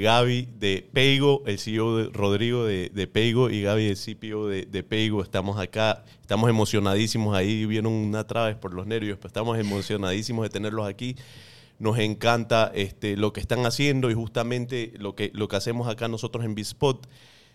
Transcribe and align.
Gaby 0.00 0.48
de 0.58 0.88
Peigo, 0.92 1.42
el 1.46 1.58
CEO 1.58 1.96
de 1.96 2.10
Rodrigo 2.10 2.64
de, 2.64 2.90
de 2.90 3.06
Peigo 3.06 3.50
y 3.50 3.62
Gaby, 3.62 3.86
el 3.86 3.96
CPO 3.96 4.48
de, 4.48 4.66
de 4.66 4.82
Peigo. 4.82 5.22
Estamos 5.22 5.58
acá, 5.58 6.04
estamos 6.20 6.48
emocionadísimos. 6.48 7.36
Ahí 7.36 7.66
vieron 7.66 7.92
una 7.92 8.26
trave 8.26 8.54
por 8.56 8.74
los 8.74 8.86
nervios, 8.86 9.18
pero 9.18 9.28
estamos 9.28 9.58
emocionadísimos 9.58 10.44
de 10.44 10.50
tenerlos 10.50 10.88
aquí. 10.88 11.16
Nos 11.78 11.98
encanta 11.98 12.72
este, 12.74 13.16
lo 13.16 13.32
que 13.32 13.40
están 13.40 13.64
haciendo 13.64 14.10
y 14.10 14.14
justamente 14.14 14.92
lo 14.98 15.14
que, 15.14 15.30
lo 15.34 15.48
que 15.48 15.56
hacemos 15.56 15.88
acá 15.88 16.08
nosotros 16.08 16.44
en 16.44 16.54
Bispot 16.54 17.06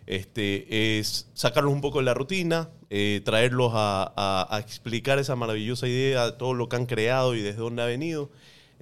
este, 0.05 0.99
es 0.99 1.29
sacarlos 1.33 1.73
un 1.73 1.81
poco 1.81 1.99
de 1.99 2.05
la 2.05 2.13
rutina, 2.13 2.69
eh, 2.89 3.21
traerlos 3.23 3.71
a, 3.73 4.47
a, 4.49 4.59
explicar 4.59 5.19
esa 5.19 5.35
maravillosa 5.35 5.87
idea, 5.87 6.37
todo 6.37 6.53
lo 6.53 6.67
que 6.67 6.75
han 6.75 6.85
creado 6.85 7.35
y 7.35 7.41
desde 7.41 7.59
dónde 7.59 7.83
ha 7.83 7.85
venido. 7.85 8.29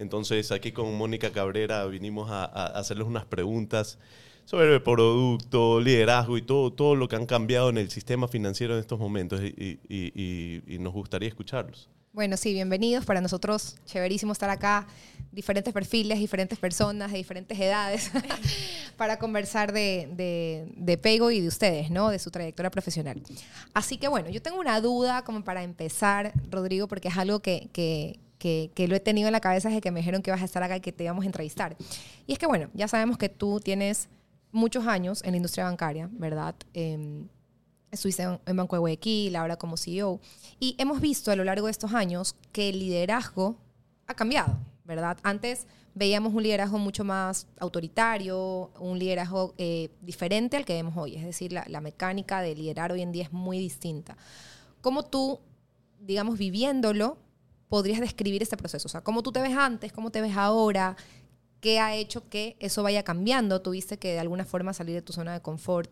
Entonces 0.01 0.51
aquí 0.51 0.71
con 0.71 0.93
Mónica 0.97 1.31
Cabrera 1.31 1.85
vinimos 1.85 2.29
a, 2.31 2.45
hacerles 2.45 3.07
unas 3.07 3.25
preguntas 3.25 3.99
sobre 4.45 4.73
el 4.73 4.81
producto, 4.81 5.79
liderazgo 5.79 6.37
y 6.37 6.41
todo, 6.41 6.73
todo 6.73 6.95
lo 6.95 7.07
que 7.07 7.15
han 7.15 7.25
cambiado 7.25 7.69
en 7.69 7.77
el 7.77 7.89
sistema 7.89 8.27
financiero 8.27 8.73
en 8.73 8.79
estos 8.79 8.99
momentos 8.99 9.41
y, 9.41 9.79
y, 9.87 10.63
y 10.67 10.79
nos 10.79 10.91
gustaría 10.93 11.29
escucharlos. 11.29 11.89
Bueno, 12.13 12.35
sí, 12.35 12.51
bienvenidos. 12.51 13.05
Para 13.05 13.21
nosotros, 13.21 13.77
chéverísimo 13.85 14.33
estar 14.33 14.49
acá. 14.49 14.85
Diferentes 15.31 15.73
perfiles, 15.73 16.19
diferentes 16.19 16.59
personas 16.59 17.09
de 17.13 17.17
diferentes 17.17 17.57
edades 17.57 18.11
para 18.97 19.17
conversar 19.17 19.71
de, 19.71 20.09
de, 20.11 20.73
de, 20.75 20.97
Pego 20.97 21.31
y 21.31 21.39
de 21.39 21.47
ustedes, 21.47 21.89
¿no? 21.89 22.09
De 22.09 22.19
su 22.19 22.29
trayectoria 22.29 22.69
profesional. 22.69 23.21
Así 23.73 23.95
que 23.95 24.09
bueno, 24.09 24.29
yo 24.29 24.41
tengo 24.41 24.59
una 24.59 24.81
duda 24.81 25.23
como 25.23 25.45
para 25.45 25.63
empezar, 25.63 26.33
Rodrigo, 26.49 26.89
porque 26.89 27.07
es 27.07 27.17
algo 27.17 27.39
que, 27.39 28.19
que, 28.41 28.71
que 28.73 28.87
lo 28.87 28.95
he 28.95 28.99
tenido 28.99 29.27
en 29.27 29.33
la 29.33 29.39
cabeza 29.39 29.69
desde 29.69 29.81
que 29.81 29.91
me 29.91 29.99
dijeron 29.99 30.23
que 30.23 30.31
vas 30.31 30.41
a 30.41 30.45
estar 30.45 30.63
acá 30.63 30.77
y 30.77 30.81
que 30.81 30.91
te 30.91 31.03
íbamos 31.03 31.23
a 31.23 31.27
entrevistar. 31.27 31.77
Y 32.25 32.33
es 32.33 32.39
que 32.39 32.47
bueno, 32.47 32.69
ya 32.73 32.87
sabemos 32.87 33.19
que 33.19 33.29
tú 33.29 33.59
tienes 33.59 34.09
muchos 34.51 34.87
años 34.87 35.21
en 35.23 35.31
la 35.31 35.37
industria 35.37 35.65
bancaria, 35.65 36.09
¿verdad? 36.11 36.55
Eh, 36.73 37.23
Estuviste 37.91 38.23
en, 38.23 38.55
Banco 38.55 38.77
de 38.77 38.79
Guayaquil, 38.79 39.35
ahora 39.35 39.57
como 39.57 39.75
CEO. 39.75 40.21
Y 40.59 40.75
hemos 40.77 41.01
visto 41.01 41.29
a 41.29 41.35
lo 41.35 41.43
largo 41.43 41.65
de 41.65 41.71
estos 41.71 41.93
años 41.93 42.37
que 42.53 42.69
el 42.69 42.79
liderazgo 42.79 43.57
ha 44.07 44.13
cambiado, 44.13 44.57
¿verdad? 44.85 45.17
Antes 45.23 45.67
veíamos 45.93 46.33
un 46.33 46.41
liderazgo 46.41 46.77
mucho 46.77 47.03
más 47.03 47.47
autoritario, 47.59 48.71
un 48.79 48.97
liderazgo 48.97 49.53
eh, 49.57 49.89
diferente 50.01 50.55
al 50.55 50.63
que 50.63 50.73
vemos 50.73 50.95
hoy. 50.95 51.17
Es 51.17 51.25
decir, 51.25 51.51
la, 51.51 51.65
la, 51.67 51.81
mecánica 51.81 52.41
de 52.41 52.55
liderar 52.55 52.93
hoy 52.93 53.01
en 53.01 53.11
día 53.11 53.23
es 53.23 53.33
muy 53.33 53.59
distinta. 53.59 54.15
¿Cómo 54.79 55.03
tú, 55.03 55.41
digamos, 55.99 56.37
viviéndolo, 56.37 57.17
podrías 57.71 58.01
describir 58.01 58.43
este 58.43 58.57
proceso? 58.57 58.89
O 58.89 58.89
sea, 58.89 59.01
¿cómo 59.01 59.23
tú 59.23 59.31
te 59.31 59.39
ves 59.39 59.55
antes? 59.55 59.93
¿Cómo 59.93 60.11
te 60.11 60.19
ves 60.19 60.35
ahora? 60.35 60.97
¿Qué 61.61 61.79
ha 61.79 61.95
hecho 61.95 62.27
que 62.27 62.57
eso 62.59 62.83
vaya 62.83 63.03
cambiando? 63.03 63.61
¿Tuviste 63.61 63.97
que 63.97 64.11
de 64.11 64.19
alguna 64.19 64.43
forma 64.43 64.73
salir 64.73 64.93
de 64.95 65.01
tu 65.01 65.13
zona 65.13 65.31
de 65.31 65.41
confort? 65.41 65.89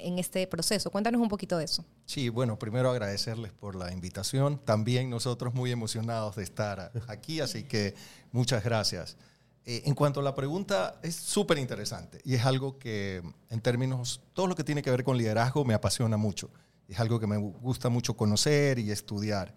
en 0.00 0.18
este 0.18 0.44
proceso. 0.48 0.90
Cuéntanos 0.90 1.20
un 1.20 1.28
poquito 1.28 1.56
de 1.56 1.64
eso. 1.64 1.84
Sí, 2.04 2.28
bueno, 2.28 2.58
primero 2.58 2.90
agradecerles 2.90 3.52
por 3.52 3.76
la 3.76 3.92
invitación. 3.92 4.58
También 4.58 5.08
nosotros 5.08 5.54
muy 5.54 5.70
emocionados 5.70 6.34
de 6.34 6.42
estar 6.42 6.90
aquí, 7.06 7.40
así 7.40 7.62
que 7.62 7.94
muchas 8.32 8.64
gracias. 8.64 9.16
Eh, 9.64 9.82
en 9.86 9.94
cuanto 9.94 10.18
a 10.18 10.22
la 10.24 10.34
pregunta, 10.34 10.98
es 11.04 11.14
súper 11.14 11.58
interesante 11.58 12.20
y 12.24 12.34
es 12.34 12.44
algo 12.44 12.76
que 12.76 13.22
en 13.50 13.60
términos, 13.60 14.20
todo 14.32 14.48
lo 14.48 14.56
que 14.56 14.64
tiene 14.64 14.82
que 14.82 14.90
ver 14.90 15.04
con 15.04 15.16
liderazgo 15.16 15.64
me 15.64 15.74
apasiona 15.74 16.16
mucho. 16.16 16.50
Es 16.88 16.98
algo 16.98 17.20
que 17.20 17.28
me 17.28 17.38
gusta 17.38 17.88
mucho 17.88 18.16
conocer 18.16 18.80
y 18.80 18.90
estudiar. 18.90 19.54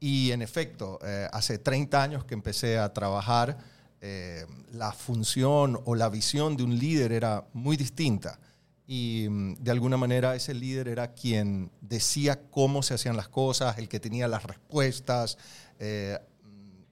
Y 0.00 0.32
en 0.32 0.40
efecto, 0.40 0.98
eh, 1.04 1.28
hace 1.30 1.58
30 1.58 2.02
años 2.02 2.24
que 2.24 2.32
empecé 2.32 2.78
a 2.78 2.92
trabajar, 2.94 3.58
eh, 4.00 4.46
la 4.72 4.92
función 4.92 5.78
o 5.84 5.94
la 5.94 6.08
visión 6.08 6.56
de 6.56 6.62
un 6.64 6.78
líder 6.78 7.12
era 7.12 7.44
muy 7.52 7.76
distinta 7.76 8.40
y 8.86 9.26
mm, 9.28 9.56
de 9.56 9.70
alguna 9.70 9.98
manera 9.98 10.34
ese 10.34 10.54
líder 10.54 10.88
era 10.88 11.12
quien 11.12 11.70
decía 11.82 12.40
cómo 12.50 12.82
se 12.82 12.94
hacían 12.94 13.14
las 13.14 13.28
cosas, 13.28 13.76
el 13.76 13.90
que 13.90 14.00
tenía 14.00 14.26
las 14.26 14.44
respuestas, 14.44 15.36
eh, 15.78 16.18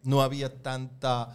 no 0.02 0.22
había 0.22 0.54
tanta 0.62 1.34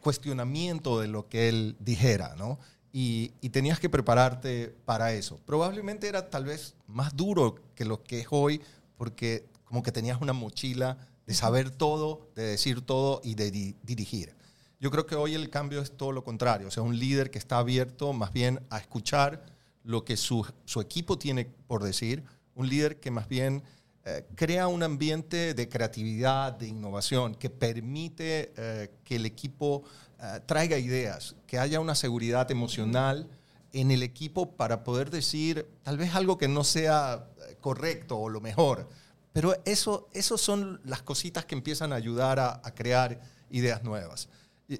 cuestionamiento 0.00 0.98
de 0.98 1.06
lo 1.06 1.28
que 1.28 1.48
él 1.48 1.76
dijera, 1.78 2.34
¿no? 2.36 2.58
Y, 2.92 3.30
y, 3.40 3.50
tenías 3.50 3.78
que 3.78 3.88
prepararte 3.88 4.74
para 4.84 5.12
eso. 5.12 5.38
Probablemente 5.46 6.08
era 6.08 6.28
tal 6.30 6.46
vez 6.46 6.74
más 6.88 7.14
duro 7.14 7.54
que 7.76 7.84
lo 7.84 8.02
que 8.02 8.18
es 8.18 8.26
hoy, 8.30 8.60
porque 8.96 9.46
como 9.66 9.82
que 9.82 9.92
tenías 9.92 10.20
una 10.22 10.32
mochila 10.32 10.96
de 11.26 11.34
saber 11.34 11.70
todo, 11.70 12.30
de 12.34 12.44
decir 12.44 12.80
todo 12.80 13.20
y 13.22 13.34
de 13.34 13.50
di 13.50 13.76
dirigir. 13.82 14.34
Yo 14.80 14.90
creo 14.90 15.06
que 15.06 15.16
hoy 15.16 15.34
el 15.34 15.50
cambio 15.50 15.82
es 15.82 15.96
todo 15.96 16.12
lo 16.12 16.24
contrario, 16.24 16.68
o 16.68 16.70
sea, 16.70 16.82
un 16.82 16.98
líder 16.98 17.30
que 17.30 17.38
está 17.38 17.58
abierto 17.58 18.12
más 18.14 18.32
bien 18.32 18.60
a 18.70 18.78
escuchar, 18.78 19.44
lo 19.84 20.04
que 20.04 20.16
su, 20.16 20.44
su 20.64 20.80
equipo 20.80 21.16
tiene 21.18 21.44
por 21.44 21.82
decir, 21.82 22.24
un 22.54 22.68
líder 22.68 22.98
que 22.98 23.10
más 23.10 23.28
bien 23.28 23.62
eh, 24.08 24.24
crea 24.36 24.68
un 24.68 24.84
ambiente 24.84 25.52
de 25.52 25.68
creatividad, 25.68 26.52
de 26.52 26.68
innovación, 26.68 27.34
que 27.34 27.50
permite 27.50 28.52
eh, 28.56 28.90
que 29.02 29.16
el 29.16 29.26
equipo 29.26 29.82
eh, 30.20 30.40
traiga 30.46 30.78
ideas, 30.78 31.34
que 31.46 31.58
haya 31.58 31.80
una 31.80 31.96
seguridad 31.96 32.48
emocional 32.52 33.28
en 33.72 33.90
el 33.90 34.04
equipo 34.04 34.52
para 34.52 34.84
poder 34.84 35.10
decir 35.10 35.66
tal 35.82 35.98
vez 35.98 36.14
algo 36.14 36.38
que 36.38 36.46
no 36.46 36.62
sea 36.62 37.26
correcto 37.60 38.16
o 38.16 38.28
lo 38.28 38.40
mejor. 38.40 38.88
Pero 39.36 39.54
eso, 39.66 40.08
eso 40.14 40.38
son 40.38 40.80
las 40.86 41.02
cositas 41.02 41.44
que 41.44 41.54
empiezan 41.54 41.92
a 41.92 41.96
ayudar 41.96 42.40
a, 42.40 42.62
crear 42.74 43.20
ideas 43.50 43.84
nuevas. 43.84 44.30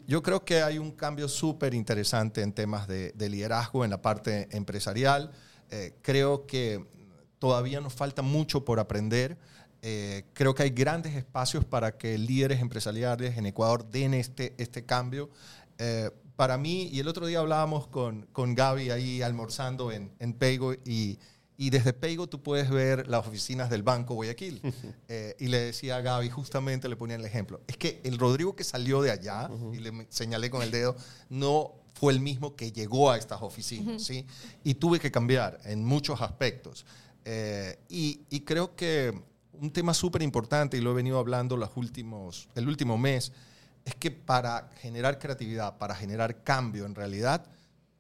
Yo 0.06 0.22
creo 0.22 0.46
que 0.46 0.62
hay 0.62 0.78
un 0.78 0.92
cambio 0.92 1.28
súper 1.28 1.74
interesante 1.74 2.40
en 2.40 2.54
temas 2.54 2.88
de, 2.88 3.12
de, 3.12 3.28
liderazgo 3.28 3.84
en 3.84 3.90
la 3.90 4.00
parte 4.00 4.48
empresarial. 4.56 5.30
Eh, 5.70 5.98
creo 6.00 6.46
que 6.46 6.82
todavía 7.38 7.82
nos 7.82 7.92
falta 7.92 8.22
mucho 8.22 8.64
por 8.64 8.80
aprender. 8.80 9.36
Eh, 9.82 10.24
creo 10.32 10.54
que 10.54 10.62
hay 10.62 10.70
grandes 10.70 11.14
espacios 11.16 11.66
para 11.66 11.98
que 11.98 12.16
líderes 12.16 12.62
empresariales 12.62 13.36
en 13.36 13.44
Ecuador 13.44 13.84
den 13.90 14.14
este, 14.14 14.54
este 14.56 14.86
cambio. 14.86 15.28
Eh, 15.76 16.10
para 16.34 16.56
mí, 16.56 16.88
y 16.90 17.00
el 17.00 17.08
otro 17.08 17.26
día 17.26 17.40
hablábamos 17.40 17.88
con, 17.88 18.22
con 18.32 18.54
Gaby 18.54 18.88
ahí 18.88 19.20
almorzando 19.20 19.92
en, 19.92 20.12
en 20.18 20.32
Peigo 20.32 20.72
y 20.72 21.18
y 21.58 21.70
desde 21.70 21.92
Peigo 21.92 22.26
tú 22.26 22.42
puedes 22.42 22.70
ver 22.70 23.08
las 23.08 23.26
oficinas 23.26 23.70
del 23.70 23.82
Banco 23.82 24.14
Guayaquil. 24.14 24.60
eh, 25.08 25.34
y 25.38 25.46
le 25.46 25.58
decía 25.58 25.96
a 25.96 26.00
Gaby, 26.00 26.30
justamente 26.30 26.88
le 26.88 26.96
ponía 26.96 27.16
el 27.16 27.24
ejemplo, 27.24 27.60
es 27.66 27.76
que 27.76 28.00
el 28.04 28.18
Rodrigo 28.18 28.54
que 28.54 28.64
salió 28.64 29.02
de 29.02 29.10
allá, 29.10 29.48
uh 29.50 29.72
-huh. 29.72 29.76
y 29.76 29.80
le 29.80 30.06
señalé 30.10 30.50
con 30.50 30.62
el 30.62 30.70
dedo, 30.70 30.96
no 31.30 31.72
fue 31.94 32.12
el 32.12 32.20
mismo 32.20 32.56
que 32.56 32.72
llegó 32.72 33.10
a 33.10 33.16
estas 33.16 33.40
oficinas, 33.40 33.86
uh 33.86 33.96
-huh. 33.96 33.98
¿sí? 33.98 34.26
Y 34.64 34.74
tuve 34.74 35.00
que 35.00 35.10
cambiar 35.10 35.58
en 35.64 35.84
muchos 35.84 36.20
aspectos. 36.20 36.84
Eh, 37.24 37.78
y, 37.88 38.20
y, 38.30 38.40
creo 38.40 38.76
que 38.76 39.18
un 39.54 39.72
tema 39.72 39.94
súper 39.94 40.22
importante, 40.22 40.76
y 40.76 40.80
lo 40.80 40.92
he 40.92 40.94
venido 40.94 41.18
hablando 41.18 41.56
los 41.56 41.70
últimos, 41.76 42.48
el 42.54 42.68
último 42.68 42.98
mes, 42.98 43.32
es 43.84 43.94
que 43.94 44.10
para 44.10 44.70
generar 44.80 45.18
creatividad, 45.18 45.78
para 45.78 45.94
generar 45.94 46.44
cambio 46.44 46.86
en 46.86 46.94
realidad, 46.94 47.44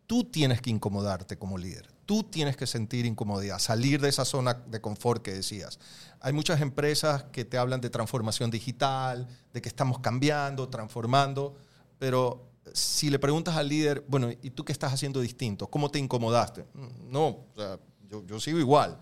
tú 0.06 0.24
tienes 0.24 0.60
que 0.60 0.70
incomodarte 0.70 1.38
como 1.38 1.58
líder 1.58 1.95
tú 2.06 2.22
tienes 2.22 2.56
que 2.56 2.66
sentir 2.66 3.04
incomodidad, 3.04 3.58
salir 3.58 4.00
de 4.00 4.08
esa 4.08 4.24
zona 4.24 4.54
de 4.54 4.80
confort 4.80 5.22
que 5.22 5.34
decías. 5.34 5.78
Hay 6.20 6.32
muchas 6.32 6.60
empresas 6.60 7.24
que 7.24 7.44
te 7.44 7.58
hablan 7.58 7.80
de 7.80 7.90
transformación 7.90 8.50
digital, 8.50 9.28
de 9.52 9.60
que 9.60 9.68
estamos 9.68 9.98
cambiando, 9.98 10.68
transformando, 10.68 11.56
pero 11.98 12.48
si 12.72 13.10
le 13.10 13.18
preguntas 13.18 13.56
al 13.56 13.68
líder, 13.68 14.04
bueno, 14.08 14.30
¿y 14.30 14.50
tú 14.50 14.64
qué 14.64 14.72
estás 14.72 14.92
haciendo 14.92 15.20
distinto? 15.20 15.68
¿Cómo 15.68 15.90
te 15.90 15.98
incomodaste? 15.98 16.64
No, 17.08 17.26
o 17.26 17.52
sea, 17.56 17.78
yo, 18.08 18.24
yo 18.24 18.40
sigo 18.40 18.58
igual. 18.58 18.98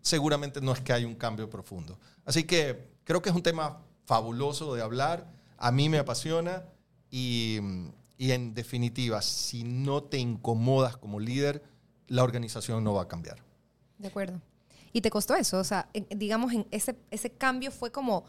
Seguramente 0.00 0.60
no 0.60 0.72
es 0.72 0.80
que 0.80 0.92
hay 0.92 1.04
un 1.04 1.14
cambio 1.14 1.50
profundo. 1.50 1.98
Así 2.24 2.44
que 2.44 2.90
creo 3.04 3.20
que 3.22 3.28
es 3.28 3.36
un 3.36 3.42
tema 3.42 3.82
fabuloso 4.04 4.74
de 4.74 4.82
hablar, 4.82 5.30
a 5.58 5.70
mí 5.70 5.88
me 5.88 5.98
apasiona 5.98 6.64
y 7.10 7.58
en 8.18 8.54
definitiva, 8.54 9.20
si 9.22 9.64
no 9.64 10.02
te 10.02 10.18
incomodas 10.18 10.96
como 10.96 11.20
líder, 11.20 11.62
la 12.08 12.24
organización 12.24 12.84
no 12.84 12.94
va 12.94 13.02
a 13.02 13.08
cambiar. 13.08 13.38
De 13.98 14.08
acuerdo. 14.08 14.40
¿Y 14.92 15.00
te 15.00 15.10
costó 15.10 15.34
eso? 15.34 15.58
O 15.58 15.64
sea, 15.64 15.88
digamos, 16.10 16.52
en 16.52 16.66
ese, 16.70 16.96
ese 17.10 17.30
cambio 17.30 17.70
fue 17.70 17.90
como, 17.90 18.24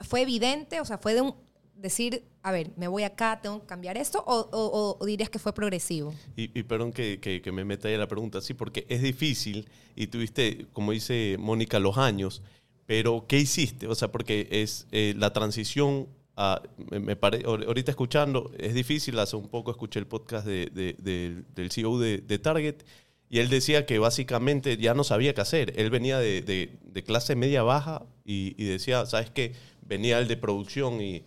fue 0.00 0.22
evidente, 0.22 0.80
o 0.80 0.84
sea, 0.84 0.98
fue 0.98 1.14
de 1.14 1.22
un, 1.22 1.34
decir, 1.74 2.24
a 2.42 2.52
ver, 2.52 2.72
me 2.76 2.88
voy 2.88 3.04
acá, 3.04 3.40
tengo 3.40 3.60
que 3.60 3.66
cambiar 3.66 3.96
esto, 3.96 4.22
o, 4.26 4.48
o, 4.52 4.96
o 4.98 5.06
dirías 5.06 5.30
que 5.30 5.38
fue 5.38 5.52
progresivo? 5.52 6.12
Y, 6.36 6.58
y 6.58 6.62
perdón 6.64 6.92
que, 6.92 7.20
que, 7.20 7.40
que, 7.40 7.52
me 7.52 7.64
meta 7.64 7.88
ahí 7.88 7.96
la 7.96 8.08
pregunta, 8.08 8.40
sí, 8.40 8.54
porque 8.54 8.86
es 8.88 9.02
difícil 9.02 9.68
y 9.94 10.08
tuviste, 10.08 10.66
como 10.72 10.92
dice 10.92 11.36
Mónica, 11.38 11.78
los 11.78 11.96
años, 11.98 12.42
pero 12.86 13.26
¿qué 13.28 13.38
hiciste? 13.38 13.86
O 13.86 13.94
sea, 13.94 14.10
porque 14.10 14.48
es 14.50 14.86
eh, 14.92 15.14
la 15.16 15.32
transición 15.32 16.08
me, 16.90 17.18
ahorita 17.20 17.90
escuchando, 17.90 18.50
es 18.58 18.74
difícil, 18.74 19.18
hace 19.18 19.36
un 19.36 19.48
poco 19.48 19.70
escuché 19.70 19.98
el 19.98 20.06
podcast 20.06 20.46
de, 20.46 20.66
de, 20.66 20.94
de, 20.98 21.42
del 21.54 21.70
CEO 21.70 21.98
de, 21.98 22.38
Target 22.38 22.84
y 23.28 23.40
él 23.40 23.48
decía 23.48 23.86
que 23.86 23.98
básicamente 23.98 24.76
ya 24.76 24.94
no 24.94 25.04
sabía 25.04 25.34
qué 25.34 25.40
hacer. 25.40 25.72
Él 25.76 25.90
venía 25.90 26.18
de, 26.18 26.78
clase 27.06 27.36
media 27.36 27.62
baja 27.62 28.06
y, 28.24 28.54
y, 28.56 28.66
decía, 28.66 29.06
¿sabes 29.06 29.30
qué? 29.30 29.52
Venía 29.82 30.18
el 30.18 30.28
de 30.28 30.36
producción 30.36 31.00
y 31.00 31.24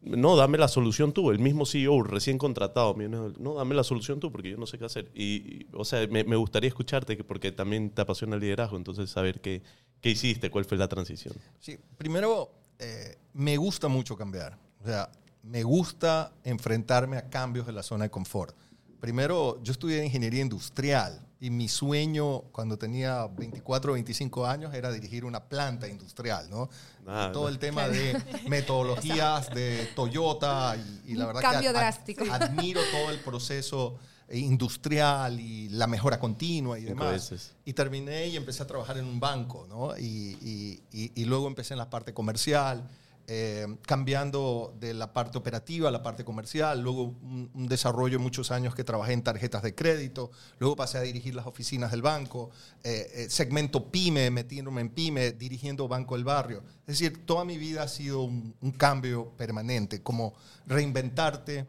no, 0.00 0.36
dame 0.36 0.58
la 0.58 0.68
solución 0.68 1.12
tú, 1.12 1.30
el 1.30 1.38
mismo 1.38 1.66
CEO 1.66 2.02
recién 2.02 2.38
contratado, 2.38 2.94
no, 2.94 3.54
dame 3.54 3.74
la 3.74 3.84
solución 3.84 4.20
tú 4.20 4.30
porque 4.30 4.50
yo 4.50 4.56
no 4.56 4.66
sé 4.66 4.78
qué 4.78 4.84
hacer. 4.84 5.10
Y, 5.14 5.66
o 5.72 5.84
sea, 5.84 6.06
me, 6.06 6.22
gustaría 6.36 6.68
escucharte 6.68 7.16
porque 7.24 7.52
también 7.52 7.90
te 7.90 8.02
apasiona 8.02 8.36
el 8.36 8.40
liderazgo, 8.40 8.76
entonces 8.76 9.10
saber 9.10 9.40
qué, 9.40 9.62
qué 10.00 10.10
hiciste, 10.10 10.50
cuál 10.50 10.64
fue 10.64 10.78
la 10.78 10.88
transición. 10.88 11.34
Sí, 11.58 11.78
primero, 11.96 12.50
eh, 12.78 13.18
me 13.38 13.56
gusta 13.56 13.86
mucho 13.86 14.16
cambiar. 14.16 14.58
O 14.82 14.86
sea, 14.86 15.10
me 15.44 15.62
gusta 15.62 16.32
enfrentarme 16.42 17.16
a 17.16 17.30
cambios 17.30 17.68
en 17.68 17.76
la 17.76 17.84
zona 17.84 18.04
de 18.04 18.10
confort. 18.10 18.54
Primero, 19.00 19.62
yo 19.62 19.70
estudié 19.70 20.04
ingeniería 20.04 20.42
industrial 20.42 21.24
y 21.38 21.50
mi 21.50 21.68
sueño 21.68 22.40
cuando 22.50 22.76
tenía 22.76 23.28
24 23.28 23.92
o 23.92 23.94
25 23.94 24.44
años 24.44 24.74
era 24.74 24.90
dirigir 24.90 25.24
una 25.24 25.44
planta 25.44 25.86
industrial, 25.86 26.50
¿no? 26.50 26.68
Ah, 27.06 27.30
todo 27.32 27.48
el 27.48 27.60
tema 27.60 27.88
de 27.88 28.20
metodologías 28.48 29.50
de 29.50 29.88
Toyota 29.94 30.76
y, 31.06 31.14
la 31.14 31.26
verdad 31.26 31.40
cambio 31.40 31.72
drástico. 31.72 32.24
admiro 32.28 32.80
todo 32.90 33.12
el 33.12 33.20
proceso 33.20 33.98
industrial 34.32 35.38
y 35.38 35.68
la 35.68 35.86
mejora 35.86 36.18
continua 36.18 36.76
y 36.76 36.82
demás. 36.82 37.54
Y 37.64 37.72
terminé 37.72 38.26
y 38.26 38.36
empecé 38.36 38.64
a 38.64 38.66
trabajar 38.66 38.98
en 38.98 39.04
un 39.04 39.20
banco, 39.20 39.64
¿no? 39.68 39.96
Y, 39.96 40.82
y 40.90 41.24
luego 41.24 41.46
empecé 41.46 41.74
en 41.74 41.78
la 41.78 41.88
parte 41.88 42.12
comercial 42.12 42.82
eh, 43.30 43.66
cambiando 43.82 44.74
de 44.80 44.94
la 44.94 45.12
parte 45.12 45.36
operativa 45.36 45.90
a 45.90 45.92
la 45.92 46.02
parte 46.02 46.24
comercial, 46.24 46.80
luego 46.80 47.14
un, 47.22 47.68
desarrollo 47.68 48.18
muchos 48.18 48.50
años 48.50 48.74
que 48.74 48.84
trabajé 48.84 49.12
en 49.12 49.22
tarjetas 49.22 49.62
de 49.62 49.74
crédito, 49.74 50.30
luego 50.58 50.76
pasé 50.76 50.96
a 50.96 51.02
dirigir 51.02 51.34
las 51.34 51.46
oficinas 51.46 51.90
del 51.90 52.00
banco, 52.00 52.48
eh, 52.82 53.06
eh, 53.12 53.26
segmento 53.28 53.90
PYME, 53.90 54.30
metiéndome 54.30 54.80
en 54.80 54.88
PYME, 54.88 55.32
dirigiendo 55.32 55.86
Banco 55.88 56.14
del 56.14 56.24
Barrio. 56.24 56.62
Es 56.86 56.98
decir, 56.98 57.26
toda 57.26 57.44
mi 57.44 57.58
vida 57.58 57.82
ha 57.82 57.88
sido 57.88 58.22
un, 58.22 58.54
un 58.62 58.72
cambio 58.72 59.28
permanente, 59.36 60.02
como 60.02 60.32
reinventarte 60.64 61.66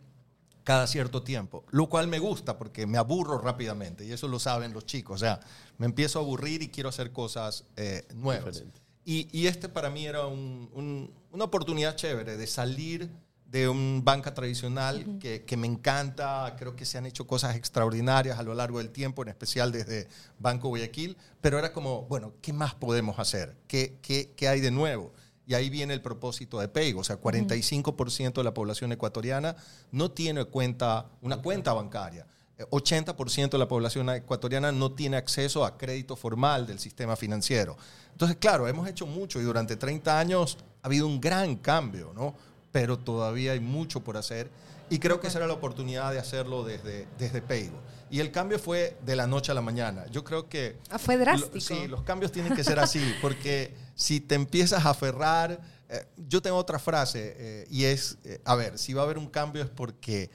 cada 0.64 0.88
cierto 0.88 1.24
tiempo, 1.24 1.66
lo 1.72 1.90
cual 1.90 2.08
me 2.08 2.20
gusta 2.20 2.58
porque 2.58 2.88
me 2.88 2.98
aburro 2.98 3.38
rápidamente 3.38 4.06
y 4.06 4.14
eso 4.14 4.30
lo 4.30 4.40
saben 4.40 4.72
los 4.72 4.86
chicos, 4.86 5.16
o 5.16 5.20
sea, 5.20 5.42
me 5.78 5.88
empiezo 5.88 6.20
a 6.20 6.22
aburrir 6.22 6.62
y 6.62 6.70
quiero 6.70 6.88
hacer 6.88 7.12
cosas 7.12 7.66
nuevas. 8.14 8.64
Y, 9.12 9.48
este 9.48 9.70
para 9.70 9.90
mí 9.90 10.06
era 10.06 10.28
una 10.28 11.44
oportunidad 11.44 11.96
chévere 11.96 12.38
de 12.38 12.46
salir 12.46 13.10
de 13.44 13.68
un 13.68 14.04
banca 14.06 14.36
tradicional 14.36 15.18
que, 15.20 15.58
me 15.58 15.66
encanta, 15.66 16.56
creo 16.60 16.76
que 16.76 16.86
se 16.86 17.00
han 17.00 17.08
hecho 17.08 17.26
cosas 17.26 17.56
extraordinarias 17.56 18.38
a 18.38 18.44
lo 18.44 18.54
largo 18.54 18.78
del 18.78 18.92
tiempo, 18.92 19.24
en 19.24 19.30
especial 19.30 19.72
desde 19.72 20.08
Banco 20.38 20.68
Guayaquil, 20.68 21.18
pero 21.42 21.58
era 21.58 21.74
como, 21.74 22.04
bueno, 22.04 22.34
¿qué 22.40 22.54
más 22.54 22.76
podemos 22.76 23.18
hacer? 23.18 23.56
¿Qué, 23.68 23.98
qué, 24.04 24.48
hay 24.48 24.62
de 24.62 24.70
nuevo? 24.70 25.12
Y 25.48 25.56
ahí 25.56 25.72
viene 25.72 25.96
el 25.96 26.04
propósito 26.04 26.60
de 26.60 26.68
Peigo, 26.68 27.00
o 27.00 27.04
sea, 27.04 27.20
45% 27.20 28.34
de 28.34 28.44
la 28.44 28.54
población 28.54 28.92
ecuatoriana 28.92 29.56
no 29.92 30.12
tiene 30.12 30.46
cuenta, 30.46 31.10
una 31.22 31.42
cuenta 31.42 31.74
bancaria. 31.74 32.28
80% 32.70 33.50
de 33.52 33.58
la 33.58 33.68
población 33.68 34.10
ecuatoriana 34.10 34.72
no 34.72 34.92
tiene 34.92 35.18
acceso 35.18 35.64
a 35.64 35.78
crédito 35.78 36.16
formal 36.16 36.68
del 36.68 36.80
sistema 36.80 37.16
financiero. 37.16 37.78
Entonces, 38.12 38.38
claro, 38.38 38.68
hemos 38.68 38.88
hecho 38.88 39.06
mucho 39.06 39.40
y 39.40 39.44
durante 39.44 39.76
30 39.76 40.20
años 40.20 40.58
ha 40.82 40.88
habido 40.88 41.08
un 41.08 41.22
gran 41.22 41.56
cambio, 41.56 42.12
¿no? 42.14 42.36
Pero 42.72 43.00
todavía 43.00 43.54
hay 43.54 43.60
mucho 43.60 44.02
por 44.02 44.18
hacer 44.18 44.50
y 44.90 45.00
creo 45.00 45.20
que 45.20 45.28
esa 45.28 45.38
era 45.38 45.48
la 45.48 45.54
oportunidad 45.54 46.12
de 46.12 46.20
hacerlo 46.20 46.64
desde, 46.64 47.08
desde 47.18 47.42
Paygo. 47.42 47.80
Y 48.10 48.20
el 48.20 48.32
cambio 48.32 48.58
fue 48.58 48.98
de 49.06 49.16
la 49.16 49.28
noche 49.28 49.52
a 49.52 49.56
la 49.56 49.62
mañana. 49.62 50.06
Yo 50.08 50.24
creo 50.24 50.50
que... 50.50 50.78
Ah, 50.90 50.98
fue 50.98 51.16
drástico. 51.18 51.60
sí, 51.60 51.88
los 51.88 52.02
cambios 52.02 52.32
tienen 52.32 52.56
que 52.56 52.64
ser 52.64 52.80
así, 52.80 53.14
porque 53.22 53.76
si 53.96 54.20
te 54.20 54.36
empiezas 54.36 54.86
a 54.86 54.90
aferrar... 54.90 55.60
Eh, 55.90 56.06
yo 56.28 56.42
tengo 56.42 56.58
otra 56.58 56.78
frase 56.78 57.36
eh, 57.38 57.68
y 57.72 57.86
es, 57.86 58.18
eh, 58.24 58.40
a 58.46 58.56
ver, 58.56 58.78
si 58.78 58.94
va 58.94 59.02
a 59.02 59.06
haber 59.06 59.18
un 59.18 59.28
cambio 59.28 59.64
es 59.64 59.70
porque 59.70 60.30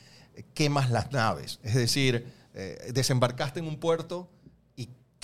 quemas 0.55 0.91
las 0.91 1.13
naves. 1.13 1.61
Es 1.63 1.75
decir, 1.75 2.33
desembarcaste 2.93 3.61
en 3.61 3.67
un 3.67 3.79
puerto 3.79 4.29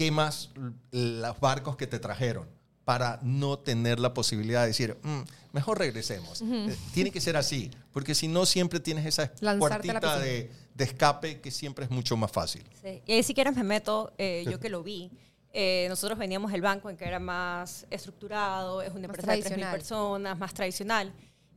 quemas 0.00 0.48
los 0.92 1.40
barcos 1.40 1.76
que 1.76 1.86
te 1.86 1.98
trajeron 1.98 2.48
para 2.86 3.18
no 3.22 3.58
tener 3.58 4.00
la 4.00 4.14
posibilidad 4.14 4.62
de 4.62 4.68
decir, 4.68 4.96
mm, 5.02 5.20
mejor 5.52 5.78
regresemos. 5.78 6.40
Eh, 6.40 6.74
tiene 6.94 7.10
que 7.10 7.20
ser 7.20 7.36
así, 7.36 7.70
porque 7.92 8.14
si 8.14 8.26
no 8.26 8.46
siempre 8.46 8.80
tienes 8.80 9.04
esa 9.04 9.30
puertita 9.58 10.18
de, 10.18 10.50
escape 10.78 11.42
que 11.42 11.50
siempre 11.50 11.84
es 11.84 11.90
mucho 11.90 12.16
más 12.16 12.32
fácil. 12.32 12.64
Y 13.04 13.12
ahí 13.12 13.22
si 13.22 13.34
quieres 13.34 13.54
me 13.54 13.62
meto, 13.62 14.14
eh, 14.16 14.42
yo 14.50 14.58
que 14.58 14.70
lo 14.70 14.82
vi, 14.82 15.10
eh, 15.52 15.84
nosotros 15.90 16.18
veníamos 16.18 16.50
del 16.50 16.62
banco 16.62 16.88
en 16.88 16.96
que 16.96 17.04
era 17.04 17.18
más 17.18 17.86
estructurado, 17.90 18.80
es 18.80 18.90
una 18.94 19.04
empresa 19.04 19.32
de 19.32 19.44
3.000 19.44 19.70
personas, 19.70 20.38
más 20.38 20.54
tradicional. 20.54 21.12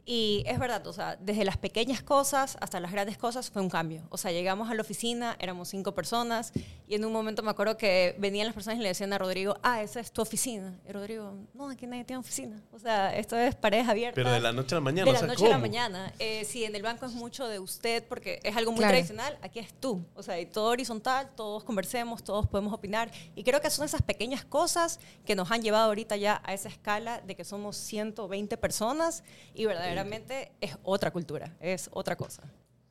Y 0.06 0.44
es 0.48 0.60
verdad, 0.60 0.86
o 0.86 0.92
sea, 0.92 1.16
desde 1.16 1.46
las 1.46 1.56
pequeñas 1.56 2.04
cosas 2.04 2.58
hasta 2.60 2.82
las 2.82 2.92
grandes 2.92 3.18
cosas 3.18 3.50
fue 3.50 3.62
un 3.62 3.70
cambio. 3.70 4.04
O 4.10 4.18
sea, 4.18 4.32
llegamos 4.32 4.70
a 4.70 4.76
la 4.76 4.82
oficina, 4.82 5.38
éramos 5.40 5.70
cinco 5.70 5.94
personas 5.94 6.52
y 6.88 6.96
en 6.96 7.06
un 7.06 7.14
momento 7.14 7.42
me 7.42 7.52
acuerdo 7.52 7.78
que 7.78 8.14
venían 8.20 8.46
las 8.46 8.54
personas 8.54 8.80
y 8.80 8.82
le 8.82 8.90
decían 8.90 9.14
a 9.14 9.18
Rodrigo, 9.18 9.56
ah, 9.64 9.82
esa 9.82 10.02
es 10.02 10.12
tu 10.12 10.22
oficina. 10.22 10.78
Y 10.88 10.92
Rodrigo, 10.92 11.34
no, 11.54 11.70
aquí 11.70 11.88
nadie 11.88 12.04
tiene 12.04 12.20
oficina. 12.20 12.62
O 12.74 12.80
sea, 12.80 13.16
esto 13.16 13.38
es 13.38 13.56
paredes 13.56 13.88
abiertas. 13.88 14.16
Pero 14.16 14.32
de 14.32 14.42
la 14.42 14.52
noche 14.52 14.76
a 14.76 14.80
la 14.80 14.82
mañana. 14.82 15.10
De 15.10 15.22
la 15.22 15.28
noche 15.28 15.46
a 15.46 15.50
la 15.50 15.58
mañana. 15.58 16.14
Eh, 16.20 16.44
sí, 16.44 16.66
en 16.66 16.76
el 16.76 16.82
banco 16.82 17.06
es 17.06 17.14
mucho 17.14 17.48
de 17.48 17.60
usted 17.60 18.04
porque 18.04 18.42
es 18.44 18.58
algo 18.58 18.74
muy 18.74 18.82
tradicional, 18.82 19.38
aquí 19.42 19.60
es 19.60 19.74
tú. 19.74 20.06
O 20.16 20.24
sea, 20.24 20.38
y 20.38 20.46
todo 20.46 20.66
horizontal, 20.66 21.30
todos 21.36 21.64
conversemos, 21.64 22.24
todos 22.24 22.46
podemos 22.46 22.74
opinar. 22.74 23.10
Y 23.36 23.44
creo 23.44 23.62
que 23.62 23.70
son 23.70 23.86
esas 23.86 24.02
pequeñas 24.02 24.44
cosas 24.44 25.00
que 25.26 25.36
nos 25.36 25.50
han 25.50 25.62
llevado 25.62 25.86
ahorita 25.86 26.18
ya 26.18 26.42
a 26.44 26.54
esa 26.54 26.68
escala 26.68 27.22
de 27.22 27.36
que 27.36 27.46
somos 27.46 27.78
120 27.78 28.58
personas 28.58 29.24
y 29.54 29.66
verdaderamente 29.94 30.34
realmente 30.34 30.52
es 30.62 30.78
otra 30.84 31.12
cultura, 31.12 31.56
es 31.60 31.90
otra 31.92 32.16
cosa. 32.16 32.44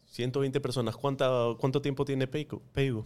120 0.07 0.61
personas. 0.61 0.97
¿Cuánta, 0.97 1.29
¿Cuánto 1.59 1.81
tiempo 1.81 2.05
tiene 2.05 2.27
Peigo? 2.27 3.05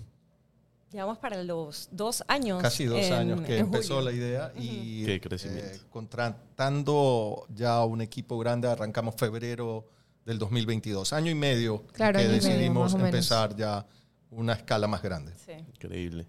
Llevamos 0.92 1.18
para 1.18 1.42
los 1.42 1.88
dos 1.92 2.24
años. 2.28 2.62
Casi 2.62 2.84
dos 2.84 3.10
años 3.10 3.40
que 3.42 3.58
empezó 3.58 4.00
la 4.00 4.12
idea 4.12 4.52
y 4.56 5.04
Qué 5.04 5.20
crecimiento. 5.20 5.68
Eh, 5.68 5.80
contratando 5.90 7.46
ya 7.54 7.84
un 7.84 8.00
equipo 8.00 8.38
grande, 8.38 8.68
arrancamos 8.68 9.14
febrero 9.16 9.88
del 10.24 10.38
2022. 10.38 11.12
Año 11.12 11.30
y 11.30 11.34
medio 11.34 11.84
que 11.88 12.12
decidimos 12.12 12.94
empezar 12.94 13.54
ya 13.56 13.86
una 14.30 14.54
escala 14.54 14.86
más 14.86 15.02
grande. 15.02 15.32
Increíble. 15.74 16.26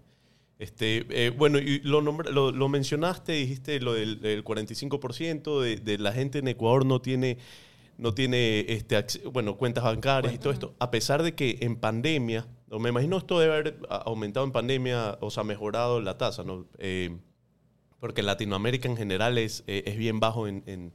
Este, 0.58 1.06
eh, 1.10 1.30
bueno, 1.30 1.58
y 1.58 1.78
lo, 1.80 2.00
lo, 2.00 2.50
lo, 2.50 2.68
mencionaste, 2.68 3.32
dijiste 3.32 3.78
lo 3.78 3.92
del, 3.92 4.44
45% 4.44 5.60
de, 5.60 5.76
de, 5.76 5.98
la 5.98 6.12
gente 6.12 6.40
en 6.40 6.48
Ecuador 6.48 6.84
no 6.84 7.00
tiene, 7.00 7.38
no 7.96 8.12
tiene 8.12 8.66
este, 8.68 9.04
bueno, 9.30 9.56
cuentas 9.56 9.84
bancarias 9.84 10.34
y 10.34 10.38
todo 10.38 10.52
esto, 10.52 10.74
a 10.80 10.90
pesar 10.90 11.22
de 11.22 11.36
que 11.36 11.58
en 11.60 11.76
pandemia, 11.76 12.48
me 12.76 12.88
imagino 12.88 13.18
esto 13.18 13.38
debe 13.38 13.52
haber 13.52 13.78
aumentado 13.88 14.44
en 14.46 14.50
pandemia, 14.50 15.18
o 15.20 15.30
sea, 15.30 15.44
mejorado 15.44 16.00
la 16.00 16.18
tasa, 16.18 16.42
¿no? 16.42 16.66
Eh, 16.78 17.16
porque 18.00 18.24
Latinoamérica 18.24 18.88
en 18.88 18.96
general 18.96 19.38
es, 19.38 19.62
eh, 19.68 19.84
es 19.86 19.96
bien 19.96 20.18
bajo 20.18 20.48
en, 20.48 20.64
en, 20.66 20.92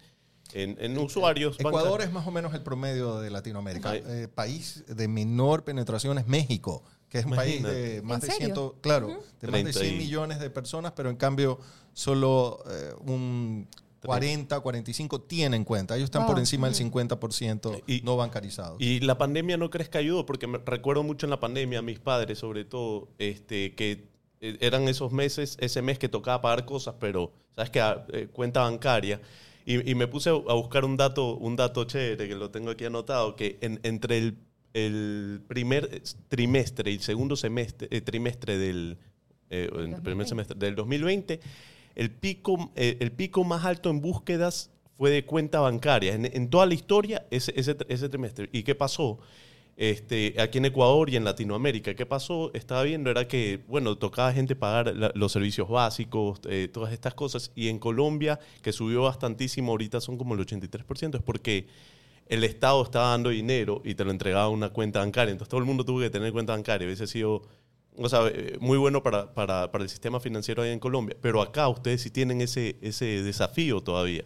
en, 0.54 0.98
usuarios. 0.98 1.58
Ecuador 1.58 2.02
es 2.02 2.12
más 2.12 2.28
o 2.28 2.32
menos 2.32 2.54
el 2.54 2.64
promedio 2.64 3.20
de 3.22 3.30
Latinoamérica. 3.30 3.94
país 4.36 4.84
de 4.88 5.08
menor 5.08 5.64
penetración 5.64 6.18
es 6.18 6.28
México 6.28 6.84
que 7.14 7.20
es 7.20 7.26
un 7.26 7.36
país 7.36 7.62
de 7.62 8.02
más 8.02 8.22
de 8.22 8.32
100, 8.32 8.54
claro, 8.82 9.22
de 9.40 9.48
más 9.48 9.64
de 9.64 9.72
100 9.72 9.98
millones 10.00 10.40
de 10.40 10.50
personas, 10.50 10.94
pero 10.94 11.12
en 11.12 11.16
cambio 11.16 11.60
solo 11.94 12.64
eh, 12.68 12.92
un 13.06 13.68
40, 14.04 14.60
45 14.60 15.22
tienen 15.22 15.64
cuenta. 15.64 15.96
Ellos 15.96 16.06
están 16.06 16.26
por 16.26 16.40
encima 16.40 16.68
del 16.68 16.76
50% 16.76 17.84
y, 17.86 18.02
no 18.02 18.18
bancarizados. 18.18 18.82
Y 18.82 19.00
la 19.02 19.20
pandemia 19.20 19.58
no 19.58 19.70
crees 19.70 19.90
que 19.90 20.00
ayudó, 20.00 20.26
porque 20.26 20.48
me 20.48 20.58
recuerdo 20.58 21.04
mucho 21.04 21.28
en 21.28 21.30
la 21.30 21.40
pandemia 21.40 21.80
a 21.80 21.82
mis 21.84 22.00
padres, 22.00 22.40
sobre 22.40 22.66
todo, 22.66 23.10
este, 23.20 23.76
que 23.76 24.08
eh, 24.42 24.58
eran 24.60 24.88
esos 24.88 25.12
meses, 25.12 25.56
ese 25.62 25.84
mes 25.84 26.00
que 26.00 26.10
tocaba 26.10 26.42
pagar 26.42 26.66
cosas, 26.66 26.96
pero, 27.00 27.32
¿sabes 27.56 27.70
que 27.70 27.80
eh, 28.14 28.28
cuenta 28.34 28.62
bancaria. 28.62 29.22
Y, 29.68 29.94
me 29.94 30.08
puse 30.08 30.32
a 30.32 30.34
buscar 30.34 30.84
un 30.84 30.98
dato, 30.98 31.36
un 31.36 31.56
dato 31.56 31.84
chévere, 31.84 32.28
que 32.28 32.34
lo 32.34 32.50
tengo 32.50 32.72
aquí 32.72 32.86
anotado, 32.86 33.36
que 33.36 33.60
entre 33.62 34.18
el 34.18 34.38
el 34.74 35.42
primer 35.48 36.02
trimestre 36.28 36.92
y 36.92 36.96
el 36.96 37.02
segundo 37.02 37.36
semestre, 37.36 37.88
eh, 37.92 38.02
trimestre 38.02 38.58
del, 38.58 38.98
eh, 39.50 39.70
primer 40.04 40.28
semestre 40.28 40.58
del 40.58 40.76
2020, 40.76 41.40
el 41.96 42.12
pico, 42.12 42.72
eh, 42.76 42.98
el 43.00 43.12
pico 43.12 43.44
más 43.44 43.66
alto 43.66 43.90
en 43.92 44.02
búsquedas 44.02 44.72
fue 44.98 45.12
de 45.12 45.26
cuenta 45.26 45.60
bancaria. 45.60 46.14
En, 46.16 46.50
toda 46.50 46.66
la 46.66 46.74
historia, 46.74 47.26
ese, 47.30 47.54
ese, 47.56 48.10
trimestre. 48.10 48.50
¿Y 48.52 48.64
qué 48.64 48.74
pasó? 48.74 49.20
Este, 49.76 50.36
aquí 50.40 50.60
en 50.60 50.66
Ecuador 50.66 51.10
y 51.10 51.16
en 51.16 51.24
Latinoamérica, 51.24 51.96
¿qué 51.96 52.06
pasó? 52.06 52.52
Estaba 52.54 52.84
viendo, 52.84 53.10
era 53.10 53.28
que, 53.28 53.64
bueno, 53.68 53.98
tocaba 53.98 54.32
gente 54.32 54.56
pagar 54.56 54.94
los 55.16 55.32
servicios 55.32 55.68
básicos, 55.68 56.42
todas 56.72 56.94
estas 56.94 57.16
cosas. 57.16 57.52
Y 57.56 57.70
en 57.70 57.80
Colombia, 57.80 58.40
que 58.62 58.72
subió 58.72 59.02
bastantísimo, 59.02 59.72
ahorita 59.72 60.00
son 60.00 60.18
como 60.18 60.36
el 60.36 60.42
83%, 60.42 61.16
es 61.16 61.24
porque 61.24 61.66
el 62.28 62.44
Estado 62.44 62.82
estaba 62.84 63.10
dando 63.10 63.30
dinero 63.30 63.82
y 63.84 63.96
te 63.96 64.06
lo 64.06 64.12
entregaba 64.12 64.46
a 64.46 64.50
una 64.50 64.70
cuenta 64.70 65.00
bancaria. 65.00 65.32
Entonces 65.32 65.50
todo 65.50 65.60
el 65.60 65.66
mundo 65.66 65.86
tuvo 65.86 66.00
que 66.00 66.10
tener 66.10 66.32
cuenta 66.32 66.54
bancaria. 66.54 66.86
Hubiese 66.86 67.08
sido 67.08 67.44
o 67.98 68.10
sea, 68.10 68.28
eh, 68.28 68.58
muy 68.60 68.78
bueno 68.78 69.04
para, 69.04 69.34
para, 69.34 69.72
para, 69.72 69.84
el 69.84 69.90
sistema 69.90 70.20
financiero 70.20 70.64
ahí 70.64 70.72
en 70.72 70.80
Colombia. 70.80 71.16
Pero 71.22 71.42
acá 71.42 71.68
ustedes 71.68 72.02
sí 72.02 72.10
tienen 72.10 72.42
ese, 72.42 72.78
ese 72.82 73.24
desafío 73.24 73.82
todavía. 73.82 74.26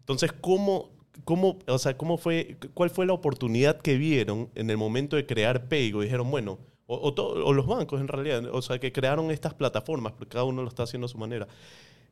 Entonces, 0.00 0.32
¿cómo, 0.32 0.90
¿cómo, 1.24 1.58
o 1.66 1.78
sea, 1.78 1.96
¿cómo 1.96 2.18
fue, 2.18 2.58
cuál 2.74 2.90
fue 2.90 3.06
la 3.06 3.12
oportunidad 3.12 3.80
que 3.80 3.96
vieron 3.96 4.50
en 4.54 4.70
el 4.70 4.76
momento 4.76 5.16
de 5.16 5.26
crear 5.26 5.68
Paygo? 5.68 6.02
Dijeron, 6.02 6.30
bueno, 6.30 6.58
o, 6.86 7.12
o, 7.16 7.52
los 7.52 7.66
bancos 7.66 8.00
en 8.00 8.08
realidad, 8.08 8.44
o 8.52 8.62
sea, 8.62 8.78
que 8.78 8.92
crearon 8.92 9.30
estas 9.30 9.54
plataformas, 9.54 10.12
porque 10.12 10.34
cada 10.34 10.44
uno 10.44 10.62
lo 10.62 10.68
está 10.68 10.84
haciendo 10.84 11.06
a 11.06 11.08
su 11.08 11.18
manera. 11.18 11.48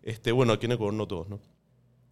Este, 0.03 0.33
bueno, 0.33 0.53
aquí 0.53 0.67
en 0.67 0.73
Ecuador 0.73 0.95
no 0.95 1.07
todos, 1.07 1.29
¿no? 1.29 1.41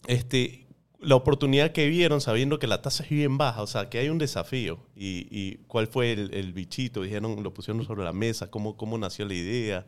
Este, 0.07 0.67
la 1.03 1.17
oportunidad 1.17 1.73
que 1.73 1.89
vieron 1.89 2.21
sabiendo 2.21 2.59
que 2.59 2.67
la 2.67 2.81
tasa 2.81 3.03
es 3.03 3.11
bien 3.11 3.37
baja, 3.37 3.63
o 3.63 3.67
sea, 3.67 3.91
que 3.91 3.99
hay 3.99 4.09
un 4.09 4.19
desafío. 4.19 4.79
¿Y, 4.95 5.57
cuál 5.67 5.87
fue 5.87 6.13
el, 6.13 6.53
bichito? 6.53 7.03
Dijeron, 7.03 7.43
lo 7.43 7.53
pusieron 7.53 7.85
sobre 7.85 8.05
la 8.05 8.13
mesa, 8.13 8.51
cómo, 8.51 8.77
cómo 8.77 8.97
nació 8.99 9.27
la 9.27 9.35
idea. 9.35 9.87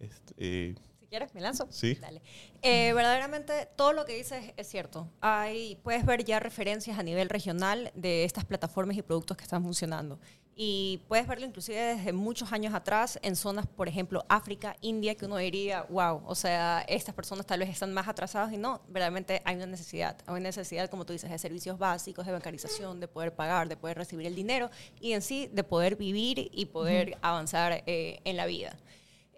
Este, 0.00 0.34
eh, 0.38 0.74
quieres, 1.08 1.34
me 1.34 1.40
lanzo. 1.40 1.66
Sí. 1.70 1.94
Dale. 1.94 2.22
Eh, 2.62 2.92
verdaderamente, 2.92 3.68
todo 3.76 3.92
lo 3.92 4.04
que 4.04 4.14
dices 4.14 4.52
es 4.56 4.68
cierto. 4.68 5.08
Hay, 5.20 5.78
puedes 5.82 6.04
ver 6.04 6.24
ya 6.24 6.40
referencias 6.40 6.98
a 6.98 7.02
nivel 7.02 7.28
regional 7.28 7.90
de 7.94 8.24
estas 8.24 8.44
plataformas 8.44 8.96
y 8.96 9.02
productos 9.02 9.36
que 9.36 9.44
están 9.44 9.62
funcionando. 9.62 10.18
Y 10.60 11.02
puedes 11.06 11.28
verlo 11.28 11.46
inclusive 11.46 11.78
desde 11.78 12.12
muchos 12.12 12.52
años 12.52 12.74
atrás 12.74 13.16
en 13.22 13.36
zonas, 13.36 13.64
por 13.68 13.88
ejemplo, 13.88 14.24
África, 14.28 14.76
India, 14.80 15.14
que 15.14 15.24
uno 15.24 15.36
diría, 15.36 15.82
wow, 15.88 16.20
o 16.26 16.34
sea, 16.34 16.84
estas 16.88 17.14
personas 17.14 17.46
tal 17.46 17.60
vez 17.60 17.68
están 17.68 17.94
más 17.94 18.08
atrasadas 18.08 18.52
y 18.52 18.56
no, 18.56 18.82
verdaderamente 18.88 19.40
hay 19.44 19.54
una 19.54 19.66
necesidad. 19.66 20.16
Hay 20.26 20.32
una 20.32 20.40
necesidad, 20.40 20.90
como 20.90 21.06
tú 21.06 21.12
dices, 21.12 21.30
de 21.30 21.38
servicios 21.38 21.78
básicos, 21.78 22.26
de 22.26 22.32
bancarización, 22.32 22.98
de 22.98 23.06
poder 23.06 23.36
pagar, 23.36 23.68
de 23.68 23.76
poder 23.76 23.98
recibir 23.98 24.26
el 24.26 24.34
dinero 24.34 24.68
y 25.00 25.12
en 25.12 25.22
sí 25.22 25.48
de 25.52 25.62
poder 25.62 25.94
vivir 25.94 26.50
y 26.52 26.66
poder 26.66 27.18
avanzar 27.22 27.84
eh, 27.86 28.20
en 28.24 28.36
la 28.36 28.46
vida. 28.46 28.76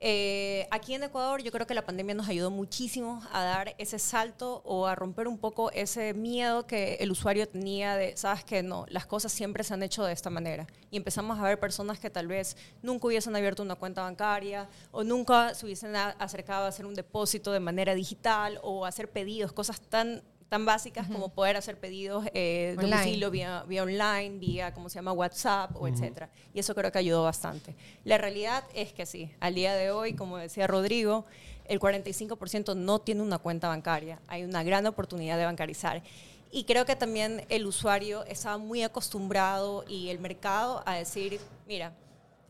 Eh, 0.02 0.66
aquí 0.70 0.94
en 0.94 1.02
Ecuador 1.02 1.42
yo 1.42 1.52
creo 1.52 1.66
que 1.66 1.74
la 1.74 1.84
pandemia 1.84 2.14
nos 2.14 2.26
ayudó 2.26 2.50
muchísimo 2.50 3.22
a 3.32 3.44
dar 3.44 3.74
ese 3.76 3.98
salto 3.98 4.62
o 4.64 4.86
a 4.86 4.94
romper 4.94 5.28
un 5.28 5.36
poco 5.36 5.70
ese 5.72 6.14
miedo 6.14 6.66
que 6.66 6.94
el 7.00 7.10
usuario 7.10 7.46
tenía 7.46 7.96
de, 7.96 8.16
sabes 8.16 8.42
que 8.42 8.62
no, 8.62 8.86
las 8.88 9.04
cosas 9.04 9.30
siempre 9.30 9.62
se 9.62 9.74
han 9.74 9.82
hecho 9.82 10.02
de 10.02 10.14
esta 10.14 10.30
manera. 10.30 10.66
Y 10.90 10.96
empezamos 10.96 11.38
a 11.38 11.42
ver 11.42 11.60
personas 11.60 11.98
que 11.98 12.08
tal 12.08 12.28
vez 12.28 12.56
nunca 12.80 13.08
hubiesen 13.08 13.36
abierto 13.36 13.62
una 13.62 13.74
cuenta 13.74 14.02
bancaria 14.02 14.70
o 14.90 15.04
nunca 15.04 15.54
se 15.54 15.66
hubiesen 15.66 15.94
acercado 15.94 16.64
a 16.64 16.68
hacer 16.68 16.86
un 16.86 16.94
depósito 16.94 17.52
de 17.52 17.60
manera 17.60 17.94
digital 17.94 18.58
o 18.62 18.86
hacer 18.86 19.10
pedidos, 19.10 19.52
cosas 19.52 19.82
tan 19.82 20.22
tan 20.50 20.66
básicas 20.66 21.06
como 21.06 21.28
poder 21.28 21.56
hacer 21.56 21.78
pedidos 21.78 22.26
eh, 22.34 22.74
de 22.76 22.82
domicilio 22.82 23.30
vía, 23.30 23.64
vía, 23.68 23.84
online, 23.84 24.38
vía, 24.40 24.74
¿cómo 24.74 24.88
se 24.88 24.96
llama?, 24.96 25.12
WhatsApp 25.12 25.70
o 25.76 25.86
etcétera. 25.86 26.28
Y 26.52 26.58
eso 26.58 26.74
creo 26.74 26.90
que 26.90 26.98
ayudó 26.98 27.22
bastante. 27.22 27.76
La 28.04 28.18
realidad 28.18 28.64
es 28.74 28.92
que 28.92 29.06
sí, 29.06 29.30
al 29.38 29.54
día 29.54 29.74
de 29.74 29.92
hoy, 29.92 30.14
como 30.14 30.38
decía 30.38 30.66
Rodrigo, 30.66 31.24
el 31.66 31.78
45% 31.78 32.74
no 32.76 32.98
tiene 32.98 33.22
una 33.22 33.38
cuenta 33.38 33.68
bancaria. 33.68 34.20
Hay 34.26 34.42
una 34.42 34.64
gran 34.64 34.84
oportunidad 34.86 35.38
de 35.38 35.44
bancarizar. 35.44 36.02
Y 36.50 36.64
creo 36.64 36.84
que 36.84 36.96
también 36.96 37.46
el 37.48 37.64
usuario 37.64 38.24
estaba 38.24 38.58
muy 38.58 38.82
acostumbrado 38.82 39.84
y 39.86 40.08
el 40.08 40.18
mercado 40.18 40.82
a 40.84 40.96
decir, 40.96 41.38
mira, 41.68 41.92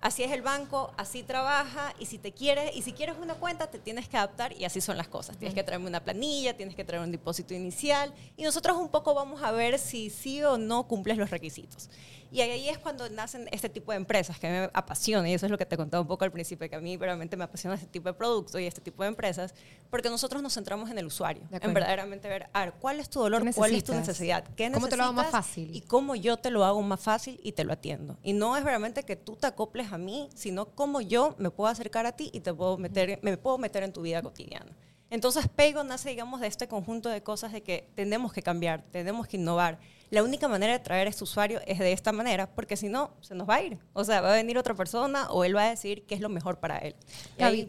así 0.00 0.22
es 0.22 0.32
el 0.32 0.42
banco, 0.42 0.92
así 0.96 1.22
trabaja 1.22 1.94
y 1.98 2.06
si 2.06 2.18
te 2.18 2.32
quieres 2.32 2.74
y 2.76 2.82
si 2.82 2.92
quieres 2.92 3.16
una 3.20 3.34
cuenta 3.34 3.70
te 3.70 3.78
tienes 3.78 4.08
que 4.08 4.16
adaptar 4.16 4.52
y 4.52 4.64
así 4.64 4.80
son 4.80 4.96
las 4.96 5.08
cosas. 5.08 5.36
Tienes 5.36 5.54
que 5.54 5.62
traerme 5.62 5.88
una 5.88 6.02
planilla, 6.02 6.56
tienes 6.56 6.74
que 6.74 6.84
traer 6.84 7.02
un 7.02 7.12
depósito 7.12 7.54
inicial 7.54 8.12
y 8.36 8.42
nosotros 8.42 8.76
un 8.76 8.88
poco 8.88 9.14
vamos 9.14 9.42
a 9.42 9.50
ver 9.52 9.78
si 9.78 10.10
sí 10.10 10.42
o 10.42 10.58
no 10.58 10.86
cumples 10.86 11.18
los 11.18 11.30
requisitos. 11.30 11.90
Y 12.30 12.40
ahí 12.40 12.68
es 12.68 12.78
cuando 12.78 13.08
nacen 13.10 13.48
este 13.50 13.68
tipo 13.68 13.92
de 13.92 13.96
empresas 13.96 14.38
que 14.38 14.48
me 14.48 14.70
apasiona, 14.72 15.28
y 15.28 15.34
eso 15.34 15.46
es 15.46 15.50
lo 15.50 15.58
que 15.58 15.66
te 15.66 15.76
contaba 15.76 16.00
un 16.00 16.06
poco 16.06 16.24
al 16.24 16.30
principio, 16.30 16.68
que 16.68 16.76
a 16.76 16.80
mí 16.80 16.96
realmente 16.96 17.36
me 17.36 17.44
apasiona 17.44 17.74
este 17.74 17.88
tipo 17.88 18.08
de 18.08 18.14
productos 18.14 18.60
y 18.60 18.66
este 18.66 18.80
tipo 18.80 19.02
de 19.02 19.08
empresas, 19.08 19.54
porque 19.90 20.08
nosotros 20.08 20.42
nos 20.42 20.54
centramos 20.54 20.90
en 20.90 20.98
el 20.98 21.06
usuario, 21.06 21.42
en 21.50 21.74
verdaderamente 21.74 22.28
ver, 22.28 22.48
a 22.52 22.66
ver, 22.66 22.74
¿cuál 22.74 23.00
es 23.00 23.10
tu 23.10 23.20
dolor? 23.20 23.42
¿Cuál 23.54 23.74
es 23.74 23.84
tu 23.84 23.94
necesidad? 23.94 24.44
¿Qué 24.56 24.70
¿Cómo 24.70 24.88
te 24.88 24.96
lo 24.96 25.04
hago 25.04 25.12
más 25.12 25.30
fácil? 25.30 25.74
Y 25.74 25.80
cómo 25.82 26.14
yo 26.14 26.36
te 26.36 26.50
lo 26.50 26.64
hago 26.64 26.80
más 26.82 27.00
fácil 27.00 27.40
y 27.42 27.52
te 27.52 27.64
lo 27.64 27.72
atiendo. 27.72 28.18
Y 28.22 28.32
no 28.32 28.56
es 28.56 28.64
realmente 28.64 29.02
que 29.02 29.16
tú 29.16 29.36
te 29.36 29.46
acoples 29.46 29.92
a 29.92 29.98
mí, 29.98 30.28
sino 30.34 30.66
cómo 30.66 31.00
yo 31.00 31.34
me 31.38 31.50
puedo 31.50 31.68
acercar 31.68 32.06
a 32.06 32.12
ti 32.12 32.30
y 32.32 32.40
te 32.40 32.54
puedo 32.54 32.78
meter, 32.78 33.18
me 33.22 33.36
puedo 33.36 33.58
meter 33.58 33.82
en 33.82 33.92
tu 33.92 34.02
vida 34.02 34.22
cotidiana. 34.22 34.76
Entonces, 35.10 35.48
Pego 35.48 35.82
nace, 35.82 36.10
digamos, 36.10 36.40
de 36.40 36.46
este 36.46 36.68
conjunto 36.68 37.08
de 37.08 37.22
cosas 37.22 37.52
de 37.52 37.62
que 37.62 37.90
tenemos 37.96 38.32
que 38.32 38.42
cambiar, 38.42 38.84
tenemos 38.92 39.26
que 39.26 39.36
innovar 39.36 39.80
la 40.10 40.22
única 40.22 40.48
manera 40.48 40.72
de 40.72 40.80
traer 40.80 41.06
a 41.06 41.10
este 41.10 41.24
usuario 41.24 41.60
es 41.66 41.78
de 41.78 41.92
esta 41.92 42.12
manera, 42.12 42.52
porque 42.54 42.76
si 42.76 42.88
no, 42.88 43.16
se 43.20 43.34
nos 43.34 43.48
va 43.48 43.56
a 43.56 43.62
ir. 43.62 43.78
O 43.92 44.04
sea, 44.04 44.20
va 44.20 44.32
a 44.32 44.36
venir 44.36 44.58
otra 44.58 44.74
persona 44.74 45.30
o 45.30 45.44
él 45.44 45.56
va 45.56 45.64
a 45.64 45.70
decir 45.70 46.04
qué 46.06 46.14
es 46.16 46.20
lo 46.20 46.28
mejor 46.28 46.58
para 46.58 46.78
él. 46.78 46.96
¿Y 47.38 47.68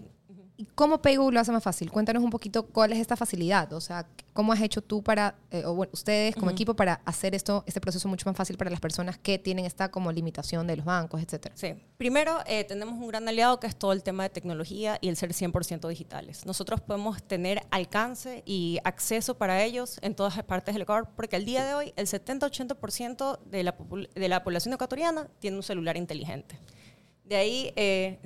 cómo 0.76 1.02
Paygo 1.02 1.32
lo 1.32 1.40
hace 1.40 1.52
más 1.52 1.64
fácil? 1.64 1.92
Cuéntanos 1.92 2.24
un 2.24 2.30
poquito 2.30 2.66
cuál 2.66 2.92
es 2.94 3.00
esta 3.00 3.16
facilidad. 3.16 3.72
O 3.74 3.82
sea, 3.82 4.08
¿cómo 4.34 4.54
has 4.54 4.62
hecho 4.62 4.82
tú 4.82 5.04
para, 5.04 5.36
eh, 5.52 5.64
o 5.66 5.74
bueno, 5.74 5.92
ustedes 5.94 6.36
como 6.36 6.52
equipo 6.52 6.76
para 6.76 7.02
hacer 7.06 7.36
esto, 7.36 7.64
este 7.66 7.82
proceso 7.82 8.08
mucho 8.08 8.28
más 8.30 8.36
fácil 8.36 8.58
para 8.58 8.70
las 8.70 8.80
personas 8.80 9.18
que 9.18 9.40
tienen 9.40 9.66
esta 9.66 9.92
como 9.92 10.12
limitación 10.12 10.68
de 10.68 10.78
los 10.78 10.86
bancos, 10.86 11.22
etcétera? 11.22 11.56
Sí. 11.58 11.76
Primero, 11.98 12.40
eh, 12.46 12.64
tenemos 12.64 12.96
un 12.96 13.08
gran 13.08 13.28
aliado 13.28 13.60
que 13.60 13.68
es 13.68 13.76
todo 13.76 13.94
el 13.94 14.04
tema 14.04 14.24
de 14.24 14.30
tecnología 14.30 14.98
y 15.02 15.10
el 15.10 15.18
ser 15.18 15.34
100% 15.34 15.88
digitales. 15.88 16.46
Nosotros 16.46 16.82
podemos 16.82 17.22
tener 17.24 17.62
alcance 17.72 18.44
y 18.46 18.80
acceso 18.84 19.38
para 19.38 19.64
ellos 19.64 19.98
en 20.02 20.16
todas 20.16 20.36
las 20.38 20.46
partes 20.46 20.74
del 20.76 20.84
Ecuador, 20.84 21.10
porque 21.16 21.36
al 21.36 21.46
día 21.46 21.66
de 21.66 21.74
hoy 21.74 21.94
el 21.96 22.08
70-80% 22.08 23.40
de 23.46 23.64
la, 23.64 23.76
de 24.16 24.30
la 24.30 24.44
población 24.44 24.74
ecuatoriana 24.74 25.28
tiene 25.40 25.58
un 25.58 25.64
celular 25.64 25.98
inteligente. 25.98 26.60
De 27.32 27.38
ahí, 27.38 27.72
eh, 27.78 28.20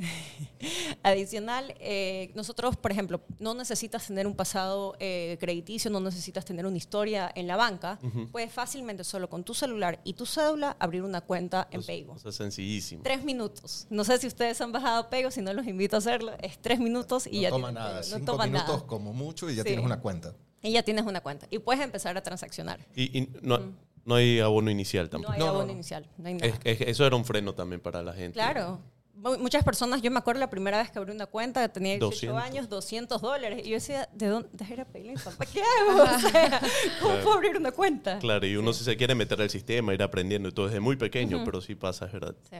adicional, 1.04 1.76
eh, 1.80 2.32
nosotros, 2.34 2.76
por 2.76 2.92
ejemplo, 2.92 3.22
no 3.38 3.54
necesitas 3.54 4.08
tener 4.08 4.26
un 4.26 4.36
pasado 4.36 4.96
eh, 5.00 5.38
crediticio, 5.40 5.92
no 5.92 6.00
necesitas 6.00 6.44
tener 6.44 6.66
una 6.66 6.78
historia 6.78 7.32
en 7.36 7.46
la 7.46 7.56
banca. 7.56 8.00
Puedes 8.32 8.52
fácilmente, 8.52 9.04
solo 9.04 9.30
con 9.30 9.44
tu 9.44 9.54
celular 9.54 10.02
y 10.04 10.14
tu 10.14 10.26
cédula, 10.26 10.76
abrir 10.80 11.04
una 11.04 11.22
cuenta 11.22 11.68
en 11.70 11.84
Paygo. 11.84 12.16
Eso 12.16 12.30
es 12.30 12.36
sencillísimo. 12.36 13.04
Tres 13.04 13.24
minutos. 13.24 13.86
No 13.92 14.04
sé 14.04 14.18
si 14.18 14.26
ustedes 14.26 14.60
han 14.60 14.72
bajado 14.72 15.08
Paygo, 15.08 15.30
si 15.30 15.44
no 15.44 15.54
los 15.54 15.68
invito 15.68 15.98
a 15.98 16.00
hacerlo. 16.00 16.32
Es 16.42 16.58
tres 16.58 16.80
minutos 16.80 17.28
y 17.28 17.36
no 17.36 17.42
ya 17.44 17.50
toma 17.52 17.72
nada. 17.72 17.98
No 17.98 18.04
Cinco 18.04 18.26
toma 18.32 18.48
minutos 18.48 18.86
como 18.86 19.14
mucho 19.14 19.48
y 19.52 19.56
ya 19.56 19.64
tienes 19.64 19.86
una 19.86 20.00
cuenta. 20.00 20.34
Y 20.64 20.72
ya 20.72 20.82
tienes 20.82 21.06
una 21.06 21.22
cuenta. 21.22 21.46
Y 21.52 21.60
puedes 21.60 21.84
empezar 21.84 22.18
a 22.18 22.24
transaccionar. 22.24 22.80
Y, 22.96 23.30
no, 23.44 23.60
no 24.04 24.16
hay 24.16 24.40
abono 24.40 24.72
inicial 24.72 25.12
tampoco. 25.12 25.38
No 25.38 25.44
hay 25.44 25.48
abono 25.48 25.72
inicial. 25.72 26.10
No 26.18 26.28
hay 26.28 26.34
nada. 26.34 26.58
eso 26.64 27.06
era 27.06 27.16
un 27.16 27.24
freno 27.24 27.54
también 27.54 27.82
para 27.82 28.02
la 28.02 28.12
gente. 28.12 28.34
Claro 28.34 28.82
muchas 29.16 29.64
personas, 29.64 30.02
yo 30.02 30.12
me 30.12 30.20
acuerdo 30.20 30.40
la 30.40 30.50
primera 30.50 30.78
vez 30.78 30.92
que 30.92 31.00
abrí 31.00 31.12
una 31.12 31.26
cuenta, 31.26 31.68
tenía 31.70 31.98
18 31.98 32.38
años, 32.38 32.70
200 32.70 33.22
dólares. 33.22 33.62
Y 33.66 33.70
yo 33.70 33.76
decía, 33.76 34.10
¿de 34.14 34.28
dónde 34.28 34.50
era 34.70 34.86
¿Para 34.86 35.00
qué 35.52 35.62
hago? 35.62 36.04
O 36.04 36.20
sea, 36.20 36.62
¿cómo 37.02 37.16
puedo 37.16 37.34
abrir 37.34 37.58
una 37.58 37.72
cuenta? 37.72 38.20
Claro, 38.20 38.46
y 38.46 38.56
uno 38.56 38.74
si 38.74 38.84
se 38.84 38.96
quiere 38.98 39.16
meter 39.16 39.42
al 39.42 39.50
sistema, 39.50 39.94
ir 39.94 40.04
aprendiendo 40.04 40.50
y 40.50 40.52
todo 40.52 40.68
desde 40.68 40.80
muy 40.80 40.96
pequeño, 40.96 41.44
pero 41.44 41.62
sí 41.62 41.76
pasa, 41.76 42.06
es 42.06 42.14
verdad. 42.14 42.36
Sí. 42.50 42.58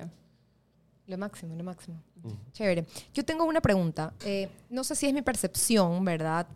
Lo 1.08 1.18
máximo, 1.18 1.56
lo 1.56 1.64
máximo. 1.64 2.02
Chévere. 2.52 2.86
Yo 3.14 3.24
tengo 3.24 3.46
una 3.46 3.62
pregunta. 3.62 4.14
Eh, 4.26 4.50
no 4.70 4.84
sé 4.84 4.96
si 4.96 5.06
es 5.06 5.14
mi 5.14 5.22
percepción, 5.22 6.04
¿verdad? 6.04 6.48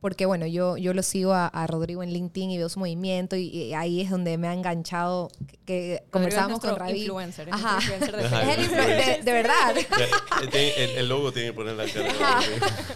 Porque 0.00 0.26
bueno, 0.26 0.46
yo, 0.46 0.76
yo 0.76 0.94
lo 0.94 1.02
sigo 1.02 1.32
a, 1.32 1.66
Rodrigo 1.66 2.02
en 2.02 2.12
LinkedIn 2.12 2.50
y 2.52 2.58
veo 2.58 2.68
su 2.68 2.78
movimiento 2.78 3.36
y, 3.36 3.74
ahí 3.74 4.00
es 4.00 4.10
donde 4.10 4.38
me 4.38 4.48
ha 4.48 4.54
enganchado 4.54 5.28
que, 5.66 6.02
conversábamos 6.10 6.60
con 6.60 6.76
Ravi. 6.76 7.00
Influencer, 7.00 7.48
Ajá. 7.50 7.76
influencer 7.76 8.16
de, 8.16 8.24
es 8.26 8.32
el 8.32 8.64
influencer, 8.64 9.24
de, 9.24 9.32
verdad. 9.32 9.74
El, 10.96 11.08
logo 11.08 11.32
tiene 11.32 11.48
que 11.48 11.54
poner 11.54 11.74
la 11.74 11.86
cara. 11.86 12.40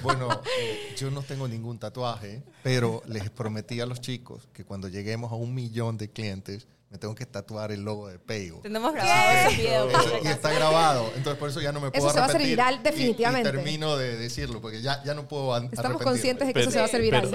Bueno, 0.02 0.28
eh, 0.60 0.94
yo 0.96 1.10
no 1.10 1.22
tengo 1.22 1.48
ningún 1.48 1.78
tatuaje, 1.78 2.42
pero 2.62 3.02
les 3.06 3.30
prometí 3.30 3.80
a 3.80 3.86
los 3.86 4.00
chicos 4.00 4.48
que 4.52 4.64
cuando 4.64 4.88
lleguemos 4.88 5.32
a 5.32 5.34
un 5.34 5.54
millón 5.54 5.98
de 5.98 6.10
clientes 6.10 6.68
me 6.92 6.98
tengo 6.98 7.14
que 7.14 7.24
tatuar 7.24 7.72
el 7.72 7.80
logo 7.80 8.08
de 8.08 8.18
Peigo. 8.18 8.60
Tenemos 8.60 8.92
grabado 8.92 9.48
ese 9.48 9.62
video. 9.62 9.88
y 10.22 10.26
está 10.26 10.52
grabado, 10.52 11.10
entonces 11.16 11.38
por 11.38 11.48
eso 11.48 11.62
ya 11.62 11.72
no 11.72 11.80
me 11.80 11.90
puedo 11.90 12.06
Eso 12.06 12.12
se 12.12 12.20
va 12.20 12.26
a 12.26 12.28
hacer 12.28 12.42
viral 12.42 12.82
definitivamente. 12.82 13.48
Y, 13.48 13.52
termino 13.52 13.96
de 13.96 14.18
decirlo, 14.18 14.60
porque 14.60 14.82
ya, 14.82 15.02
ya 15.02 15.14
no 15.14 15.26
puedo 15.26 15.56
Estamos 15.56 16.02
conscientes 16.02 16.46
de 16.46 16.52
que 16.52 16.60
eso 16.60 16.70
se 16.70 16.76
va 16.76 16.84
a 16.84 16.86
hacer 16.86 17.00
viral. 17.00 17.34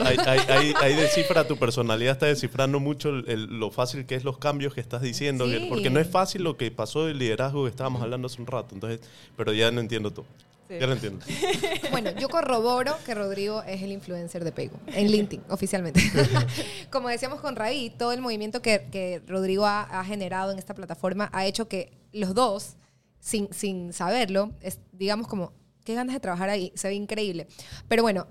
Ahí, 0.79 0.95
descifra 0.95 1.47
tu 1.47 1.57
personalidad, 1.57 2.13
está 2.13 2.27
descifrando 2.27 2.79
mucho 2.79 3.11
lo 3.11 3.71
fácil 3.71 4.05
que 4.05 4.13
es 4.13 4.23
los 4.23 4.37
cambios 4.37 4.75
que 4.75 4.81
estás 4.81 5.01
diciendo, 5.01 5.47
porque 5.69 5.89
no 5.89 5.99
es 5.99 6.07
fácil 6.07 6.43
lo 6.43 6.55
que 6.55 6.69
pasó 6.69 7.07
del 7.07 7.17
liderazgo 7.17 7.63
que 7.63 7.71
estábamos 7.71 8.03
hablando 8.03 8.27
hace 8.27 8.39
un 8.39 8.47
rato, 8.47 8.75
entonces, 8.75 8.99
pero 9.35 9.53
ya 9.53 9.71
no 9.71 9.81
entiendo 9.81 10.11
todo. 10.11 10.25
Ya 10.69 10.87
lo 10.87 10.93
entiendo. 10.93 11.25
Bueno, 11.91 12.11
yo 12.19 12.29
corroboro 12.29 12.95
que 13.05 13.15
Rodrigo 13.15 13.63
es 13.63 13.81
el 13.81 13.91
influencer 13.91 14.43
de 14.43 14.51
Pego, 14.51 14.77
en 14.87 15.09
LinkedIn, 15.09 15.43
oficialmente. 15.49 16.01
Como 16.91 17.09
decíamos 17.09 17.39
con 17.39 17.55
Raí, 17.55 17.89
todo 17.89 18.11
el 18.11 18.21
movimiento 18.21 18.61
que, 18.61 19.21
Rodrigo 19.25 19.65
ha, 19.65 20.03
generado 20.05 20.51
en 20.51 20.59
esta 20.59 20.73
plataforma 20.73 21.29
ha 21.33 21.45
hecho 21.45 21.67
que 21.67 21.91
los 22.11 22.33
dos, 22.33 22.75
sin, 23.19 23.51
sin 23.53 23.93
saberlo, 23.93 24.51
es, 24.61 24.79
digamos 24.91 25.27
como, 25.27 25.53
qué 25.87 25.95
ganas 25.95 26.13
de 26.13 26.19
trabajar 26.19 26.49
ahí, 26.49 26.73
se 26.75 26.89
ve 26.89 26.95
increíble. 26.95 27.47
Pero 27.87 28.03
bueno, 28.03 28.27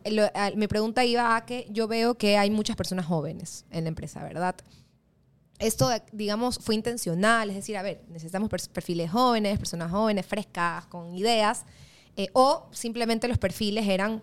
mi 0.54 0.66
pregunta 0.66 1.04
iba 1.06 1.36
a 1.36 1.46
que 1.46 1.66
yo 1.70 1.88
veo 1.88 2.16
que 2.16 2.36
hay 2.36 2.50
muchas 2.50 2.76
personas 2.76 3.06
jóvenes 3.06 3.64
en 3.70 3.84
la 3.84 3.88
empresa, 3.88 4.22
¿verdad? 4.22 4.56
Esto, 5.58 5.88
digamos, 6.12 6.58
fue 6.58 6.74
intencional, 6.74 7.48
es 7.48 7.56
decir, 7.56 7.78
a 7.78 7.82
ver, 7.82 8.02
necesitamos 8.08 8.50
perfiles 8.50 9.10
jóvenes, 9.10 9.58
personas 9.58 9.90
jóvenes, 9.90 10.26
frescas, 10.26 10.84
con 10.86 11.14
ideas, 11.14 11.64
eh, 12.16 12.28
o 12.32 12.68
simplemente 12.72 13.28
los 13.28 13.38
perfiles 13.38 13.86
eran 13.88 14.22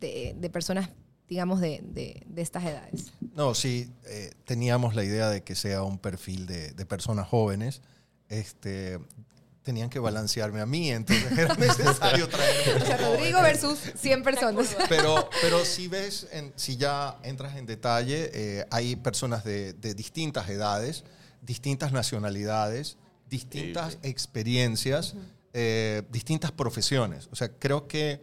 de, 0.00 0.50
personas 0.52 0.90
digamos, 1.28 1.60
de, 1.60 1.80
de, 1.84 2.42
estas 2.42 2.64
edades? 2.64 3.12
No, 3.34 3.54
sí, 3.54 3.90
eh, 4.06 4.30
teníamos 4.44 4.94
la 4.94 5.04
idea 5.04 5.30
de 5.30 5.42
que 5.42 5.54
sea 5.54 5.82
un 5.82 5.98
perfil 5.98 6.46
de, 6.46 6.72
de 6.72 6.86
personas 6.86 7.26
jóvenes. 7.26 7.80
Este, 8.28 8.98
tenían 9.64 9.88
que 9.88 9.98
balancearme 9.98 10.60
a 10.60 10.66
mí, 10.66 10.90
entonces 10.90 11.36
era 11.36 11.54
necesario 11.58 12.28
traer. 12.28 12.82
O 12.82 12.86
sea, 12.86 12.96
Rodrigo 12.98 13.40
versus 13.42 13.78
100 13.96 14.22
personas. 14.22 14.76
Pero, 14.88 15.28
pero 15.40 15.64
si 15.64 15.88
ves, 15.88 16.28
si 16.54 16.76
ya 16.76 17.18
entras 17.24 17.56
en 17.56 17.66
detalle, 17.66 18.30
eh, 18.32 18.66
hay 18.70 18.94
personas 18.94 19.42
de, 19.42 19.72
de, 19.72 19.94
distintas 19.94 20.48
edades, 20.50 21.04
distintas 21.40 21.92
nacionalidades, 21.92 22.98
distintas 23.28 23.98
experiencias, 24.02 25.14
eh, 25.56 26.02
distintas 26.10 26.50
profesiones. 26.50 27.28
O 27.30 27.36
sea, 27.36 27.48
creo 27.48 27.86
que 27.86 28.20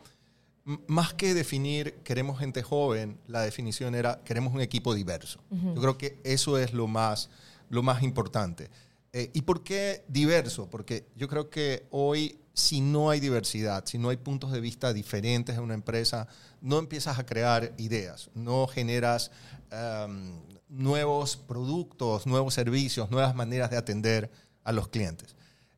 más 0.88 1.14
que 1.14 1.34
definir 1.34 1.94
queremos 2.04 2.38
gente 2.40 2.62
joven, 2.62 3.18
la 3.26 3.42
definición 3.42 3.96
era 3.96 4.22
queremos 4.26 4.54
un 4.54 4.60
equipo 4.60 4.94
diverso. 4.94 5.40
Yo 5.50 5.82
creo 5.82 5.98
que 5.98 6.20
eso 6.26 6.58
es 6.58 6.74
lo 6.74 6.88
más, 6.88 7.30
lo 7.70 7.84
más 7.84 8.04
importante. 8.04 8.70
Eh, 9.14 9.32
¿Y 9.34 9.44
por 9.44 9.64
qué 9.64 10.04
diverso? 10.10 10.70
Porque 10.70 11.06
yo 11.16 11.30
creo 11.30 11.50
que 11.50 11.86
hoy, 11.90 12.38
si 12.54 12.82
no 12.82 13.10
hay 13.10 13.22
diversidad, 13.22 13.86
si 13.86 13.98
no 13.98 14.10
hay 14.10 14.18
puntos 14.18 14.52
de 14.52 14.60
vista 14.60 14.92
diferentes 14.92 15.56
en 15.56 15.64
una 15.64 15.74
empresa, 15.74 16.28
no 16.60 16.80
empiezas 16.80 17.18
a 17.18 17.26
crear 17.26 17.74
ideas, 17.78 18.30
no 18.36 18.68
generas 18.68 19.32
em, 19.72 20.38
nuevos 20.68 21.38
productos, 21.38 22.28
nuevos 22.28 22.54
servicios, 22.54 23.10
nuevas 23.10 23.36
maneras 23.36 23.70
de 23.72 23.78
atender 23.78 24.30
a 24.66 24.74
los 24.74 24.90
clientes. 24.90 25.36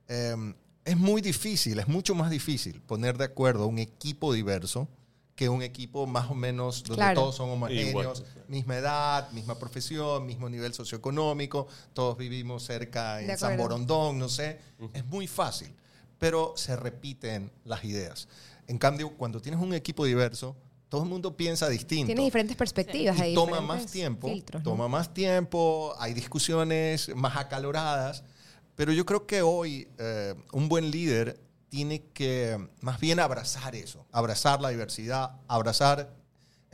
Em, 0.07 0.55
es 0.85 0.97
muy 0.97 1.21
difícil, 1.21 1.79
es 1.79 1.87
mucho 1.87 2.15
más 2.15 2.29
difícil 2.29 2.81
poner 2.81 3.17
de 3.17 3.25
acuerdo 3.25 3.67
un 3.67 3.79
equipo 3.79 4.33
diverso 4.33 4.87
que 5.35 5.49
un 5.49 5.63
equipo 5.63 6.05
más 6.05 6.29
o 6.29 6.35
menos 6.35 6.83
donde 6.83 7.13
todos 7.15 7.35
son 7.35 7.49
homogéneos, 7.49 8.23
misma 8.47 8.77
edad, 8.77 9.31
misma 9.31 9.57
profesión, 9.57 10.25
mismo 10.25 10.47
nivel 10.47 10.73
socioeconómico, 10.73 11.67
todos 11.93 12.17
vivimos 12.17 12.63
cerca 12.63 13.19
en 13.19 13.35
San 13.37 13.57
Borondón, 13.57 14.19
no 14.19 14.29
sé. 14.29 14.59
Es 14.93 15.05
muy 15.05 15.25
fácil, 15.25 15.73
pero 16.19 16.53
se 16.55 16.75
repiten 16.75 17.51
las 17.65 17.83
ideas. 17.83 18.27
En 18.67 18.77
cambio, 18.77 19.09
cuando 19.17 19.41
tienes 19.41 19.59
un 19.59 19.73
equipo 19.73 20.05
diverso, 20.05 20.55
todo 20.87 21.01
el 21.01 21.09
mundo 21.09 21.35
piensa 21.35 21.67
distinto. 21.67 22.05
Tienes 22.05 22.25
diferentes 22.25 22.55
perspectivas. 22.55 23.17
Y 23.25 23.33
toma 23.33 23.59
más 23.59 23.87
tiempo, 23.87 24.31
toma 24.63 24.87
más 24.87 25.11
tiempo, 25.11 25.95
hay 25.97 26.13
discusiones 26.13 27.09
más 27.15 27.37
acaloradas, 27.37 28.23
pero 28.75 28.91
yo 28.91 29.05
creo 29.05 29.25
que 29.25 29.41
hoy 29.41 29.87
eh, 29.97 30.35
un 30.51 30.69
buen 30.69 30.89
líder 30.91 31.39
tiene 31.69 32.03
que 32.13 32.69
más 32.81 32.99
bien 32.99 33.19
abrazar 33.19 33.75
eso, 33.75 34.05
abrazar 34.11 34.61
la 34.61 34.69
diversidad, 34.69 35.39
abrazar 35.47 36.13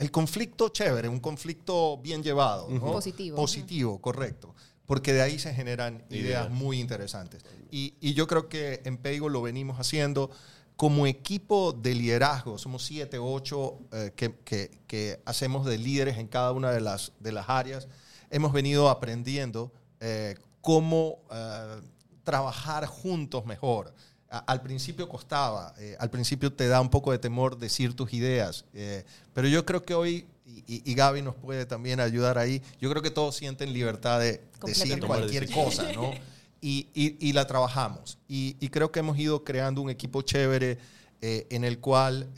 el 0.00 0.10
conflicto 0.10 0.70
chévere, 0.70 1.08
un 1.08 1.20
conflicto 1.20 1.98
bien 1.98 2.22
llevado. 2.22 2.68
Positivo. 2.80 3.36
Positivo, 3.36 4.00
correcto. 4.00 4.54
Porque 4.86 5.12
de 5.12 5.22
ahí 5.22 5.38
se 5.38 5.54
generan 5.54 6.04
ideas, 6.10 6.50
muy 6.50 6.80
interesantes. 6.80 7.44
Y, 7.70 7.94
yo 8.14 8.26
creo 8.26 8.48
que 8.48 8.80
en 8.84 8.96
Peigo 8.96 9.28
lo 9.28 9.40
venimos 9.42 9.78
haciendo 9.78 10.30
como 10.76 11.06
equipo 11.06 11.72
de 11.72 11.94
liderazgo. 11.94 12.58
Somos 12.58 12.84
siete, 12.84 13.18
ocho 13.18 13.78
eh, 13.92 14.12
que, 14.14 15.20
hacemos 15.26 15.66
de 15.66 15.78
líderes 15.78 16.18
en 16.18 16.26
cada 16.26 16.52
una 16.52 16.72
de 16.72 16.80
las, 16.80 17.12
de 17.20 17.32
las 17.32 17.48
áreas. 17.48 17.86
Hemos 18.30 18.52
venido 18.52 18.88
aprendiendo 18.88 19.70
eh, 20.00 20.34
cómo 20.60 21.18
eh, 21.30 21.80
trabajar 22.24 22.86
juntos 22.86 23.44
mejor 23.44 23.92
al 24.30 24.62
principio 24.62 25.08
costaba, 25.08 25.74
eh, 25.78 25.96
al 25.98 26.08
principio 26.08 26.52
te 26.52 26.68
da 26.68 26.80
un 26.80 26.88
poco 26.88 27.10
de 27.10 27.18
temor 27.18 27.58
decir 27.58 27.94
tus 27.94 28.12
ideas, 28.12 28.64
eh, 28.72 29.04
pero 29.34 29.48
yo 29.48 29.66
creo 29.66 29.84
que 29.84 29.94
hoy, 29.94 30.26
y, 30.46 30.94
Gaby 30.94 31.22
nos 31.22 31.34
puede 31.34 31.66
también 31.66 31.98
ayudar 31.98 32.38
ahí, 32.38 32.62
yo 32.80 32.88
creo 32.90 33.02
que 33.02 33.10
todos 33.10 33.36
sienten 33.36 33.72
libertad 33.72 34.20
de 34.20 34.40
decir 34.64 35.00
cualquier 35.04 35.50
cosa, 35.50 35.92
¿no? 35.92 36.12
Y, 36.62 37.32
la 37.32 37.46
trabajamos. 37.46 38.18
Y, 38.28 38.68
creo 38.68 38.92
que 38.92 39.00
hemos 39.00 39.18
ido 39.18 39.44
creando 39.44 39.80
un 39.80 39.88
equipo 39.88 40.20
chévere 40.20 40.78
eh, 41.22 41.46
en 41.50 41.64
el 41.64 41.78
cual 41.80 42.28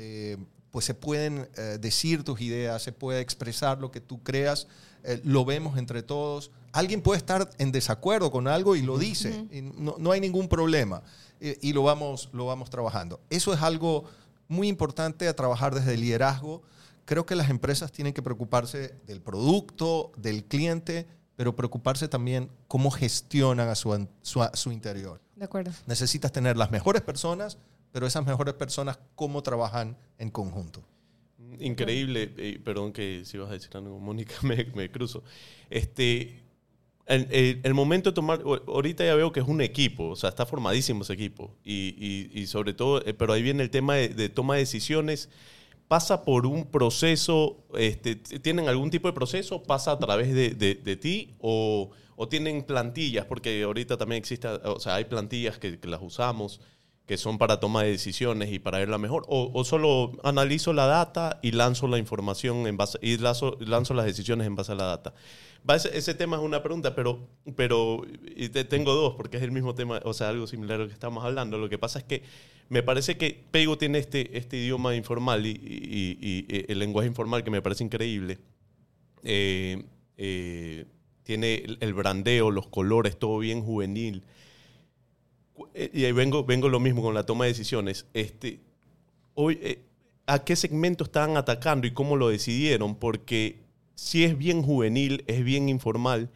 pues 0.71 0.87
se 0.87 0.95
pueden 0.95 1.49
decir 1.81 2.23
tus 2.23 2.41
ideas, 2.41 2.83
se 2.83 2.93
puede 2.93 3.21
expresar 3.21 3.79
lo 3.79 3.91
que 3.91 4.01
tú 4.01 4.23
creas, 4.23 4.69
lo 5.25 5.45
vemos 5.45 5.77
entre 5.77 6.03
todos. 6.03 6.53
Alguien 6.73 7.03
puede 7.03 7.19
estar 7.19 7.51
en 7.59 7.71
desacuerdo 7.71 8.31
con 8.31 8.49
algo 8.49 8.77
y 8.77 8.83
lo 8.83 8.99
dice, 8.99 9.47
no, 9.77 9.97
no 9.99 10.11
hay 10.11 10.21
ningún 10.21 10.49
problema 10.49 11.03
y 11.41 11.73
lo 11.73 11.83
vamos, 11.83 12.29
lo 12.33 12.47
vamos 12.47 12.71
trabajando. 12.71 13.21
Eso 13.29 13.53
es 13.53 13.61
algo 13.63 14.05
muy 14.49 14.69
importante 14.69 15.27
a 15.29 15.35
trabajar 15.35 15.75
desde 15.75 15.95
el 15.95 16.01
liderazgo. 16.01 16.63
Creo 17.05 17.27
que 17.27 17.35
las 17.35 17.51
empresas 17.51 17.91
tienen 17.91 18.13
que 18.13 18.23
preocuparse 18.23 18.95
del 19.07 19.21
producto, 19.21 20.13
del 20.17 20.45
cliente, 20.45 21.07
pero 21.35 21.57
preocuparse 21.57 22.07
también 22.07 22.51
cómo 22.69 22.91
gestionan 22.91 23.69
a 23.69 23.75
su, 23.75 24.07
su, 24.23 24.71
interior. 24.71 25.21
De 25.35 25.45
acuerdo. 25.45 25.73
Necesitas 25.87 26.31
tener 26.31 26.57
las 26.57 26.71
mejores 26.71 27.03
personas, 27.03 27.59
pero 27.91 28.07
esas 28.07 28.25
mejores 28.25 28.55
personas, 28.55 28.99
cómo 29.17 29.43
trabajan 29.43 29.97
en 30.19 30.31
conjunto. 30.31 30.85
Increíble, 31.59 32.33
eh, 32.37 32.61
perdón 32.65 32.93
que 32.93 33.23
si 33.25 33.37
vas 33.39 33.51
a 33.51 33.55
decir 33.55 33.71
algo, 33.75 33.99
Mónica, 33.99 34.35
me, 34.43 34.65
me 34.75 34.91
cruzo. 34.91 35.25
Este, 35.71 36.43
el, 37.07 37.75
momento 37.75 38.11
de 38.11 38.15
tomar, 38.15 38.41
ahorita 38.67 39.05
ya 39.05 39.15
veo 39.15 39.33
que 39.33 39.41
es 39.41 39.47
un 39.47 39.61
equipo, 39.61 40.11
o 40.11 40.17
sea, 40.17 40.31
está 40.31 40.47
formadísimo 40.47 41.03
ese 41.03 41.13
equipo. 41.13 41.55
Y, 41.65 42.45
sobre 42.47 42.75
todo, 42.75 43.05
eh, 43.05 43.15
pero 43.15 43.33
ahí 43.33 43.43
viene 43.43 43.63
el 43.63 43.71
tema 43.71 43.97
de, 43.97 44.29
toma 44.29 44.55
de 44.55 44.61
decisiones. 44.61 45.29
¿Pasa 45.89 46.25
por 46.25 46.47
un 46.47 46.65
proceso, 46.65 47.59
este, 47.75 48.17
tienen 48.17 48.69
algún 48.69 48.91
tipo 48.91 49.09
de 49.09 49.13
proceso? 49.13 49.63
¿Pasa 49.63 49.93
a 49.93 49.99
través 49.99 50.33
de, 50.33 50.97
ti? 50.97 51.35
O, 51.41 51.91
tienen 52.31 52.63
plantillas? 52.63 53.27
Porque 53.27 53.63
ahorita 53.63 53.97
también 53.99 54.21
existe, 54.21 54.49
o 54.49 54.79
sea, 54.79 54.95
hay 54.95 55.05
plantillas 55.05 55.59
que, 55.59 55.79
las 55.83 56.01
usamos 56.01 56.61
que 57.07 57.17
son 57.17 57.39
para 57.39 57.61
toma 57.61 57.83
de 57.83 57.91
decisiones 57.91 58.53
y 58.53 58.59
para 58.59 58.79
verla 58.79 58.99
mejor, 58.99 59.25
o, 59.29 59.65
solo 59.65 60.13
analizo 60.23 60.73
la 60.73 60.87
data 60.87 61.41
y 61.43 61.53
lanzo 61.53 61.89
la 61.89 61.99
información 61.99 62.67
en 62.67 62.77
base, 62.77 62.99
y 63.03 63.19
lanzo, 63.19 63.57
lanzo 63.61 63.95
las 63.95 64.07
decisiones 64.07 64.47
en 64.47 64.55
base 64.55 64.73
a 64.73 64.75
la 64.77 64.85
data 64.85 65.15
ese, 65.93 66.15
tema 66.15 66.37
es 66.37 66.43
una 66.43 66.63
pregunta, 66.63 66.95
pero, 66.95 67.29
pero 67.57 68.03
y 68.35 68.49
te, 68.49 68.65
tengo 68.65 68.95
dos, 68.95 69.15
porque 69.15 69.37
es 69.37 69.43
el 69.43 69.53
mismo 69.53 69.75
tema, 69.75 70.01
o 70.05 70.13
sea, 70.13 70.29
algo 70.29 70.47
similar 70.47 70.81
a 70.81 70.83
lo 70.83 70.89
que 70.89 70.95
estamos 70.95 71.25
hablando. 71.25 71.59
Lo 71.59 71.69
que 71.69 71.79
pasa 71.79 72.01
es 72.01 72.05
que 72.05 72.23
me 72.69 72.83
parece 72.83 73.17
que 73.17 73.45
Pego 73.51 73.79
tiene 73.79 73.99
este, 73.99 74.37
este 74.37 74.57
idioma 74.57 74.95
informal 74.97 75.47
y, 75.47 76.65
el 76.69 76.79
lenguaje 76.79 77.09
informal 77.09 77.45
que 77.45 77.51
me 77.51 77.63
parece 77.63 77.85
increíble. 77.85 78.39
Eh, 79.23 79.85
eh, 80.17 80.87
tiene 81.23 81.65
el, 81.81 81.95
brandeo, 81.95 82.51
los 82.51 82.67
colores, 82.67 83.17
todo 83.19 83.39
bien 83.39 83.63
juvenil. 83.63 84.25
Eh, 85.75 85.91
y 85.93 86.05
ahí 86.05 86.13
vengo, 86.13 86.45
vengo 86.45 86.69
lo 86.69 86.81
mismo 86.81 87.03
con 87.03 87.15
la 87.15 87.25
toma 87.25 87.45
de 87.45 87.51
decisiones. 87.51 88.07
Este, 88.15 88.61
hoy, 89.35 89.79
¿A 90.27 90.45
qué 90.45 90.55
segmento 90.55 91.05
estaban 91.05 91.37
atacando 91.37 91.87
y 91.87 91.91
cómo 91.91 92.17
lo 92.17 92.29
decidieron? 92.29 92.95
Porque 92.95 93.59
sí 93.97 94.25
es 94.25 94.39
bien 94.39 94.63
juvenil, 94.63 95.25
es 95.27 95.43
bien 95.45 95.69
informal, 95.69 96.31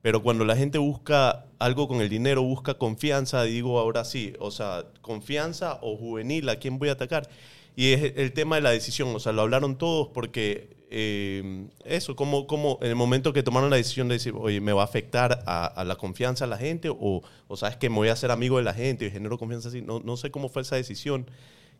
pero 0.00 0.22
cuando 0.22 0.44
la 0.44 0.56
gente 0.56 0.78
busca 0.78 1.46
algo 1.58 1.88
con 1.88 2.00
el 2.00 2.08
dinero, 2.08 2.42
busca 2.42 2.74
confianza, 2.74 3.42
digo 3.42 3.80
ahora 3.80 4.04
sí, 4.04 4.34
o 4.38 4.52
sea, 4.52 4.86
confianza 5.00 5.78
o 5.82 5.96
juvenil, 5.96 6.48
¿a 6.48 6.56
quién 6.56 6.78
voy 6.78 6.88
a 6.88 6.92
atacar? 6.92 7.28
Y 7.74 7.92
es 7.92 8.14
el 8.16 8.32
tema 8.32 8.56
de 8.56 8.62
la 8.62 8.70
decisión, 8.70 9.14
o 9.14 9.20
sea, 9.20 9.32
lo 9.32 9.42
hablaron 9.42 9.78
todos 9.78 10.08
porque 10.08 10.76
eh, 10.90 11.68
eso, 11.86 12.14
como, 12.16 12.46
como 12.46 12.78
en 12.82 12.88
el 12.88 12.96
momento 12.96 13.32
que 13.32 13.42
tomaron 13.42 13.70
la 13.70 13.76
decisión 13.76 14.08
de 14.08 14.14
decir, 14.14 14.34
oye, 14.36 14.60
me 14.60 14.74
va 14.74 14.82
a 14.82 14.84
afectar 14.84 15.42
a, 15.46 15.84
la 15.84 15.96
confianza 15.96 16.44
de 16.44 16.50
la 16.50 16.58
gente 16.58 16.90
o, 16.90 17.22
o 17.48 17.56
sabes 17.56 17.78
que 17.78 17.88
me 17.88 17.96
voy 17.96 18.08
a 18.08 18.12
hacer 18.12 18.30
amigo 18.30 18.58
de 18.58 18.64
la 18.64 18.74
gente 18.74 19.06
y 19.06 19.10
genero 19.10 19.38
confianza 19.38 19.68
así, 19.68 19.80
no, 19.80 20.00
no 20.00 20.18
sé 20.18 20.30
cómo 20.30 20.50
fue 20.50 20.62
esa 20.62 20.76
decisión 20.76 21.26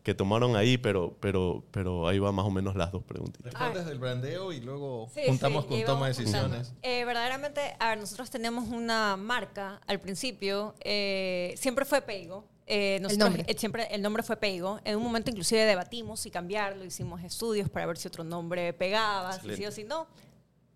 que 0.03 0.13
tomaron 0.13 0.55
ahí, 0.55 0.77
pero, 0.77 1.15
pero, 1.19 1.63
pero 1.71 2.07
ahí 2.07 2.19
va 2.19 2.31
más 2.31 2.45
o 2.45 2.51
menos 2.51 2.75
las 2.75 2.91
dos 2.91 3.03
preguntas. 3.03 3.41
Respondes 3.41 3.85
del 3.85 3.99
brandeo 3.99 4.51
y 4.51 4.59
luego 4.59 5.07
juntamos 5.07 5.65
con 5.65 5.81
toma 5.85 6.07
de 6.07 6.13
decisiones. 6.13 6.73
Eh, 6.81 7.05
verdaderamente, 7.05 7.75
a 7.79 7.89
ver, 7.89 7.99
nosotros 7.99 8.29
tenemos 8.29 8.67
una 8.67 9.15
marca 9.15 9.79
al 9.87 9.99
principio, 9.99 10.75
eh, 10.81 11.53
siempre 11.57 11.85
fue 11.85 12.01
Peigo. 12.01 12.45
Eh, 12.65 13.01
el 13.03 13.17
nombre. 13.17 13.45
siempre 13.57 13.87
el 13.91 14.01
nombre 14.01 14.23
fue 14.23 14.37
Peigo. 14.37 14.79
En 14.85 14.97
un 14.97 15.03
momento 15.03 15.29
inclusive 15.29 15.65
debatimos 15.65 16.21
si 16.21 16.31
cambiarlo, 16.31 16.85
hicimos 16.85 17.21
estudios 17.23 17.69
para 17.69 17.85
ver 17.85 17.97
si 17.97 18.07
otro 18.07 18.23
nombre 18.23 18.73
pegaba, 18.73 19.33
si 19.39 19.55
sí 19.55 19.65
o 19.65 19.71
si 19.71 19.83
no. 19.83 20.07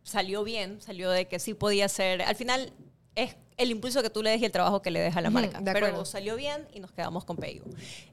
Salió 0.04 0.44
bien, 0.44 0.82
salió 0.82 1.10
de 1.10 1.28
que 1.28 1.40
sí 1.40 1.54
podía 1.54 1.90
ser. 1.90 2.22
Al 2.22 2.36
final 2.36 2.74
es 3.16 3.36
el 3.58 3.72
impulso 3.72 4.04
que 4.04 4.10
tú 4.12 4.22
le 4.22 4.30
des 4.30 4.42
y 4.42 4.46
el 4.46 4.52
trabajo 4.52 4.82
que 4.84 4.92
le 4.92 5.00
des 5.00 5.16
a 5.18 5.22
la 5.22 5.32
marca. 5.32 5.60
Pero 5.64 6.06
salió 6.06 6.36
bien 6.36 6.68
y 6.74 6.80
nos 6.80 6.92
quedamos 6.92 7.26
con 7.26 7.36
Peigo. 7.38 7.66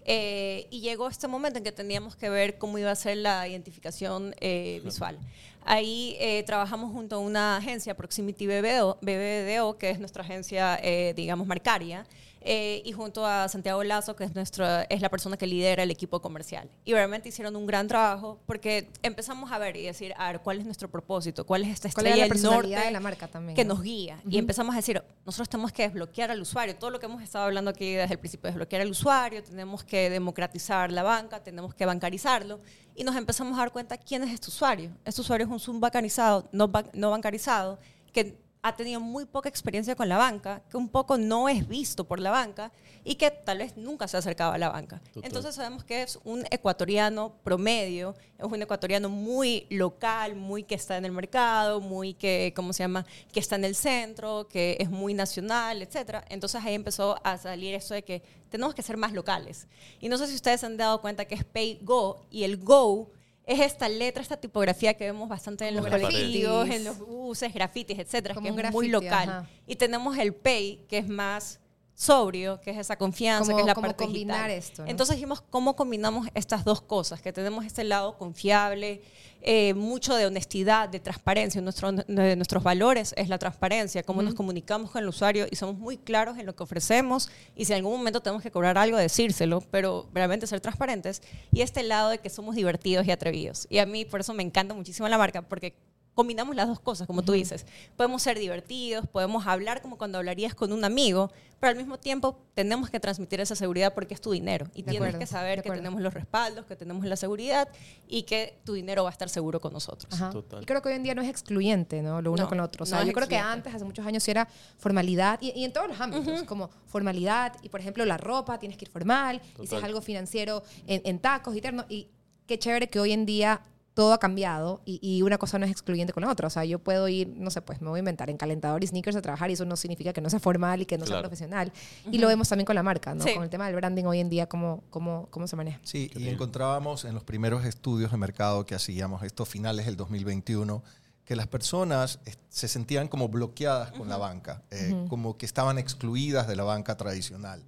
Eh, 0.05 0.67
y 0.71 0.81
llegó 0.81 1.09
este 1.09 1.29
momento 1.29 1.59
en 1.59 1.65
que 1.65 1.73
teníamos 1.73 2.17
que 2.17 2.31
ver 2.31 2.57
cómo 2.57 2.79
iba 2.79 2.91
a 2.91 2.95
ser 2.95 3.19
la 3.19 3.47
identificación 3.47 4.35
eh, 4.41 4.81
visual. 4.83 5.19
Ahí 5.67 6.17
eh, 6.19 6.43
trabajamos 6.45 6.93
junto 6.93 7.17
a 7.17 7.19
una 7.19 7.59
agencia, 7.59 7.95
Proximity 7.95 8.47
BBDO, 8.47 8.99
BBDO 9.03 9.77
que 9.77 9.91
es 9.91 9.99
nuestra 9.99 10.23
agencia, 10.23 10.81
digamos, 11.15 11.47
marcaria. 11.47 12.07
Eh, 12.47 12.83
y 12.85 12.93
junto 12.93 13.27
a 13.27 13.49
Santiago 13.49 13.83
Lazo, 13.83 14.15
que 14.15 14.25
es, 14.25 14.35
nuestro, 14.35 14.67
es 14.91 15.01
la 15.01 15.09
persona 15.09 15.39
que 15.39 15.47
lidera 15.47 15.83
el 15.83 15.91
equipo 15.91 16.21
comercial. 16.21 16.69
Y 16.85 16.93
realmente 16.93 17.31
hicieron 17.31 17.57
un 17.57 17.67
gran 17.67 17.89
trabajo 17.89 18.39
porque 18.45 18.91
empezamos 19.03 19.51
a 19.51 19.59
ver 19.59 19.77
y 19.77 19.85
decir, 19.85 20.13
a 20.19 20.31
ver, 20.31 20.43
¿cuál 20.43 20.59
es 20.59 20.67
nuestro 20.67 20.91
propósito? 20.91 21.47
¿Cuál 21.47 21.63
es 21.63 21.71
esta 21.71 21.89
estrella 21.89 22.29
del 22.29 22.43
norte 22.43 22.69
de 22.69 22.91
la 22.91 23.01
marca 23.01 23.29
también, 23.29 23.57
que 23.57 23.65
nos 23.65 23.83
guía? 23.83 24.21
Y 24.29 24.37
empezamos 24.37 24.75
a 24.75 24.77
decir, 24.77 25.03
nosotros 25.25 25.49
tenemos 25.49 25.73
que 25.73 25.85
desbloquear 25.85 26.31
al 26.31 26.41
usuario. 26.43 26.77
Todo 26.77 26.91
lo 26.91 27.01
que 27.01 27.07
hemos 27.07 27.23
estado 27.23 27.47
hablando 27.47 27.71
aquí 27.71 27.95
desde 27.95 28.13
el 28.13 28.21
principio, 28.21 28.49
desbloquear 28.49 28.83
al 28.83 28.91
usuario, 28.91 29.43
tenemos 29.43 29.83
que 29.83 30.11
democratizar 30.11 30.93
la 30.93 31.03
banca, 31.03 31.43
tenemos 31.43 31.75
que 31.75 31.87
bancarizarlo. 31.87 32.61
Y 32.95 33.05
nos 33.05 33.17
empezamos 33.17 33.55
a 33.57 33.61
dar 33.61 33.73
cuenta 33.73 33.97
quién 33.97 34.23
es 34.23 34.35
este 34.35 34.49
usuario. 34.49 34.91
Este 35.07 35.23
usuario 35.23 35.47
es 35.47 35.53
un 35.53 35.61
Zoom 35.61 35.81
bancarizado, 35.81 36.47
no, 36.53 36.71
no 36.93 37.11
bancarizado, 37.11 37.79
que 38.13 38.44
ha 38.65 38.75
tenido 38.75 38.99
muy 38.99 39.27
poca 39.27 39.51
experiencia 39.51 39.95
con 39.95 40.09
la 40.09 40.17
banca, 40.17 40.63
que 40.71 40.79
un 40.79 40.89
poco 40.89 41.19
no 41.19 41.51
es 41.51 41.69
visto 41.69 42.05
por 42.05 42.19
la 42.19 42.31
banca 42.31 42.73
y 43.05 43.17
que 43.17 43.31
tal 43.31 43.59
vez 43.59 43.77
nunca 43.77 44.09
se 44.09 44.17
ha 44.17 44.21
acercado 44.21 44.53
a 44.53 44.59
la 44.59 44.71
banca. 44.71 45.03
Entonces 45.23 45.55
sabemos 45.55 45.85
que 45.85 46.01
es 46.01 46.19
un 46.25 46.47
ecuatoriano 46.51 47.35
promedio, 47.45 48.15
es 48.39 48.45
un 48.47 48.63
ecuatoriano 48.63 49.11
muy 49.11 49.67
local, 49.69 50.35
muy 50.35 50.63
que 50.63 50.77
está 50.77 50.97
en 50.97 51.05
el 51.05 51.13
mercado, 51.13 51.83
muy 51.83 52.15
que, 52.15 52.55
¿cómo 52.57 52.73
se 52.73 52.85
llama?, 52.85 53.05
que 53.35 53.41
está 53.41 53.57
en 53.57 53.67
el 53.67 53.75
centro, 53.75 54.49
que 54.49 54.79
es 54.81 54.89
muy 54.89 55.13
nacional, 55.13 55.83
etc. 55.83 56.25
Entonces 56.31 56.65
ahí 56.65 56.73
empezó 56.73 57.19
a 57.23 57.37
salir 57.37 57.75
esto 57.75 57.93
de 57.93 58.03
que 58.03 58.23
tenemos 58.49 58.75
que 58.75 58.81
ser 58.81 58.97
más 58.97 59.13
locales. 59.13 59.69
Y 60.01 60.09
no 60.09 60.17
sé 60.17 60.27
si 60.27 60.37
ustedes 60.37 60.61
se 60.61 60.67
han 60.67 60.79
dado 60.79 61.03
cuenta 61.03 61.27
que 61.27 61.35
es 61.35 61.45
Pay 61.45 61.81
Go 61.83 62.25
y 62.31 62.45
el 62.45 62.57
Go 62.57 63.11
es 63.47 63.61
esta 63.61 63.89
letra, 63.89 64.23
esta 64.23 64.37
tipografía 64.37 64.95
que 64.95 65.05
vemos 65.05 65.29
bastante 65.29 65.69
en 65.69 65.77
los 65.77 65.87
colectivos, 65.87 66.69
en 66.69 66.85
los 66.85 66.99
buses, 66.99 67.53
grafitis, 67.53 67.99
etcétera, 67.99 68.35
que 68.41 68.49
es 68.49 68.73
muy 68.73 68.89
local. 68.89 69.49
Y 69.67 69.77
tenemos 69.77 70.17
el 70.19 70.35
Pay, 70.35 70.85
que 70.89 70.99
es 70.99 71.09
más 71.09 71.61
sobrio, 71.95 72.61
que 72.61 72.73
es 72.73 72.79
esa 72.79 72.97
confianza, 72.97 73.55
que 73.55 73.61
es 73.61 73.67
la 73.67 73.75
parte 73.75 74.05
combinar 74.05 74.51
esto. 74.51 74.85
Entonces 74.87 75.17
dijimos, 75.17 75.41
¿cómo 75.51 75.77
combinamos 75.77 76.29
estas 76.35 76.65
dos 76.65 76.81
cosas? 76.81 77.23
Que 77.23 77.33
tenemos 77.33 77.65
este 77.65 77.85
lado 77.85 78.19
confiable, 78.19 79.01
eh, 79.43 79.75
mucho 79.75 80.17
de 80.17 80.27
honestidad, 80.27 80.89
de 80.89 80.99
transparencia. 80.99 81.61
Nuestro, 81.61 81.93
de 81.93 82.37
nuestros 82.37 82.63
valores 82.63 83.15
es 83.17 83.29
la 83.29 83.39
transparencia, 83.39 84.03
cómo 84.03 84.23
nos 84.23 84.35
comunicamos 84.35 84.91
con 84.91 85.03
el 85.03 85.09
usuario 85.09 85.47
y 85.51 85.57
somos 85.57 85.77
muy 85.77 85.97
claros 85.97 86.39
en 86.39 86.47
lo 86.47 86.57
que 86.57 86.63
ofrecemos 86.63 87.31
y 87.55 87.67
si 87.67 87.73
en 87.73 87.79
algún 87.79 87.97
momento 87.99 88.21
tenemos 88.21 88.43
que 88.43 88.51
cobrar 88.51 88.77
algo, 88.77 88.97
decírselo, 88.97 89.61
pero 89.71 90.09
realmente 90.13 90.47
ser 90.47 90.61
transparentes. 90.61 91.23
Y 91.53 91.61
este 91.61 91.83
lado 91.85 92.11
de 92.11 92.19
que 92.19 92.31
somos 92.31 92.57
divertidos 92.57 93.07
y 93.07 93.13
atrevidos. 93.13 93.67
Y 93.71 93.79
a 93.79 93.87
mí 93.87 94.05
por 94.05 94.21
eso 94.21 94.35
me 94.35 94.43
encanta 94.43 94.75
muchísimo 94.75 95.09
la 95.09 95.19
marca, 95.19 95.43
porque 95.43 95.75
combinamos 96.15 96.55
las 96.55 96.69
dos 96.69 96.81
cosas, 96.81 97.07
como 97.07 97.23
tú 97.23 97.33
dices. 97.33 97.67
Podemos 97.97 98.23
ser 98.23 98.39
divertidos, 98.39 99.07
podemos 99.09 99.47
hablar 99.47 99.83
como 99.83 99.99
cuando 99.99 100.19
hablarías 100.19 100.55
con 100.55 100.73
un 100.73 100.85
amigo, 100.85 101.31
pero 101.61 101.71
al 101.71 101.77
mismo 101.77 101.99
tiempo 101.99 102.39
tenemos 102.55 102.91
que 102.91 103.01
transmitir 103.01 103.41
esa 103.41 103.57
seguridad 103.57 103.95
porque 103.95 104.15
es 104.15 104.21
tu 104.21 104.31
dinero. 104.33 104.67
Y 104.75 104.83
tienes 104.83 105.17
que 105.17 105.27
saber 105.27 105.63
que 105.63 105.71
tenemos 105.71 106.01
los 106.01 106.15
respaldos, 106.15 106.67
que 106.67 106.77
tenemos 106.77 107.05
la 107.05 107.17
seguridad 107.17 107.69
y 108.07 108.23
que 108.25 108.59
tu 108.65 108.75
dinero 108.75 109.05
va 109.05 109.11
a 109.11 109.13
estar 109.13 109.29
seguro 109.29 109.61
con 109.61 109.73
nosotros. 109.73 110.15
Y 110.61 110.65
creo 110.67 110.83
que 110.83 110.91
hoy 110.91 110.95
en 110.95 111.03
día 111.03 111.15
no 111.15 111.23
es 111.23 111.29
excluyente, 111.29 112.03
¿no? 112.03 112.23
Lo 112.23 112.33
uno 112.33 112.49
con 112.49 112.59
lo 112.59 112.65
otro. 112.65 112.85
O 112.85 112.87
sea, 112.87 113.03
yo 113.05 113.13
creo 113.13 113.29
que 113.29 113.39
antes, 113.39 113.75
hace 113.75 113.85
muchos 113.85 114.07
años, 114.07 114.23
sí 114.23 114.31
era 114.31 114.49
formalidad 114.79 115.41
y, 115.41 115.65
en 115.65 115.73
todos 115.73 115.89
los 115.89 116.01
ámbitos, 116.01 116.43
como 116.45 116.71
formalidad 116.87 117.55
y, 117.63 117.69
por 117.69 117.81
ejemplo, 117.81 118.05
la 118.05 118.17
ropa, 118.17 118.59
tienes 118.59 118.79
que 118.79 118.85
ir 118.85 118.91
formal, 118.91 119.41
y 119.61 119.67
si 119.67 119.75
es 119.75 119.83
algo 119.83 120.01
financiero, 120.01 120.63
en, 120.87 121.03
en 121.05 121.19
tacos 121.19 121.57
y 121.57 121.61
ternos. 121.61 121.87
Y 121.89 122.09
qué 122.47 122.59
chévere 122.59 122.89
que 122.89 123.01
hoy 123.01 123.13
en 123.13 123.27
día 123.27 123.63
todo 123.95 124.13
ha 124.13 124.19
cambiado 124.19 124.83
y, 124.85 125.23
una 125.23 125.39
cosa 125.39 125.59
no 125.59 125.65
es 125.65 125.71
excluyente 125.71 126.13
con 126.13 126.23
la 126.25 126.31
otra. 126.31 126.49
O 126.49 126.51
sea, 126.51 126.65
yo 126.65 126.81
puedo 126.81 127.09
ir, 127.09 127.29
no 127.29 127.51
sé, 127.51 127.63
pues 127.63 127.81
me 127.81 127.89
voy 127.89 127.99
a 127.99 128.01
inventar 128.01 128.29
en 128.29 128.37
calentador 128.37 128.83
y 128.83 128.89
sneakers 128.89 129.17
a 129.17 129.23
trabajar 129.23 129.51
y 129.51 129.55
eso 129.55 129.65
no 129.65 129.77
significa 129.77 130.13
que 130.13 130.21
no 130.21 130.29
sea 130.29 130.41
formal 130.41 130.83
y 130.83 130.87
que 130.87 130.99
no 130.99 131.07
sea 131.07 131.21
profesional. 131.21 131.73
Y 132.11 132.19
lo 132.19 132.27
vemos 132.27 132.49
también 132.49 132.67
con 132.67 132.75
la 132.75 132.83
marca, 132.83 133.15
¿no? 133.15 133.25
Con 133.25 133.45
el 133.45 133.51
tema 133.51 133.67
del 133.67 133.77
branding 133.77 134.05
hoy 134.05 134.19
en 134.19 134.29
día, 134.29 134.49
cómo, 134.49 134.83
cómo, 134.91 135.29
cómo 135.31 135.47
se 135.47 135.57
maneja. 135.57 135.81
Sí, 135.85 136.11
y 136.15 136.29
encontrábamos 136.29 137.05
en 137.05 137.15
los 137.15 137.23
primeros 137.23 137.65
estudios 137.65 138.11
de 138.11 138.17
mercado 138.17 138.67
que 138.67 138.75
hacíamos, 138.75 139.23
estos 139.23 139.49
finales 139.49 139.87
del 139.87 139.97
2021, 139.97 140.83
que 141.25 141.37
las 141.37 141.47
personas 141.47 142.19
se 142.49 142.69
sentían 142.69 143.09
como 143.09 143.29
bloqueadas 143.29 143.93
con 143.93 144.09
la 144.09 144.17
banca, 144.17 144.63
eh, 144.71 145.07
como 145.09 145.39
que 145.39 145.47
estaban 145.47 145.79
excluidas 145.79 146.49
de 146.49 146.57
la 146.57 146.65
banca 146.65 146.97
tradicional. 146.97 147.63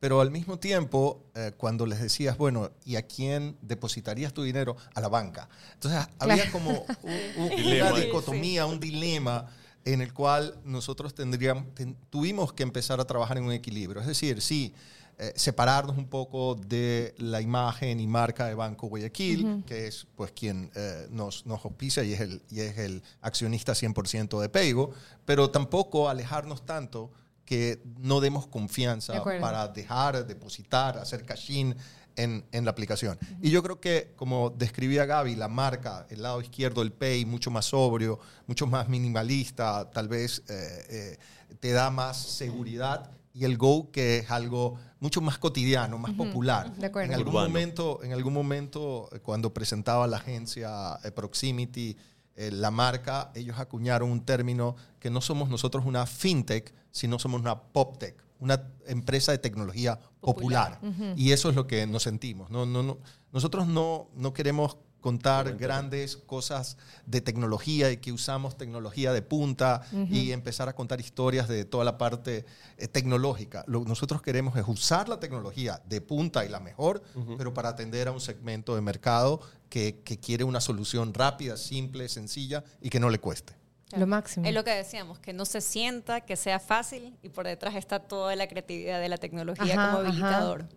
Pero 0.00 0.20
al 0.20 0.30
mismo 0.30 0.58
tiempo, 0.58 1.24
eh, 1.34 1.52
cuando 1.56 1.84
les 1.84 2.00
decías, 2.00 2.36
bueno, 2.38 2.70
¿y 2.84 2.96
a 2.96 3.02
quién 3.02 3.56
depositarías 3.62 4.32
tu 4.32 4.42
dinero? 4.42 4.76
A 4.94 5.00
la 5.00 5.08
banca. 5.08 5.48
Entonces 5.74 6.06
había 6.18 6.50
como 6.52 6.84
una 7.04 7.92
dicotomía, 7.92 8.66
un 8.66 8.78
dilema 8.78 9.46
en 9.84 10.00
el 10.00 10.12
cual 10.12 10.58
nosotros 10.64 11.14
tendríamos, 11.14 11.64
tuvimos 12.10 12.52
que 12.52 12.62
empezar 12.62 13.00
a 13.00 13.06
trabajar 13.06 13.38
en 13.38 13.44
un 13.44 13.52
equilibrio. 13.52 14.00
Es 14.00 14.06
decir, 14.06 14.40
sí, 14.40 14.74
eh, 15.20 15.32
separarnos 15.34 15.98
un 15.98 16.06
poco 16.06 16.54
de 16.54 17.12
la 17.18 17.40
imagen 17.40 17.98
y 17.98 18.06
marca 18.06 18.46
de 18.46 18.54
Banco 18.54 18.86
Guayaquil, 18.86 19.64
que 19.66 19.88
es 19.88 20.06
pues 20.14 20.30
quien 20.30 20.70
eh, 20.76 21.08
nos, 21.10 21.44
nos 21.44 21.64
auspicia 21.64 22.04
y 22.04 22.12
es, 22.12 22.20
el, 22.20 22.40
y 22.48 22.60
es 22.60 22.78
el 22.78 23.02
accionista 23.20 23.72
100% 23.72 24.40
de 24.40 24.48
Peigo, 24.48 24.92
pero 25.24 25.50
tampoco 25.50 26.08
alejarnos 26.08 26.64
tanto 26.64 27.10
que 27.48 27.80
no 27.96 28.20
demos 28.20 28.46
confianza 28.46 29.24
para 29.24 29.68
dejar, 29.68 30.26
depositar, 30.26 30.98
hacer 30.98 31.24
cash-in 31.24 31.74
en, 32.14 32.44
en, 32.52 32.66
la 32.66 32.70
aplicación. 32.70 33.18
Y 33.40 33.48
yo 33.50 33.62
creo 33.62 33.80
que, 33.80 34.12
como 34.16 34.50
describía 34.50 35.06
Gaby, 35.06 35.34
la 35.34 35.48
marca, 35.48 36.06
el 36.10 36.20
lado 36.20 36.42
izquierdo, 36.42 36.82
el 36.82 36.92
Pay, 36.92 37.24
mucho 37.24 37.50
más 37.50 37.64
sobrio, 37.64 38.18
mucho 38.46 38.66
más 38.66 38.90
minimalista, 38.90 39.88
tal 39.90 40.08
vez 40.08 40.42
eh, 40.50 40.84
eh, 40.90 41.18
te 41.58 41.72
da 41.72 41.88
más 41.88 42.18
seguridad. 42.18 43.12
Y 43.32 43.46
el 43.46 43.56
Go, 43.56 43.90
que 43.92 44.18
es 44.18 44.30
algo 44.30 44.78
mucho 45.00 45.22
más 45.22 45.38
cotidiano, 45.38 45.96
más 45.96 46.12
popular. 46.12 46.70
En 46.76 47.14
algún, 47.14 47.32
momento, 47.32 48.00
en 48.02 48.12
algún 48.12 48.34
momento, 48.34 49.08
eh, 49.10 49.20
cuando 49.20 49.54
presentaba 49.54 50.06
la 50.06 50.18
agencia 50.18 50.98
Proximity, 51.14 51.96
la 52.36 52.70
marca, 52.70 53.32
ellos 53.34 53.58
acuñaron 53.58 54.12
un 54.12 54.24
término 54.24 54.76
que 55.00 55.10
no 55.10 55.20
somos 55.20 55.48
nosotros 55.48 55.84
una 55.84 56.06
fintech, 56.06 56.72
si 56.98 57.08
no 57.08 57.18
somos 57.18 57.40
una 57.40 57.60
PopTech, 57.60 58.16
una 58.40 58.70
empresa 58.86 59.32
de 59.32 59.38
tecnología 59.38 59.98
popular. 60.20 60.80
Y 61.16 61.32
eso 61.32 61.48
es 61.48 61.56
lo 61.56 61.66
que 61.66 61.86
nos 61.86 62.02
sentimos. 62.02 62.50
No, 62.50 62.66
no, 62.66 62.82
no, 62.82 62.98
nosotros 63.32 63.66
no, 63.66 64.08
no 64.14 64.32
queremos 64.32 64.76
contar 65.00 65.56
grandes 65.56 66.16
cosas 66.16 66.76
de 67.06 67.20
tecnología 67.20 67.90
y 67.92 67.98
que 67.98 68.12
usamos 68.12 68.56
tecnología 68.56 69.12
de 69.12 69.22
punta 69.22 69.82
y 70.10 70.32
empezar 70.32 70.68
a 70.68 70.74
contar 70.74 71.00
historias 71.00 71.48
de 71.48 71.64
toda 71.64 71.84
la 71.84 71.98
parte 71.98 72.44
eh, 72.76 72.88
tecnológica. 72.88 73.64
Lo 73.68 73.82
que 73.82 73.88
nosotros 73.88 74.22
queremos 74.22 74.56
es 74.56 74.64
usar 74.66 75.08
la 75.08 75.20
tecnología 75.20 75.80
de 75.88 76.00
punta 76.00 76.44
y 76.44 76.48
la 76.48 76.60
mejor, 76.60 77.02
pero 77.36 77.54
para 77.54 77.68
atender 77.70 78.08
a 78.08 78.12
un 78.12 78.20
segmento 78.20 78.74
de 78.74 78.80
mercado 78.80 79.40
que, 79.68 80.00
que 80.04 80.18
quiere 80.18 80.44
una 80.44 80.60
solución 80.60 81.14
rápida, 81.14 81.56
simple, 81.56 82.08
sencilla 82.08 82.64
y 82.80 82.90
que 82.90 82.98
no 82.98 83.08
le 83.08 83.20
cueste. 83.20 83.57
Lo 83.96 84.06
máximo. 84.06 84.46
Es 84.46 84.54
lo 84.54 84.64
que 84.64 84.70
decíamos, 84.70 85.18
que 85.18 85.32
no 85.32 85.44
se 85.44 85.60
sienta, 85.60 86.20
que 86.20 86.36
sea 86.36 86.60
fácil 86.60 87.16
y 87.22 87.30
por 87.30 87.46
detrás 87.46 87.74
está 87.74 88.00
toda 88.00 88.36
la 88.36 88.46
creatividad 88.46 89.00
de 89.00 89.08
la 89.08 89.16
tecnología 89.16 89.74
como 89.74 89.98
habilitador. 89.98 90.68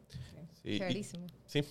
Sí, 0.64 0.80
sí. 1.48 1.64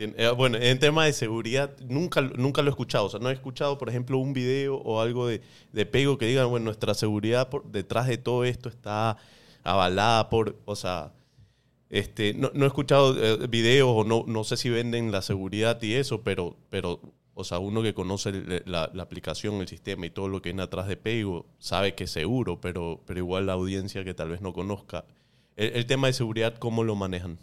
Eh, 0.00 0.32
bueno, 0.36 0.58
en 0.58 0.78
tema 0.78 1.06
de 1.06 1.12
seguridad, 1.12 1.76
nunca, 1.80 2.20
nunca 2.20 2.62
lo 2.62 2.68
he 2.68 2.70
escuchado. 2.70 3.06
O 3.06 3.10
sea, 3.10 3.18
no 3.18 3.30
he 3.30 3.32
escuchado, 3.32 3.78
por 3.78 3.88
ejemplo, 3.88 4.18
un 4.18 4.32
video 4.32 4.76
o 4.76 5.00
algo 5.00 5.26
de, 5.26 5.40
de 5.72 5.86
Pego 5.86 6.18
que 6.18 6.26
digan, 6.26 6.48
bueno, 6.50 6.64
nuestra 6.66 6.94
seguridad 6.94 7.48
por 7.48 7.64
detrás 7.70 8.06
de 8.06 8.16
todo 8.18 8.44
esto 8.44 8.68
está 8.68 9.16
avalada 9.64 10.28
por, 10.30 10.56
o 10.66 10.76
sea, 10.76 11.12
este, 11.90 12.32
no, 12.34 12.50
no 12.54 12.64
he 12.64 12.68
escuchado 12.68 13.16
eh, 13.20 13.46
videos 13.48 13.90
o 13.92 14.04
no, 14.04 14.24
no 14.26 14.44
sé 14.44 14.56
si 14.56 14.70
venden 14.70 15.10
la 15.10 15.22
seguridad 15.22 15.82
y 15.82 15.94
eso, 15.94 16.22
pero, 16.22 16.56
pero 16.70 17.00
o 17.38 17.44
sea, 17.44 17.60
uno 17.60 17.82
que 17.82 17.94
conoce 17.94 18.62
la, 18.66 18.90
aplicación, 18.98 19.60
el 19.60 19.68
sistema 19.68 20.06
y 20.06 20.10
todo 20.10 20.26
lo 20.26 20.42
que 20.42 20.48
viene 20.48 20.64
atrás 20.64 20.88
de 20.88 20.96
Pego 20.96 21.46
sabe 21.60 21.94
que 21.94 22.04
es 22.04 22.10
seguro, 22.10 22.60
pero, 22.60 23.00
pero 23.06 23.20
igual 23.20 23.46
la 23.46 23.52
audiencia 23.52 24.02
que 24.02 24.12
tal 24.12 24.30
vez 24.30 24.40
no 24.40 24.52
conozca. 24.52 25.04
El, 25.54 25.86
tema 25.86 26.08
de 26.08 26.14
seguridad, 26.14 26.58
¿cómo 26.58 26.82
lo 26.82 26.96
manejan? 26.96 27.38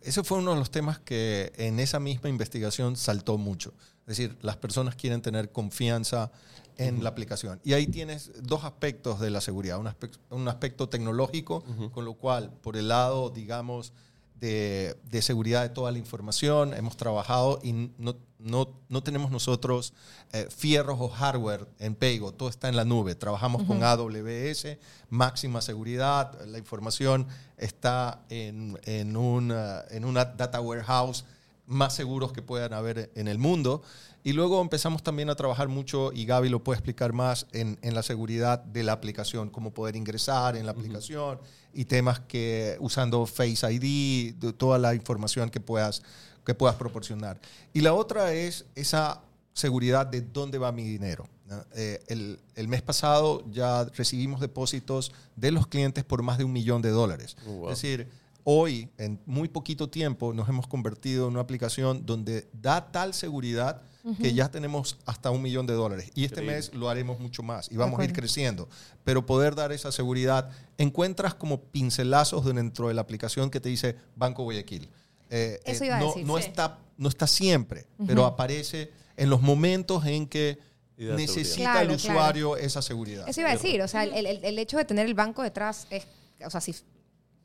Ese 0.00 0.24
fue 0.24 0.38
uno 0.38 0.54
de 0.54 0.58
los 0.58 0.70
temas 0.70 0.98
que 0.98 1.52
en 1.58 1.78
esa 1.78 2.00
misma 2.00 2.30
investigación 2.30 2.96
saltó 2.96 3.36
mucho. 3.36 3.74
Es 4.06 4.16
decir, 4.16 4.38
las 4.40 4.56
personas 4.56 4.96
quieren 4.96 5.20
tener 5.20 5.52
confianza 5.52 6.32
en 6.78 7.04
la 7.04 7.10
aplicación. 7.10 7.60
Y 7.64 7.74
ahí 7.74 7.86
tienes 7.86 8.32
dos 8.42 8.64
aspectos 8.64 9.20
de 9.20 9.28
la 9.28 9.42
seguridad. 9.42 9.78
Un 9.78 9.88
aspecto, 9.88 10.20
un 10.30 10.48
aspecto 10.48 10.88
tecnológico, 10.88 11.64
con 11.92 12.06
lo 12.06 12.14
cual, 12.14 12.50
por 12.62 12.78
el 12.78 12.88
lado, 12.88 13.28
digamos, 13.28 13.92
de, 14.40 14.96
de, 15.10 15.22
seguridad 15.22 15.62
de 15.62 15.68
toda 15.68 15.90
la 15.92 15.98
información, 15.98 16.74
hemos 16.74 16.96
trabajado 16.96 17.58
y 17.62 17.72
no, 17.72 18.16
no, 18.38 18.68
no 18.88 19.02
tenemos 19.02 19.30
nosotros 19.30 19.92
eh, 20.32 20.46
fierros 20.54 20.98
o 21.00 21.08
hardware 21.08 21.66
en 21.78 21.94
Paygo, 21.94 22.32
todo 22.32 22.48
está 22.48 22.68
en 22.68 22.76
la 22.76 22.84
nube. 22.84 23.14
Trabajamos 23.14 23.64
con 23.64 23.82
AWS, 23.82 24.78
máxima 25.10 25.60
seguridad, 25.60 26.40
la 26.46 26.58
información 26.58 27.26
está 27.56 28.22
en, 28.28 28.78
en, 28.84 29.16
una, 29.16 29.84
en 29.90 30.04
una 30.04 30.24
data 30.24 30.60
warehouse 30.60 31.24
más 31.66 31.94
seguros 31.94 32.32
que 32.32 32.42
puedan 32.42 32.72
haber 32.72 33.10
en 33.14 33.28
el 33.28 33.38
mundo. 33.38 33.82
Y 34.24 34.32
luego 34.32 34.60
empezamos 34.60 35.02
también 35.02 35.30
a 35.30 35.36
trabajar 35.36 35.68
mucho, 35.68 36.12
y 36.12 36.26
Gaby 36.26 36.48
lo 36.48 36.62
puede 36.62 36.78
explicar 36.78 37.12
más, 37.12 37.46
en, 37.52 37.78
en 37.82 37.94
la 37.94 38.02
seguridad 38.02 38.58
de 38.58 38.82
la 38.82 38.92
aplicación, 38.92 39.48
cómo 39.50 39.72
poder 39.72 39.96
ingresar 39.96 40.56
en 40.56 40.66
la 40.66 40.72
aplicación 40.72 41.38
y 41.72 41.84
temas 41.84 42.20
que 42.20 42.76
usando 42.80 43.26
Face 43.26 43.72
ID, 43.72 44.34
toda 44.56 44.78
la 44.78 44.94
información 44.94 45.50
que 45.50 45.60
puedas, 45.60 46.02
que 46.44 46.54
puedas 46.54 46.76
proporcionar. 46.76 47.40
Y 47.72 47.80
la 47.80 47.94
otra 47.94 48.32
es 48.32 48.66
esa 48.74 49.22
seguridad 49.52 50.06
de 50.06 50.22
dónde 50.22 50.58
va 50.58 50.72
mi 50.72 50.84
dinero. 50.84 51.28
Eh, 51.74 51.98
el, 52.08 52.38
el, 52.56 52.68
mes 52.68 52.82
pasado 52.82 53.42
ya 53.50 53.84
recibimos 53.96 54.40
depósitos 54.40 55.12
de 55.34 55.50
los 55.50 55.66
clientes 55.66 56.04
por 56.04 56.22
más 56.22 56.36
de 56.36 56.44
un 56.44 56.52
millón 56.52 56.82
de 56.82 56.90
dólares. 56.90 57.36
Oh, 57.46 57.70
es 57.70 57.80
decir, 57.80 58.08
hoy, 58.50 58.88
en 58.96 59.20
muy 59.26 59.46
poquito 59.46 59.90
tiempo, 59.90 60.32
nos 60.32 60.48
hemos 60.48 60.66
convertido 60.66 61.26
en 61.26 61.32
una 61.32 61.42
aplicación 61.42 62.06
donde 62.06 62.48
da 62.54 62.90
tal 62.90 63.12
seguridad 63.12 63.82
que 64.22 64.32
ya 64.32 64.50
tenemos 64.50 64.96
hasta 65.04 65.30
un 65.30 65.42
millón 65.42 65.66
de 65.66 65.74
dólares. 65.74 66.10
Y 66.14 66.24
este 66.24 66.40
mes 66.40 66.72
lo 66.72 66.88
haremos 66.88 67.20
mucho 67.20 67.42
más 67.42 67.70
y 67.70 67.76
vamos 67.76 68.00
a 68.00 68.04
ir 68.04 68.14
creciendo. 68.14 68.66
Pero 69.04 69.26
poder 69.26 69.54
dar 69.54 69.70
esa 69.70 69.92
seguridad, 69.92 70.48
encuentras 70.78 71.34
como 71.34 71.60
pincelazos 71.60 72.42
dentro 72.46 72.88
de 72.88 72.94
la 72.94 73.02
aplicación 73.02 73.50
que 73.50 73.60
te 73.60 73.68
dice 73.68 73.96
Banco 74.16 74.44
Guayaquil. 74.44 74.88
Eh, 75.28 75.60
Eso 75.66 75.84
iba 75.84 75.98
no, 75.98 76.06
a 76.06 76.08
decir, 76.08 76.26
no, 76.26 76.38
está, 76.38 76.78
no 76.96 77.10
está 77.10 77.26
siempre, 77.26 77.86
pero 78.06 78.24
aparece 78.24 78.90
en 79.18 79.28
los 79.28 79.42
momentos 79.42 80.06
en 80.06 80.26
que 80.26 80.58
necesita 80.96 81.82
el 81.82 81.90
usuario 81.90 82.56
esa 82.56 82.80
seguridad. 82.80 83.28
Eso 83.28 83.42
iba 83.42 83.50
a 83.50 83.52
decir, 83.52 83.82
o 83.82 83.88
sea, 83.88 84.04
el, 84.04 84.24
el, 84.26 84.42
el, 84.42 84.58
hecho 84.58 84.78
de 84.78 84.86
tener 84.86 85.04
el 85.04 85.12
banco 85.12 85.42
detrás 85.42 85.86
es, 85.90 86.06
o 86.42 86.48
sea, 86.48 86.62
si 86.62 86.72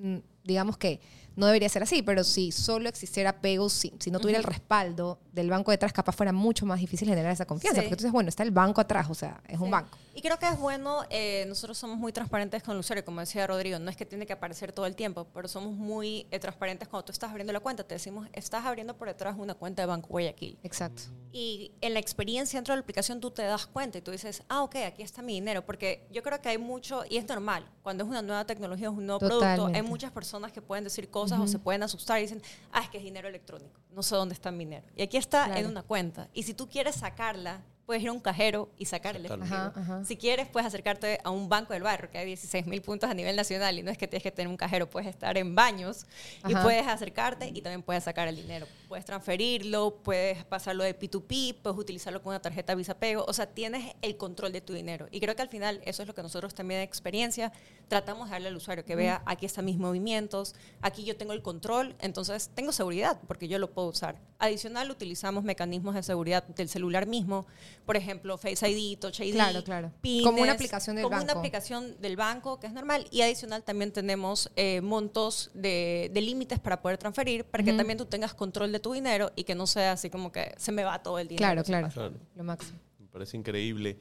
Mm, 0.03 0.17
digamos 0.43 0.77
que 0.77 0.99
no 1.35 1.45
debería 1.47 1.69
ser 1.69 1.83
así, 1.83 2.01
pero 2.01 2.23
si 2.23 2.51
solo 2.51 2.89
existiera 2.89 3.41
Pego, 3.41 3.69
si, 3.69 3.93
si 3.99 4.11
no 4.11 4.19
tuviera 4.19 4.39
el 4.39 4.43
respaldo 4.43 5.19
del 5.31 5.49
banco 5.49 5.71
detrás, 5.71 5.91
capaz 5.91 6.15
fuera 6.15 6.31
mucho 6.31 6.65
más 6.65 6.79
difícil 6.79 7.07
generar 7.07 7.31
esa 7.31 7.45
confianza. 7.45 7.81
Porque 7.81 7.93
entonces, 7.93 8.11
bueno, 8.11 8.29
está 8.29 8.43
el 8.43 8.51
banco 8.51 8.81
atrás, 8.81 9.07
o 9.09 9.15
sea, 9.15 9.41
es 9.47 9.59
un 9.59 9.71
banco. 9.71 9.97
Y 10.15 10.21
creo 10.21 10.37
que 10.37 10.47
es 10.47 10.59
bueno, 10.59 11.01
eh, 11.09 11.45
nosotros 11.47 11.75
somos 11.75 11.97
muy 11.97 12.13
transparentes 12.13 12.61
con 12.61 12.75
el 12.75 12.81
usuario, 12.81 13.03
como 13.03 13.19
decía 13.19 13.47
Rodrigo, 13.47 13.79
no 13.79 13.89
es 13.89 13.97
que 13.97 14.05
tiene 14.05 14.27
que 14.27 14.33
aparecer 14.33 14.71
todo 14.71 14.85
el 14.85 14.95
tiempo, 14.95 15.25
pero 15.33 15.47
somos 15.47 15.73
muy 15.73 16.27
eh, 16.29 16.37
transparentes 16.37 16.87
cuando 16.87 17.05
tú 17.05 17.11
estás 17.11 17.31
abriendo 17.31 17.51
la 17.51 17.59
cuenta. 17.59 17.83
Te 17.83 17.95
decimos, 17.95 18.27
estás 18.31 18.63
abriendo 18.65 18.95
por 18.95 19.07
detrás 19.07 19.35
una 19.37 19.55
cuenta 19.55 19.81
de 19.81 19.87
Banco 19.87 20.09
Guayaquil. 20.09 20.59
Exacto. 20.61 21.03
Y 21.31 21.71
en 21.81 21.95
la 21.95 21.99
experiencia 21.99 22.59
dentro 22.59 22.73
de 22.73 22.77
la 22.77 22.81
aplicación 22.83 23.19
tú 23.19 23.31
te 23.31 23.41
das 23.41 23.65
cuenta 23.65 23.97
y 23.97 24.01
tú 24.01 24.11
dices, 24.11 24.43
ah, 24.49 24.61
ok, 24.61 24.75
aquí 24.85 25.01
está 25.01 25.23
mi 25.23 25.33
dinero. 25.33 25.65
Porque 25.65 26.05
yo 26.11 26.21
creo 26.21 26.39
que 26.39 26.49
hay 26.49 26.59
mucho, 26.59 27.03
y 27.09 27.17
es 27.17 27.27
normal, 27.27 27.65
cuando 27.81 28.03
es 28.03 28.09
una 28.09 28.21
nueva 28.21 28.45
tecnología, 28.45 28.89
es 28.89 28.93
un 28.93 29.07
nuevo 29.07 29.19
producto, 29.19 29.71
hay 29.73 29.81
muchas 29.81 30.11
personas 30.11 30.51
que 30.51 30.61
pueden 30.61 30.83
decir 30.83 31.09
cosas 31.09 31.22
o 31.31 31.47
se 31.47 31.59
pueden 31.59 31.83
asustar 31.83 32.19
y 32.19 32.23
dicen, 32.23 32.41
ah, 32.71 32.81
es 32.81 32.89
que 32.89 32.97
es 32.97 33.03
dinero 33.03 33.27
electrónico, 33.27 33.79
no 33.91 34.03
sé 34.03 34.15
dónde 34.15 34.33
está 34.33 34.51
mi 34.51 34.65
dinero. 34.65 34.85
Y 34.95 35.01
aquí 35.01 35.17
está 35.17 35.57
en 35.57 35.67
una 35.67 35.83
cuenta. 35.83 36.29
Y 36.33 36.43
si 36.43 36.53
tú 36.53 36.67
quieres 36.67 36.95
sacarla 36.95 37.61
puedes 37.93 38.05
ir 38.05 38.09
a 38.09 38.13
un 38.13 38.21
cajero 38.21 38.71
y 38.79 38.85
sacar 38.85 39.15
el 39.15 39.23
efectivo. 39.27 39.71
Si 40.03 40.17
quieres, 40.17 40.47
puedes 40.47 40.65
acercarte 40.65 41.19
a 41.23 41.29
un 41.29 41.47
banco 41.47 41.73
del 41.73 41.83
barrio, 41.83 42.09
que 42.09 42.17
hay 42.17 42.25
16 42.25 42.65
mil 42.65 42.81
puntos 42.81 43.07
a 43.07 43.13
nivel 43.13 43.35
nacional 43.35 43.77
y 43.77 43.83
no 43.83 43.91
es 43.91 43.99
que 43.99 44.07
tienes 44.07 44.23
que 44.23 44.31
tener 44.31 44.47
un 44.47 44.57
cajero, 44.57 44.89
puedes 44.89 45.07
estar 45.07 45.37
en 45.37 45.53
baños 45.53 46.07
y 46.47 46.55
puedes 46.55 46.87
acercarte 46.87 47.51
y 47.53 47.61
también 47.61 47.83
puedes 47.83 48.03
sacar 48.03 48.27
el 48.27 48.35
dinero. 48.35 48.65
Puedes 48.87 49.05
transferirlo, 49.05 49.99
puedes 50.01 50.43
pasarlo 50.43 50.83
de 50.83 50.97
P2P, 50.97 51.57
puedes 51.61 51.77
utilizarlo 51.77 52.23
con 52.23 52.31
una 52.31 52.41
tarjeta 52.41 52.73
Visa 52.73 52.95
Pego, 52.95 53.25
o 53.27 53.33
sea, 53.33 53.45
tienes 53.45 53.93
el 54.01 54.17
control 54.17 54.51
de 54.51 54.61
tu 54.61 54.73
dinero. 54.73 55.07
Y 55.11 55.19
creo 55.19 55.35
que 55.35 55.43
al 55.43 55.49
final 55.49 55.79
eso 55.85 56.01
es 56.01 56.07
lo 56.07 56.15
que 56.15 56.23
nosotros 56.23 56.55
también 56.55 56.79
de 56.79 56.85
experiencia 56.85 57.51
tratamos 57.89 58.29
de 58.29 58.31
darle 58.31 58.47
al 58.47 58.55
usuario, 58.55 58.85
que 58.85 58.95
vea 58.95 59.21
aquí 59.27 59.45
están 59.45 59.65
mis 59.65 59.77
movimientos, 59.77 60.55
aquí 60.81 61.03
yo 61.03 61.15
tengo 61.15 61.33
el 61.33 61.43
control, 61.43 61.95
entonces 61.99 62.49
tengo 62.55 62.71
seguridad 62.71 63.19
porque 63.27 63.47
yo 63.47 63.59
lo 63.59 63.69
puedo 63.69 63.89
usar. 63.89 64.17
Adicional, 64.39 64.89
utilizamos 64.89 65.43
mecanismos 65.43 65.93
de 65.93 66.01
seguridad 66.01 66.43
del 66.43 66.69
celular 66.69 67.05
mismo 67.05 67.45
por 67.85 67.97
ejemplo, 67.97 68.37
Face 68.37 68.69
ID, 68.69 68.97
Touch 68.97 69.19
ID, 69.19 69.33
claro, 69.33 69.63
claro. 69.63 69.91
como 70.23 70.41
una 70.41 70.53
aplicación 70.53 70.95
del 70.95 71.03
como 71.03 71.15
banco. 71.17 71.23
una 71.31 71.39
aplicación 71.39 72.01
del 72.01 72.15
banco, 72.15 72.59
que 72.59 72.67
es 72.67 72.73
normal. 72.73 73.07
Y 73.11 73.21
adicional 73.21 73.63
también 73.63 73.91
tenemos 73.91 74.51
eh, 74.55 74.81
montos 74.81 75.51
de, 75.53 76.09
límites 76.13 76.59
para 76.59 76.81
poder 76.81 76.97
transferir, 76.97 77.45
para 77.45 77.63
que 77.63 77.73
también 77.73 77.97
tú 77.97 78.05
tengas 78.05 78.33
control 78.33 78.71
de 78.71 78.79
tu 78.79 78.93
dinero 78.93 79.31
y 79.35 79.43
que 79.43 79.55
no 79.55 79.67
sea 79.67 79.93
así 79.93 80.09
como 80.09 80.31
que 80.31 80.53
se 80.57 80.71
me 80.71 80.83
va 80.83 81.01
todo 81.03 81.19
el 81.19 81.27
dinero. 81.27 81.63
Claro, 81.63 81.89
claro, 81.91 82.13
Lo 82.35 82.43
máximo. 82.43 82.79
Me 82.99 83.07
parece 83.07 83.37
increíble 83.37 83.99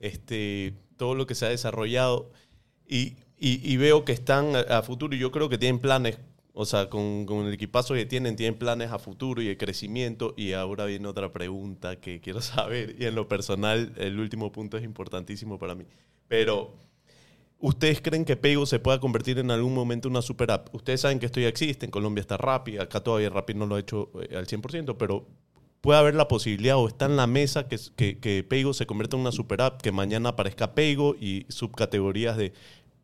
este, 0.00 0.74
todo 0.96 1.14
lo 1.14 1.26
que 1.26 1.34
se 1.34 1.46
ha 1.46 1.48
desarrollado 1.48 2.30
y, 2.86 3.16
y, 3.38 3.76
veo 3.76 4.04
que 4.04 4.12
están 4.12 4.54
a 4.56 4.82
futuro 4.82 5.14
y 5.14 5.18
yo 5.18 5.32
creo 5.32 5.48
que 5.48 5.58
tienen 5.58 5.80
planes 5.80 6.18
o 6.58 6.64
sea, 6.64 6.88
con, 6.88 7.26
con, 7.26 7.46
el 7.46 7.52
equipazo 7.52 7.92
que 7.92 8.06
tienen, 8.06 8.34
tienen 8.34 8.58
planes 8.58 8.90
a 8.90 8.98
futuro 8.98 9.42
y 9.42 9.46
de 9.46 9.58
crecimiento. 9.58 10.32
Y 10.38 10.52
ahora 10.54 10.86
viene 10.86 11.06
otra 11.06 11.30
pregunta 11.30 11.96
que 11.96 12.18
quiero 12.22 12.40
saber. 12.42 12.96
Y 12.98 13.04
en 13.04 13.14
lo 13.14 13.28
personal, 13.28 13.92
el 13.98 14.18
último 14.18 14.50
punto 14.52 14.78
es 14.78 14.82
importantísimo 14.82 15.58
para 15.58 15.74
mí. 15.74 15.84
Pero, 16.28 16.72
¿ustedes 17.58 18.00
creen 18.00 18.24
que 18.24 18.36
Pego 18.36 18.64
se 18.64 18.78
pueda 18.78 18.98
convertir 18.98 19.38
en 19.38 19.50
algún 19.50 19.74
momento 19.74 20.08
en 20.08 20.12
una 20.12 20.22
super 20.22 20.50
app? 20.50 20.74
Ustedes 20.74 21.02
saben 21.02 21.18
que 21.18 21.26
esto 21.26 21.40
ya 21.40 21.48
existe. 21.48 21.84
En 21.84 21.90
Colombia 21.90 22.22
está 22.22 22.38
Rappi. 22.38 22.78
Acá 22.78 23.00
todavía 23.00 23.28
Rappi 23.28 23.52
no 23.52 23.66
lo 23.66 23.74
ha 23.74 23.80
hecho 23.80 24.10
eh, 24.22 24.34
al 24.34 24.46
100%. 24.46 24.96
Pero 24.96 25.26
puede 25.82 25.98
haber 25.98 26.14
la 26.14 26.26
posibilidad 26.26 26.78
o 26.78 26.88
está 26.88 27.04
en 27.04 27.16
la 27.16 27.26
mesa 27.26 27.68
que, 27.68 27.78
que, 27.96 28.72
se 28.72 28.86
convierta 28.86 29.16
en 29.16 29.20
una 29.20 29.30
super 29.30 29.60
app, 29.60 29.82
que 29.82 29.92
mañana 29.92 30.30
aparezca 30.30 30.74
Pego 30.74 31.16
y 31.20 31.44
subcategorías 31.50 32.38
de 32.38 32.54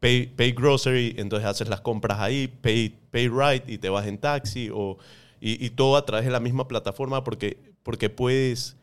pay, 0.03 0.53
grocery, 0.53 1.15
entonces 1.17 1.49
haces 1.49 1.69
las 1.69 1.81
compras 1.81 2.19
ahí, 2.19 2.49
pay, 2.49 2.93
pay 3.13 3.29
right 3.29 3.69
y 3.69 3.79
te 3.79 3.89
vas 3.89 4.07
en 4.07 4.19
taxi 4.19 4.69
o, 4.73 4.99
y, 5.41 5.71
todo 5.71 5.97
a 5.97 6.05
través 6.05 6.25
de 6.27 6.33
la 6.33 6.41
misma 6.41 6.67
plataforma 6.67 7.23
porque, 7.23 7.57
porque 7.85 8.11
puedes, 8.11 8.77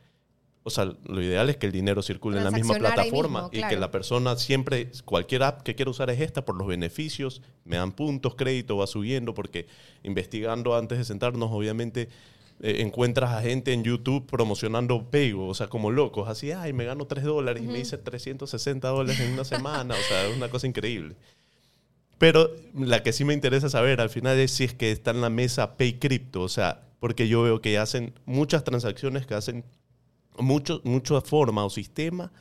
o 0.64 0.70
sea, 0.70 0.86
lo 0.86 1.22
ideal 1.22 1.50
es 1.50 1.58
que 1.58 1.66
el 1.66 1.74
dinero 1.74 2.02
circule 2.02 2.38
en 2.38 2.46
la 2.46 2.52
misma 2.52 2.76
plataforma 2.76 3.50
y 3.52 3.62
que 3.64 3.76
la 3.78 3.92
persona 3.92 4.38
siempre, 4.38 4.92
cualquier 5.04 5.44
app 5.44 5.62
que 5.64 5.76
quiera 5.76 5.92
usar 5.92 6.10
es 6.10 6.22
esta 6.22 6.46
por 6.46 6.56
los 6.56 6.68
beneficios, 6.68 7.42
me 7.66 7.76
dan 7.76 7.92
puntos, 7.92 8.36
crédito, 8.36 8.78
va 8.78 8.88
subiendo 8.88 9.34
porque 9.34 9.68
investigando 10.04 10.78
antes 10.78 11.00
de 11.00 11.04
sentarnos, 11.04 11.50
obviamente 11.52 12.08
eh, 12.62 12.82
encuentras 12.82 13.32
a 13.32 13.42
gente 13.42 13.74
en 13.74 13.84
YouTube 13.84 14.26
promocionando 14.26 15.10
Pego, 15.10 15.48
o 15.48 15.54
sea, 15.54 15.68
como 15.68 15.92
locos, 15.92 16.28
así, 16.28 16.52
ay, 16.52 16.74
me 16.74 16.86
gano 16.86 17.06
3 17.08 17.24
dólares 17.24 17.64
y 17.64 17.68
me 17.68 17.80
hice 17.80 17.98
360 17.98 18.88
dólares 18.88 19.20
en 19.22 19.34
una 19.34 19.46
semana, 19.46 19.96
o 19.96 20.08
sea, 20.10 20.28
es 20.28 20.36
una 20.36 20.50
cosa 20.50 20.68
increíble. 20.68 21.16
Pero 22.18 22.52
la 22.76 23.02
que 23.02 23.14
sí 23.14 23.24
me 23.24 23.34
interesa 23.34 23.70
saber 23.70 24.02
al 24.02 24.10
final 24.10 24.38
es 24.38 24.52
si 24.52 24.66
es 24.66 24.74
que 24.74 24.92
está 24.92 25.12
en 25.12 25.22
la 25.22 25.30
mesa 25.30 25.78
Pay 25.78 26.00
Crypto, 26.00 26.42
o 26.42 26.50
sea, 26.50 26.82
porque 27.00 27.30
yo 27.30 27.44
veo 27.44 27.62
que 27.62 27.78
hacen 27.78 28.14
muchas 28.26 28.66
transacciones 28.66 29.26
que 29.26 29.36
hacen 29.36 29.64
mucho, 30.38 30.82
mucha 30.84 31.22
forma 31.22 31.64
o 31.64 31.70
sistema 31.70 32.32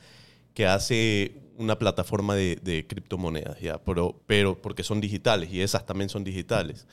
que 0.53 0.67
hace 0.67 1.33
una 1.57 1.79
plataforma 1.79 2.35
de, 2.35 2.57
de 2.57 2.85
criptomonedas, 2.87 3.59
¿ya? 3.61 3.81
Pero, 3.83 4.21
pero 4.27 4.61
porque 4.61 4.83
son 4.83 4.99
digitales 4.99 5.49
y 5.51 5.61
esas 5.61 5.85
también 5.85 6.09
son 6.09 6.25
digitales. 6.25 6.87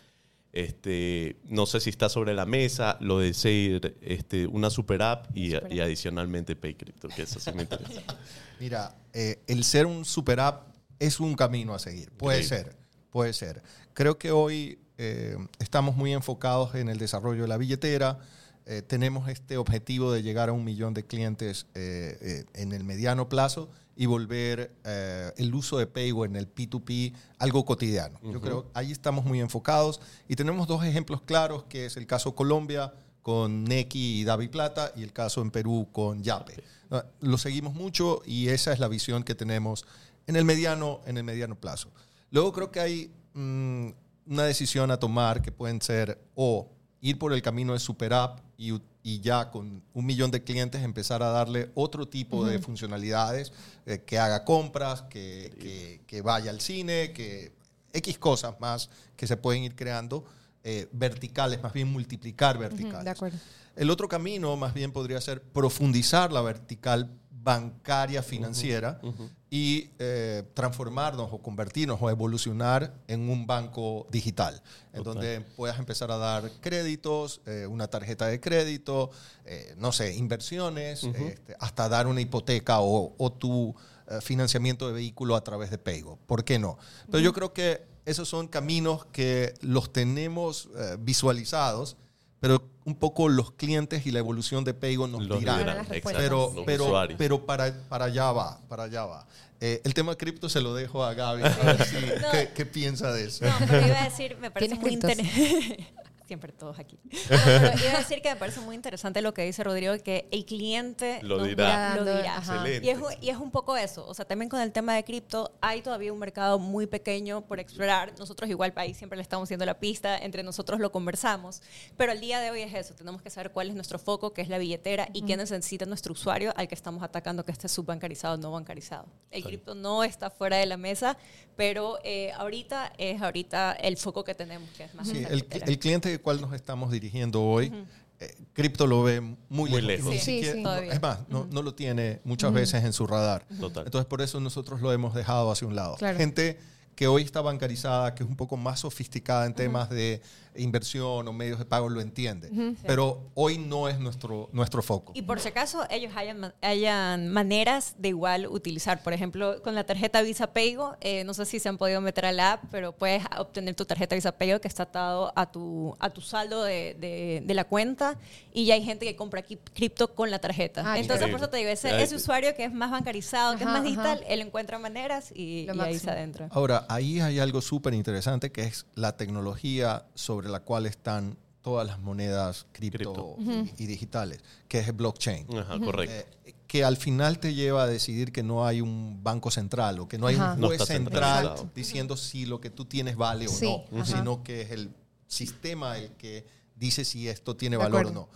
Este, 0.57 1.37
no 1.45 1.67
sé 1.67 1.81
si 1.81 1.91
está 1.91 2.09
sobre 2.09 2.33
la 2.33 2.47
mesa 2.47 2.97
lo 3.01 3.19
de 3.19 3.35
ser 3.35 3.95
este, 4.01 4.47
una 4.47 4.71
super 4.71 5.03
app 5.03 5.37
y, 5.37 5.53
adicionalmente 5.55 6.57
PayCrypto, 6.57 7.09
que 7.09 7.25
eso 7.25 7.39
sí 7.39 7.53
me 7.53 7.65
interesa. 7.65 8.01
Mira, 8.59 8.97
eh, 9.13 9.39
el 9.49 9.65
ser 9.65 9.85
un 9.85 10.07
super 10.07 10.41
app 10.41 10.69
es 10.99 11.21
un 11.21 11.35
camino 11.35 11.75
a 11.75 11.79
seguir. 11.79 12.11
Puede 12.13 12.43
ser, 12.43 12.75
puede 13.11 13.35
ser. 13.35 13.63
Creo 13.93 14.17
que 14.17 14.31
hoy 14.31 14.79
eh, 14.97 15.37
estamos 15.59 15.95
muy 15.95 16.15
enfocados 16.15 16.75
en 16.75 16.89
el 16.89 16.97
desarrollo 16.97 17.43
de 17.43 17.49
la 17.49 17.59
billetera. 17.59 18.19
Eh, 18.65 18.81
tenemos 18.81 19.29
este 19.29 19.59
objetivo 19.59 20.11
de 20.11 20.23
llegar 20.23 20.49
a 20.49 20.53
un 20.53 20.65
millón 20.65 20.95
de 20.95 21.05
clientes 21.05 21.67
en 21.75 22.73
el 22.73 22.83
mediano 22.83 23.29
plazo 23.29 23.69
y 23.97 24.07
volver 24.07 24.77
eh, 24.85 25.33
el 25.39 25.55
uso 25.55 25.79
de 25.79 25.87
Paygo 25.87 26.27
en 26.27 26.37
el 26.37 26.55
P2P 26.55 27.15
algo 27.39 27.65
cotidiano. 27.65 28.21
Yo 28.23 28.41
creo 28.41 28.65
que 28.65 28.69
ahí 28.75 28.93
estamos 28.93 29.25
muy 29.25 29.41
enfocados 29.41 30.01
y 30.29 30.37
tenemos 30.37 30.69
dos 30.69 30.85
ejemplos 30.85 31.23
claros, 31.23 31.65
que 31.65 31.87
es 31.87 31.97
el 31.97 32.07
caso 32.07 32.35
Colombia 32.35 32.93
con 33.23 33.65
Neki 33.65 34.21
y 34.21 34.25
David 34.25 34.51
Plata 34.51 34.93
y 34.95 35.03
el 35.03 35.13
caso 35.13 35.41
en 35.41 35.51
Perú 35.51 35.89
con 35.91 36.23
Yape. 36.23 36.63
Ah, 36.91 37.07
lo 37.21 37.39
seguimos 37.39 37.75
mucho 37.75 38.23
y 38.25 38.49
esa 38.49 38.73
es 38.73 38.79
la 38.79 38.87
visión 38.87 39.25
que 39.25 39.35
tenemos 39.35 39.87
en 40.27 40.37
el 40.37 40.45
mediano, 40.45 41.01
en 41.07 41.17
el 41.17 41.25
mediano 41.25 41.59
plazo. 41.59 41.91
Luego 42.31 42.53
creo 42.53 42.71
que 42.71 42.81
hay 42.81 43.11
mm, 43.33 43.89
una 44.27 44.45
decisión 44.45 44.91
a 44.91 44.99
tomar 44.99 45.41
que 45.41 45.53
pueden 45.53 45.81
ser 45.81 46.21
o 46.35 46.71
ir 47.01 47.19
por 47.19 47.33
el 47.33 47.43
camino 47.43 47.73
de 47.73 47.79
super 47.79 48.13
app 48.13 48.41
y 48.59 48.73
y 49.07 49.21
ya 49.21 49.53
con 49.53 49.85
un 49.95 50.05
millón 50.05 50.33
de 50.33 50.43
clientes 50.43 50.83
empezar 50.83 51.23
a 51.23 51.29
darle 51.29 51.71
otro 51.77 52.09
tipo 52.09 52.45
de 52.45 52.59
funcionalidades, 52.59 53.53
eh, 53.87 54.03
que 54.05 54.19
haga 54.19 54.45
compras, 54.45 55.03
que, 55.03 56.03
que, 56.05 56.23
vaya 56.23 56.51
al 56.51 56.61
cine, 56.61 57.13
que 57.13 57.53
X 57.93 58.19
cosas 58.19 58.59
más 58.59 58.91
que 59.15 59.29
se 59.29 59.37
pueden 59.37 59.63
ir 59.63 59.77
creando. 59.77 60.25
eh, 60.65 60.89
verticales, 60.91 61.63
más 61.63 61.73
bien 61.73 61.87
multiplicar 61.87 62.59
verticales. 62.59 63.05
de 63.05 63.11
acuerdo. 63.11 63.39
El 63.77 63.91
otro 63.91 64.09
camino 64.09 64.57
más 64.57 64.75
bien 64.75 64.91
podría 64.91 65.21
ser 65.21 65.41
profundizar 65.41 66.33
la 66.33 66.41
vertical 66.41 67.09
bancaria 67.47 68.25
financiera 68.25 69.01
y 69.49 69.91
eh, 70.01 70.43
transformarnos 70.53 71.29
o 71.31 71.39
convertirnos 71.39 71.97
o 72.03 72.11
evolucionar 72.11 72.93
en 73.07 73.31
un 73.31 73.47
banco 73.47 74.09
digital, 74.11 74.61
en 74.93 75.05
donde 75.05 75.43
puedas 75.55 75.79
empezar 75.79 76.11
a 76.11 76.17
dar 76.17 76.51
créditos, 76.61 77.41
eh, 77.47 77.69
una 77.69 77.87
tarjeta 77.87 78.27
de 78.27 78.41
crédito, 78.41 79.13
eh, 79.45 79.77
no 79.79 79.93
sé, 79.93 80.17
inversiones, 80.17 81.05
este, 81.05 81.55
hasta 81.61 81.89
dar 81.89 82.09
una 82.09 82.21
hipoteca 82.21 82.81
o, 82.81 83.15
o 83.17 83.33
tu 83.33 83.77
financiamiento 84.23 84.89
de 84.89 84.95
vehículo 84.95 85.37
a 85.37 85.43
través 85.43 85.71
de 85.71 85.79
Paygo. 85.79 86.19
¿Por 86.27 86.45
qué 86.45 86.59
no? 86.59 86.79
Pero 87.11 87.21
yo 87.21 87.33
creo 87.33 87.53
que 87.53 87.87
esos 88.07 88.29
son 88.29 88.49
caminos 88.49 89.07
que 89.07 89.55
los 89.61 89.93
tenemos 89.93 90.69
visualizados 91.01 91.97
pero 92.41 92.63
un 92.85 92.95
poco 92.95 93.29
los 93.29 93.53
clientes 93.53 94.07
y 94.07 94.11
la 94.11 94.19
evolución 94.21 94.65
de 94.65 94.75
Paygo 94.75 95.07
nos 95.07 95.29
dirán. 95.29 95.87
Pero, 96.03 96.55
pero, 96.65 97.07
pero 97.19 97.47
para, 97.47 97.73
para 97.89 98.07
allá 98.07 98.33
va, 98.33 98.61
para 98.69 98.85
allá 98.85 99.05
va. 99.05 99.27
Eh, 99.61 99.81
el 99.85 99.95
tema 99.95 100.13
de 100.13 100.19
cripto 100.19 100.49
se 100.49 100.61
lo 100.61 100.75
dejo 100.75 101.03
a 101.03 101.15
Gaby. 101.15 101.43
¿qué, 102.55 102.67
piensa 102.67 103.13
de 103.13 103.25
eso? 103.25 103.47
No, 103.47 103.55
pero 103.67 103.87
iba 103.87 104.01
a 104.01 104.05
decir, 104.05 104.37
me 104.39 104.51
parece 104.51 104.75
muy 104.75 104.93
interesante. 104.93 105.89
siempre 106.27 106.53
todos 106.53 106.79
aquí. 106.79 106.99
a 107.31 107.99
decir 107.99 108.21
que 108.21 108.31
me 108.31 108.37
parece 108.37 108.61
muy 108.61 108.75
interesante 108.75 109.23
lo 109.23 109.33
que 109.33 109.43
dice 109.43 109.63
Rodrigo, 109.63 109.95
que 110.03 110.29
el 110.31 110.45
cliente 110.45 111.21
lo 111.23 111.43
dirá. 111.43 111.97
Lo 111.97 112.05
dirá. 112.05 112.43
Y, 112.83 112.89
es, 112.89 112.99
y, 113.21 113.31
es, 113.31 113.37
un 113.37 113.51
poco 113.51 113.77
eso. 113.77 114.07
O 114.07 114.15
sea, 114.15 114.25
también 114.25 114.49
con 114.49 114.61
el 114.61 114.73
tema 114.73 114.95
de 114.95 115.05
cripto, 115.05 115.53
hay 115.61 115.83
todavía 115.83 116.13
un 116.13 116.19
mercado 116.19 116.59
muy 116.59 116.87
pequeño 116.87 117.43
por 117.43 117.61
explorar. 117.61 118.13
Nosotros 118.19 118.51
igual 118.51 118.73
país 118.73 118.97
siempre 118.97 119.17
le 119.17 119.23
estamos 119.23 119.47
haciendo 119.47 119.65
la 119.65 119.79
pista, 119.79 120.19
entre 120.19 120.43
nosotros 120.43 120.81
lo 120.81 120.91
conversamos. 120.91 121.63
Pero 121.97 122.13
el 122.13 122.21
día 122.21 122.41
de 122.41 122.51
hoy 122.51 122.63
es 122.63 122.75
eso. 122.75 122.95
Tenemos 122.95 123.23
que 123.23 123.31
saber 123.31 123.53
cuál 123.53 123.69
es 123.69 123.75
nuestro 123.75 123.99
foco, 123.99 124.33
que 124.33 124.43
es 124.43 124.49
la 124.49 124.59
billetera, 124.59 125.09
y 125.13 125.23
qué 125.23 125.37
necesita 125.37 125.87
nuestro 125.87 126.13
usuario 126.13 126.53
al 126.57 126.69
que 126.69 126.75
estamos 126.75 127.03
atacando, 127.03 127.45
que 127.45 127.53
esté 127.53 127.69
subbancarizado 127.69 128.35
o 128.35 128.39
no 128.39 128.51
bancarizado. 128.51 129.07
El 129.31 129.45
cripto 129.45 129.75
no 129.75 130.03
está 130.05 130.31
fuera 130.31 130.57
de 130.57 130.67
la 130.67 130.77
mesa, 130.77 131.17
pero 131.57 131.99
eh, 132.05 132.33
ahorita 132.33 132.93
es 132.99 133.21
ahorita 133.21 133.73
el 133.73 133.97
foco 133.97 134.25
que 134.25 134.35
tenemos, 134.35 134.69
que 134.71 134.85
es 134.85 134.95
más 134.95 135.09
sí, 135.09 135.25
el, 135.29 135.47
el 135.51 135.79
cliente 135.79 136.19
cual 136.21 136.41
nos 136.41 136.53
estamos 136.53 136.91
dirigiendo 136.91 137.43
hoy, 137.43 137.73
eh, 138.19 138.35
cripto 138.55 138.87
lo 138.87 139.03
ve 139.03 139.21
muy, 139.49 139.71
lejos. 139.83 140.15
es 140.15 141.03
más, 141.03 141.29
no, 141.29 141.47
no, 141.51 141.63
lo 141.63 141.75
tiene 141.75 142.21
muchas 142.25 142.53
veces 142.53 142.83
en 142.85 142.93
su 142.93 143.07
radar. 143.07 143.45
Entonces, 143.51 144.07
por 144.07 144.23
eso 144.23 144.41
nosotros 144.41 144.81
lo 144.81 144.93
hemos 144.93 145.15
dejado 145.15 145.51
hacia 145.51 145.67
un 145.67 145.77
lado. 145.77 145.97
Gente 145.99 146.59
que 146.95 147.07
hoy 147.09 147.23
está 147.23 147.43
bancarizada, 147.43 148.15
que 148.15 148.23
es 148.23 148.29
un 148.29 148.37
poco 148.37 148.57
más 148.57 148.81
sofisticada 148.81 149.45
en 149.45 149.55
temas 149.55 149.91
de 149.91 150.23
inversión 150.59 151.29
o 151.29 151.33
medios 151.33 151.59
de 151.59 151.65
pago 151.65 151.89
lo 151.89 152.01
entiende. 152.01 152.51
Pero 152.87 153.31
hoy 153.35 153.59
no 153.59 153.89
es 153.89 153.99
nuestro, 153.99 154.49
nuestro 154.53 154.83
foco. 154.83 155.13
Y 155.15 155.23
por 155.23 155.41
si 155.41 155.49
acaso 155.49 155.85
ellos 155.91 156.13
hayan, 156.17 156.55
hayan 156.63 157.29
maneras 157.29 157.95
de 157.99 158.09
igual 158.09 158.47
utilizar. 158.47 159.03
Por 159.03 159.13
ejemplo, 159.13 159.63
con 159.63 159.75
la 159.75 159.85
tarjeta 159.85 160.23
Visa 160.23 160.53
Pago, 160.53 160.97
eh, 161.01 161.25
no 161.25 161.35
sé 161.35 161.45
si 161.47 161.59
se 161.59 161.69
han 161.69 161.79
podido 161.79 162.01
meter 162.01 162.27
a 162.27 162.33
la 162.33 162.53
app, 162.55 162.65
pero 162.71 162.93
puedes 162.93 163.23
obtener 163.39 163.75
tu 163.75 163.85
tarjeta 163.85 164.15
Visa 164.15 164.33
Pago 164.33 164.61
que 164.61 164.69
está 164.69 164.85
atado 164.85 165.33
a 165.37 165.51
tu, 165.51 165.97
a 165.99 166.11
tu 166.11 166.21
saldo 166.21 166.63
de, 166.63 167.43
de, 167.45 167.55
la 167.55 167.65
cuenta 167.65 168.19
y 168.53 168.67
ya 168.67 168.75
hay 168.75 168.85
gente 168.85 169.07
que 169.07 169.17
compra 169.17 169.43
cripto 169.43 170.15
con 170.15 170.31
la 170.31 170.39
tarjeta. 170.39 170.83
Ah, 170.85 170.99
Entonces, 170.99 171.29
por 171.29 171.41
eso 171.41 171.49
te 171.49 171.57
digo, 171.57 171.71
ese, 171.71 172.03
ese, 172.03 172.17
usuario 172.17 172.55
que 172.55 172.65
es 172.65 172.73
más 172.73 172.91
bancarizado, 172.91 173.57
que 173.57 173.65
es 173.65 173.71
más 173.71 173.83
digital, 173.83 174.23
él 174.29 174.41
encuentra 174.43 174.79
maneras 174.79 175.33
y, 175.35 175.67
y 175.71 175.81
ahí 175.81 175.99
se 175.99 176.11
adentra. 176.11 176.49
Ahora, 176.51 176.85
ahí 176.89 177.21
hay 177.21 177.39
algo 177.39 177.63
súper 177.63 177.95
interesante 177.95 178.53
que 178.53 178.63
es 178.63 178.87
la 178.95 179.17
tecnología 179.17 180.07
sobre 180.15 180.46
la 180.53 180.61
cual 180.61 180.87
están 180.87 181.37
todas 181.63 181.87
las 181.87 181.99
monedas 181.99 182.67
cripto, 182.73 183.37
y, 183.77 183.87
digitales, 183.87 184.41
que 184.69 184.79
es 184.79 184.87
el 184.87 184.93
blockchain. 184.93 185.47
correcto. 185.47 186.31
Eh, 186.45 186.55
que 186.67 186.85
al 186.85 186.97
final 186.97 187.39
te 187.39 187.55
lleva 187.55 187.85
a 187.85 187.87
decidir 187.87 188.33
que 188.33 188.43
no 188.43 188.67
hay 188.67 188.81
un 188.81 189.23
banco 189.23 189.51
central 189.51 189.99
o 190.01 190.09
que 190.09 190.19
no 190.19 190.27
hay 190.27 190.37
un 190.37 190.63
juez 190.63 190.85
central 190.85 191.71
diciendo 191.75 192.17
si 192.17 192.47
lo 192.47 192.61
que 192.61 192.71
tú 192.71 192.85
tienes 192.85 193.17
vale 193.17 193.47
o 193.49 193.85
no, 193.93 194.05
sino 194.05 194.43
que 194.43 194.63
es 194.63 194.71
el 194.71 194.91
sistema 195.27 195.99
el 195.99 196.11
que 196.13 196.47
dice 196.77 197.05
si 197.05 197.29
esto 197.29 197.57
tiene 197.57 197.77
valor 197.77 198.07
o 198.07 198.11
no. 198.11 198.29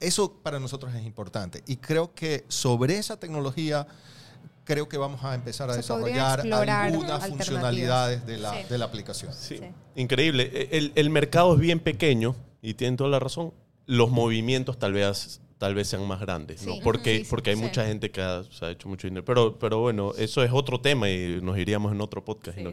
Eso 0.00 0.32
para 0.32 0.60
nosotros 0.60 0.94
es 0.94 1.04
importante. 1.04 1.62
Y 1.66 1.76
creo 1.76 2.14
que 2.14 2.44
sobre 2.48 2.98
esa 2.98 3.18
tecnología 3.18 3.86
creo 4.68 4.86
que 4.86 4.98
vamos 4.98 5.24
a 5.24 5.34
empezar 5.34 5.70
a 5.70 5.76
desarrollar 5.76 6.40
algunas 6.52 7.26
funcionalidades 7.26 8.26
de 8.26 8.36
la, 8.36 8.52
de 8.64 8.76
la 8.76 8.84
aplicación. 8.84 9.32
Sí. 9.32 9.60
Increíble. 9.96 10.50
E, 10.52 10.92
el, 10.94 11.10
mercado 11.10 11.54
es 11.54 11.60
bien 11.60 11.80
pequeño 11.80 12.36
y 12.60 12.74
tienen 12.74 12.98
toda 12.98 13.08
la 13.08 13.18
razón. 13.18 13.54
Los 13.86 14.10
movimientos 14.10 14.78
tal 14.78 14.92
vez 14.92 15.40
tal 15.56 15.74
vez 15.74 15.88
sean 15.88 16.06
más 16.06 16.20
grandes, 16.20 16.66
¿no? 16.66 16.74
Porque, 16.84 17.26
porque 17.30 17.50
hay 17.50 17.56
mucha 17.56 17.86
gente 17.86 18.10
que 18.10 18.20
ha, 18.20 18.44
se 18.44 18.66
ha 18.66 18.70
hecho 18.70 18.90
mucho 18.90 19.08
dinero. 19.08 19.24
Pero, 19.24 19.58
pero 19.58 19.78
bueno, 19.78 20.12
eso 20.18 20.44
es 20.44 20.50
otro 20.52 20.82
tema 20.82 21.08
y 21.08 21.40
nos 21.40 21.56
iríamos 21.58 21.90
en 21.90 22.02
otro 22.02 22.22
podcast. 22.22 22.58
no 22.58 22.70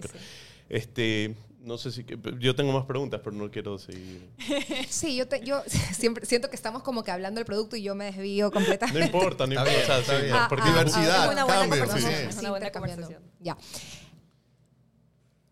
Este, 0.67 1.33
no 1.65 1.77
sé 1.79 1.91
si... 1.91 2.05
Yo 2.39 2.55
tengo 2.55 2.71
más 2.71 2.85
preguntas, 2.85 3.19
pero 3.23 3.35
no 3.35 3.49
quiero 3.49 3.77
seguir. 3.77 4.29
Sí, 4.89 5.15
yo, 5.15 5.25
yo 5.43 5.63
siempre 5.93 6.25
siento 6.25 6.49
que 6.49 6.55
estamos 6.55 6.83
como 6.83 7.03
que 7.03 7.11
hablando 7.11 7.39
del 7.39 7.45
producto 7.45 7.75
y 7.75 7.81
yo 7.81 7.95
me 7.95 8.05
desvío 8.05 8.51
completamente. 8.51 8.99
No 8.99 9.05
importa, 9.05 9.47
no 9.47 9.53
importa. 9.53 9.99
Está 9.99 10.17
bien, 10.19 10.35
porque 10.47 10.65
ah, 10.67 10.71
diversidad, 10.71 11.25
es 11.25 11.31
una 11.31 11.45
buena 11.45 11.61
conversación. 11.61 12.13
Es 12.13 12.37
una 12.37 12.49
buena 12.51 12.71
conversación. 12.71 13.23
Ya. 13.39 13.57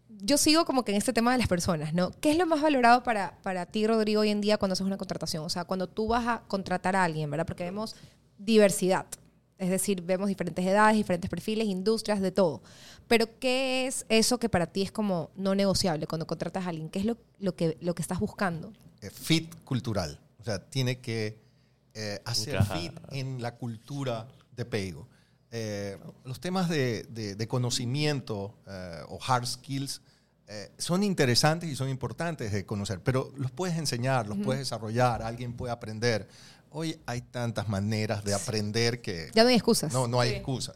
Yo 0.09 0.37
sigo 0.37 0.63
como 0.63 0.85
que 0.85 0.91
en 0.91 0.97
este 0.97 1.11
tema 1.11 1.33
de 1.33 1.39
las 1.39 1.47
personas, 1.47 1.93
¿no? 1.93 2.11
¿Qué 2.21 2.31
es 2.31 2.37
lo 2.37 2.45
más 2.45 2.61
valorado 2.61 3.03
para, 3.03 3.39
para 3.41 3.65
ti, 3.65 3.85
Rodrigo, 3.85 4.21
hoy 4.21 4.29
en 4.29 4.39
día 4.39 4.57
cuando 4.57 4.73
haces 4.73 4.85
una 4.85 4.97
contratación? 4.97 5.43
O 5.43 5.49
sea, 5.49 5.65
cuando 5.65 5.87
tú 5.87 6.07
vas 6.07 6.27
a 6.27 6.43
contratar 6.47 6.95
a 6.95 7.03
alguien, 7.03 7.29
¿verdad? 7.29 7.45
Porque 7.45 7.63
vemos 7.63 7.95
diversidad. 8.37 9.05
Es 9.57 9.69
decir, 9.69 10.01
vemos 10.01 10.27
diferentes 10.27 10.65
edades, 10.65 10.97
diferentes 10.97 11.29
perfiles, 11.29 11.67
industrias, 11.67 12.21
de 12.21 12.31
todo. 12.31 12.61
Pero 13.07 13.27
¿qué 13.39 13.87
es 13.87 14.05
eso 14.09 14.39
que 14.39 14.49
para 14.49 14.67
ti 14.67 14.81
es 14.81 14.91
como 14.91 15.29
no 15.35 15.55
negociable 15.55 16.07
cuando 16.07 16.27
contratas 16.27 16.65
a 16.65 16.69
alguien? 16.69 16.89
¿Qué 16.89 16.99
es 16.99 17.05
lo, 17.05 17.17
lo 17.39 17.55
que, 17.55 17.77
lo 17.81 17.93
que 17.95 18.01
estás 18.01 18.19
buscando? 18.19 18.73
Eh, 19.01 19.09
fit 19.09 19.53
cultural. 19.63 20.19
O 20.39 20.43
sea, 20.43 20.59
tiene 20.59 20.99
que 20.99 21.39
eh, 21.93 22.19
hacer 22.25 22.63
fit 22.63 22.93
en 23.11 23.41
la 23.41 23.55
cultura 23.55 24.27
de 24.55 24.65
Peigo. 24.65 25.07
Eh, 25.51 25.97
los 26.25 26.39
temas 26.39 26.67
de, 26.67 27.03
de, 27.03 27.47
conocimiento 27.47 28.55
o 29.07 29.19
hard 29.25 29.45
skills 29.45 30.01
son 30.77 31.03
interesantes 31.03 31.69
y 31.69 31.75
son 31.75 31.89
importantes 31.89 32.51
de 32.51 32.65
conocer, 32.65 33.01
pero 33.01 33.31
los 33.37 33.51
puedes 33.51 33.77
enseñar, 33.77 34.27
los 34.27 34.37
puedes 34.39 34.59
desarrollar, 34.59 35.21
alguien 35.21 35.53
puede 35.53 35.71
aprender. 35.71 36.27
Hoy 36.75 36.99
hay 37.05 37.21
tantas 37.21 37.69
maneras 37.69 38.23
de 38.23 38.33
aprender 38.33 38.99
que... 38.99 39.29
Ya 39.35 39.43
no 39.43 39.49
hay 39.49 39.55
excusas. 39.55 39.93
No, 39.93 40.07
no 40.07 40.19
hay 40.19 40.31
excusas. 40.31 40.75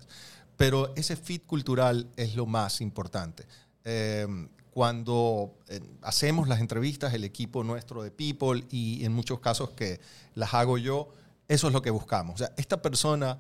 Pero 0.56 0.94
ese 0.96 1.16
fit 1.16 1.44
cultural 1.48 2.08
es 2.16 2.36
lo 2.36 2.46
más 2.46 2.82
importante. 2.82 3.48
Em, 3.84 4.48
cuando 4.70 5.56
eh, 5.70 5.82
hacemos 6.04 6.48
las 6.48 6.60
entrevistas, 6.60 7.16
el 7.16 7.24
equipo 7.24 7.64
nuestro 7.64 8.04
de 8.04 8.12
People 8.12 8.64
y 8.70 9.04
en 9.06 9.12
muchos 9.12 9.40
casos 9.40 9.72
que 9.72 10.00
las 10.36 10.54
hago 10.54 10.78
yo, 10.78 11.10
eso 11.48 11.66
es 11.66 11.74
lo 11.74 11.82
que 11.82 11.90
buscamos. 11.90 12.36
O 12.36 12.38
sea, 12.38 12.54
esta 12.58 12.80
persona 12.80 13.40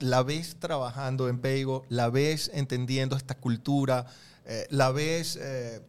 la 0.00 0.24
ves 0.24 0.56
trabajando 0.58 1.28
en 1.28 1.38
Peigo, 1.38 1.84
la 1.88 2.10
ves 2.10 2.50
entendiendo 2.54 3.14
esta 3.14 3.36
cultura, 3.36 4.06
eh, 4.46 4.66
la 4.70 4.90
ves 4.90 5.38
eh, 5.40 5.80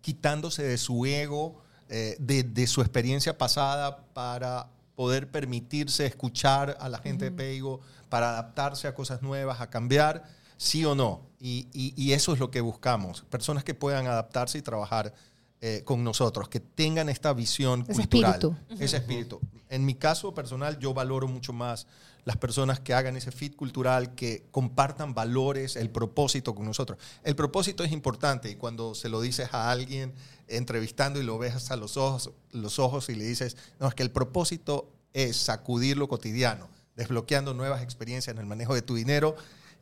quitándose 0.00 0.64
de 0.64 0.76
su 0.76 1.06
ego, 1.06 1.62
de, 1.88 2.42
de, 2.42 2.66
su 2.66 2.82
experiencia 2.82 3.38
pasada 3.38 4.04
para 4.12 4.68
poder 4.98 5.30
permitirse 5.30 6.06
escuchar 6.06 6.76
a 6.80 6.88
la 6.88 6.98
gente 6.98 7.26
de 7.26 7.30
Peigo, 7.30 7.78
para 8.08 8.30
adaptarse 8.30 8.88
a 8.88 8.96
cosas 8.96 9.22
nuevas, 9.22 9.60
a 9.60 9.70
cambiar, 9.70 10.24
sí 10.56 10.84
o 10.84 10.96
no. 10.96 11.20
Y, 11.38 12.10
eso 12.12 12.32
es 12.32 12.40
lo 12.40 12.50
que 12.50 12.60
buscamos, 12.60 13.22
personas 13.30 13.62
que 13.62 13.74
puedan 13.74 14.08
adaptarse 14.08 14.58
y 14.58 14.62
trabajar 14.62 15.14
eh, 15.60 15.82
con 15.84 16.02
nosotros, 16.02 16.48
que 16.48 16.58
tengan 16.58 17.08
esta 17.08 17.32
visión 17.32 17.84
ese 17.86 17.92
cultural, 17.92 18.32
espíritu. 18.32 18.56
ese 18.82 18.96
espíritu. 18.96 19.40
En 19.68 19.86
mi 19.86 19.94
caso 19.94 20.34
personal, 20.34 20.80
yo 20.80 20.92
valoro 20.92 21.28
mucho 21.28 21.52
más 21.52 21.86
las 22.24 22.36
personas 22.36 22.80
que 22.80 22.94
hagan 22.94 23.16
ese 23.16 23.32
fit 23.32 23.56
cultural, 23.56 24.14
que 24.14 24.44
compartan 24.50 25.14
valores, 25.14 25.76
el 25.76 25.90
propósito 25.90 26.54
con 26.54 26.66
nosotros. 26.66 26.98
El 27.24 27.36
propósito 27.36 27.84
es 27.84 27.92
importante 27.92 28.50
y 28.50 28.56
cuando 28.56 28.94
se 28.94 29.08
lo 29.08 29.20
dices 29.20 29.48
a 29.52 29.70
alguien 29.70 30.12
entrevistando 30.46 31.20
y 31.20 31.24
lo 31.24 31.38
ves 31.38 31.70
a 31.70 31.76
los 31.76 31.96
ojos, 31.96 32.30
los 32.52 32.78
ojos 32.78 33.08
y 33.08 33.14
le 33.14 33.24
dices, 33.24 33.56
no, 33.80 33.88
es 33.88 33.94
que 33.94 34.02
el 34.02 34.10
propósito 34.10 34.90
es 35.12 35.36
sacudir 35.36 35.96
lo 35.96 36.08
cotidiano, 36.08 36.68
desbloqueando 36.96 37.54
nuevas 37.54 37.82
experiencias 37.82 38.34
en 38.34 38.40
el 38.40 38.46
manejo 38.46 38.74
de 38.74 38.82
tu 38.82 38.94
dinero 38.94 39.36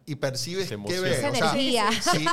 y 0.08 0.14
percibes 0.14 0.68
que 0.68 1.00
ves. 1.00 1.20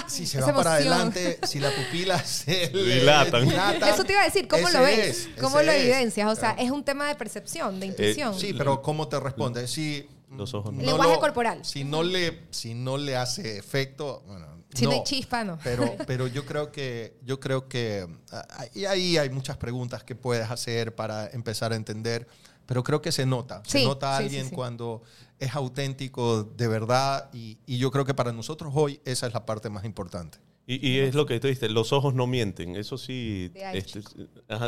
si, 0.08 0.28
se 0.28 0.40
va 0.40 0.54
para 0.54 0.76
adelante, 0.76 1.40
si 1.42 1.60
la 1.60 1.72
pupila 1.72 2.24
se 2.24 2.68
dilatan. 2.74 3.50
Eso 3.50 4.04
te 4.04 4.14
iba 4.14 4.22
a 4.22 4.26
decir, 4.26 4.48
¿cómo 4.48 4.70
lo 4.70 4.82
ves? 4.82 5.30
¿Cómo 5.42 5.60
lo 5.62 5.72
evidencias? 5.72 6.32
O 6.32 6.36
sea, 6.40 6.52
es 6.52 6.70
un 6.70 6.84
tema 6.84 7.08
de 7.08 7.16
percepción, 7.16 7.80
de 7.80 7.88
intuición. 7.88 8.40
sí, 8.40 8.54
pero 8.54 8.82
¿cómo 8.82 9.08
te 9.08 9.20
responde? 9.20 9.68
Si 9.68 10.08
Los 10.30 10.54
ojos. 10.54 10.74
Lenguaje 10.76 11.20
corporal. 11.20 11.66
Si 11.66 11.84
no, 11.84 12.04
le, 12.04 12.44
si 12.52 12.76
no 12.76 12.98
le 12.98 13.16
hace 13.16 13.58
efecto, 13.58 14.24
bueno, 14.28 14.48
Si 14.76 14.86
no, 14.86 14.92
hay 14.92 15.04
chispa, 15.04 15.44
no. 15.44 15.58
Pero, 15.64 15.96
pero 16.08 16.28
yo 16.28 16.46
creo 16.46 16.72
que, 16.72 17.18
yo 17.24 17.40
creo 17.40 17.68
que 17.68 18.08
ah, 18.32 18.66
y 18.76 18.86
ahí 18.86 19.18
hay 19.18 19.32
muchas 19.32 19.58
preguntas 19.58 20.04
que 20.04 20.14
puedes 20.16 20.50
hacer 20.52 20.94
para 20.94 21.28
empezar 21.32 21.74
a 21.74 21.76
entender, 21.76 22.28
pero 22.68 22.84
creo 22.84 23.02
que 23.02 23.12
se 23.12 23.26
nota. 23.26 23.64
se 23.66 23.84
nota 23.84 24.14
a 24.14 24.18
alguien 24.18 24.52
cuando 24.52 25.02
es 25.44 25.56
auténtico 25.56 26.44
de 26.44 26.68
verdad 26.68 27.30
y, 27.34 27.58
y 27.66 27.78
yo 27.78 27.92
creo 27.92 28.06
que 28.06 28.14
para 28.14 28.32
nosotros 28.32 28.74
hoy 28.76 29.00
esa 29.06 29.28
es 29.28 29.34
la 29.34 29.46
parte 29.46 29.70
más 29.70 29.86
importante. 29.86 30.40
Y, 30.66 31.00
es 31.00 31.14
lo 31.14 31.26
que 31.26 31.42
tú 31.42 31.50
dices, 31.50 31.70
los 31.70 31.92
ojos 31.92 32.14
no 32.14 32.26
mienten, 32.26 32.78
eso 32.78 32.98
sí, 32.98 33.52
este, 33.74 34.00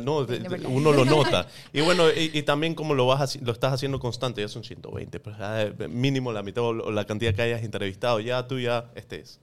no, 0.04 0.28
uno 0.68 0.92
lo 0.92 1.06
nota. 1.06 1.48
Y 1.72 1.80
bueno, 1.80 2.04
y, 2.12 2.44
también 2.44 2.76
como 2.76 2.94
lo, 2.94 3.06
vas 3.06 3.38
lo 3.42 3.54
estás 3.54 3.72
haciendo 3.72 3.98
constante, 3.98 4.42
ya 4.42 4.50
son 4.50 4.66
120, 4.66 5.22
pues, 5.22 5.38
ah, 5.40 5.68
mínimo 5.90 6.34
la 6.34 6.44
mitad 6.44 6.66
o 6.66 6.92
la 6.92 7.06
cantidad 7.06 7.34
que 7.34 7.44
hayas 7.44 7.64
entrevistado, 7.64 8.20
ya 8.20 8.46
tú 8.46 8.60
ya 8.60 8.92
estés 8.94 9.40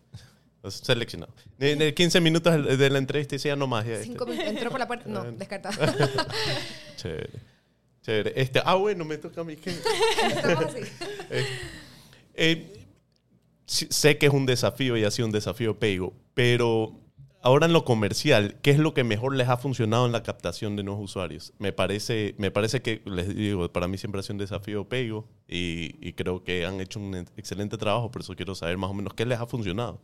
seleccionado. 0.69 1.33
En 1.59 1.95
15 1.95 2.21
minutos 2.21 2.79
de 2.79 2.91
la 2.91 2.99
entrevista 2.99 3.35
y 3.35 3.39
ya 3.39 3.57
no 3.57 3.67
más. 3.67 3.87
Este. 3.87 4.13
entró 4.47 4.71
por 4.71 4.79
la 4.79 4.87
puerta, 4.87 5.09
no, 5.09 5.33
descartado. 5.33 5.75
Chévere. 6.97 7.52
Chévere. 8.03 8.33
Este, 8.37 8.61
ah, 8.65 8.75
bueno, 8.75 9.05
me 9.05 9.17
toca 9.17 9.41
a 9.41 9.45
mí. 9.45 9.57
Estamos 10.29 10.65
así. 10.65 10.81
Eh, 11.31 11.47
eh, 12.35 12.87
sé 13.67 14.19
que 14.19 14.27
es 14.27 14.33
un 14.33 14.47
desafío 14.47 14.97
y 14.97 15.05
ha 15.05 15.11
sido 15.11 15.27
un 15.27 15.33
desafío 15.33 15.79
Pego, 15.79 16.13
pero 16.35 16.95
ahora 17.43 17.67
en 17.67 17.73
lo 17.73 17.85
comercial, 17.85 18.57
¿qué 18.63 18.71
es 18.71 18.79
lo 18.79 18.95
que 18.95 19.05
mejor 19.05 19.35
les 19.35 19.49
ha 19.49 19.57
funcionado 19.57 20.07
en 20.07 20.13
la 20.13 20.23
captación 20.23 20.77
de 20.77 20.83
nuevos 20.83 21.05
usuarios? 21.05 21.53
Me 21.59 21.73
parece, 21.73 22.35
me 22.39 22.51
parece 22.51 22.83
que, 22.83 23.03
les 23.05 23.35
digo, 23.35 23.71
para 23.71 23.89
mí 23.89 23.99
siempre 23.99 24.21
ha 24.21 24.23
sido 24.23 24.35
un 24.35 24.39
desafío 24.39 24.89
Pego 24.89 25.29
y, 25.47 26.13
creo 26.15 26.45
que 26.45 26.65
han 26.67 26.81
hecho 26.81 27.01
un 27.01 27.15
excelente 27.37 27.77
trabajo, 27.77 28.11
por 28.11 28.23
eso 28.23 28.35
quiero 28.35 28.55
saber 28.55 28.79
más 28.79 28.91
o 28.91 28.95
menos 28.95 29.15
qué 29.15 29.27
les 29.27 29.39
ha 29.39 29.47
funcionado. 29.47 30.01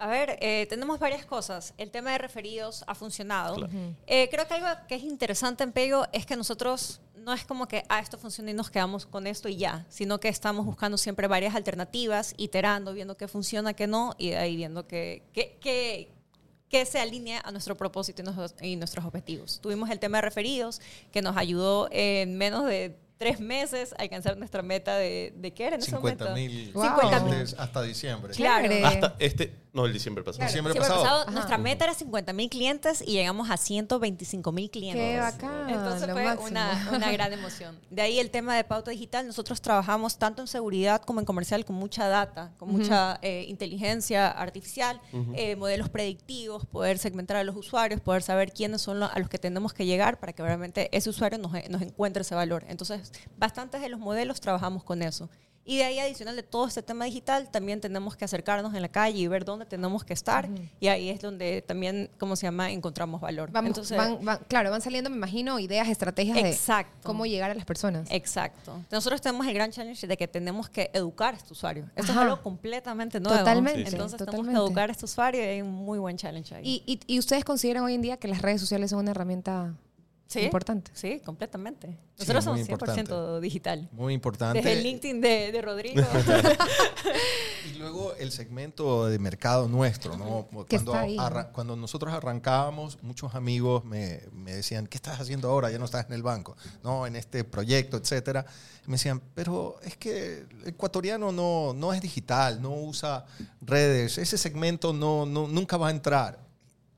A 0.00 0.06
ver, 0.06 0.38
eh, 0.40 0.66
tenemos 0.68 1.00
varias 1.00 1.26
cosas. 1.26 1.74
El 1.76 1.90
tema 1.90 2.12
de 2.12 2.18
referidos 2.18 2.84
ha 2.86 2.94
funcionado. 2.94 3.68
Eh, 4.06 4.28
creo 4.30 4.46
que 4.46 4.54
algo 4.54 4.68
que 4.86 4.94
es 4.94 5.02
interesante 5.02 5.64
en 5.64 5.72
Pego 5.72 6.06
es 6.12 6.24
que 6.24 6.36
nosotros 6.36 7.00
no 7.28 7.34
es 7.34 7.44
como 7.44 7.68
que, 7.68 7.84
ah, 7.90 8.00
esto 8.00 8.16
funciona 8.16 8.52
y 8.52 8.54
nos 8.54 8.70
quedamos 8.70 9.04
con 9.04 9.26
esto 9.26 9.50
y 9.50 9.56
ya, 9.56 9.84
sino 9.90 10.18
que 10.18 10.28
estamos 10.28 10.64
buscando 10.64 10.96
siempre 10.96 11.28
varias 11.28 11.54
alternativas, 11.54 12.32
iterando, 12.38 12.94
viendo 12.94 13.18
qué 13.18 13.28
funciona, 13.28 13.74
qué 13.74 13.86
no, 13.86 14.14
y 14.16 14.32
ahí 14.32 14.56
viendo 14.56 14.86
qué, 14.86 15.22
qué, 15.34 16.86
se 16.86 16.98
alinea 16.98 17.42
a 17.44 17.52
nuestro 17.52 17.76
propósito 17.76 18.22
y, 18.62 18.66
y 18.72 18.76
nuestros 18.76 19.04
objetivos. 19.04 19.60
Tuvimos 19.60 19.90
el 19.90 19.98
tema 19.98 20.18
de 20.18 20.22
referidos, 20.22 20.80
que 21.12 21.20
nos 21.20 21.36
ayudó 21.36 21.90
en 21.92 22.38
menos 22.38 22.64
de 22.64 22.96
tres 23.18 23.40
meses 23.40 23.94
alcanzar 23.98 24.38
nuestra 24.38 24.62
meta 24.62 24.96
de, 24.96 25.34
¿de 25.36 25.52
qué 25.52 25.66
era 25.66 25.76
en 25.76 25.82
ese 25.82 25.94
momento? 25.94 26.32
Mil 26.34 26.72
50 26.72 27.20
mil 27.20 27.34
hasta 27.58 27.82
diciembre. 27.82 28.32
Claro. 28.32 28.86
Hasta 28.86 29.16
este, 29.18 29.54
no, 29.78 29.86
el 29.86 29.92
diciembre 29.92 30.24
pasado. 30.24 30.44
Diciembre, 30.44 30.74
pasado. 30.74 31.30
nuestra 31.30 31.56
meta 31.56 31.84
era 31.84 31.94
50 31.94 32.32
mil 32.32 32.50
clientes 32.50 33.02
y 33.06 33.12
llegamos 33.12 33.48
a 33.50 33.56
125 33.56 34.52
mil 34.52 34.70
clientes. 34.70 35.02
Qué 35.02 35.20
bacán. 35.20 35.70
Entonces 35.70 36.10
fue 36.10 36.36
una, 36.50 36.88
una, 36.92 37.12
gran 37.12 37.32
emoción. 37.32 37.78
De 37.90 38.02
ahí 38.02 38.18
el 38.18 38.30
tema 38.30 38.56
de 38.56 38.64
pauta 38.64 38.90
digital. 38.90 39.26
Nosotros 39.26 39.60
trabajamos 39.60 40.18
tanto 40.18 40.42
en 40.42 40.48
seguridad 40.48 41.02
como 41.02 41.20
en 41.20 41.26
comercial 41.26 41.64
con 41.64 41.76
mucha 41.76 42.08
data, 42.08 42.52
con 42.58 42.70
mucha 42.70 43.18
eh, 43.22 43.44
inteligencia 43.48 44.28
artificial, 44.28 45.00
eh, 45.34 45.56
modelos 45.56 45.88
predictivos, 45.88 46.66
poder 46.66 46.98
segmentar 46.98 47.36
a 47.36 47.44
los 47.44 47.56
usuarios, 47.56 48.00
poder 48.00 48.22
saber 48.22 48.52
quiénes 48.52 48.80
son 48.80 49.00
los, 49.00 49.10
a 49.12 49.18
los 49.18 49.28
que 49.28 49.38
tenemos 49.38 49.72
que 49.72 49.86
llegar 49.86 50.18
para 50.18 50.32
que 50.32 50.42
realmente 50.42 50.88
ese 50.96 51.10
usuario 51.10 51.38
nos, 51.38 51.52
nos 51.70 51.82
encuentre 51.82 52.22
ese 52.22 52.34
valor. 52.34 52.64
Entonces, 52.68 53.12
bastantes 53.36 53.80
de 53.80 53.88
los 53.88 54.00
modelos 54.00 54.40
trabajamos 54.40 54.82
con 54.82 55.02
eso. 55.02 55.30
Y 55.68 55.76
de 55.76 55.84
ahí, 55.84 55.98
adicional 55.98 56.34
de 56.34 56.42
todo 56.42 56.66
este 56.66 56.82
tema 56.82 57.04
digital, 57.04 57.50
también 57.50 57.78
tenemos 57.82 58.16
que 58.16 58.24
acercarnos 58.24 58.74
en 58.74 58.80
la 58.80 58.88
calle 58.88 59.18
y 59.18 59.28
ver 59.28 59.44
dónde 59.44 59.66
tenemos 59.66 60.02
que 60.02 60.14
estar. 60.14 60.48
Y 60.80 60.88
ahí 60.88 61.10
es 61.10 61.20
donde 61.20 61.60
también, 61.60 62.08
¿cómo 62.18 62.36
se 62.36 62.46
llama?, 62.46 62.70
encontramos 62.70 63.20
valor. 63.20 63.50
Entonces, 63.54 64.00
claro, 64.48 64.70
van 64.70 64.80
saliendo, 64.80 65.10
me 65.10 65.16
imagino, 65.16 65.58
ideas, 65.58 65.88
estrategias 65.88 66.38
exacto, 66.38 66.96
de 66.96 67.02
cómo 67.02 67.26
llegar 67.26 67.50
a 67.50 67.54
las 67.54 67.66
personas. 67.66 68.08
Exacto. 68.10 68.82
Nosotros 68.90 69.20
tenemos 69.20 69.46
el 69.46 69.52
gran 69.52 69.70
challenge 69.70 70.06
de 70.06 70.16
que 70.16 70.26
tenemos 70.26 70.70
que 70.70 70.90
educar 70.94 71.34
a 71.34 71.36
este 71.36 71.52
usuario. 71.52 71.84
Esto 71.94 72.12
es 72.12 72.18
algo 72.18 72.40
completamente 72.42 73.20
nuevo. 73.20 73.36
Totalmente. 73.38 73.90
Entonces 73.90 74.18
tenemos 74.24 74.46
que 74.46 74.54
educar 74.54 74.88
a 74.88 74.92
este 74.92 75.04
usuario 75.04 75.42
y 75.42 75.44
hay 75.44 75.60
un 75.60 75.70
muy 75.70 75.98
buen 75.98 76.16
challenge 76.16 76.54
ahí. 76.54 76.64
¿Y, 76.64 76.82
y, 76.94 77.14
y 77.14 77.18
ustedes 77.18 77.44
consideran 77.44 77.84
hoy 77.84 77.92
en 77.92 78.00
día 78.00 78.16
que 78.16 78.28
las 78.28 78.40
redes 78.40 78.62
sociales 78.62 78.88
son 78.88 79.00
una 79.00 79.10
herramienta 79.10 79.74
Sí, 80.28 80.40
importante. 80.40 80.90
Sí, 80.92 81.22
completamente. 81.24 81.96
Nosotros 82.18 82.44
somos 82.44 82.60
100% 82.60 83.40
digital. 83.40 83.88
Muy 83.92 84.12
importante. 84.12 84.58
Desde 84.58 84.74
el 84.74 84.82
LinkedIn 84.82 85.22
de, 85.22 85.52
de 85.52 85.62
Rodrigo. 85.62 86.02
y 87.74 87.78
luego 87.78 88.12
el 88.14 88.30
segmento 88.30 89.06
de 89.06 89.18
mercado 89.18 89.68
nuestro, 89.68 90.18
¿no? 90.18 90.46
Cuando, 90.68 90.92
cuando 91.52 91.76
nosotros 91.76 92.12
arrancábamos, 92.12 93.02
muchos 93.02 93.34
amigos 93.34 93.86
me, 93.86 94.20
me, 94.32 94.52
decían, 94.52 94.86
¿qué 94.86 94.98
estás 94.98 95.18
haciendo 95.18 95.48
ahora? 95.48 95.70
Ya 95.70 95.78
no 95.78 95.86
estás 95.86 96.04
en 96.04 96.12
el 96.12 96.22
banco, 96.22 96.58
¿no? 96.84 97.06
En 97.06 97.16
este 97.16 97.42
proyecto, 97.44 97.96
etcétera. 97.96 98.44
me 98.84 98.96
decían, 98.96 99.22
pero 99.34 99.80
es 99.82 99.96
que 99.96 100.40
el 100.40 100.68
ecuatoriano 100.68 101.32
no, 101.32 101.72
no 101.72 101.94
es 101.94 102.02
digital, 102.02 102.60
no 102.60 102.74
usa 102.74 103.24
redes, 103.62 104.18
ese 104.18 104.36
segmento 104.36 104.92
no, 104.92 105.24
no 105.24 105.48
nunca 105.48 105.78
va 105.78 105.88
a 105.88 105.90
entrar. 105.90 106.46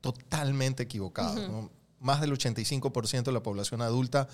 Totalmente 0.01 0.83
equivocado, 0.83 1.47
¿no? 1.47 1.80
Más 2.01 2.19
del 2.19 2.33
85% 2.33 3.23
de 3.23 3.31
la 3.31 3.41
población 3.41 3.81
adulta 3.81 4.27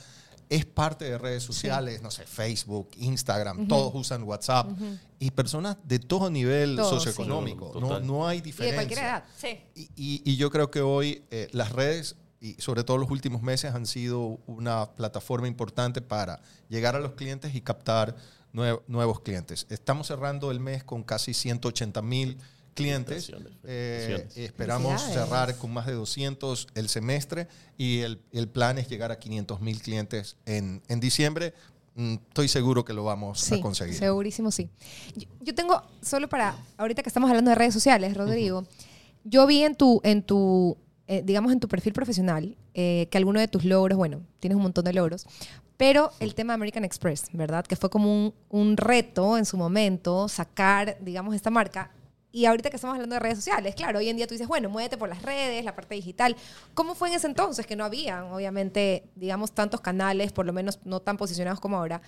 es 0.49 0.65
parte 0.65 1.05
de 1.05 1.17
redes 1.17 1.43
sociales, 1.43 2.01
no 2.01 2.09
sé, 2.09 2.25
Facebook, 2.25 2.91
Instagram, 2.97 3.67
todos 3.67 3.93
usan 3.93 4.23
WhatsApp. 4.23 4.69
Y 5.19 5.31
personas 5.31 5.77
de 5.83 5.99
todo 5.99 6.29
nivel 6.29 6.77
socioeconómico, 6.77 7.77
no, 7.79 7.99
no, 7.99 8.27
hay 8.27 8.41
diferencia. 8.41 8.67
Y 8.67 8.71
de 8.71 8.75
cualquier 8.75 8.99
edad, 8.99 9.23
sí. 9.35 9.59
Y, 9.95 10.35
yo 10.37 10.49
creo 10.49 10.71
que 10.71 10.81
hoy 10.81 11.23
eh, 11.31 11.49
las 11.51 11.71
redes, 11.73 12.15
y 12.39 12.53
sobre 12.53 12.83
todo 12.83 12.97
los 12.97 13.09
últimos 13.09 13.41
meses, 13.41 13.73
han 13.73 13.85
sido 13.85 14.39
una 14.47 14.91
plataforma 14.91 15.47
importante 15.47 16.01
para 16.01 16.39
llegar 16.69 16.95
a 16.95 16.99
los 16.99 17.13
clientes 17.13 17.53
y 17.53 17.61
captar 17.61 18.15
nuevos 18.87 19.19
clientes. 19.19 19.67
Estamos 19.69 20.07
cerrando 20.07 20.49
el 20.51 20.59
mes 20.59 20.83
con 20.83 21.03
casi 21.03 21.33
180 21.33 22.01
mil 22.01 22.37
clientes. 22.77 23.31
Eh, 23.63 24.27
esperamos 24.35 25.01
cerrar 25.01 25.57
con 25.57 25.73
más 25.73 25.87
de 25.87 25.93
200 25.93 26.67
el 26.75 26.89
semestre 26.89 27.47
y 27.75 28.01
el, 28.01 28.21
el 28.31 28.47
plan 28.47 28.77
es 28.77 28.87
llegar 28.87 29.11
a 29.11 29.17
500 29.17 29.59
mil 29.61 29.81
clientes 29.81 30.37
en, 30.45 30.83
en 30.87 30.99
diciembre. 30.99 31.55
Mm, 31.95 32.13
estoy 32.27 32.47
seguro 32.47 32.85
que 32.85 32.93
lo 32.93 33.03
vamos 33.03 33.51
a 33.51 33.59
conseguir. 33.59 33.95
Segurísimo, 33.95 34.51
sí. 34.51 34.69
Yo, 35.41 35.55
tengo, 35.55 35.81
solo 36.03 36.29
para, 36.29 36.55
ahorita 36.77 37.01
que 37.01 37.09
estamos 37.09 37.29
hablando 37.29 37.49
de 37.49 37.55
redes 37.55 37.73
sociales, 37.73 38.15
Rodrigo, 38.15 38.63
yo 39.23 39.47
vi 39.47 39.63
en 39.63 39.73
tu, 39.73 39.99
en 40.03 40.21
tu 40.21 40.77
eh, 41.07 41.23
digamos, 41.25 41.51
en 41.51 41.59
tu 41.59 41.67
perfil 41.67 41.93
profesional, 41.93 42.55
eh, 42.75 43.07
que 43.09 43.17
alguno 43.17 43.39
de 43.39 43.47
tus 43.47 43.65
logros, 43.65 43.97
bueno, 43.97 44.21
tienes 44.39 44.55
un 44.55 44.61
montón 44.61 44.85
de 44.85 44.93
logros, 44.93 45.25
pero 45.77 46.11
el 46.19 46.35
tema 46.35 46.53
American 46.53 46.85
Express, 46.85 47.29
¿verdad? 47.33 47.65
Que 47.65 47.75
fue 47.75 47.89
como 47.89 48.13
un, 48.13 48.33
un 48.49 48.77
reto 48.77 49.35
en 49.35 49.45
su 49.45 49.57
momento 49.57 50.27
sacar, 50.27 50.97
digamos, 51.01 51.33
esta 51.33 51.49
marca 51.49 51.91
y 52.31 52.45
ahorita 52.45 52.69
que 52.69 52.75
estamos 52.75 52.95
hablando 52.95 53.15
de 53.15 53.19
redes 53.19 53.37
sociales, 53.37 53.75
claro, 53.75 53.99
hoy 53.99 54.09
en 54.09 54.17
día 54.17 54.27
tú 54.27 54.33
dices, 54.33 54.47
bueno, 54.47 54.69
muévete 54.69 54.97
por 54.97 55.09
las 55.09 55.21
redes, 55.21 55.63
la 55.63 55.75
parte 55.75 55.95
digital. 55.95 56.35
¿Cómo 56.73 56.93
fue 56.93 57.09
en 57.09 57.15
ese 57.15 57.27
entonces 57.27 57.65
que 57.65 57.75
no 57.75 57.85
había, 57.85 58.25
obviamente, 58.25 59.05
digamos, 59.15 59.53
tantos 59.53 59.81
canales, 59.81 60.31
por 60.31 60.45
lo 60.45 60.53
menos 60.53 60.79
no 60.83 61.01
tan 61.01 61.17
posicionados 61.17 61.59
como 61.59 61.77
ahora? 61.77 62.01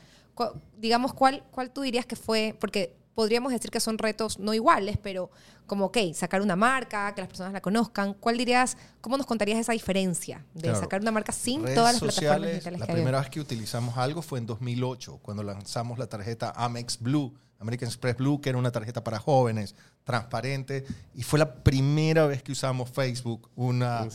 digamos, 0.78 1.14
¿cuál, 1.14 1.44
¿cuál 1.52 1.70
tú 1.72 1.82
dirías 1.82 2.06
que 2.06 2.16
fue? 2.16 2.56
Porque 2.62 2.96
podríamos 3.14 3.52
decir 3.52 3.70
que 3.70 3.82
son 3.82 3.98
retos 3.98 4.40
no 4.40 4.54
iguales, 4.54 4.98
pero 5.02 5.30
como, 5.68 5.88
ok, 5.88 5.98
sacar 6.14 6.42
una 6.42 6.56
marca, 6.56 7.14
que 7.14 7.22
las 7.22 7.28
personas 7.28 7.52
la 7.52 7.60
conozcan. 7.60 8.14
¿Cuál 8.14 8.38
dirías, 8.38 8.78
cómo 9.02 9.18
nos 9.18 9.26
contarías 9.26 9.60
esa 9.60 9.74
diferencia 9.74 10.46
de 10.54 10.74
sacar 10.74 11.02
una 11.02 11.12
marca 11.12 11.34
sin 11.34 11.64
todas 11.76 11.94
las 11.94 12.00
plataformas 12.02 12.52
digitales 12.52 12.80
La 12.80 12.88
primera 12.88 13.20
vez 13.20 13.30
que 13.30 13.42
utilizamos 13.42 13.98
algo 13.98 14.22
fue 14.22 14.40
en 14.40 14.46
2008, 14.46 15.20
cuando 15.22 15.44
lanzamos 15.44 16.00
la 16.00 16.08
tarjeta 16.08 16.54
Amex 16.56 17.00
Blue 17.02 17.34
American 17.60 17.88
Express 17.90 18.18
Blue, 18.18 18.40
que 18.42 18.50
era 18.50 18.58
una 18.58 18.72
tarjeta 18.72 19.04
para 19.04 19.20
jóvenes, 19.20 19.76
transparente. 20.04 20.86
Y 21.14 21.24
fue 21.24 21.40
la 21.40 21.56
primera 21.56 22.26
vez 22.26 22.42
que 22.42 22.52
usamos 22.52 22.90
Facebook, 22.90 23.50
una, 23.56 24.04
un, 24.04 24.12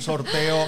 sorteo, 0.00 0.66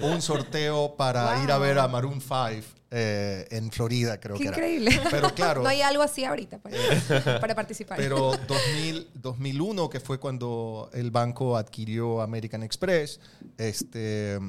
un 0.00 0.22
sorteo 0.22 0.96
para 0.96 1.42
ir 1.42 1.50
a 1.50 1.58
ver 1.58 1.78
a 1.78 1.88
Maroon 1.88 2.20
5 2.20 2.80
eh, 2.92 3.46
en 3.52 3.70
Florida, 3.70 4.18
creo 4.18 4.36
que 4.36 4.44
increíble. 4.44 4.90
era. 4.92 5.10
Pero 5.10 5.32
claro. 5.32 5.62
no 5.64 5.68
hay 5.68 5.80
algo 5.80 6.02
así 6.02 6.24
ahorita 6.24 6.58
para, 6.58 7.40
para 7.40 7.54
participar. 7.54 7.96
Pero 7.96 8.32
2000, 8.48 9.10
2001, 9.14 9.90
que 9.90 10.00
fue 10.00 10.18
cuando 10.18 10.90
el 10.92 11.12
banco 11.12 11.56
adquirió 11.56 12.20
American 12.20 12.64
Express, 12.64 13.20
este, 13.56 14.34
eh, 14.34 14.40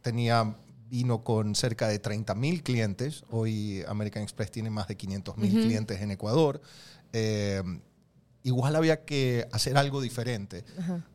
tenía 0.00 0.56
vino 0.90 1.22
con 1.22 1.54
cerca 1.54 1.88
de 1.88 1.98
30 1.98 2.34
mil 2.34 2.62
clientes. 2.62 3.24
Hoy 3.30 3.82
American 3.88 4.22
Express 4.22 4.50
tiene 4.50 4.70
más 4.70 4.88
de 4.88 4.96
500 4.96 5.36
mil 5.36 5.52
clientes 5.52 6.00
en 6.00 6.10
Ecuador. 6.10 6.60
Eh, 7.12 7.62
igual 8.42 8.76
había 8.76 9.04
que 9.04 9.46
hacer 9.52 9.78
algo 9.78 10.00
diferente. 10.00 10.64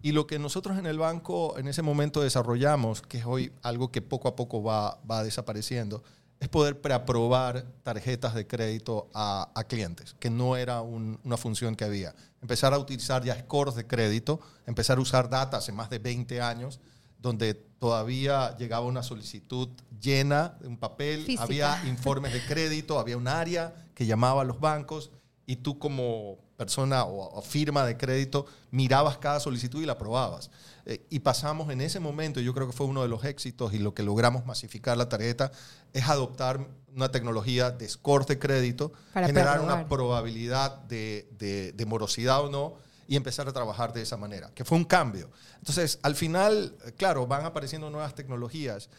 Y 0.02 0.14
lo 0.14 0.26
que 0.26 0.40
nosotros 0.40 0.78
en 0.78 0.86
el 0.86 0.98
banco 0.98 1.58
en 1.58 1.68
ese 1.68 1.82
momento 1.82 2.22
desarrollamos, 2.22 3.02
que 3.02 3.20
es 3.20 3.26
hoy 3.26 3.52
algo 3.62 3.92
que 3.92 4.02
poco 4.02 4.28
a 4.28 4.36
poco 4.36 4.64
va, 4.64 5.00
va 5.10 5.24
desapareciendo, 5.24 6.04
es 6.40 6.50
poder 6.50 6.82
preaprobar 6.82 7.66
tarjetas 7.84 8.34
de 8.36 8.46
crédito 8.46 9.10
a, 9.14 9.50
clientes, 9.68 10.16
que 10.20 10.30
no 10.30 10.58
era 10.58 10.82
una 10.82 11.38
función 11.38 11.76
que 11.76 11.86
había. 11.86 12.14
Empezar 12.42 12.74
a 12.74 12.78
utilizar 12.78 13.24
ya 13.24 13.40
scores 13.40 13.76
de 13.76 13.88
crédito, 13.88 14.40
empezar 14.66 14.98
a 14.98 15.02
usar 15.02 15.30
data 15.30 15.58
hace 15.58 15.72
más 15.72 15.90
de 15.90 16.00
20 16.00 16.42
años, 16.42 16.80
donde 17.26 17.56
todavía 17.56 18.56
llegaba 18.56 18.86
una 18.86 19.02
solicitud 19.02 19.70
llena 20.00 20.58
de 20.62 20.68
un 20.68 20.78
papel, 20.78 21.26
había 21.40 21.84
informes 21.88 22.32
de 22.34 22.46
crédito, 22.46 23.00
había 23.00 23.18
un 23.18 23.28
área 23.28 23.74
que 23.96 24.06
llamaba 24.06 24.44
a 24.44 24.46
los 24.46 24.60
bancos 24.60 25.10
y 25.48 25.56
tú 25.56 25.80
como 25.80 26.38
persona 26.56 27.04
o, 27.04 27.42
firma 27.42 27.84
de 27.84 27.98
crédito 27.98 28.46
mirabas 28.70 29.18
cada 29.18 29.40
solicitud 29.40 29.82
y 29.82 29.88
la 29.88 29.94
aprobabas. 29.94 30.52
Eh, 30.86 31.04
y 31.10 31.20
pasamos 31.22 31.72
en 31.72 31.82
ese 31.82 32.00
momento, 32.00 32.40
yo 32.42 32.54
creo 32.54 32.68
que 32.68 32.74
fue 32.74 32.86
uno 32.86 33.02
de 33.02 33.08
los 33.08 33.26
éxitos 33.26 33.74
y 33.74 33.80
lo 33.80 33.96
que 33.96 34.04
logramos 34.04 34.46
masificar 34.46 34.96
la 34.96 35.10
tarjeta, 35.10 35.52
es 35.94 36.08
adoptar 36.08 36.60
una 36.96 37.10
tecnología 37.10 37.72
de 37.72 37.90
score 37.90 38.28
de 38.28 38.38
crédito, 38.38 38.94
generar 39.16 39.62
una 39.62 39.88
probabilidad 39.90 40.78
de, 40.84 41.74
de 41.76 41.86
morosidad 41.88 42.44
o 42.44 42.52
no, 42.52 42.85
y 43.08 43.16
empezar 43.16 43.48
a 43.48 43.54
trabajar 43.54 43.94
de 43.94 44.02
esa 44.02 44.18
manera, 44.18 44.52
que 44.54 44.66
fue 44.66 44.78
un 44.78 44.86
cambio. 44.86 45.30
Entonces, 45.60 46.00
al 46.02 46.16
final, 46.16 46.76
claro, 46.98 47.28
van 47.28 47.46
apareciendo 47.46 47.90
nuevas 47.90 48.16
tecnologías, 48.16 48.90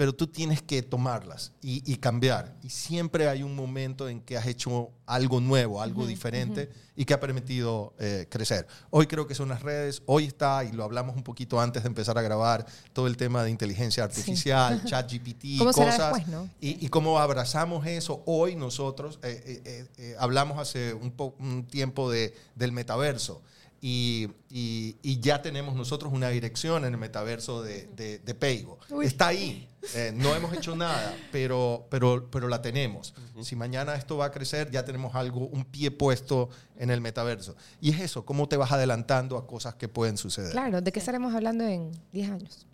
pero 0.00 0.14
tú 0.14 0.28
tienes 0.28 0.62
que 0.62 0.80
tomarlas 0.80 1.52
y, 1.60 1.94
cambiar. 1.96 2.56
Y 2.62 2.70
siempre 2.70 3.28
hay 3.28 3.42
un 3.42 3.54
momento 3.54 4.08
en 4.08 4.22
que 4.22 4.38
has 4.38 4.46
hecho 4.46 4.92
algo 5.04 5.42
nuevo, 5.42 5.82
algo 5.82 6.06
diferente 6.06 6.70
y 6.96 7.04
que 7.04 7.12
ha 7.12 7.20
permitido 7.20 7.92
eh, 7.98 8.26
crecer. 8.30 8.66
Hoy 8.88 9.06
creo 9.06 9.26
que 9.26 9.34
son 9.34 9.50
las 9.50 9.60
redes, 9.60 10.02
hoy 10.06 10.24
está, 10.24 10.64
y 10.64 10.72
lo 10.72 10.84
hablamos 10.84 11.16
un 11.16 11.22
poquito 11.22 11.60
antes 11.60 11.82
de 11.82 11.88
empezar 11.88 12.16
a 12.16 12.22
grabar, 12.22 12.64
todo 12.94 13.08
el 13.08 13.18
tema 13.18 13.44
de 13.44 13.50
inteligencia 13.50 14.02
artificial, 14.02 14.82
chat 14.86 15.12
GPT, 15.12 15.58
cosas. 15.58 16.22
y, 16.62 16.88
cómo 16.88 17.18
abrazamos 17.18 17.86
eso. 17.86 18.22
Hoy 18.24 18.56
nosotros 18.56 19.18
eh, 19.22 19.86
eh, 19.98 20.16
hablamos 20.18 20.58
hace 20.58 20.94
un, 20.94 21.12
un 21.38 21.66
tiempo 21.66 22.10
de, 22.10 22.34
del 22.54 22.72
metaverso. 22.72 23.42
Y, 23.82 24.28
y, 24.50 25.20
ya 25.20 25.40
tenemos 25.40 25.74
nosotros 25.74 26.12
una 26.12 26.28
dirección 26.28 26.84
en 26.84 26.92
el 26.92 27.00
metaverso 27.00 27.62
de, 27.62 27.86
de, 27.86 28.34
Peigo. 28.34 28.78
Está 29.02 29.28
ahí. 29.28 29.69
Eh, 29.94 30.12
no 30.14 30.34
hemos 30.34 30.52
hecho 30.52 30.76
nada, 30.76 31.16
pero, 31.32 31.86
pero, 31.90 32.28
pero 32.30 32.48
la 32.48 32.60
tenemos. 32.60 33.14
Si 33.42 33.56
mañana 33.56 33.94
esto 33.94 34.16
va 34.16 34.26
a 34.26 34.30
crecer, 34.30 34.70
ya 34.70 34.84
tenemos 34.84 35.14
algo, 35.14 35.46
un 35.46 35.64
pie 35.64 35.90
puesto 35.90 36.50
en 36.76 36.90
el 36.90 37.00
metaverso. 37.00 37.56
Y 37.80 37.90
es 37.90 38.00
eso, 38.00 38.24
cómo 38.24 38.48
te 38.48 38.56
vas 38.56 38.72
adelantando 38.72 39.38
a 39.38 39.46
cosas 39.46 39.74
que 39.74 39.88
pueden 39.88 40.16
suceder. 40.16 40.52
Claro, 40.52 40.80
¿de 40.80 40.92
qué 40.92 40.98
estaremos 40.98 41.34
hablando 41.34 41.64
en 41.64 41.92
10 42.12 42.30
años? 42.30 42.66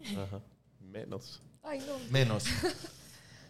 Menos. 0.80 1.42
Ay, 1.62 1.80
no. 1.80 2.10
Menos. 2.10 2.44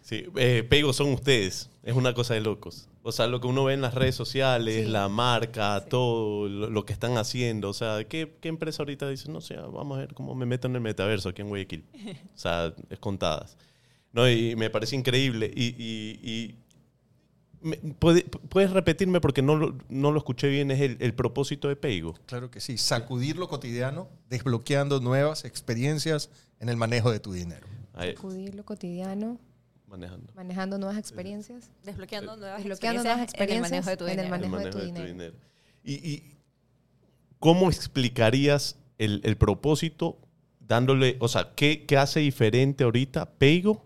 Sí, 0.06 0.24
eh, 0.36 0.62
Pego 0.62 0.92
son 0.92 1.12
ustedes. 1.12 1.68
Es 1.82 1.96
una 1.96 2.14
cosa 2.14 2.34
de 2.34 2.40
locos. 2.40 2.88
O 3.02 3.10
sea, 3.10 3.26
lo 3.26 3.40
que 3.40 3.48
uno 3.48 3.64
ve 3.64 3.74
en 3.74 3.80
las 3.80 3.92
redes 3.92 4.14
sociales, 4.14 4.88
la 4.88 5.08
marca, 5.08 5.84
todo 5.90 6.48
lo, 6.48 6.86
que 6.86 6.92
están 6.92 7.16
haciendo. 7.18 7.70
O 7.70 7.72
sea, 7.72 8.04
¿qué, 8.04 8.36
¿qué, 8.40 8.48
empresa 8.48 8.84
ahorita 8.84 9.08
dice, 9.08 9.28
no 9.32 9.40
sé, 9.40 9.56
vamos 9.56 9.96
a 9.96 10.02
ver 10.02 10.14
cómo 10.14 10.36
me 10.36 10.46
meto 10.46 10.68
en 10.68 10.76
el 10.76 10.80
metaverso 10.80 11.30
aquí 11.30 11.42
en 11.42 11.48
Guayaquil? 11.48 11.84
O 12.36 12.38
sea, 12.38 12.72
es 12.88 13.00
contadas. 13.00 13.56
No, 14.12 14.30
y 14.30 14.54
me 14.54 14.70
parece 14.70 14.94
increíble. 14.94 15.50
Y, 15.52 16.54
¿puedes 17.98 18.70
repetirme 18.70 19.20
porque 19.20 19.42
no 19.42 19.56
lo, 19.56 19.76
no 19.88 20.12
lo 20.12 20.18
escuché 20.18 20.46
bien? 20.46 20.70
Es 20.70 20.80
el, 20.80 21.14
propósito 21.14 21.66
de 21.66 21.74
Peigo. 21.74 22.14
Claro 22.26 22.52
que 22.52 22.60
sí. 22.60 22.78
Sacudir 22.78 23.38
lo 23.38 23.48
cotidiano, 23.48 24.08
desbloqueando 24.30 25.00
nuevas 25.00 25.44
experiencias 25.44 26.30
en 26.60 26.68
el 26.68 26.76
manejo 26.76 27.10
de 27.10 27.18
tu 27.18 27.32
dinero. 27.32 27.66
Sacudir 27.92 28.54
lo 28.54 28.64
cotidiano 28.64 29.40
manejando. 29.86 30.32
Manejando 30.34 30.78
nuevas 30.78 30.98
experiencias. 30.98 31.70
Desbloqueando 31.84 32.36
nuevas 32.36 32.60
experiencias, 32.64 33.86
en 33.86 34.18
el 34.20 34.28
manejo 34.28 34.58
de 34.58 34.70
tu 34.70 34.78
dinero. 34.78 35.34
¿Y, 35.84 36.36
cómo 37.38 37.68
explicarías 37.68 38.78
el, 38.98 39.36
propósito 39.36 40.18
dándole, 40.60 41.16
o 41.20 41.28
sea, 41.28 41.52
¿qué, 41.54 41.84
qué 41.86 41.96
hace 41.96 42.20
diferente 42.20 42.84
ahorita 42.84 43.30
Peigo 43.38 43.84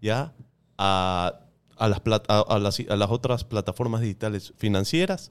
ya 0.00 0.34
a, 0.76 1.40
a, 1.76 1.88
las, 1.88 2.02
a, 2.28 2.58
las, 2.58 2.80
a 2.80 2.96
las 2.96 3.10
otras 3.10 3.44
plataformas 3.44 4.00
digitales 4.02 4.52
financieras? 4.56 5.30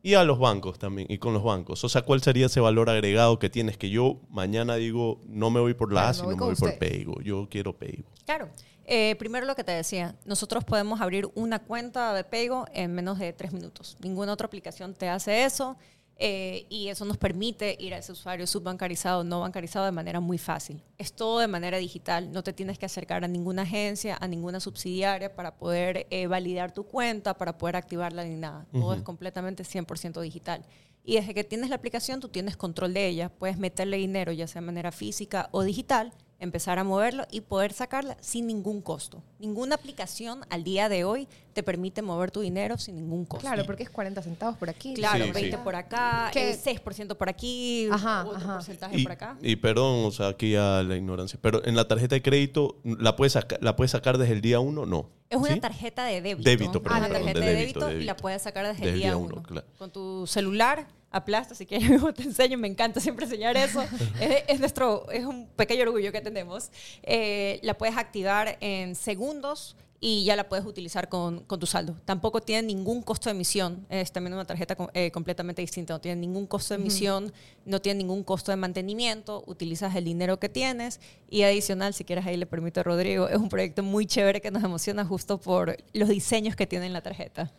Y 0.00 0.14
a 0.14 0.22
los 0.22 0.38
bancos 0.38 0.78
también, 0.78 1.08
y 1.10 1.18
con 1.18 1.34
los 1.34 1.42
bancos. 1.42 1.82
O 1.82 1.88
sea, 1.88 2.02
¿cuál 2.02 2.22
sería 2.22 2.46
ese 2.46 2.60
valor 2.60 2.88
agregado 2.88 3.38
que 3.38 3.50
tienes? 3.50 3.76
Que 3.76 3.90
yo 3.90 4.20
mañana 4.30 4.76
digo, 4.76 5.20
no 5.26 5.50
me 5.50 5.58
voy 5.58 5.74
por 5.74 5.92
la 5.92 6.10
A, 6.10 6.14
sino 6.14 6.28
me 6.28 6.34
voy, 6.36 6.54
por 6.54 6.78
Peigo. 6.78 7.20
Yo 7.20 7.48
quiero 7.50 7.76
Peigo. 7.76 8.08
Claro. 8.24 8.48
Eh, 8.90 9.16
primero 9.18 9.44
lo 9.44 9.54
que 9.54 9.64
te 9.64 9.72
decía, 9.72 10.14
nosotros 10.24 10.64
podemos 10.64 11.02
abrir 11.02 11.28
una 11.34 11.58
cuenta 11.58 12.14
de 12.14 12.24
Paygo 12.24 12.64
en 12.72 12.94
menos 12.94 13.18
de 13.18 13.34
tres 13.34 13.52
minutos. 13.52 13.98
Ninguna 14.00 14.32
otra 14.32 14.46
aplicación 14.46 14.94
te 14.94 15.10
hace 15.10 15.44
eso 15.44 15.76
eh, 16.16 16.64
y 16.70 16.88
eso 16.88 17.04
nos 17.04 17.18
permite 17.18 17.76
ir 17.78 17.92
a 17.92 17.98
ese 17.98 18.12
usuario 18.12 18.46
subbancarizado, 18.46 19.24
no 19.24 19.40
bancarizado 19.40 19.84
de 19.84 19.92
manera 19.92 20.20
muy 20.20 20.38
fácil. 20.38 20.82
Es 20.96 21.12
todo 21.12 21.40
de 21.40 21.48
manera 21.48 21.76
digital, 21.76 22.32
no 22.32 22.42
te 22.42 22.54
tienes 22.54 22.78
que 22.78 22.86
acercar 22.86 23.24
a 23.24 23.28
ninguna 23.28 23.60
agencia, 23.60 24.16
a 24.18 24.26
ninguna 24.26 24.58
subsidiaria 24.58 25.36
para 25.36 25.54
poder 25.58 26.06
eh, 26.08 26.26
validar 26.26 26.72
tu 26.72 26.84
cuenta, 26.84 27.34
para 27.34 27.58
poder 27.58 27.76
activarla 27.76 28.24
ni 28.24 28.36
nada. 28.36 28.64
Todo 28.72 28.94
es 28.94 29.02
completamente 29.02 29.64
100% 29.64 30.18
digital. 30.22 30.64
Y 31.04 31.16
desde 31.16 31.34
que 31.34 31.44
tienes 31.44 31.68
la 31.68 31.76
aplicación, 31.76 32.20
tú 32.20 32.30
tienes 32.30 32.56
control 32.56 32.94
de 32.94 33.06
ella, 33.06 33.28
puedes 33.28 33.58
meterle 33.58 33.98
dinero 33.98 34.32
ya 34.32 34.46
sea 34.46 34.62
de 34.62 34.66
manera 34.66 34.92
física 34.92 35.50
o 35.52 35.62
digital 35.62 36.14
empezar 36.40 36.78
a 36.78 36.84
moverlo 36.84 37.26
y 37.30 37.40
poder 37.40 37.72
sacarla 37.72 38.16
sin 38.20 38.46
ningún 38.46 38.80
costo. 38.80 39.22
Ninguna 39.38 39.74
aplicación 39.74 40.40
al 40.50 40.62
día 40.62 40.88
de 40.88 41.04
hoy 41.04 41.28
te 41.52 41.62
permite 41.62 42.02
mover 42.02 42.30
tu 42.30 42.40
dinero 42.40 42.78
sin 42.78 42.96
ningún 42.96 43.24
costo. 43.24 43.46
Claro, 43.46 43.64
porque 43.66 43.82
es 43.82 43.90
40 43.90 44.22
centavos 44.22 44.56
por 44.56 44.70
aquí. 44.70 44.94
Claro, 44.94 45.32
20 45.32 45.58
por 45.58 45.74
acá, 45.74 46.30
6% 46.32 47.16
por 47.16 47.28
aquí, 47.28 47.88
ajá, 47.90 48.24
otro 48.24 48.46
porcentaje 48.46 49.02
por 49.02 49.12
acá. 49.12 49.36
Y 49.42 49.56
perdón, 49.56 50.04
o 50.04 50.10
sea, 50.12 50.28
aquí 50.28 50.54
a 50.54 50.82
la 50.82 50.96
ignorancia, 50.96 51.38
pero 51.42 51.64
en 51.66 51.74
la 51.74 51.88
tarjeta 51.88 52.14
de 52.14 52.22
crédito, 52.22 52.76
¿la 52.84 53.16
puedes, 53.16 53.36
la 53.60 53.74
puedes 53.74 53.90
sacar 53.90 54.18
desde 54.18 54.34
el 54.34 54.40
día 54.40 54.60
1? 54.60 54.86
No. 54.86 55.10
Es 55.30 55.36
una 55.36 55.60
tarjeta 55.60 56.04
de 56.04 56.22
débito. 56.22 56.48
Débito, 56.48 56.82
perdón. 56.82 56.98
Una 56.98 57.08
tarjeta 57.08 57.40
de, 57.40 57.54
débito, 57.54 57.92
y 57.92 58.04
la 58.04 58.16
puedes 58.16 58.42
sacar 58.42 58.66
desde, 58.66 58.88
el 58.88 58.94
día 58.94 59.16
1. 59.16 59.42
Con 59.76 59.90
tu 59.90 60.26
celular 60.26 60.86
aplasta, 61.10 61.54
así 61.54 61.66
que 61.66 61.78
yo 61.80 62.12
te 62.12 62.22
enseño, 62.22 62.58
me 62.58 62.68
encanta 62.68 63.00
siempre 63.00 63.24
enseñar 63.24 63.56
eso. 63.56 63.82
es, 64.20 64.60
nuestro, 64.60 65.10
es 65.10 65.24
un 65.24 65.48
pequeño 65.48 65.82
orgullo 65.82 66.12
que 66.12 66.20
tenemos. 66.20 66.70
Eh, 67.02 67.60
la 67.62 67.76
puedes 67.76 67.96
activar 67.96 68.56
en 68.60 68.94
segundos 68.94 69.76
y 70.00 70.24
ya 70.24 70.36
la 70.36 70.48
puedes 70.48 70.64
utilizar 70.64 71.08
con, 71.08 71.40
con, 71.40 71.58
tu 71.58 71.66
saldo. 71.66 71.96
Tampoco 72.04 72.40
tiene 72.40 72.68
ningún 72.68 73.02
costo 73.02 73.28
de 73.28 73.34
emisión. 73.34 73.84
Es 73.88 74.12
también 74.12 74.34
una 74.34 74.44
tarjeta 74.44 74.76
eh, 74.94 75.10
completamente 75.10 75.60
distinta. 75.60 75.94
No 75.94 76.00
tiene 76.00 76.20
ningún 76.20 76.46
costo 76.46 76.74
de 76.74 76.80
emisión, 76.80 77.32
no 77.64 77.80
tiene 77.80 77.98
ningún 77.98 78.22
costo 78.22 78.52
de 78.52 78.56
mantenimiento. 78.56 79.42
Utilizas 79.46 79.96
el 79.96 80.04
dinero 80.04 80.38
que 80.38 80.48
tienes 80.48 81.00
y 81.28 81.42
adicional, 81.42 81.94
si 81.94 82.04
quieres 82.04 82.26
ahí 82.26 82.36
le 82.36 82.46
permito 82.46 82.80
a 82.80 82.84
Rodrigo, 82.84 83.28
es 83.28 83.38
un 83.38 83.48
proyecto 83.48 83.82
muy 83.82 84.06
chévere 84.06 84.40
que 84.40 84.52
nos 84.52 84.62
emociona 84.62 85.04
justo 85.04 85.38
por 85.38 85.76
los 85.92 86.08
diseños 86.08 86.54
que 86.54 86.66
tiene 86.66 86.86
en 86.86 86.92
la 86.92 87.02
tarjeta. 87.02 87.52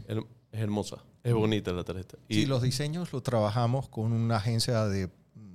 Es 0.52 0.62
hermosa, 0.62 0.97
es 1.24 1.34
bonita 1.34 1.72
la 1.72 1.84
tarjeta. 1.84 2.18
Y 2.28 2.36
sí, 2.36 2.45
los 2.45 2.62
diseños 2.62 3.14
los 3.14 3.24
trabajamos 3.24 3.88
con 3.88 4.12
una 4.12 4.38
agencia 4.38 4.86
de 4.86 5.10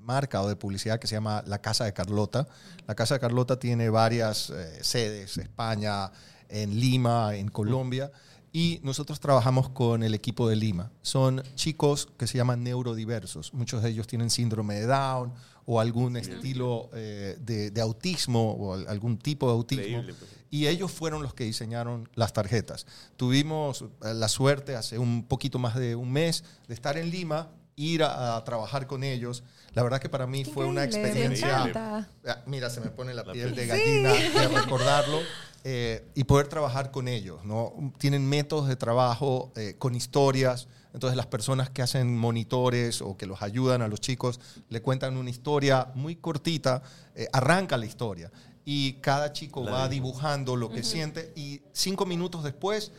marca 0.04 0.42
o 0.42 0.48
de 0.48 0.56
publicidad 0.56 1.00
que 1.00 1.06
se 1.06 1.16
llama 1.16 1.42
La 1.46 1.60
Casa 1.60 1.84
de 1.84 1.92
Carlota. 1.92 2.46
La 2.86 2.94
Casa 2.94 3.14
de 3.14 3.20
Carlota 3.20 3.58
tiene 3.58 3.88
varias 3.90 4.50
eh, 4.50 4.78
sedes, 4.82 5.38
España, 5.38 6.12
en 6.48 6.78
Lima, 6.78 7.34
en 7.34 7.48
Colombia, 7.48 8.12
y 8.52 8.78
nosotros 8.84 9.18
trabajamos 9.18 9.68
con 9.70 10.04
el 10.04 10.14
equipo 10.14 10.48
de 10.48 10.54
Lima. 10.54 10.92
Son 11.02 11.42
chicos 11.56 12.08
que 12.16 12.28
se 12.28 12.38
llaman 12.38 12.62
neurodiversos. 12.62 13.52
Muchos 13.52 13.82
de 13.82 13.90
ellos 13.90 14.06
tienen 14.06 14.30
síndrome 14.30 14.76
de 14.76 14.86
Down 14.86 15.32
o 15.66 15.80
algún 15.80 16.16
estilo 16.16 16.90
eh, 16.92 17.36
de, 17.40 17.80
autismo 17.80 18.52
o 18.52 18.74
algún 18.74 19.18
tipo 19.18 19.46
de 19.46 19.52
autismo. 19.52 20.02
Pues. 20.04 20.16
Y 20.54 20.68
ellos 20.68 20.92
fueron 20.92 21.20
los 21.20 21.34
que 21.34 21.42
diseñaron 21.42 22.08
las 22.14 22.32
tarjetas. 22.32 22.86
Tuvimos 23.16 23.82
eh, 23.82 24.14
la 24.14 24.28
suerte 24.28 24.76
hace 24.76 25.00
un 25.00 25.26
poquito 25.26 25.58
más 25.58 25.74
de 25.74 25.96
un 25.96 26.12
mes 26.12 26.44
de 26.68 26.74
estar 26.74 26.96
en 26.96 27.10
Lima, 27.10 27.48
ir 27.74 28.04
a, 28.04 28.40
trabajar 28.44 28.86
con 28.86 29.02
ellos. 29.02 29.42
La 29.72 29.82
verdad 29.82 30.00
que 30.00 30.08
para 30.08 30.28
mí 30.28 30.44
fue 30.44 30.64
una 30.64 30.84
experiencia... 30.84 31.72
Ah, 31.74 32.06
mira, 32.46 32.70
se 32.70 32.80
me 32.80 32.90
pone 32.90 33.14
la, 33.14 33.24
piel 33.24 33.52
de 33.56 33.66
gallina 33.66 34.12
de 34.12 34.46
recordarlo. 34.46 35.18
Eh, 35.64 36.06
y 36.14 36.22
poder 36.22 36.46
trabajar 36.46 36.92
con 36.92 37.08
ellos. 37.08 37.44
¿no? 37.44 37.92
Tienen 37.98 38.28
métodos 38.28 38.68
de 38.68 38.76
trabajo 38.76 39.50
eh, 39.56 39.74
con 39.76 39.96
historias. 39.96 40.68
Entonces 40.92 41.16
las 41.16 41.26
personas 41.26 41.68
que 41.68 41.82
hacen 41.82 42.16
monitores 42.16 43.02
o 43.02 43.16
que 43.16 43.26
los 43.26 43.42
ayudan 43.42 43.82
a 43.82 43.88
los 43.88 44.00
chicos 44.00 44.38
le 44.68 44.82
cuentan 44.82 45.16
una 45.16 45.30
historia 45.30 45.88
muy 45.96 46.14
cortita, 46.14 46.80
eh, 47.16 47.26
arranca 47.32 47.76
la 47.76 47.86
historia 47.86 48.30
y 48.64 48.94
cada 48.94 49.32
chico 49.32 49.64
va 49.64 49.88
dibujando 49.88 50.56
lo 50.56 50.70
que 50.70 50.82
siente 50.82 51.32
y 51.36 51.60
cinco 51.72 52.06
minutos 52.06 52.42
después 52.42 52.92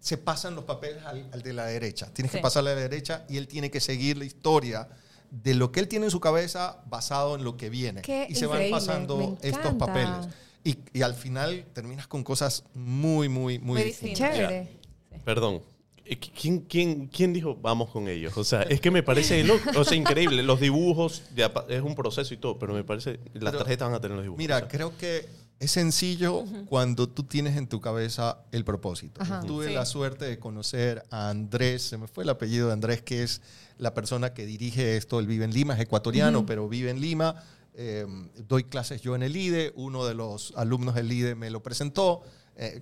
se 0.00 0.16
pasan 0.16 0.54
los 0.54 0.64
papeles 0.64 1.04
al, 1.04 1.42
de 1.42 1.52
la 1.52 1.66
derecha. 1.66 2.12
Tienes 2.12 2.32
que 2.32 2.38
pasarle 2.38 2.70
a 2.70 2.74
la 2.74 2.80
derecha 2.80 3.24
y 3.28 3.36
él 3.36 3.46
tiene 3.46 3.70
que 3.70 3.80
seguir 3.80 4.16
la 4.16 4.24
historia 4.24 4.88
de 5.30 5.54
lo 5.54 5.70
que 5.70 5.80
él 5.80 5.88
tiene 5.88 6.06
en 6.06 6.10
su 6.10 6.20
cabeza 6.20 6.82
basado 6.86 7.36
en 7.36 7.44
lo 7.44 7.56
que 7.56 7.70
viene. 7.70 8.02
y 8.28 8.34
se 8.34 8.46
van 8.46 8.70
pasando 8.70 9.38
estos 9.42 9.74
papeles. 9.74 10.28
y, 10.64 11.02
al 11.02 11.14
final 11.14 11.66
terminas 11.72 12.06
con 12.06 12.24
cosas 12.24 12.64
muy, 12.74 13.28
muy, 13.28 13.58
muy. 13.58 13.92
Chévere. 13.92 14.80
Perdón. 15.24 15.62
Eh, 16.08 16.18
¿Quién, 16.18 16.60
quién, 16.60 17.08
¿Quién 17.08 17.32
dijo 17.32 17.56
vamos 17.56 17.90
con 17.90 18.06
ellos? 18.08 18.36
O 18.36 18.44
sea, 18.44 18.62
es 18.62 18.80
que 18.80 18.90
me 18.90 19.02
parece 19.02 19.44
o 19.76 19.84
sea, 19.84 19.96
increíble. 19.96 20.42
Los 20.42 20.60
dibujos 20.60 21.22
es 21.68 21.82
un 21.82 21.94
proceso 21.94 22.32
y 22.32 22.36
todo, 22.36 22.58
pero 22.58 22.74
me 22.74 22.84
parece 22.84 23.18
las 23.34 23.56
tarjetas 23.56 23.88
van 23.88 23.96
a 23.96 24.00
tener 24.00 24.16
los 24.16 24.24
dibujos. 24.24 24.38
Mira, 24.38 24.68
creo 24.68 24.96
que 24.96 25.28
es 25.58 25.70
sencillo 25.70 26.44
cuando 26.66 27.08
tú 27.08 27.24
tienes 27.24 27.56
en 27.56 27.66
tu 27.66 27.80
cabeza 27.80 28.38
el 28.52 28.64
propósito. 28.64 29.20
Tuve 29.46 29.70
la 29.70 29.84
suerte 29.86 30.26
de 30.26 30.38
conocer 30.38 31.02
a 31.10 31.30
Andrés, 31.30 31.82
se 31.82 31.98
me 31.98 32.06
fue 32.06 32.24
el 32.24 32.30
apellido 32.30 32.68
de 32.68 32.74
Andrés, 32.74 33.02
que 33.02 33.22
es 33.22 33.42
la 33.78 33.94
persona 33.94 34.32
que 34.32 34.46
dirige 34.46 34.96
esto. 34.96 35.18
Él 35.18 35.26
vive 35.26 35.44
en 35.44 35.52
Lima, 35.52 35.74
es 35.74 35.80
ecuatoriano, 35.80 36.46
pero 36.46 36.68
vive 36.68 36.90
en 36.90 37.00
Lima. 37.00 37.42
Em, 37.74 38.30
doy 38.48 38.64
clases 38.64 39.02
yo 39.02 39.14
en 39.16 39.22
el 39.22 39.36
IDE, 39.36 39.72
uno 39.76 40.06
de 40.06 40.14
los 40.14 40.54
alumnos 40.56 40.94
del 40.94 41.12
IDE 41.12 41.34
me 41.34 41.50
lo 41.50 41.62
presentó, 41.62 42.22
eh, 42.56 42.80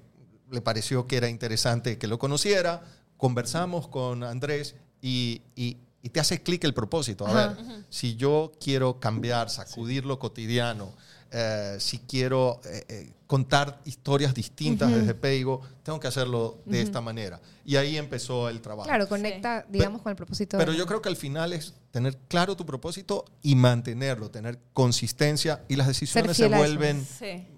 le 0.53 0.61
pareció 0.61 1.09
que 1.09 1.17
era 1.17 1.29
interesante 1.29 1.99
que 1.99 2.07
lo 2.07 2.17
conociera, 2.17 2.85
conversamos 3.17 3.89
con 3.89 4.25
Andrés 4.25 4.75
y, 5.01 5.43
y, 5.55 5.79
te 6.13 6.21
hace 6.21 6.43
clic 6.43 6.63
el 6.65 6.75
propósito. 6.75 7.27
A 7.27 7.33
ver, 7.33 7.57
si 7.89 8.15
yo 8.17 8.53
quiero 8.61 9.01
cambiar, 9.01 9.49
sacudir 9.49 10.05
lo 10.05 10.19
cotidiano, 10.19 10.93
eh, 11.37 11.79
si 11.81 11.99
quiero 11.99 12.61
eh, 12.65 12.85
eh, 12.89 13.13
contar 13.27 13.81
historias 13.87 14.35
distintas 14.35 14.93
desde 14.93 15.15
Peigo, 15.15 15.63
tengo 15.83 15.99
que 15.99 16.07
hacerlo 16.07 16.59
de 16.65 16.81
esta 16.81 17.01
manera. 17.01 17.41
Y 17.65 17.75
ahí 17.75 17.97
empezó 17.97 18.49
el 18.49 18.61
trabajo. 18.61 18.89
Claro, 18.89 19.09
conecta, 19.09 19.67
digamos, 19.69 20.03
con 20.03 20.11
el 20.11 20.17
propósito. 20.17 20.59
Pero 20.59 20.73
yo 20.73 20.87
creo 20.87 21.03
que 21.03 21.09
al 21.09 21.17
final 21.17 21.53
es 21.53 21.75
tener 21.95 22.19
claro 22.27 22.57
tu 22.57 22.67
propósito 22.67 23.25
y 23.41 23.55
mantenerlo, 23.55 24.29
tener 24.29 24.59
consistencia 24.73 25.63
y 25.69 25.77
las 25.77 25.87
decisiones 25.87 26.37
se 26.37 26.49
vuelven 26.49 27.07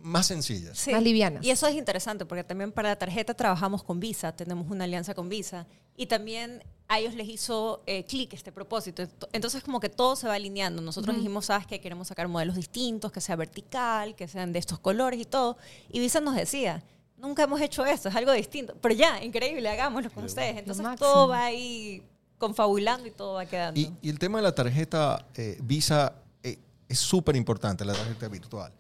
más 0.03 0.27
sencillas. 0.27 0.87
Más 0.89 1.03
livianas. 1.03 1.43
Y 1.43 1.49
eso 1.49 1.67
es 1.67 1.75
interesante 1.75 2.27
porque 2.27 2.45
también 2.45 2.71
para 2.71 2.91
la 2.91 2.97
tarjeta 2.97 3.33
trabajamos 3.33 3.83
con 3.83 3.99
Visa, 3.99 4.37
tenemos 4.37 4.71
una 4.71 4.85
alianza 4.85 5.15
con 5.15 5.31
Visa 5.31 5.67
y 5.97 6.05
también 6.05 6.63
a 6.87 6.99
ellos 6.99 7.15
les 7.15 7.27
hizo 7.31 7.83
eh, 7.87 8.05
clic 8.05 8.35
este 8.35 8.53
propósito. 8.53 9.09
Entonces 9.33 9.63
como 9.63 9.81
que 9.81 9.89
todo 9.89 10.17
se 10.17 10.29
va 10.29 10.35
alineando. 10.35 10.83
Nosotros 10.83 11.17
dijimos, 11.17 11.47
sabes 11.47 11.67
que 11.67 11.81
queremos 11.81 12.09
sacar 12.09 12.29
modelos 12.29 12.57
distintos, 12.57 13.11
que 13.13 13.23
sea 13.23 13.37
vertical, 13.37 14.15
que 14.17 14.29
sean 14.29 14.53
de 14.53 14.59
estos 14.59 14.79
colores 14.79 15.19
y 15.19 15.25
todo. 15.25 15.57
Y 15.89 15.99
Visa 15.99 16.21
nos 16.21 16.35
decía, 16.35 16.85
nunca 17.17 17.45
hemos 17.45 17.63
hecho 17.63 17.87
esto, 17.87 18.11
es 18.11 18.15
algo 18.15 18.33
distinto. 18.33 18.77
Pero 18.83 18.95
ya, 18.95 19.25
increíble, 19.25 19.67
hagámoslo 19.67 20.11
con 20.11 20.25
ustedes. 20.25 20.59
Entonces 20.59 20.85
todo 20.99 21.29
va 21.29 21.47
ahí 21.47 22.03
confabulando 22.39 23.07
y 23.07 23.11
todo 23.11 23.35
va 23.35 23.47
quedando. 23.47 23.81
Y, 23.81 23.93
el 24.09 24.19
tema 24.19 24.39
de 24.39 24.43
la 24.43 24.55
tarjeta 24.55 25.27
eh, 25.35 25.59
Visa 25.63 26.15
eh, 26.43 26.59
es 26.89 26.99
súper 26.99 27.37
importante, 27.37 27.85
la 27.85 27.95
tarjeta 27.95 28.29
virtual. 28.29 28.73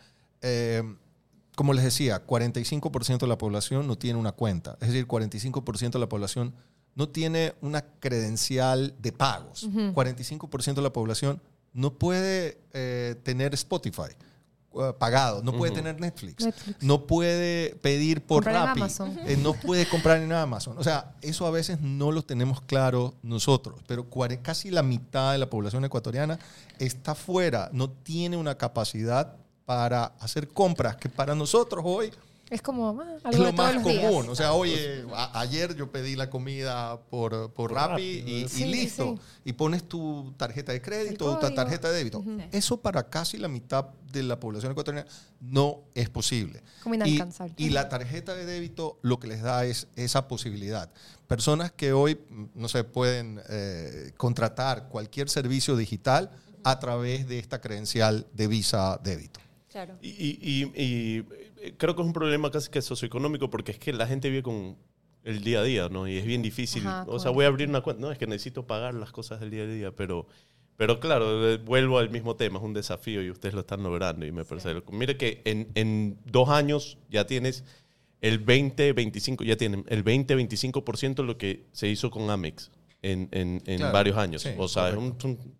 como 1.55 1.73
les 1.73 1.85
decía, 1.85 2.27
45% 2.27 3.19
de 3.19 3.27
la 3.27 3.39
población 3.39 3.87
no 3.87 3.97
tiene 3.97 4.19
una 4.19 4.33
cuenta. 4.33 4.77
Es 4.81 4.89
decir, 4.89 5.07
45% 5.07 5.93
de 5.93 5.99
la 5.99 6.09
población 6.09 6.55
no 6.97 7.09
tiene 7.09 7.55
una 7.61 7.83
credencial 7.83 8.95
de 8.99 9.13
pagos. 9.13 9.69
45% 9.69 10.75
de 10.75 10.83
la 10.83 10.93
población 10.93 11.41
no 11.77 11.93
puede 11.93 12.59
eh, 12.73 13.17
tener 13.23 13.53
Spotify 13.55 14.15
eh, 14.79 14.93
pagado, 14.99 15.43
no 15.43 15.53
puede 15.53 15.73
tener 15.73 16.01
Netflix, 16.01 16.49
no 16.81 17.07
puede 17.07 17.77
pedir 17.77 18.23
por 18.23 18.45
Rappi, 18.45 18.83
eh, 19.27 19.37
no 19.37 19.55
puede 19.55 19.89
comprar 19.89 20.19
en 20.19 20.33
Amazon. 20.33 20.77
O 20.79 20.85
sea, 20.85 21.15
eso 21.23 21.47
a 21.47 21.51
veces 21.51 21.81
no 21.81 22.13
lo 22.13 22.23
tenemos 22.23 22.61
claro 22.61 23.15
nosotros, 23.23 23.81
pero 23.87 24.07
casi 24.43 24.71
la 24.71 24.83
mitad 24.83 25.33
de 25.33 25.39
la 25.39 25.51
población 25.51 25.85
ecuatoriana 25.85 26.39
está 26.79 27.15
fuera, 27.15 27.71
no 27.73 27.91
tiene 27.91 28.37
una 28.37 28.57
capacidad 28.57 29.37
para 29.65 30.05
hacer 30.21 30.49
compras 30.49 30.97
que 30.97 31.09
para 31.09 31.35
nosotros 31.35 31.83
hoy 31.85 32.13
es 32.49 32.63
como 32.63 33.01
ah, 33.01 33.19
algo 33.25 33.31
es 33.31 33.39
lo 33.39 33.53
más 33.53 33.75
común. 33.83 34.29
O 34.29 34.35
sea, 34.37 34.53
oye, 34.53 35.05
ayer 35.33 35.75
yo 35.75 35.91
pedí 35.91 36.15
la 36.15 36.31
comida 36.31 37.01
por, 37.11 37.53
por 37.53 37.73
Rappi 37.73 38.03
y, 38.03 38.65
listo. 38.65 39.19
Y 39.45 39.53
pones 39.55 39.89
tu 39.89 40.33
tarjeta 40.37 40.73
de 40.73 40.81
crédito 40.81 41.27
o 41.27 41.39
tu 41.39 41.55
tarjeta 41.55 41.91
de 41.91 41.99
débito. 41.99 42.25
Eso 42.53 42.81
para 42.81 43.09
casi 43.09 43.37
la 43.37 43.49
mitad 43.49 43.87
de 44.13 44.23
la 44.23 44.39
población 44.39 44.73
ecuatoriana 44.73 45.09
no 45.41 45.83
es 45.95 46.09
posible. 46.09 46.63
Como 46.83 46.95
inalcanzable. 46.95 47.55
Y, 47.57 47.71
la 47.71 47.89
tarjeta 47.89 48.35
de 48.35 48.47
débito 48.47 48.99
lo 49.03 49.19
que 49.19 49.27
les 49.27 49.43
da 49.43 49.65
es 49.65 49.89
esa 49.97 50.29
posibilidad. 50.29 50.91
Personas 51.27 51.73
que 51.73 51.93
hoy, 51.93 52.21
no 52.55 52.69
se 52.69 52.85
pueden 52.85 53.41
eh, 53.49 54.13
contratar 54.17 54.89
cualquier 54.89 55.29
servicio 55.29 55.77
digital 55.77 56.31
a 56.63 56.79
través 56.79 57.27
de 57.27 57.41
esta 57.41 57.61
credencial 57.61 58.27
de 58.33 58.47
Visa 58.47 59.01
débito. 59.03 59.41
Claro. 59.77 59.99
y 60.01 61.23
creo 61.77 61.95
que 61.95 62.01
es 62.01 62.07
un 62.07 62.15
problema 62.15 62.51
casi 62.51 62.71
que 62.71 62.81
socioeconómico 62.81 63.51
porque 63.51 63.73
es 63.73 63.79
que 63.79 63.93
la 63.93 64.07
gente 64.07 64.31
vive 64.31 64.43
con 64.43 64.79
el 65.27 65.43
día 65.43 65.61
a 65.61 65.63
día, 65.65 65.89
¿no? 65.91 66.09
Y 66.09 66.17
es 66.17 66.25
bien 66.25 66.41
difícil. 66.41 66.85
o 66.87 67.19
sea, 67.19 67.31
voy 67.31 67.45
a 67.45 67.49
abrir 67.49 67.69
una 67.69 67.81
cuenta. 67.83 68.01
No, 68.01 68.11
es 68.11 68.17
que 68.17 68.27
necesito 68.27 68.67
pagar 68.67 68.95
las 68.95 69.11
cosas 69.13 69.41
del 69.41 69.51
día 69.51 69.65
a 69.65 69.67
día, 69.67 69.93
pero, 69.95 70.27
pero 70.77 71.01
claro, 71.01 71.59
vuelvo 71.59 71.99
al 71.99 72.11
mismo 72.11 72.37
tema, 72.37 72.59
es 72.59 72.65
un 72.65 72.73
desafío 72.73 73.23
y 73.23 73.31
ustedes 73.31 73.55
lo 73.55 73.61
están 73.61 73.83
logrando 73.83 74.25
y 74.25 74.33
me 74.33 74.45
parece. 74.45 74.83
Mire 74.93 75.17
que 75.17 75.43
en, 75.45 75.69
en 75.75 76.19
dos 76.25 76.49
años 76.49 76.97
ya 77.11 77.27
tienes 77.27 77.65
el 78.21 78.39
20, 78.39 78.93
25, 78.93 79.45
ya 79.45 79.57
tienen 79.57 79.85
el 79.89 80.03
20, 80.03 80.37
25% 80.37 81.17
de 81.17 81.23
lo 81.25 81.37
que 81.37 81.67
se 81.73 81.89
hizo 81.89 82.11
con 82.11 82.31
Amex 82.31 82.71
en, 83.13 83.29
en, 83.31 83.63
en 83.67 83.93
varios 83.93 84.17
años. 84.17 84.47
o, 84.59 84.69
sea, 84.69 84.93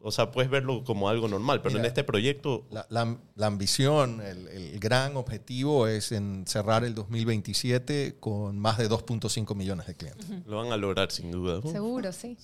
o 0.01 0.11
sea, 0.11 0.31
puedes 0.33 0.51
verlo 0.51 0.83
como 0.85 1.09
algo 1.09 1.29
normal, 1.29 1.63
pero 1.63 1.79
en 1.79 1.85
este 1.85 2.05
proyecto... 2.05 2.67
La, 2.71 2.87
la, 3.35 3.47
ambición, 3.47 4.21
el, 4.21 4.49
el, 4.49 4.81
gran 4.81 5.17
objetivo 5.17 5.87
es 5.87 6.13
en 6.13 6.45
cerrar 6.47 6.85
el 6.85 6.95
2027 6.95 8.17
con 8.19 8.59
más 8.59 8.79
de 8.79 8.89
2.5 8.89 9.55
millones 9.55 9.87
de 9.87 9.95
clientes. 9.95 10.27
Lo 10.47 10.57
van 10.57 10.73
a 10.73 10.77
lograr 10.77 11.13
sin 11.13 11.31
duda. 11.31 11.63
Seguro, 11.63 12.13
sí. 12.13 12.37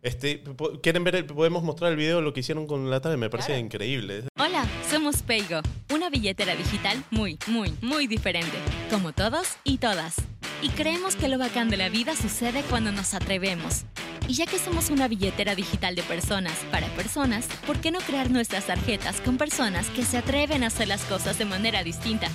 Este, 0.00 0.42
¿Quieren 0.82 1.04
ver? 1.04 1.26
podemos 1.26 1.62
mostrar 1.62 1.90
el 1.90 1.96
video 1.96 2.16
de 2.18 2.22
lo 2.22 2.32
que 2.32 2.40
hicieron 2.40 2.66
con 2.66 2.88
la 2.88 3.00
tarde. 3.00 3.16
Me 3.16 3.28
parece 3.28 3.58
increíble. 3.58 4.24
Hola, 4.38 4.64
somos 4.88 5.22
Paygo, 5.22 5.60
una 5.92 6.08
billetera 6.08 6.54
digital 6.54 7.04
muy, 7.10 7.38
muy, 7.48 7.74
muy 7.82 8.06
diferente, 8.06 8.56
como 8.90 9.12
todos 9.12 9.56
y 9.64 9.78
todas. 9.78 10.16
Y 10.60 10.70
creemos 10.70 11.14
que 11.14 11.28
lo 11.28 11.38
bacán 11.38 11.68
de 11.68 11.76
la 11.76 11.88
vida 11.88 12.16
sucede 12.16 12.62
cuando 12.68 12.90
nos 12.90 13.14
atrevemos. 13.14 13.84
Y 14.26 14.34
ya 14.34 14.44
que 14.44 14.58
somos 14.58 14.90
una 14.90 15.06
billetera 15.06 15.54
digital 15.54 15.94
de 15.94 16.02
personas 16.02 16.54
para 16.72 16.88
personas, 16.88 17.46
¿por 17.66 17.78
qué 17.78 17.92
no 17.92 18.00
crear 18.00 18.30
nuestras 18.30 18.66
tarjetas 18.66 19.20
con 19.20 19.38
personas 19.38 19.88
que 19.90 20.04
se 20.04 20.18
atreven 20.18 20.64
a 20.64 20.66
hacer 20.66 20.88
las 20.88 21.02
cosas 21.04 21.38
de 21.38 21.44
manera 21.44 21.84
distinta? 21.84 22.28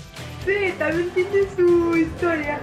Sí, 0.46 0.74
también 0.80 1.10
tiene 1.12 1.48
su 1.56 1.98
historia. 1.98 2.62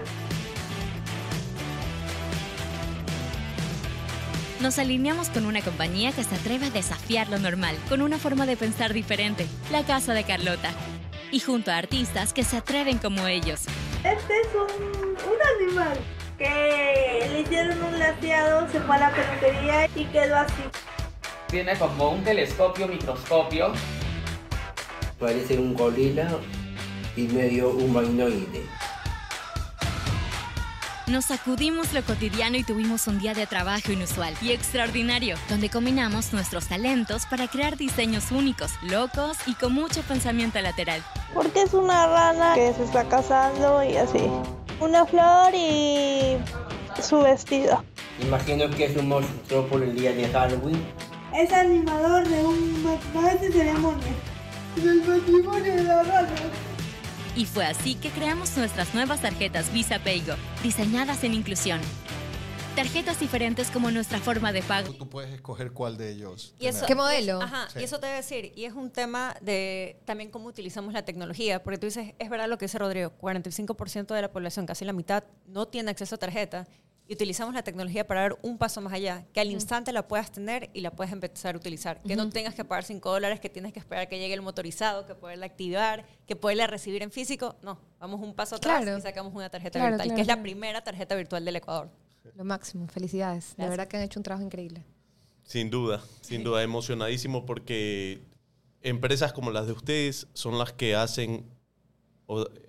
Nos 4.61 4.79
alineamos 4.79 5.29
con 5.29 5.47
una 5.47 5.61
compañía 5.61 6.13
que 6.13 6.25
se 6.25 6.35
atreve 6.35 6.67
a 6.67 6.71
desafiar 6.71 7.29
lo 7.29 7.39
normal, 7.39 7.77
con 7.89 8.03
una 8.03 8.19
forma 8.19 8.47
de 8.47 8.57
pensar 8.57 8.93
diferente, 8.95 9.47
la 9.71 9.85
Casa 9.85 10.15
de 10.15 10.25
Carlota. 10.25 10.73
Y 11.31 11.41
junto 11.41 11.71
a 11.71 11.77
artistas 11.77 12.33
que 12.33 12.45
se 12.45 12.57
atreven 12.57 12.99
como 12.99 13.27
ellos. 13.27 13.61
Este 14.03 14.41
es 14.41 14.49
un, 14.55 15.10
un 15.31 15.67
animal 15.67 15.99
que 16.39 17.29
le 17.31 17.41
hicieron 17.41 17.83
un 17.83 17.93
glaseado, 17.93 18.69
se 18.71 18.81
fue 18.81 18.97
a 18.97 18.99
la 18.99 19.11
peluquería 19.11 19.89
y 19.95 20.05
quedó 20.07 20.37
así. 20.37 20.63
Tiene 21.49 21.77
como 21.77 22.11
un 22.11 22.25
telescopio, 22.25 22.89
microscopio. 22.89 23.73
Parece 25.19 25.59
un 25.59 25.75
gorila 25.75 26.29
y 27.17 27.23
medio 27.23 27.71
humanoide. 27.71 28.65
Nos 31.09 31.25
sacudimos 31.25 31.93
lo 31.93 32.03
cotidiano 32.05 32.57
y 32.57 32.63
tuvimos 32.63 33.09
un 33.09 33.19
día 33.19 33.35
de 33.35 33.45
trabajo 33.45 33.91
inusual 33.91 34.33
y 34.41 34.53
extraordinario, 34.53 35.37
donde 35.49 35.69
combinamos 35.69 36.33
nuestros 36.33 36.69
talentos 36.69 37.27
para 37.27 37.49
crear 37.49 37.77
diseños 37.77 38.31
únicos, 38.31 38.71
locos 38.83 39.37
y 39.47 39.55
con 39.55 39.73
mucho 39.73 40.03
pensamiento 40.03 40.61
lateral. 40.61 41.03
Porque 41.35 41.63
es 41.63 41.75
una 41.75 42.07
rana 42.07 42.55
que 42.55 42.73
se 42.75 42.85
está 42.85 43.05
casando 43.09 43.83
y 43.83 43.97
así. 43.97 44.21
Una 44.81 45.05
flor 45.05 45.55
y 45.55 46.39
su 47.03 47.21
vestido. 47.21 47.85
Imagino 48.23 48.71
que 48.71 48.87
es 48.87 48.97
un 48.97 49.09
monstruo 49.09 49.67
por 49.67 49.83
el 49.83 49.95
día 49.95 50.13
de 50.13 50.27
Halloween. 50.29 50.83
Es 51.37 51.53
animador 51.53 52.27
de 52.27 52.45
un 52.45 52.83
matrimonio 52.83 53.39
de 53.41 53.53
ceremonia. 53.53 54.13
Del 54.77 55.05
matrimonio 55.05 55.75
de 55.77 55.85
la 55.85 56.03
rana. 56.03 56.29
Y 57.37 57.45
fue 57.45 57.67
así 57.67 57.95
que 57.95 58.09
creamos 58.09 58.57
nuestras 58.57 58.95
nuevas 58.95 59.21
tarjetas 59.21 59.73
Visa 59.73 59.99
Paygo, 59.99 60.35
diseñadas 60.63 61.25
en 61.25 61.35
inclusión. 61.35 61.81
Tarjetas 62.77 63.21
diferentes 63.21 63.71
como 63.71 63.91
nuestra 63.91 64.19
forma 64.19 64.53
de 64.53 64.63
pago. 64.63 64.95
Tú 64.95 65.09
puedes 65.09 65.33
escoger 65.35 65.73
cuál 65.73 65.99
de 65.99 66.13
ellos. 66.13 66.55
¿Qué 66.59 66.95
modelo? 66.95 67.43
Ajá, 67.43 67.69
y 67.79 67.85
eso 67.85 68.01
te 68.01 68.07
debe 68.07 68.19
decir. 68.19 68.53
Y 68.57 68.65
es 68.65 68.73
un 68.73 68.91
tema 68.91 69.37
de 69.43 70.01
también 70.07 70.31
cómo 70.31 70.49
utilizamos 70.49 70.95
la 70.95 71.05
tecnología. 71.05 71.63
Porque 71.63 71.79
tú 71.79 71.87
dices, 71.87 72.15
es 72.19 72.31
verdad 72.31 72.49
lo 72.49 72.57
que 72.57 72.65
dice 72.67 72.79
Rodrigo, 72.79 73.13
45% 73.21 74.15
de 74.15 74.23
la 74.23 74.33
población, 74.33 74.65
casi 74.65 74.85
la 74.85 74.93
mitad, 74.93 75.25
no 75.47 75.69
tiene 75.69 75.91
acceso 75.91 76.15
a 76.15 76.19
tarjeta. 76.19 76.67
y 77.11 77.15
utilizamos 77.15 77.53
la 77.53 77.65
tecnología 77.65 78.07
para 78.07 78.21
dar 78.21 78.39
un 78.41 78.57
paso 78.57 78.81
más 78.81 78.93
allá, 78.93 79.25
que 79.33 79.41
al 79.41 79.51
instante 79.51 79.93
la 79.93 80.07
puedas 80.07 80.31
tener 80.31 80.71
y 80.73 80.81
la 80.81 80.93
puedes 80.93 81.13
empezar 81.13 81.57
a 81.57 81.59
utilizar, 81.59 82.01
que 82.03 82.15
no 82.15 82.31
tengas 82.31 82.55
que 82.55 82.65
pagar 82.65 82.85
5 82.85 83.11
dólares, 83.11 83.41
que 83.41 83.49
tienes 83.49 83.73
que 83.73 83.81
esperar 83.81 84.09
que 84.09 84.17
llegue 84.17 84.33
el 84.33 84.43
motorizado, 84.43 85.05
que 85.07 85.17
poderla 85.17 85.47
activar, 85.47 86.05
que 86.25 86.37
poderla 86.37 86.69
recibir 86.69 87.03
en 87.03 87.11
físico. 87.11 87.57
No, 87.63 87.81
vamos 87.99 88.21
un 88.21 88.33
paso 88.33 88.55
atrás 88.55 88.87
y 88.87 89.01
sacamos 89.01 89.35
una 89.35 89.51
tarjeta 89.51 89.85
virtual, 89.85 90.15
que 90.15 90.21
es 90.21 90.27
la 90.29 90.41
primera 90.41 90.85
tarjeta 90.85 91.17
virtual 91.17 91.45
del 91.45 91.57
Ecuador. 91.57 91.91
Lo 92.37 92.45
máximo, 92.45 92.87
felicidades. 92.89 93.55
De 93.57 93.69
verdad 93.69 93.89
que 93.89 93.97
han 93.97 94.03
hecho 94.03 94.21
un 94.21 94.25
trabajo 94.25 94.45
increíble. 94.45 94.85
Sin 95.45 95.71
duda, 95.71 96.03
sin 96.21 96.45
duda, 96.45 96.63
emocionadísimo 96.63 97.45
porque 97.45 98.21
empresas 98.83 99.33
como 99.33 99.51
las 99.51 99.67
de 99.67 99.73
ustedes 99.73 100.27
son 100.33 100.59
las 100.59 100.73
que 100.73 100.95
hacen 100.95 101.45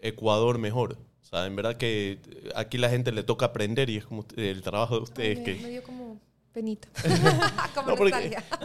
Ecuador 0.02 0.58
mejor 0.58 0.98
sea, 1.32 1.46
en 1.46 1.56
verdad 1.56 1.78
que 1.78 2.20
aquí 2.56 2.78
la 2.78 2.90
gente 2.90 3.12
le 3.12 3.24
toca 3.24 3.48
aprender 3.48 3.90
y 3.90 3.98
es 3.98 4.06
como 4.06 4.26
el 4.36 4.62
trabajo 4.62 4.98
de 4.98 5.02
ustedes 5.04 5.40
me, 5.40 5.44
que... 5.44 5.56
Me 5.56 5.70
dio 5.70 5.84
como 5.84 6.20
penita. 6.52 6.88
como 7.76 7.92
no, 7.92 7.96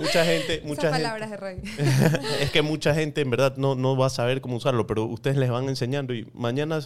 mucha 0.01 0.24
gente... 0.24 0.62
Mucha 0.64 0.91
palabras 0.91 1.30
de 1.30 1.37
Roy. 1.37 1.61
es 2.41 2.51
que 2.51 2.62
mucha 2.62 2.95
gente 2.95 3.20
en 3.20 3.30
verdad 3.30 3.57
no, 3.57 3.74
no 3.74 3.97
va 3.97 4.07
a 4.07 4.11
saber 4.11 4.41
cómo 4.41 4.57
usarlo, 4.57 4.87
pero 4.87 5.05
ustedes 5.05 5.37
les 5.37 5.51
van 5.51 5.68
enseñando 5.68 6.14
y 6.14 6.28
mañana 6.34 6.80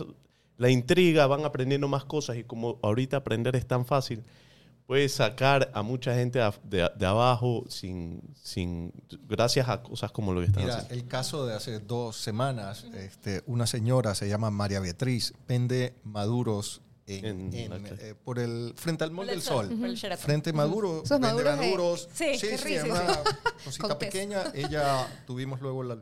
la 0.61 0.69
intriga, 0.69 1.27
van 1.27 1.47
aprendiendo 1.47 1.89
más 1.89 2.05
cosas 2.05 2.37
y 2.37 2.45
como 2.45 2.79
ahorita 2.83 3.17
aprender 3.17 3.57
es 3.57 3.67
tan 3.67 3.87
fácil, 3.87 4.23
puedes 4.87 5.15
sacar 5.15 5.71
a 5.73 5.83
mucha 5.83 6.15
gente 6.15 6.39
de, 6.65 7.07
abajo 7.07 7.65
sin, 7.71 8.21
sin, 8.43 8.93
gracias 9.27 9.71
a 9.71 9.83
cosas 9.83 10.13
como 10.13 10.35
lo 10.35 10.41
que 10.41 10.49
están 10.49 10.65
Mira, 10.65 10.87
el 10.91 11.07
caso 11.07 11.47
de 11.47 11.55
hace 11.55 11.81
dos 11.81 12.19
semanas, 12.19 12.85
este, 12.95 13.43
una 13.47 13.67
señora 13.67 14.15
se 14.15 14.29
llama 14.29 14.51
María 14.51 14.81
Beatriz, 14.81 15.33
vende 15.49 15.95
maduros 16.05 16.83
en, 17.07 17.51
eh, 17.55 18.15
por 18.23 18.39
el 18.39 18.75
frente 18.77 19.05
al 19.05 19.13
Mall 19.13 19.29
del 19.29 19.41
Sol. 19.41 19.67
Frente 20.19 20.51
a 20.51 20.53
Maduro, 20.53 21.03
vende 21.09 21.43
maduros. 21.43 22.07
Sí, 22.13 22.39
sí, 22.39 22.59
sí 22.59 22.77
una 22.85 23.19
cosita 23.65 23.99
pequeña. 23.99 24.45
Ella 24.55 25.09
tuvimos 25.27 25.63
luego 25.63 25.83
la 25.83 25.99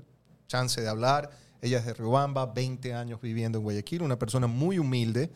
chance 0.49 0.81
de 0.81 0.89
hablar. 0.89 1.31
Ella 1.61 1.79
es 1.79 1.87
de 1.87 1.95
Riobamba, 1.95 2.47
20 2.47 2.95
años 2.95 3.21
viviendo 3.21 3.59
en 3.59 3.65
Guayaquil, 3.65 4.03
una 4.03 4.19
persona 4.19 4.47
muy 4.47 4.79
humilde 4.79 5.31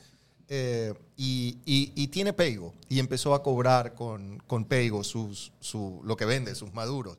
eh, 0.48 0.92
y, 1.16 2.06
tiene 2.08 2.34
Peigo 2.34 2.74
y 2.88 2.98
empezó 2.98 3.34
a 3.34 3.42
cobrar 3.42 3.94
con, 3.94 4.38
con 4.46 4.66
Peigo 4.66 5.02
sus, 5.02 5.50
su, 5.60 6.02
lo 6.04 6.16
que 6.16 6.26
vende, 6.26 6.54
sus 6.54 6.74
maduros. 6.74 7.16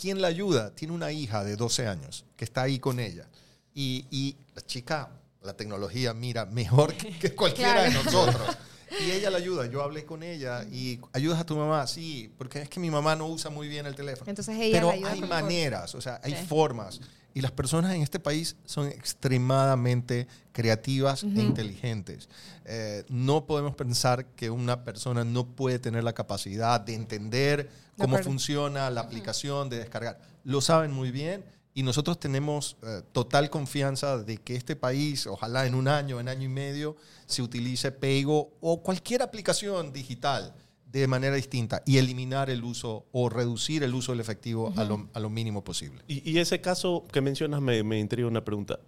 ¿Quién 0.00 0.20
la 0.20 0.28
ayuda? 0.28 0.70
Tiene 0.74 0.94
una 0.94 1.10
hija 1.10 1.42
de 1.42 1.56
12 1.56 1.88
años 1.88 2.24
que 2.36 2.44
está 2.44 2.62
ahí 2.62 2.78
con 2.78 3.00
ella. 3.00 3.26
Y, 3.74 4.36
la 4.54 4.62
chica, 4.62 5.10
la 5.42 5.54
tecnología 5.54 6.14
mira 6.14 6.46
mejor 6.46 6.94
que, 6.94 7.34
cualquiera 7.34 7.82
de 7.82 7.90
nosotros. 7.90 8.56
Y 9.04 9.10
ella 9.10 9.30
la 9.30 9.38
ayuda. 9.38 9.66
Yo 9.66 9.82
hablé 9.82 10.04
con 10.04 10.22
ella 10.22 10.64
y 10.70 11.00
ayudas 11.12 11.40
a 11.40 11.44
tu 11.44 11.56
mamá, 11.56 11.86
sí, 11.88 12.32
porque 12.38 12.62
es 12.62 12.68
que 12.68 12.78
mi 12.78 12.90
mamá 12.90 13.16
no 13.16 13.26
usa 13.26 13.50
muy 13.50 13.68
bien 13.68 13.84
el 13.84 13.96
teléfono. 13.96 14.30
Entonces 14.30 14.56
ella 14.58 14.76
Pero 14.76 14.90
hay 14.90 15.20
maneras, 15.22 15.94
o 15.96 16.00
sea, 16.00 16.20
hay 16.22 16.34
formas. 16.46 17.00
Y 17.36 17.42
las 17.42 17.52
personas 17.52 17.94
en 17.94 18.00
este 18.00 18.18
país 18.18 18.56
son 18.64 18.88
extremadamente 18.88 20.26
creativas 20.52 21.22
e 21.22 21.42
inteligentes. 21.42 22.30
Eh, 22.64 23.04
no 23.10 23.44
podemos 23.44 23.74
pensar 23.74 24.24
que 24.28 24.48
una 24.48 24.84
persona 24.84 25.22
no 25.22 25.44
puede 25.44 25.78
tener 25.78 26.02
la 26.02 26.14
capacidad 26.14 26.80
de 26.80 26.94
entender 26.94 27.68
cómo 27.98 28.16
funciona 28.20 28.88
la 28.88 29.02
aplicación, 29.02 29.68
de 29.68 29.76
descargar. 29.76 30.18
Lo 30.44 30.62
saben 30.62 30.92
muy 30.92 31.10
bien 31.10 31.44
y 31.74 31.82
nosotros 31.82 32.18
tenemos 32.18 32.78
eh, 32.82 33.02
total 33.12 33.50
confianza 33.50 34.16
de 34.16 34.38
que 34.38 34.56
este 34.56 34.74
país, 34.74 35.26
ojalá 35.26 35.66
en 35.66 35.74
un 35.74 35.88
año, 35.88 36.18
en 36.20 36.30
año 36.30 36.44
y 36.44 36.48
medio, 36.48 36.96
se 37.26 37.42
utilice 37.42 37.92
Paygo 37.92 38.54
o 38.62 38.82
cualquier 38.82 39.20
aplicación 39.20 39.92
digital 39.92 40.54
de 41.00 41.06
manera 41.06 41.36
distinta 41.36 41.82
y 41.86 41.98
eliminar 41.98 42.50
el 42.50 42.64
uso 42.64 43.06
o 43.12 43.28
reducir 43.28 43.82
el 43.82 43.94
uso 43.94 44.12
del 44.12 44.20
efectivo 44.20 44.72
a, 44.76 44.84
lo, 44.84 45.08
a, 45.12 45.20
lo, 45.20 45.30
mínimo 45.30 45.62
posible. 45.64 46.02
Y, 46.08 46.38
ese 46.38 46.60
caso 46.60 47.04
que 47.12 47.20
mencionas 47.20 47.60
me, 47.60 47.82
me 47.82 47.98
intriga 47.98 48.28
una 48.28 48.44
pregunta. 48.44 48.78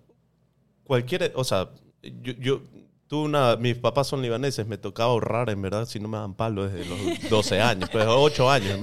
Cualquier, 0.84 1.32
o 1.34 1.44
sea, 1.44 1.70
yo, 2.22 2.32
yo 2.34 2.62
tuve 3.08 3.24
una, 3.24 3.56
mis 3.56 3.76
papás 3.76 4.06
son 4.06 4.22
libaneses, 4.22 4.66
me 4.66 4.78
tocaba 4.78 5.10
ahorrar, 5.10 5.50
en 5.50 5.60
verdad, 5.60 5.86
si 5.86 5.98
no 5.98 6.08
me 6.08 6.18
dan 6.18 6.34
palo 6.34 6.68
desde 6.68 6.88
los 6.88 6.98
12 7.30 7.60
años, 7.60 7.90
pues 7.90 8.06
8 8.06 8.50
años. 8.50 8.78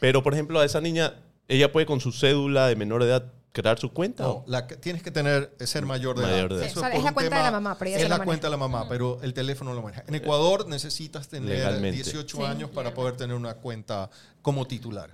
Pero, 0.00 0.22
por 0.22 0.34
ejemplo, 0.34 0.60
a 0.60 0.64
esa 0.64 0.80
niña, 0.80 1.14
ella 1.48 1.72
puede 1.72 1.86
con 1.86 2.00
su 2.00 2.12
cédula 2.12 2.68
de 2.68 2.76
menor 2.76 3.02
edad 3.02 3.32
crear 3.52 3.78
su 3.78 3.92
cuenta? 3.92 4.24
No, 4.24 4.44
la, 4.46 4.66
tienes 4.66 5.02
que 5.02 5.10
tener, 5.10 5.54
ser 5.60 5.86
mayor 5.86 6.18
de 6.18 6.24
edad. 6.24 6.62
es, 6.62 6.76
la 6.76 7.12
cuenta 7.12 7.36
de 7.36 7.42
la 7.42 7.50
mamá, 7.50 7.76
pero 7.78 7.90
Es 7.90 8.08
la, 8.08 8.24
cuenta 8.24 8.46
de 8.46 8.50
la 8.50 8.56
mamá, 8.56 8.88
pero 8.88 9.18
el 9.22 9.32
teléfono 9.34 9.72
lo 9.74 9.82
maneja. 9.82 10.04
En 10.06 10.14
Ecuador 10.14 10.68
necesitas 10.68 11.28
tener 11.28 11.80
18 11.80 12.46
años 12.46 12.70
para 12.70 12.92
poder 12.94 13.16
tener 13.16 13.36
una 13.36 13.54
cuenta 13.54 14.10
como 14.42 14.66
titular. 14.66 15.10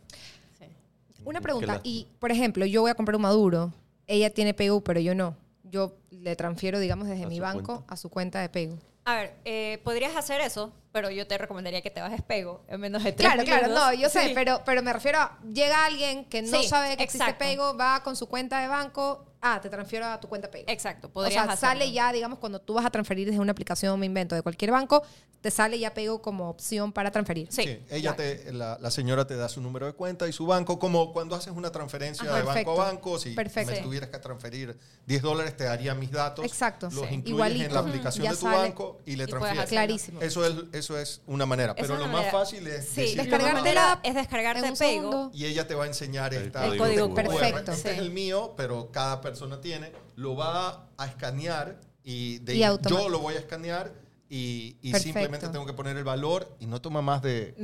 Una 1.25 1.41
pregunta, 1.41 1.81
y 1.85 2.09
por 2.19 2.33
ejemplo, 2.33 2.67
yo 2.67 2.81
voy 2.81 2.91
a 2.91 2.95
comprar 2.95 3.17
un 3.17 3.23
Maduro, 3.23 3.73
ella 4.07 4.31
tiene 4.31 4.55
PU, 4.55 4.83
pero 4.83 5.01
yo 5.01 5.15
no. 5.15 5.37
Yo 5.63 5.95
le 6.11 6.37
transfiero, 6.37 6.81
digamos, 6.81 7.09
desde 7.09 7.27
mi 7.27 7.41
banco 7.41 7.85
a 7.87 7.97
su 7.97 8.11
cuenta 8.11 8.41
de 8.41 8.49
PU. 8.49 8.79
A 9.05 9.15
ver, 9.17 9.35
eh, 9.45 9.81
podrías 9.85 10.17
hacer 10.17 10.41
eso, 10.41 10.73
pero 10.93 11.11
yo 11.11 11.27
te 11.27 11.39
recomendaría 11.39 11.81
que 11.81 11.91
te 11.91 12.01
bajes 12.01 12.23
pego 12.23 12.65
en 12.69 12.81
menos 12.81 13.03
de 13.03 13.13
tres 13.13 13.33
Claro, 13.33 13.45
claro, 13.45 13.69
no, 13.69 13.93
yo 13.95 14.09
sé, 14.09 14.33
pero, 14.35 14.63
pero 14.65 14.83
me 14.83 14.93
refiero 14.93 15.19
a, 15.19 15.39
llega 15.53 15.85
alguien 15.85 16.27
que 16.27 16.43
no 16.43 16.63
sabe 16.63 16.97
que 16.97 17.05
existe 17.05 17.35
pego, 17.35 17.77
va 17.77 18.03
con 18.03 18.15
su 18.15 18.29
cuenta 18.29 18.61
de 18.61 18.69
banco, 18.69 19.32
ah, 19.43 19.61
te 19.61 19.69
transfiero 19.69 20.07
a 20.07 20.19
tu 20.21 20.29
cuenta 20.29 20.51
PayPal. 20.51 20.73
Exacto, 20.73 21.11
podrías 21.11 21.45
O 21.45 21.47
sea, 21.49 21.57
sale 21.57 21.93
ya, 21.93 22.13
digamos, 22.13 22.39
cuando 22.39 22.61
tú 22.61 22.75
vas 22.75 22.87
a 22.87 22.91
transferir 22.91 23.27
desde 23.27 23.41
una 23.41 23.53
aplicación, 23.53 23.99
me 23.99 24.07
invento, 24.07 24.35
de 24.35 24.43
cualquier 24.43 24.71
banco, 24.71 25.03
te 25.43 25.51
sale 25.51 25.79
ya 25.79 25.93
Pego 25.93 26.23
como 26.23 26.49
opción 26.49 26.93
para 26.93 27.11
transferir. 27.11 27.49
Sí. 27.51 27.81
ella 27.91 28.15
te, 28.15 28.53
la, 28.53 28.79
señora 28.91 29.27
te 29.27 29.37
da 29.37 29.49
su 29.49 29.61
número 29.61 29.87
de 29.87 29.93
cuenta 29.93 30.29
y 30.29 30.33
su 30.33 30.47
banco, 30.47 30.79
como 30.79 31.13
cuando 31.13 31.35
haces 31.35 31.53
una 31.53 31.71
transferencia 31.73 32.33
de 32.33 32.43
banco 32.43 32.81
a 32.81 32.85
banco, 32.91 33.19
si 33.19 33.35
me 33.35 33.81
tuvieras 33.83 34.09
que 34.09 34.19
transferir 34.19 34.79
10 35.07 35.23
dólares, 35.23 35.57
te 35.57 35.65
daría 35.65 35.95
mis 35.95 36.13
datos. 36.13 36.45
Exacto. 36.45 36.89
Los 36.93 37.11
incluyes 37.11 37.67
en 37.67 37.75
la 37.75 37.81
aplicación 37.81 38.29
de 38.29 38.37
tu 38.37 38.47
banco 38.47 39.01
y 39.05 39.17
le 39.17 39.27
transfieres. 39.27 39.69
Clarísimo. 39.69 40.21
Eso 40.23 40.47
es, 40.47 40.55
eso 40.73 40.97
es 40.97 41.21
una 41.27 41.45
manera, 41.45 41.75
pero 41.75 41.97
lo 41.97 42.07
más 42.07 42.31
fácil 42.31 42.67
es 42.69 42.89
sí, 42.89 43.17
descargártela 43.17 44.01
es 44.05 44.15
descargarte 44.15 44.73
Pego. 44.79 45.31
Y 45.35 45.47
ella 45.47 45.67
te 45.67 45.75
va 45.75 45.85
a 45.85 45.87
enseñar 45.89 46.33
el, 46.33 46.53
código 46.79 47.13
perfecto. 47.13 47.73
Este 47.73 47.93
es 47.93 47.99
el 47.99 48.13
mío, 48.13 48.55
pero 48.57 48.91
cada 48.93 49.21
persona 49.21 49.32
tiene 49.61 49.93
lo 50.17 50.37
va 50.37 50.89
a 50.97 51.07
escanear 51.07 51.79
y, 52.05 52.39
de, 52.39 52.59
yo 52.59 53.09
lo 53.09 53.21
voy 53.21 53.35
a 53.35 53.39
escanear 53.39 53.93
y, 54.35 54.77
simplemente 54.99 55.47
tengo 55.49 55.67
que 55.67 55.75
poner 55.75 55.95
el 55.95 56.05
valor 56.05 56.57
y 56.59 56.65
no 56.65 56.81
toma 56.81 57.03
más 57.03 57.21
de, 57.21 57.55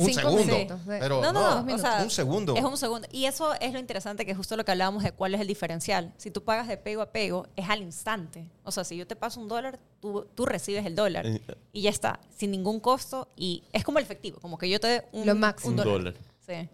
un 0.00 0.14
segundo. 0.14 0.80
Pero 0.86 1.20
no, 1.20 1.32
no, 1.34 1.66
un 2.02 2.10
segundo. 2.10 2.56
Es 2.56 2.64
un 2.64 2.78
segundo. 2.78 3.06
Y 3.12 3.26
eso 3.26 3.52
es 3.60 3.74
lo 3.74 3.78
interesante, 3.78 4.24
que 4.24 4.30
es 4.30 4.36
justo 4.36 4.56
lo 4.56 4.64
que 4.64 4.70
hablábamos 4.70 5.02
de 5.02 5.12
cuál 5.12 5.34
es 5.34 5.42
el 5.42 5.46
diferencial. 5.46 6.14
Si 6.16 6.30
tú 6.30 6.42
pagas 6.42 6.66
de 6.66 6.78
pego 6.78 7.02
a 7.02 7.12
pego, 7.12 7.46
es 7.56 7.68
al 7.68 7.82
instante. 7.82 8.48
O 8.62 8.72
sea, 8.72 8.84
si 8.84 8.96
yo 8.96 9.06
te 9.06 9.16
paso 9.16 9.38
un 9.38 9.48
dólar, 9.48 9.78
tú, 10.00 10.26
tú 10.34 10.46
recibes 10.46 10.86
el 10.86 10.94
dólar. 10.96 11.26
Eh, 11.26 11.42
y 11.74 11.82
ya 11.82 11.90
está, 11.90 12.18
sin 12.34 12.52
ningún 12.52 12.80
costo. 12.80 13.28
Y 13.36 13.62
es 13.70 13.84
como 13.84 13.98
el 13.98 14.04
efectivo, 14.04 14.38
como 14.40 14.56
que 14.56 14.70
yo 14.70 14.80
te 14.80 14.86
dé 14.86 15.04
un, 15.12 15.28
un 15.28 15.76
dólar. 15.76 16.14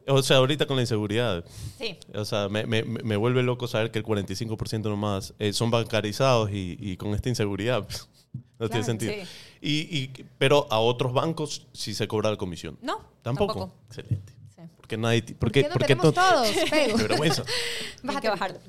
O 0.06 0.22
sea, 0.22 0.38
ahorita 0.38 0.66
con 0.66 0.76
la 0.76 0.82
inseguridad. 0.82 1.44
Sí. 1.78 1.96
O 2.14 2.24
sea, 2.24 2.48
me, 2.48 2.66
me, 2.66 2.82
me 2.82 3.16
vuelve 3.16 3.42
loco 3.42 3.68
saber 3.68 3.90
que 3.90 3.98
el 3.98 4.04
45% 4.04 4.82
nomás 4.82 5.34
eh, 5.38 5.52
son 5.52 5.70
bancarizados 5.70 6.50
y, 6.50 6.76
y, 6.80 6.96
con 6.96 7.14
esta 7.14 7.28
inseguridad 7.28 7.84
pues, 7.84 8.08
no 8.58 8.68
tiene 8.68 8.84
sentido. 8.84 9.12
Y, 9.60 9.98
y, 9.98 10.10
pero 10.38 10.66
a 10.70 10.80
otros 10.80 11.12
bancos 11.12 11.66
sí 11.72 11.94
se 11.94 12.08
cobra 12.08 12.30
la 12.30 12.36
comisión. 12.36 12.78
No. 12.82 13.00
Tampoco. 13.22 13.72
Excelente. 13.88 14.34
Porque 14.76 14.96
nadie. 14.96 15.22
Porque, 15.38 15.64
¿Por 15.64 15.86
qué 15.86 15.94
no 15.94 16.02
porque 16.02 16.20
todos? 16.20 16.48
Qué 16.70 16.94
vergüenza. 16.96 17.44
Vas 18.02 18.16
a 18.24 18.30
bajar. 18.30 18.60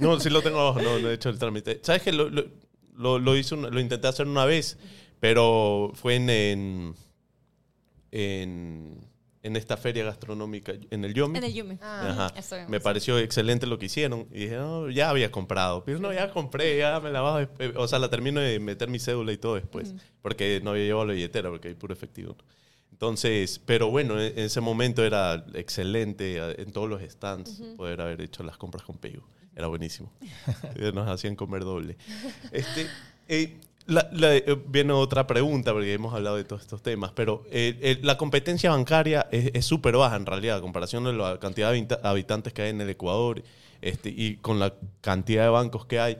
No, 0.00 0.18
sí 0.20 0.30
lo 0.30 0.42
tengo 0.42 0.60
abajo, 0.60 0.80
no, 0.80 0.98
no 0.98 1.10
he 1.10 1.14
hecho 1.14 1.28
el 1.28 1.38
trámite. 1.38 1.80
¿Sabes 1.82 2.02
que 2.02 2.12
lo, 2.12 2.30
lo, 2.30 3.18
lo, 3.18 3.36
hice 3.36 3.56
lo 3.56 3.78
intenté 3.78 4.08
hacer 4.08 4.26
una 4.26 4.44
vez, 4.44 4.78
pero 5.20 5.92
fue 5.94 6.14
en, 6.16 6.30
en 6.30 6.94
en 8.10 8.98
esta 9.54 9.76
feria 9.76 10.04
gastronómica 10.04 10.72
en 10.90 11.04
el 11.04 11.14
Yumi. 11.14 11.38
En 11.38 11.44
el 11.44 11.54
Yumi. 11.54 11.78
Ah, 11.80 12.32
me 12.68 12.80
pareció 12.80 13.18
excelente 13.18 13.66
lo 13.66 13.78
que 13.78 13.86
hicieron. 13.86 14.26
Y 14.32 14.40
dije, 14.40 14.56
no, 14.56 14.90
ya 14.90 15.10
había 15.10 15.30
comprado. 15.30 15.84
Pero 15.84 16.00
no, 16.00 16.12
ya 16.12 16.30
compré, 16.30 16.78
ya 16.78 16.98
me 16.98 17.10
la 17.10 17.20
bajo. 17.20 17.40
Eh, 17.40 17.74
o 17.76 17.86
sea, 17.86 17.98
la 17.98 18.10
termino 18.10 18.40
de 18.40 18.58
meter 18.58 18.88
mi 18.88 18.98
cédula 18.98 19.32
y 19.32 19.36
todo 19.36 19.54
después. 19.54 19.94
Porque 20.22 20.60
no 20.64 20.70
había 20.70 20.84
llevado 20.84 21.06
la 21.06 21.12
billetera, 21.12 21.50
porque 21.50 21.68
hay 21.68 21.74
puro 21.74 21.92
efectivo. 21.92 22.36
Entonces, 22.90 23.60
pero 23.64 23.90
bueno, 23.90 24.18
en 24.20 24.38
ese 24.38 24.62
momento 24.62 25.04
era 25.04 25.44
excelente 25.52 26.38
en 26.60 26.72
todos 26.72 26.88
los 26.88 27.02
stands 27.02 27.60
poder 27.76 28.00
haber 28.00 28.22
hecho 28.22 28.42
las 28.42 28.56
compras 28.56 28.84
con 28.84 28.96
Pego. 28.96 29.28
Era 29.54 29.66
buenísimo. 29.66 30.10
Nos 30.94 31.08
hacían 31.08 31.36
comer 31.36 31.64
doble. 31.64 31.96
Este, 32.52 32.86
eh, 33.28 33.58
la, 33.86 34.08
eh, 34.12 34.56
viene 34.66 34.92
otra 34.92 35.26
pregunta, 35.26 35.72
porque 35.72 35.92
hemos 35.94 36.14
hablado 36.14 36.36
de 36.36 36.44
todos 36.44 36.62
estos 36.62 36.82
temas, 36.82 37.12
pero 37.12 37.44
eh, 37.50 37.78
eh, 37.80 37.98
la 38.02 38.16
competencia 38.16 38.70
bancaria 38.70 39.26
es 39.30 39.64
súper 39.64 39.96
baja 39.96 40.16
en 40.16 40.26
realidad, 40.26 40.58
a 40.58 40.60
comparación 40.60 41.04
de 41.04 41.12
la 41.12 41.38
cantidad 41.38 41.72
de 41.72 41.98
habitantes 42.02 42.52
que 42.52 42.62
hay 42.62 42.70
en 42.70 42.80
el 42.80 42.90
Ecuador 42.90 43.42
este, 43.80 44.08
y 44.08 44.36
con 44.36 44.58
la 44.58 44.74
cantidad 45.00 45.44
de 45.44 45.50
bancos 45.50 45.86
que 45.86 46.00
hay. 46.00 46.18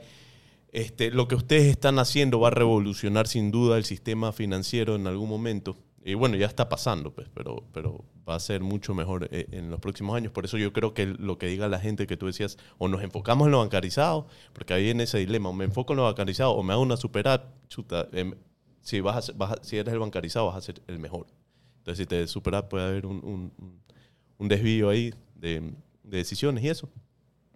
Este, 0.71 1.11
lo 1.11 1.27
que 1.27 1.35
ustedes 1.35 1.65
están 1.65 1.99
haciendo 1.99 2.39
va 2.39 2.49
a 2.49 2.51
revolucionar 2.51 3.27
sin 3.27 3.51
duda 3.51 3.77
el 3.77 3.85
sistema 3.85 4.31
financiero 4.31 4.95
en 4.95 5.07
algún 5.07 5.29
momento. 5.29 5.77
Y 6.07 6.13
bueno, 6.13 6.37
ya 6.37 6.45
está 6.45 6.69
pasando, 6.69 7.13
pues, 7.13 7.27
pero, 7.33 7.65
pero 7.73 8.05
va 8.27 8.35
a 8.35 8.39
ser 8.39 8.61
mucho 8.61 8.95
mejor 8.95 9.27
eh, 9.29 9.45
en 9.51 9.69
los 9.69 9.81
próximos 9.81 10.15
años. 10.15 10.31
Por 10.31 10.45
eso 10.45 10.57
yo 10.57 10.71
creo 10.71 10.93
que 10.93 11.05
lo 11.05 11.37
que 11.37 11.47
diga 11.47 11.67
la 11.67 11.81
gente 11.81 12.07
que 12.07 12.15
tú 12.15 12.27
decías, 12.27 12.57
o 12.77 12.87
nos 12.87 13.03
enfocamos 13.03 13.47
en 13.47 13.51
lo 13.51 13.57
bancarizado, 13.57 14.25
porque 14.53 14.73
ahí 14.73 14.89
en 14.89 15.01
ese 15.01 15.17
dilema, 15.17 15.49
o 15.49 15.53
me 15.53 15.65
enfoco 15.65 15.91
en 15.91 15.97
lo 15.97 16.03
bancarizado, 16.03 16.51
o 16.51 16.63
me 16.63 16.71
hago 16.71 16.81
una 16.81 16.95
super 16.95 17.25
chuta, 17.67 18.07
em, 18.13 18.35
si, 18.79 19.01
vas 19.01 19.33
si 19.63 19.77
eres 19.77 19.93
el 19.93 19.99
bancarizado 19.99 20.45
vas 20.45 20.55
a 20.55 20.61
ser 20.61 20.81
el 20.87 20.97
mejor. 20.97 21.27
Entonces, 21.79 21.97
si 21.97 22.05
te 22.05 22.25
super 22.27 22.69
puede 22.69 22.85
haber 22.85 23.05
un, 23.05 23.51
un, 24.37 24.47
desvío 24.47 24.87
ahí 24.87 25.13
de, 25.35 25.73
de 26.03 26.17
decisiones 26.17 26.63
y 26.63 26.69
eso. 26.69 26.89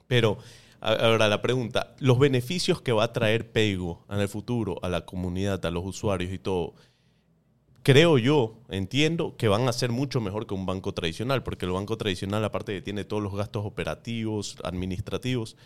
Pero 0.08 0.40
Ahora, 0.84 1.28
la 1.28 1.44
pregunta, 1.44 1.94
los 2.00 2.18
beneficios 2.18 2.82
que 2.82 2.92
va 2.92 3.04
a 3.04 3.14
traer 3.14 3.52
Paygo 3.52 4.04
en 4.10 4.20
el 4.20 4.28
futuro 4.28 4.80
a 4.82 4.90
la 4.90 5.06
comunidad, 5.06 5.64
a 5.64 5.70
los 5.70 5.86
usuarios 5.86 6.34
y 6.34 6.40
todo, 6.40 6.74
creo 7.84 8.18
yo, 8.18 8.56
entiendo 8.70 9.36
que 9.38 9.48
van 9.48 9.68
a 9.68 9.74
ser 9.74 9.92
mucho 9.92 10.22
mejor 10.22 10.48
que 10.48 10.54
un 10.54 10.66
banco 10.66 10.94
tradicional, 10.94 11.44
porque 11.44 11.66
el 11.66 11.72
banco 11.72 11.98
tradicional, 11.98 12.44
aparte 12.44 12.72
de 12.72 12.82
tiene 12.82 13.04
todos 13.04 13.24
los 13.24 13.36
gastos 13.36 13.66
operativos, 13.66 14.58
administrativos, 14.64 15.58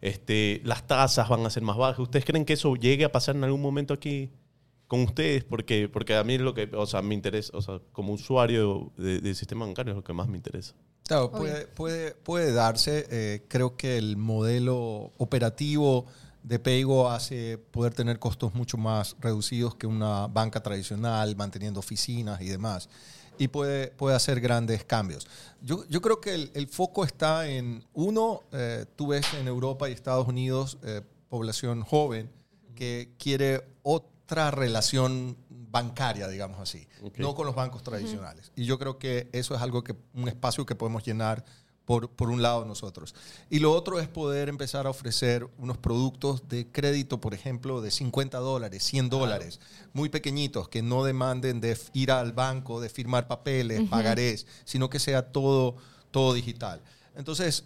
este, 0.00 0.60
las 0.64 0.86
tasas 0.86 1.28
van 1.28 1.46
a 1.46 1.50
ser 1.50 1.62
más 1.62 1.76
bajas. 1.76 1.98
¿Ustedes 1.98 2.24
creen 2.24 2.44
que 2.44 2.52
eso 2.52 2.76
llegue 2.76 3.04
a 3.04 3.12
pasar 3.12 3.36
en 3.36 3.44
algún 3.44 3.62
momento 3.62 3.94
aquí 3.94 4.30
con 4.86 5.00
ustedes? 5.00 5.44
Porque, 5.44 5.88
porque 5.88 6.14
a 6.14 6.24
mí 6.24 6.34
es 6.34 6.40
lo 6.40 6.54
que, 6.54 6.68
o 6.74 6.86
sea, 6.86 7.02
me 7.02 7.14
interesa, 7.14 7.56
o 7.56 7.62
sea, 7.62 7.80
como 7.92 8.12
usuario 8.12 8.92
del 8.96 9.34
sistema 9.34 9.64
bancario 9.64 9.92
es 9.92 9.96
lo 9.96 10.04
que 10.04 10.12
más 10.12 10.28
me 10.28 10.36
interesa. 10.36 10.74
Claro, 11.06 11.30
puede, 11.30 11.66
puede, 11.66 12.12
puede 12.12 12.52
darse. 12.52 13.06
Eh, 13.10 13.44
creo 13.48 13.76
que 13.76 13.98
el 13.98 14.16
modelo 14.16 15.12
operativo 15.18 16.06
de 16.44 16.58
Paygo 16.58 17.10
hace 17.10 17.58
poder 17.58 17.94
tener 17.94 18.18
costos 18.18 18.54
mucho 18.54 18.76
más 18.76 19.16
reducidos 19.18 19.74
que 19.74 19.86
una 19.86 20.26
banca 20.26 20.62
tradicional, 20.62 21.34
manteniendo 21.34 21.80
oficinas 21.80 22.40
y 22.42 22.48
demás. 22.48 22.88
Y 23.38 23.48
puede, 23.48 23.88
puede 23.88 24.14
hacer 24.14 24.40
grandes 24.40 24.84
cambios. 24.84 25.26
Yo, 25.60 25.84
yo 25.88 26.00
creo 26.00 26.20
que 26.20 26.34
el, 26.34 26.68
foco 26.68 27.04
está 27.04 27.48
en, 27.48 27.84
uno, 27.94 28.42
eh, 28.52 28.84
tú 28.94 29.08
ves 29.08 29.26
en 29.34 29.48
Europa 29.48 29.88
y 29.88 29.92
Estados 29.92 30.28
Unidos 30.28 30.78
eh, 30.84 31.00
población 31.28 31.82
joven 31.82 32.30
que 32.76 33.14
quiere 33.18 33.66
otra 33.82 34.50
relación 34.50 35.36
bancaria, 35.48 36.28
digamos 36.28 36.60
así, 36.60 36.86
no 37.16 37.34
con 37.34 37.46
los 37.46 37.54
bancos 37.56 37.82
tradicionales. 37.82 38.52
Y 38.54 38.66
yo 38.66 38.78
creo 38.78 38.98
que 38.98 39.28
eso 39.32 39.56
es 39.56 39.62
algo 39.62 39.82
que, 39.82 39.96
un 40.12 40.28
espacio 40.28 40.64
que 40.64 40.76
podemos 40.76 41.04
llenar 41.04 41.44
por, 41.84 42.08
por, 42.08 42.30
un 42.30 42.42
lado 42.42 42.64
nosotros. 42.64 43.14
Y 43.50 43.58
lo 43.58 43.72
otro 43.72 44.00
es 44.00 44.08
poder 44.08 44.48
empezar 44.48 44.86
a 44.86 44.90
ofrecer 44.90 45.46
unos 45.58 45.78
productos 45.78 46.48
de 46.48 46.66
crédito, 46.66 47.20
por 47.20 47.34
ejemplo, 47.34 47.80
de 47.80 47.90
50 47.90 48.38
dólares, 48.38 48.82
100 48.84 49.10
dólares, 49.10 49.60
muy 49.92 50.08
pequeñitos, 50.08 50.68
que 50.68 50.82
no 50.82 51.04
demanden 51.04 51.60
de 51.60 51.78
ir 51.92 52.10
al 52.10 52.32
banco, 52.32 52.80
de 52.80 52.88
firmar 52.88 53.26
papeles, 53.26 53.88
pagarés, 53.88 54.46
sino 54.64 54.88
que 54.88 54.98
sea 54.98 55.30
todo, 55.32 55.76
todo 56.10 56.34
digital. 56.34 56.80
Entonces, 57.14 57.64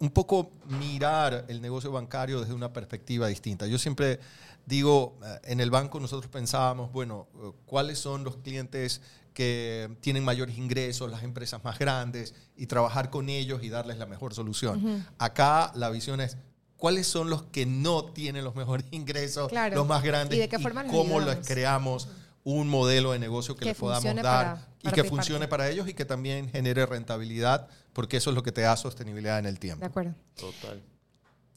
un 0.00 0.10
poco 0.10 0.50
mirar 0.80 1.44
el 1.48 1.60
negocio 1.60 1.90
bancario 1.90 2.40
desde 2.40 2.54
una 2.54 2.72
perspectiva 2.72 3.26
distinta. 3.26 3.66
Yo 3.66 3.78
siempre 3.78 4.20
digo, 4.66 5.18
eh, 5.24 5.40
en 5.44 5.60
el 5.60 5.70
banco 5.70 6.00
nosotros 6.00 6.30
pensábamos, 6.30 6.92
bueno, 6.92 7.26
eh, 7.36 7.52
¿cuáles 7.66 7.98
son 7.98 8.24
los 8.24 8.36
clientes 8.36 9.00
que 9.34 9.94
tienen 10.00 10.24
mayores 10.24 10.56
ingresos, 10.56 11.10
las 11.10 11.22
empresas 11.22 11.62
más 11.64 11.78
grandes, 11.78 12.34
y 12.56 12.66
trabajar 12.66 13.10
con 13.10 13.28
ellos 13.28 13.62
y 13.62 13.68
darles 13.68 13.98
la 13.98 14.06
mejor 14.06 14.32
solución? 14.32 15.06
Acá 15.18 15.72
la 15.74 15.90
visión 15.90 16.20
es, 16.20 16.38
¿cuáles 16.76 17.06
son 17.06 17.28
los 17.28 17.42
que 17.42 17.66
no 17.66 18.06
tienen 18.06 18.44
los 18.44 18.54
mejores 18.54 18.86
ingresos, 18.92 19.52
los 19.72 19.86
más 19.86 20.02
grandes, 20.02 20.38
y, 20.38 20.40
de 20.40 20.48
qué 20.48 20.58
forma 20.58 20.86
cómo 20.86 21.20
les 21.20 21.46
creamos 21.46 22.08
un 22.44 22.68
modelo 22.68 23.12
de 23.12 23.18
negocio 23.18 23.56
que, 23.56 23.64
les 23.64 23.76
podamos 23.76 24.14
dar 24.22 24.68
y 24.82 24.90
que 24.90 25.02
funcione 25.02 25.48
para 25.48 25.68
ellos 25.68 25.88
y 25.88 25.94
que 25.94 26.04
también 26.04 26.48
genere 26.50 26.86
rentabilidad, 26.86 27.68
porque 27.92 28.18
eso 28.18 28.30
es 28.30 28.36
lo 28.36 28.42
que 28.42 28.52
te 28.52 28.60
da 28.60 28.76
sostenibilidad 28.76 29.38
en 29.38 29.46
el 29.46 29.58
tiempo. 29.58 29.80
De 29.80 29.86
acuerdo. 29.86 30.14
Total. 30.36 30.82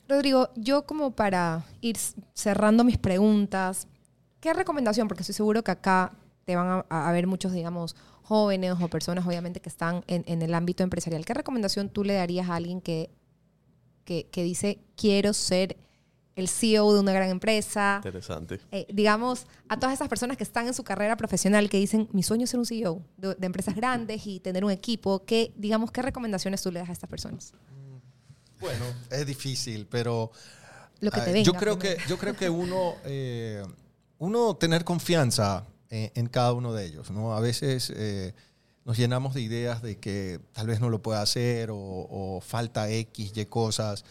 Rodrigo, 0.07 0.49
yo 0.55 0.85
como 0.85 1.11
para 1.11 1.65
ir 1.81 1.97
cerrando 2.33 2.85
mis 2.85 2.97
preguntas, 2.97 3.87
¿qué 4.39 4.53
recomendación? 4.53 5.07
Porque 5.09 5.23
estoy 5.23 5.35
seguro 5.35 5.63
que 5.63 5.71
acá 5.71 6.13
te 6.47 6.55
van 6.55 6.85
a, 6.89 7.09
haber 7.09 7.27
muchos, 7.27 7.51
digamos, 7.51 7.97
jóvenes 8.23 8.75
o 8.79 8.87
personas, 8.87 9.27
obviamente, 9.27 9.59
que 9.59 9.67
están 9.67 10.05
en, 10.07 10.41
el 10.41 10.53
ámbito 10.53 10.81
empresarial. 10.81 11.25
¿Qué 11.25 11.33
recomendación 11.33 11.89
tú 11.89 12.05
le 12.05 12.13
darías 12.13 12.49
a 12.49 12.55
alguien 12.55 12.79
que, 12.79 13.09
que, 14.05 14.43
dice, 14.43 14.79
quiero 14.95 15.33
ser 15.33 15.75
el 16.37 16.47
CEO 16.47 16.93
de 16.93 17.01
una 17.01 17.11
gran 17.11 17.29
empresa? 17.29 17.95
Interesante. 17.97 18.61
Eh, 18.71 18.87
digamos, 18.93 19.45
a 19.67 19.77
todas 19.77 19.93
esas 19.93 20.07
personas 20.07 20.37
que 20.37 20.45
están 20.45 20.67
en 20.67 20.73
su 20.73 20.85
carrera 20.85 21.17
profesional, 21.17 21.69
que 21.69 21.79
dicen, 21.79 22.07
mi 22.13 22.23
sueño 22.23 22.45
es 22.45 22.51
ser 22.51 22.61
un 22.61 22.65
CEO 22.65 23.01
de, 23.17 23.35
de 23.35 23.45
empresas 23.45 23.75
grandes 23.75 24.25
y 24.25 24.39
tener 24.39 24.63
un 24.63 24.71
equipo. 24.71 25.25
¿qué, 25.25 25.51
digamos, 25.57 25.91
¿qué 25.91 26.01
recomendaciones 26.01 26.61
tú 26.61 26.71
le 26.71 26.79
das 26.79 26.87
a 26.87 26.93
estas 26.93 27.09
personas? 27.09 27.51
Bueno, 28.61 28.85
es 29.11 29.25
difícil, 29.25 29.85
pero 29.85 30.31
Lo 31.01 31.11
que 31.11 31.19
te 31.19 31.43
yo 31.43 31.51
creo 31.51 31.77
que 31.77 31.97
yo 32.07 32.17
creo 32.17 32.37
que 32.37 32.49
uno 32.49 32.95
eh, 33.03 33.63
uno 34.17 34.55
tener 34.55 34.85
confianza 34.85 35.65
en, 35.89 36.27
cada 36.27 36.53
uno 36.53 36.73
de 36.73 36.85
ellos, 36.85 37.11
¿no? 37.11 37.35
A 37.35 37.39
veces 37.39 37.91
eh, 37.95 38.33
nos 38.85 38.97
llenamos 38.97 39.33
de 39.33 39.41
ideas 39.41 39.81
de 39.81 39.97
que 39.97 40.39
tal 40.53 40.67
vez 40.67 40.79
no 40.79 40.89
lo 40.89 41.01
pueda 41.01 41.21
hacer 41.21 41.69
o, 41.71 42.39
falta 42.41 42.89
X, 42.89 43.33
Y 43.35 43.45
cosas. 43.45 44.05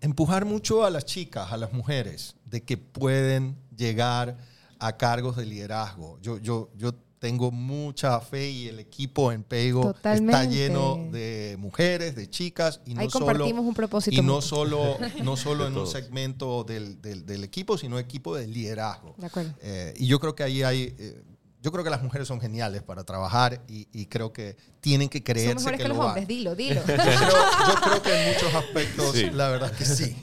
Empujar 0.00 0.44
mucho 0.44 0.84
a 0.84 0.90
las 0.90 1.04
chicas, 1.04 1.52
a 1.52 1.56
las 1.56 1.72
mujeres, 1.72 2.36
de 2.46 2.62
que 2.62 2.76
pueden 2.76 3.56
llegar 3.76 4.36
a 4.78 4.96
cargos 4.96 5.36
de 5.36 5.46
liderazgo. 5.46 6.18
Yo, 6.20 6.38
yo, 6.38 6.70
yo 6.76 6.92
tengo 7.22 7.52
mucha 7.52 8.18
fe 8.18 8.50
y 8.50 8.66
el 8.66 8.80
equipo 8.80 9.30
en 9.30 9.44
Pego 9.44 9.94
está 9.94 10.44
lleno 10.44 11.06
de 11.12 11.54
mujeres, 11.56 12.16
de 12.16 12.28
chicas 12.28 12.80
y 12.84 12.94
no 12.94 13.08
solo 13.08 13.46
un 13.46 13.74
propósito 13.74 14.20
y 14.20 14.24
no 14.24 14.42
solo 14.42 14.98
no 15.22 15.36
solo 15.36 15.68
en 15.68 15.76
un 15.76 15.86
segmento 15.86 16.64
del, 16.64 17.00
del, 17.00 17.44
equipo, 17.44 17.78
sino 17.78 18.00
equipo 18.00 18.34
de 18.34 18.48
liderazgo. 18.48 19.14
Eh, 19.60 19.94
y 19.98 20.08
yo 20.08 20.18
creo 20.18 20.34
que 20.34 20.42
ahí 20.42 20.64
hay 20.64 20.96
eh, 20.98 21.22
yo 21.62 21.70
creo 21.70 21.84
que 21.84 21.90
las 21.90 22.02
mujeres 22.02 22.26
son 22.26 22.40
geniales 22.40 22.82
para 22.82 23.04
trabajar 23.04 23.62
y, 23.68 24.06
creo 24.06 24.32
que 24.32 24.56
tienen 24.80 25.08
que 25.08 25.22
creerse 25.22 25.54
son 25.54 25.58
mejores 25.58 25.80
que, 25.80 25.88
los 25.88 25.98
hombres, 25.98 26.26
dilo, 26.26 26.54
dilo. 26.56 26.80
yo 26.84 27.74
creo 27.84 28.02
que 28.02 28.20
en 28.20 28.32
muchos 28.32 28.52
aspectos 28.52 29.32
la 29.32 29.48
verdad 29.48 29.70
que 29.70 29.84
sí. 29.84 30.16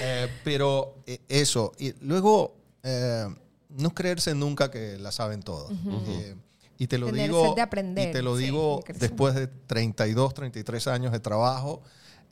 Eh, 0.00 0.28
pero 0.44 1.02
eso 1.28 1.72
y 1.76 1.92
luego 2.02 2.54
no 3.76 3.94
creerse 3.94 4.34
nunca 4.34 4.70
que 4.70 4.98
la 4.98 5.12
saben 5.12 5.42
todo. 5.42 5.70
Eh, 6.06 6.34
y 6.78 6.86
te 6.86 6.98
lo 6.98 7.10
digo, 7.10 7.54
y 7.56 8.12
te 8.12 8.22
lo 8.22 8.36
digo 8.36 8.82
después 8.98 9.34
de 9.34 9.46
32, 9.46 10.34
33 10.34 10.86
años 10.88 11.12
de 11.12 11.20
trabajo, 11.20 11.82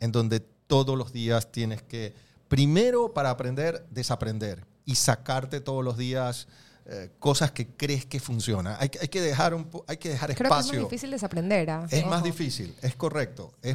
en 0.01 0.13
donde 0.13 0.41
todos 0.41 0.99
los 0.99 1.13
días 1.13 1.51
tienes 1.53 1.83
que, 1.83 2.15
primero 2.49 3.15
para 3.15 3.31
aprender, 3.31 3.87
desaprender 3.91 4.67
y 4.85 4.97
sacarte 4.97 5.61
todos 5.61 5.85
los 5.85 5.97
días 5.97 6.49
eh, 6.87 7.13
cosas 7.19 7.51
que 7.51 7.69
crees 7.69 8.05
que 8.05 8.21
funcionan. 8.21 8.77
Hay, 8.79 8.91
hay, 9.01 9.09
que 9.09 9.23
dejar 9.23 9.55
un, 9.55 9.67
hay 9.87 9.97
que 9.97 10.11
dejar 10.11 10.35
Creo 10.35 10.49
espacio. 10.49 10.71
Que 10.73 10.77
es 10.77 10.83
más 10.83 10.91
difícil 10.91 11.11
desaprender. 11.13 11.71
¿ah? 11.71 11.87
Es 11.91 12.07
más 12.07 12.23
difícil, 12.23 12.75
es 12.83 12.95
correcto. 12.95 13.55
Es, 13.63 13.75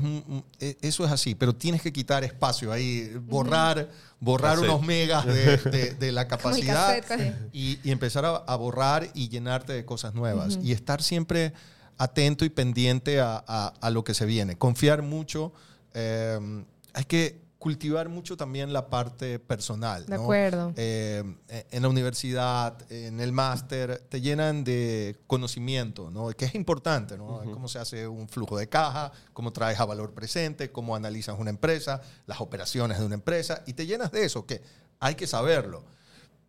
e, 0.60 0.78
eso 0.82 1.06
es 1.06 1.12
así, 1.12 1.34
pero 1.34 1.56
tienes 1.56 1.82
que 1.82 1.92
quitar 1.92 2.24
espacio 2.24 2.72
ahí, 2.72 3.12
borrar, 3.24 3.90
borrar 4.20 4.60
unos 4.60 4.84
megas 4.84 5.26
de, 5.26 5.96
de, 6.00 6.12
la 6.12 6.28
capacidad 6.28 7.04
y, 7.52 7.80
y, 7.84 7.92
empezar 7.92 8.26
a, 8.26 8.56
borrar 8.58 9.10
y 9.16 9.28
llenarte 9.28 9.74
de 9.74 9.86
cosas 9.86 10.14
nuevas. 10.14 10.60
Y 10.62 10.72
estar 10.72 11.02
siempre 11.02 11.54
atento 11.98 12.46
y 12.46 12.50
pendiente 12.50 13.22
a, 13.22 13.38
a, 13.38 13.90
lo 13.90 14.04
que 14.04 14.14
se 14.14 14.28
viene. 14.28 14.56
Confiar 14.56 15.02
mucho. 15.02 15.52
Eh, 15.96 16.64
hay 16.94 17.06
que 17.06 17.49
cultivar 17.60 18.08
mucho 18.08 18.38
también 18.38 18.72
la 18.72 18.90
parte 18.90 19.38
personal. 19.38 20.06
De 20.06 20.16
acuerdo. 20.16 20.74
Eh, 20.78 21.24
en 21.70 21.82
la 21.82 21.90
universidad, 21.90 22.90
en 22.90 23.20
el 23.20 23.34
máster, 23.34 24.00
te 24.08 24.22
llenan 24.22 24.64
de 24.64 25.20
conocimiento, 25.28 26.10
¿no? 26.10 26.30
que 26.30 26.46
es 26.46 26.56
importante, 26.56 27.18
¿no? 27.18 27.42
Cómo 27.54 27.68
se 27.68 27.78
hace 27.78 28.08
un 28.08 28.30
flujo 28.30 28.58
de 28.58 28.70
caja, 28.70 29.12
cómo 29.34 29.52
traes 29.52 29.78
a 29.80 29.86
valor 29.86 30.14
presente, 30.14 30.72
cómo 30.72 30.96
analizas 30.96 31.38
una 31.38 31.50
empresa, 31.50 32.02
las 32.26 32.40
operaciones 32.40 32.98
de 32.98 33.06
una 33.06 33.16
empresa, 33.16 33.62
y 33.68 33.74
te 33.74 33.86
llenas 33.86 34.12
de 34.14 34.24
eso, 34.24 34.46
que 34.46 34.62
hay 35.02 35.16
que 35.16 35.28
saberlo. 35.28 35.84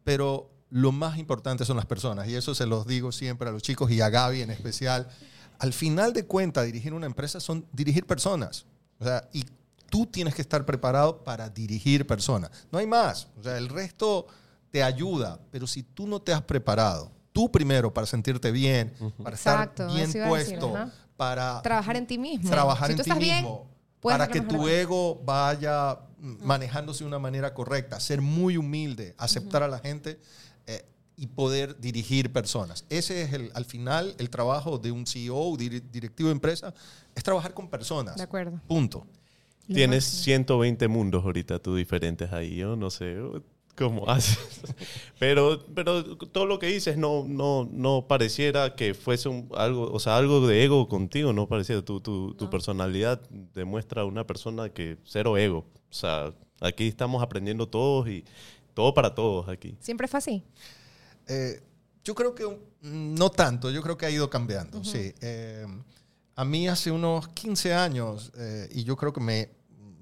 Pero 0.05 0.49
lo 0.71 0.93
más 0.93 1.19
importante 1.19 1.65
son 1.65 1.77
las 1.77 1.87
personas, 1.87 2.29
y 2.29 2.37
eso 2.37 2.55
se 2.55 2.67
los 2.67 2.87
digo 2.87 3.11
siempre 3.11 3.49
a 3.49 3.53
los 3.53 3.63
chicos 3.63 3.91
y 3.91 4.01
a 4.01 4.11
Gaby 4.11 4.43
en 4.43 4.51
especial. 4.51 5.09
Al 5.59 5.73
final 5.73 6.13
de 6.13 6.25
cuentas, 6.25 6.67
dirigir 6.67 6.95
una 6.95 7.07
empresa 7.07 7.41
son 7.41 7.67
dirigir 7.73 8.07
personas. 8.07 8.65
O 9.01 9.05
sea, 9.05 9.29
y 9.33 9.45
tú 9.91 10.07
tienes 10.07 10.35
que 10.35 10.41
estar 10.41 10.65
preparado 10.65 11.23
para 11.23 11.51
dirigir 11.51 12.07
personas. 12.07 12.51
No 12.73 12.79
hay 12.79 12.87
más. 12.87 13.29
O 13.39 13.43
sea, 13.43 13.59
el 13.59 13.69
resto 13.69 14.27
te 14.71 14.83
ayuda, 14.83 15.39
pero 15.51 15.67
si 15.67 15.83
tú 15.83 16.07
no 16.07 16.21
te 16.21 16.33
has 16.33 16.43
preparado, 16.43 17.11
tú 17.33 17.51
primero 17.51 17.93
para 17.93 18.07
sentirte 18.07 18.51
bien, 18.51 18.95
para 19.23 19.37
estar 19.37 19.75
bien 19.93 20.11
puesto, 20.29 20.73
para 21.17 21.61
trabajar 21.61 21.97
en 21.97 22.07
ti 22.07 22.17
mismo. 22.17 22.49
Trabajar 22.49 22.91
en 22.93 23.03
ti 23.03 23.13
mismo. 23.13 23.69
para 24.01 24.29
que 24.29 24.41
tu 24.41 24.67
ego 24.69 25.21
vaya 25.25 25.99
manejándose 26.19 27.05
de 27.05 27.09
una 27.09 27.19
manera 27.19 27.53
correcta, 27.53 27.99
ser 27.99 28.21
muy 28.21 28.57
humilde, 28.57 29.15
aceptar 29.19 29.63
a 29.63 29.69
la 29.69 29.79
gente. 29.79 30.21
Eh, 30.67 30.87
y 31.17 31.27
poder 31.27 31.79
dirigir 31.79 32.33
personas. 32.33 32.87
Ese 32.89 33.21
es 33.21 33.35
el, 33.35 33.51
al 33.53 33.67
final 33.67 34.15
el 34.17 34.31
trabajo 34.31 34.79
de 34.79 34.91
un 34.91 35.07
CEO, 35.07 35.55
directivo 35.59 36.31
de 36.31 36.33
empresa, 36.33 36.73
es 37.15 37.23
trabajar 37.23 37.53
con 37.53 37.69
personas. 37.69 38.17
De 38.17 38.23
acuerdo. 38.23 38.59
Punto. 38.67 39.07
Tienes 39.73 40.05
120 40.05 40.89
mundos 40.89 41.25
ahorita 41.25 41.59
tú 41.59 41.77
diferentes 41.77 42.33
ahí, 42.33 42.57
yo 42.57 42.77
no 42.77 42.91
sé 42.91 43.17
cómo 43.77 44.09
haces. 44.09 44.39
Pero, 45.19 45.65
pero 45.75 46.17
todo 46.17 46.47
lo 46.47 46.59
que 46.59 46.67
dices 46.67 46.97
no, 46.97 47.25
no, 47.27 47.69
no 47.73 48.07
pareciera 48.09 48.75
que 48.75 48.95
fuese 48.95 49.29
algo, 49.57 49.91
o 49.93 49.99
sea, 50.01 50.17
algo 50.17 50.47
de 50.47 50.65
ego 50.65 50.89
contigo, 50.89 51.33
no 51.33 51.49
pareciera. 51.49 51.83
Tu, 51.83 52.01
tu, 52.01 52.35
tu 52.35 52.51
personalidad 52.51 53.21
demuestra 53.55 54.05
una 54.05 54.27
persona 54.27 54.69
que 54.71 54.99
cero 55.05 55.37
ego. 55.39 55.67
O 55.91 55.95
sea, 55.95 56.33
aquí 56.61 56.89
estamos 56.89 57.23
aprendiendo 57.23 57.69
todos 57.69 58.09
y 58.09 58.25
todo 58.75 58.95
para 58.95 59.15
todos 59.15 59.49
aquí. 59.49 59.77
¿Siempre 59.81 60.09
fue 60.09 60.19
así? 60.19 60.43
Eh, 61.27 61.63
yo 62.05 62.15
creo 62.15 62.35
que 62.35 62.45
no 62.83 63.31
tanto, 63.31 63.71
yo 63.71 63.83
creo 63.83 63.97
que 63.97 64.07
ha 64.07 64.11
ido 64.11 64.31
cambiando, 64.31 64.83
sí. 64.85 65.13
Eh, 65.21 65.67
a 66.35 66.45
mí 66.45 66.69
hace 66.69 66.91
unos 66.91 67.29
15 67.29 67.75
años, 67.75 68.33
eh, 68.37 68.69
y 68.73 68.85
yo 68.85 68.97
creo 68.97 69.13
que 69.13 69.21
me, 69.21 69.51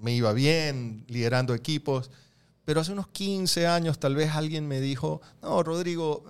me, 0.01 0.15
iba 0.15 0.33
bien 0.33 1.05
liderando 1.09 1.55
equipos, 1.55 2.11
pero 2.65 2.81
hace 2.81 2.93
unos 2.93 3.09
15 3.09 3.67
años 3.67 3.99
tal 3.99 4.15
vez 4.15 4.35
alguien 4.35 4.69
me 4.69 4.81
dijo, 4.81 5.21
no, 5.43 5.63
Rodrigo, 5.63 6.25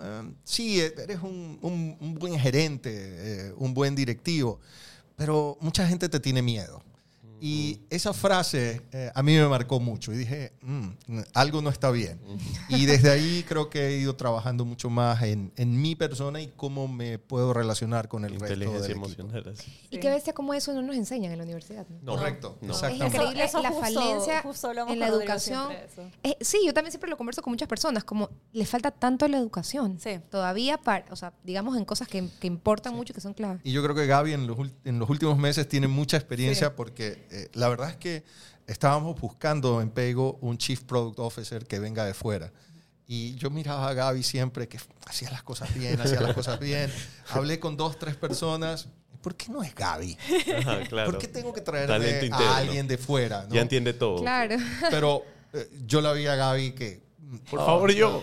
sí, 0.44 0.80
eres 0.80 1.20
un, 1.22 2.16
buen 2.18 2.38
gerente, 2.38 3.52
un 3.56 3.74
buen 3.74 3.94
directivo, 3.94 4.60
pero 5.16 5.58
mucha 5.60 5.86
gente 5.86 6.08
te 6.08 6.20
tiene 6.20 6.42
miedo. 6.42 6.82
Y 7.40 7.80
esa 7.90 8.12
frase 8.12 8.82
eh, 8.92 9.10
a 9.14 9.22
mí 9.22 9.36
me 9.36 9.46
marcó 9.48 9.80
mucho 9.80 10.12
y 10.12 10.16
dije, 10.16 10.52
mm, 10.62 10.88
algo 11.34 11.62
no 11.62 11.70
está 11.70 11.90
bien. 11.90 12.20
Y 12.68 12.86
desde 12.86 13.10
ahí 13.10 13.44
creo 13.48 13.70
que 13.70 13.88
he 13.88 13.98
ido 13.98 14.16
trabajando 14.16 14.64
mucho 14.64 14.90
más 14.90 15.22
en, 15.22 15.52
en 15.56 15.80
mi 15.80 15.94
persona 15.94 16.40
y 16.40 16.48
cómo 16.48 16.88
me 16.88 17.18
puedo 17.18 17.52
relacionar 17.52 18.08
con 18.08 18.24
el 18.24 18.38
resto 18.38 18.80
del 18.80 18.92
emocional. 18.92 19.54
Y 19.90 19.98
qué 19.98 20.10
bestia 20.10 20.32
cómo 20.32 20.54
eso 20.54 20.72
no 20.72 20.82
nos 20.82 20.96
enseñan 20.96 21.32
en 21.32 21.38
la 21.38 21.44
universidad. 21.44 21.86
¿no? 21.88 22.16
Correcto, 22.16 22.58
no. 22.60 22.74
Es 22.74 22.82
increíble 22.82 23.48
la 23.62 23.72
falencia 23.72 24.42
en 24.88 24.98
la 24.98 25.08
educación. 25.08 25.72
Eh, 26.22 26.36
sí, 26.40 26.58
yo 26.64 26.74
también 26.74 26.92
siempre 26.92 27.10
lo 27.10 27.16
converso 27.16 27.42
con 27.42 27.52
muchas 27.52 27.68
personas, 27.68 28.04
como 28.04 28.30
le 28.52 28.66
falta 28.66 28.90
tanto 28.90 29.28
la 29.28 29.38
educación. 29.38 29.98
Sí. 30.00 30.20
Todavía, 30.30 30.78
para, 30.78 31.04
o 31.10 31.16
sea, 31.16 31.32
digamos 31.44 31.76
en 31.76 31.84
cosas 31.84 32.08
que, 32.08 32.28
que 32.40 32.46
importan 32.46 32.94
mucho, 32.94 33.14
que 33.14 33.20
son 33.20 33.34
claves. 33.34 33.60
Y 33.64 33.72
yo 33.72 33.82
creo 33.82 33.94
que 33.94 34.06
Gaby 34.06 34.32
en 34.32 34.46
los, 34.46 34.58
en 34.84 34.98
los 34.98 35.08
últimos 35.08 35.38
meses 35.38 35.68
tiene 35.68 35.88
mucha 35.88 36.16
experiencia 36.16 36.74
porque 36.74 37.26
eh, 37.30 37.48
la 37.54 37.68
verdad 37.68 37.90
es 37.90 37.96
que 37.96 38.24
estábamos 38.66 39.20
buscando 39.20 39.80
en 39.80 39.90
Pego 39.90 40.38
un 40.40 40.58
Chief 40.58 40.80
Product 40.82 41.18
Officer 41.18 41.66
que 41.66 41.78
venga 41.78 42.04
de 42.04 42.14
fuera. 42.14 42.52
Y 43.06 43.34
yo 43.36 43.48
miraba 43.48 43.88
a 43.88 43.94
Gaby 43.94 44.22
siempre 44.22 44.68
que 44.68 44.78
hacía 45.06 45.30
las 45.30 45.42
cosas 45.42 45.72
bien, 45.74 45.98
hacía 46.00 46.20
las 46.20 46.34
cosas 46.34 46.60
bien. 46.60 46.92
Hablé 47.30 47.58
con 47.58 47.76
dos, 47.76 47.98
tres 47.98 48.16
personas. 48.16 48.88
¿Por 49.22 49.34
qué 49.34 49.50
no 49.50 49.62
es 49.62 49.74
Gaby? 49.74 50.16
¿Por 50.90 51.18
qué 51.18 51.26
tengo 51.26 51.52
que 51.52 51.62
traer 51.62 51.90
a 51.90 52.56
alguien 52.56 52.86
de 52.86 52.98
fuera? 52.98 53.46
Ya 53.48 53.62
entiende 53.62 53.94
todo. 53.94 54.20
Claro. 54.20 54.56
Pero 54.90 55.24
eh, 55.52 55.70
yo 55.86 56.00
la 56.00 56.12
vi 56.12 56.26
a 56.26 56.36
Gaby 56.36 56.72
que... 56.72 57.00
Por 57.50 57.60
favor, 57.60 57.92
yo. 57.92 58.22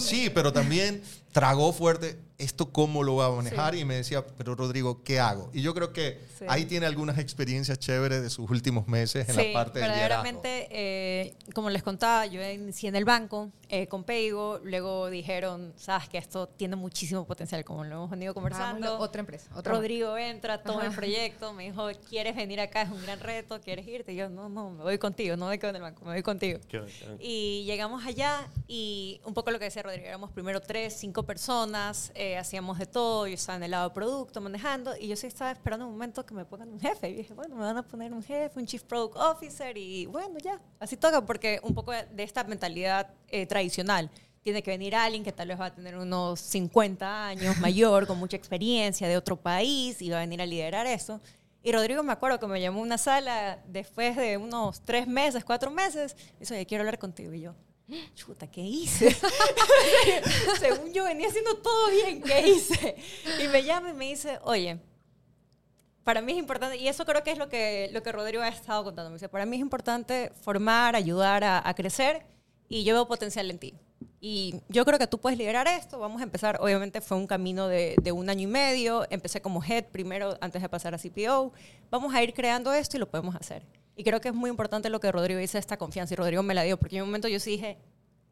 sí, 0.00 0.30
pero 0.30 0.52
también 0.52 1.02
tragó 1.32 1.72
fuerte 1.72 2.18
¿esto 2.40 2.72
cómo 2.72 3.02
lo 3.02 3.16
va 3.16 3.26
a 3.26 3.30
manejar? 3.30 3.74
Y 3.74 3.84
me 3.84 3.94
decía, 3.94 4.26
pero 4.26 4.54
Rodrigo, 4.54 5.02
¿qué 5.04 5.20
hago? 5.20 5.50
Y 5.52 5.62
yo 5.62 5.74
creo 5.74 5.92
que 5.92 6.20
ahí 6.48 6.64
tiene 6.64 6.86
algunas 6.86 7.18
experiencias 7.18 7.78
chéveres 7.78 8.22
de 8.22 8.30
sus 8.30 8.50
últimos 8.50 8.88
meses 8.88 9.28
en 9.28 9.36
la 9.36 9.52
parte 9.52 9.78
de 9.78 9.86
verdaderamente, 9.86 10.68
eh, 10.70 11.34
como 11.54 11.70
les 11.70 11.82
contaba, 11.82 12.26
yo 12.26 12.42
inicié 12.42 12.88
en 12.88 12.96
el 12.96 13.04
banco 13.04 13.50
eh, 13.68 13.86
con 13.86 14.02
Peigo, 14.04 14.60
luego 14.64 15.10
dijeron, 15.10 15.72
sabes 15.76 16.08
que 16.08 16.18
esto 16.18 16.48
tiene 16.48 16.74
muchísimo 16.76 17.24
potencial, 17.24 17.64
como 17.64 17.84
lo 17.84 17.94
hemos 17.94 18.10
venido 18.10 18.34
conversando. 18.34 18.98
otra 18.98 19.20
empresa. 19.20 19.48
Rodrigo 19.62 20.16
entra, 20.16 20.62
toma 20.62 20.86
el 20.86 20.92
proyecto, 20.92 21.52
me 21.52 21.64
dijo, 21.64 21.88
¿quieres 22.08 22.34
venir 22.34 22.60
acá? 22.60 22.82
Es 22.82 22.90
un 22.90 23.02
gran 23.02 23.20
reto, 23.20 23.60
¿quieres 23.60 23.86
irte? 23.86 24.12
Y 24.12 24.16
yo, 24.16 24.28
no, 24.28 24.48
no, 24.48 24.70
me 24.70 24.82
voy 24.82 24.98
contigo, 24.98 25.36
no 25.36 25.48
me 25.48 25.58
quedo 25.58 25.70
en 25.70 25.76
el 25.76 25.82
banco, 25.82 26.04
me 26.04 26.12
voy 26.12 26.22
contigo. 26.22 26.58
y 27.20 27.64
llegamos 27.64 28.04
allá 28.04 28.48
y 28.66 29.20
un 29.24 29.34
poco 29.34 29.50
lo 29.50 29.58
que 29.58 29.66
decía 29.66 29.82
Rodrigo, 29.82 30.06
éramos 30.06 30.30
primero 30.30 30.60
tres, 30.60 30.96
cinco 30.98 31.22
personas, 31.24 32.10
eh, 32.14 32.29
hacíamos 32.36 32.78
de 32.78 32.86
todo, 32.86 33.26
yo 33.26 33.34
estaba 33.34 33.56
en 33.56 33.62
el 33.64 33.70
lado 33.70 33.88
de 33.88 33.94
producto 33.94 34.40
manejando 34.40 34.96
y 34.96 35.08
yo 35.08 35.16
sí 35.16 35.26
estaba 35.26 35.50
esperando 35.50 35.86
un 35.86 35.92
momento 35.92 36.24
que 36.24 36.34
me 36.34 36.44
pongan 36.44 36.70
un 36.70 36.80
jefe 36.80 37.08
y 37.10 37.14
dije, 37.14 37.34
bueno, 37.34 37.56
me 37.56 37.62
van 37.62 37.76
a 37.76 37.82
poner 37.82 38.12
un 38.12 38.22
jefe, 38.22 38.58
un 38.58 38.66
chief 38.66 38.82
product 38.82 39.16
officer 39.16 39.76
y 39.76 40.06
bueno, 40.06 40.38
ya, 40.38 40.60
así 40.78 40.96
toca 40.96 41.24
porque 41.24 41.60
un 41.62 41.74
poco 41.74 41.92
de 41.92 42.22
esta 42.22 42.44
mentalidad 42.44 43.10
eh, 43.28 43.46
tradicional. 43.46 44.10
Tiene 44.42 44.62
que 44.62 44.70
venir 44.70 44.96
alguien 44.96 45.22
que 45.22 45.32
tal 45.32 45.48
vez 45.48 45.60
va 45.60 45.66
a 45.66 45.74
tener 45.74 45.96
unos 45.96 46.40
50 46.40 47.26
años 47.26 47.58
mayor, 47.60 48.06
con 48.06 48.18
mucha 48.18 48.36
experiencia 48.36 49.06
de 49.06 49.16
otro 49.16 49.36
país 49.36 50.00
y 50.00 50.10
va 50.10 50.16
a 50.16 50.20
venir 50.20 50.40
a 50.40 50.46
liderar 50.46 50.86
eso. 50.86 51.20
Y 51.62 51.72
Rodrigo 51.72 52.02
me 52.02 52.12
acuerdo 52.12 52.40
que 52.40 52.46
me 52.46 52.60
llamó 52.60 52.80
a 52.80 52.82
una 52.82 52.96
sala 52.96 53.58
después 53.66 54.16
de 54.16 54.38
unos 54.38 54.80
tres 54.80 55.06
meses, 55.06 55.44
cuatro 55.44 55.70
meses, 55.70 56.16
y 56.36 56.40
dice, 56.40 56.64
quiero 56.64 56.82
hablar 56.82 56.98
contigo. 56.98 57.34
Y 57.34 57.42
yo, 57.42 57.54
chuta, 58.14 58.50
¿qué 58.50 58.60
hice? 58.60 59.16
Según 60.60 60.92
yo 60.92 61.04
venía 61.04 61.28
haciendo 61.28 61.56
todo 61.58 61.90
bien, 61.90 62.22
¿qué 62.22 62.48
hice? 62.48 62.96
Y 63.42 63.48
me 63.48 63.62
llama 63.62 63.90
y 63.90 63.94
me 63.94 64.06
dice, 64.06 64.38
oye, 64.42 64.78
para 66.04 66.20
mí 66.20 66.32
es 66.32 66.38
importante, 66.38 66.76
y 66.76 66.88
eso 66.88 67.04
creo 67.04 67.22
que 67.22 67.32
es 67.32 67.38
lo 67.38 67.48
que, 67.48 67.88
lo 67.92 68.02
que 68.02 68.12
Rodrigo 68.12 68.42
ha 68.42 68.48
estado 68.48 68.84
contando, 68.84 69.10
me 69.10 69.16
dice, 69.16 69.28
para 69.28 69.46
mí 69.46 69.56
es 69.56 69.62
importante 69.62 70.32
formar, 70.42 70.96
ayudar 70.96 71.44
a, 71.44 71.74
crecer, 71.74 72.26
y 72.68 72.84
yo 72.84 72.94
veo 72.94 73.06
potencial 73.06 73.50
en 73.50 73.58
ti. 73.58 73.74
Y 74.20 74.60
yo 74.68 74.84
creo 74.84 74.98
que 74.98 75.06
tú 75.06 75.18
puedes 75.18 75.38
liderar 75.38 75.66
esto. 75.66 75.98
Vamos 75.98 76.20
a 76.20 76.24
empezar. 76.24 76.58
Obviamente 76.60 77.00
fue 77.00 77.16
un 77.16 77.26
camino 77.26 77.68
de, 77.68 77.96
de, 78.02 78.12
un 78.12 78.28
año 78.28 78.42
y 78.42 78.52
medio. 78.52 79.06
Empecé 79.10 79.40
como 79.40 79.64
head 79.64 79.86
primero 79.86 80.36
antes 80.42 80.60
de 80.60 80.68
pasar 80.68 80.94
a 80.94 80.98
CPO. 80.98 81.52
Vamos 81.90 82.14
a 82.14 82.22
ir 82.22 82.34
creando 82.34 82.72
esto 82.72 82.98
y 82.98 83.00
lo 83.00 83.08
podemos 83.08 83.34
hacer. 83.34 83.64
Y 83.96 84.04
creo 84.04 84.20
que 84.20 84.28
es 84.28 84.34
muy 84.34 84.50
importante 84.50 84.90
lo 84.90 85.00
que 85.00 85.10
Rodrigo 85.10 85.40
dice, 85.40 85.58
esta 85.58 85.76
confianza. 85.76 86.14
Y 86.14 86.16
Rodrigo 86.16 86.42
me 86.42 86.54
la 86.54 86.62
dio, 86.62 86.78
porque 86.78 86.96
en 86.96 87.02
un 87.02 87.08
momento 87.08 87.28
yo 87.28 87.40
sí 87.40 87.52
dije, 87.52 87.78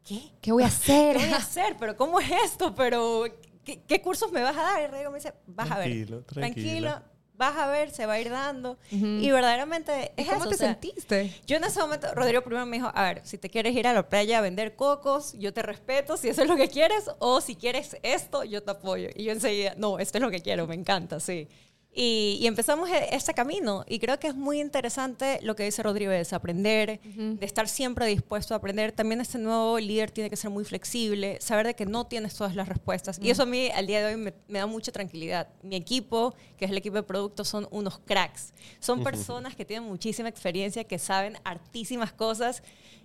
¿qué? 0.03 0.31
¿Qué 0.41 0.51
voy 0.51 0.63
a 0.63 0.67
hacer? 0.67 1.17
¿Qué 1.17 1.25
voy 1.25 1.33
a 1.33 1.37
hacer? 1.37 1.75
¿Pero 1.79 1.95
cómo 1.95 2.19
es 2.19 2.31
esto? 2.45 2.73
¿Pero 2.75 3.25
qué, 3.63 4.01
cursos 4.01 4.31
me 4.31 4.41
vas 4.41 4.57
a 4.57 4.61
dar? 4.61 4.83
Y 4.83 4.87
Rodrigo 4.87 5.11
me 5.11 5.17
dice, 5.17 5.33
vas 5.47 5.71
a 5.71 5.77
ver. 5.77 5.87
Tranquilo, 5.87 6.23
tranquilo. 6.23 7.01
Vas 7.39 7.55
a 7.55 7.67
ver, 7.67 7.89
se 7.89 8.05
va 8.05 8.13
a 8.15 8.19
ir 8.19 8.29
dando. 8.29 8.77
Y 8.91 9.31
verdaderamente 9.31 10.11
es 10.17 10.27
¿Cómo 10.27 10.49
te 10.49 10.57
sentiste? 10.57 11.33
Yo 11.47 11.55
en 11.55 11.63
ese 11.63 11.79
momento, 11.79 12.13
Rodrigo 12.13 12.41
primero 12.41 12.65
me 12.65 12.75
dijo, 12.75 12.91
a 12.93 13.03
ver, 13.03 13.21
si 13.23 13.37
te 13.37 13.49
quieres 13.49 13.73
ir 13.77 13.87
a 13.87 13.93
la 13.93 14.09
playa 14.09 14.39
a 14.39 14.41
vender 14.41 14.75
cocos, 14.75 15.31
yo 15.39 15.53
te 15.53 15.61
respeto 15.61 16.17
si 16.17 16.27
eso 16.27 16.41
es 16.41 16.49
lo 16.49 16.57
que 16.57 16.67
quieres, 16.67 17.09
o 17.19 17.39
si 17.39 17.55
quieres 17.55 17.95
esto, 18.03 18.43
yo 18.43 18.61
te 18.61 18.71
apoyo. 18.71 19.07
Y 19.15 19.23
yo 19.23 19.31
enseguida, 19.31 19.73
no, 19.77 19.99
esto 19.99 20.17
es 20.17 20.21
lo 20.21 20.29
que 20.29 20.41
quiero, 20.41 20.67
me 20.67 20.75
encanta, 20.75 21.21
sí. 21.21 21.47
Y, 21.93 22.45
empezamos 22.45 22.89
e, 22.89 23.15
este 23.15 23.33
camino. 23.33 23.83
Y 23.87 23.99
creo 23.99 24.19
que 24.19 24.27
es 24.27 24.35
muy 24.35 24.61
interesante 24.61 25.39
lo 25.41 25.55
que 25.55 25.63
dice 25.63 25.81
Rodrigo, 25.81 26.11
es 26.11 26.33
aprender, 26.33 26.99
de 27.01 27.45
estar 27.45 27.67
siempre 27.67 28.05
dispuesto 28.05 28.53
a 28.53 28.57
aprender. 28.57 28.91
También 28.91 29.21
este 29.21 29.37
nuevo 29.37 29.79
líder 29.79 30.11
tiene 30.11 30.29
que 30.29 30.35
ser 30.35 30.51
muy 30.51 30.63
flexible, 30.63 31.37
saber 31.41 31.67
de 31.67 31.73
que 31.73 31.85
no 31.85 32.05
tienes 32.05 32.35
todas 32.35 32.55
las 32.55 32.69
respuestas. 32.69 33.19
Y 33.21 33.29
eso 33.31 33.43
a 33.43 33.45
mí 33.45 33.69
al 33.73 33.87
día 33.87 34.05
de 34.05 34.13
hoy 34.13 34.33
me, 34.47 34.59
da 34.59 34.67
mucha 34.67 34.91
tranquilidad. 34.91 35.49
Mi 35.63 35.75
equipo, 35.75 36.35
que 36.57 36.65
es 36.65 36.71
el 36.71 36.77
equipo 36.77 36.95
de 36.95 37.03
producto, 37.03 37.43
son 37.43 37.67
unos 37.71 37.99
cracks. 37.99 38.53
Son 38.79 39.03
personas 39.03 39.55
que 39.55 39.65
tienen 39.65 39.89
muchísima 39.89 40.29
experiencia, 40.29 40.83
que 40.83 40.99
saben 40.99 41.37
hartísimas 41.43 42.13
cosas 42.13 42.61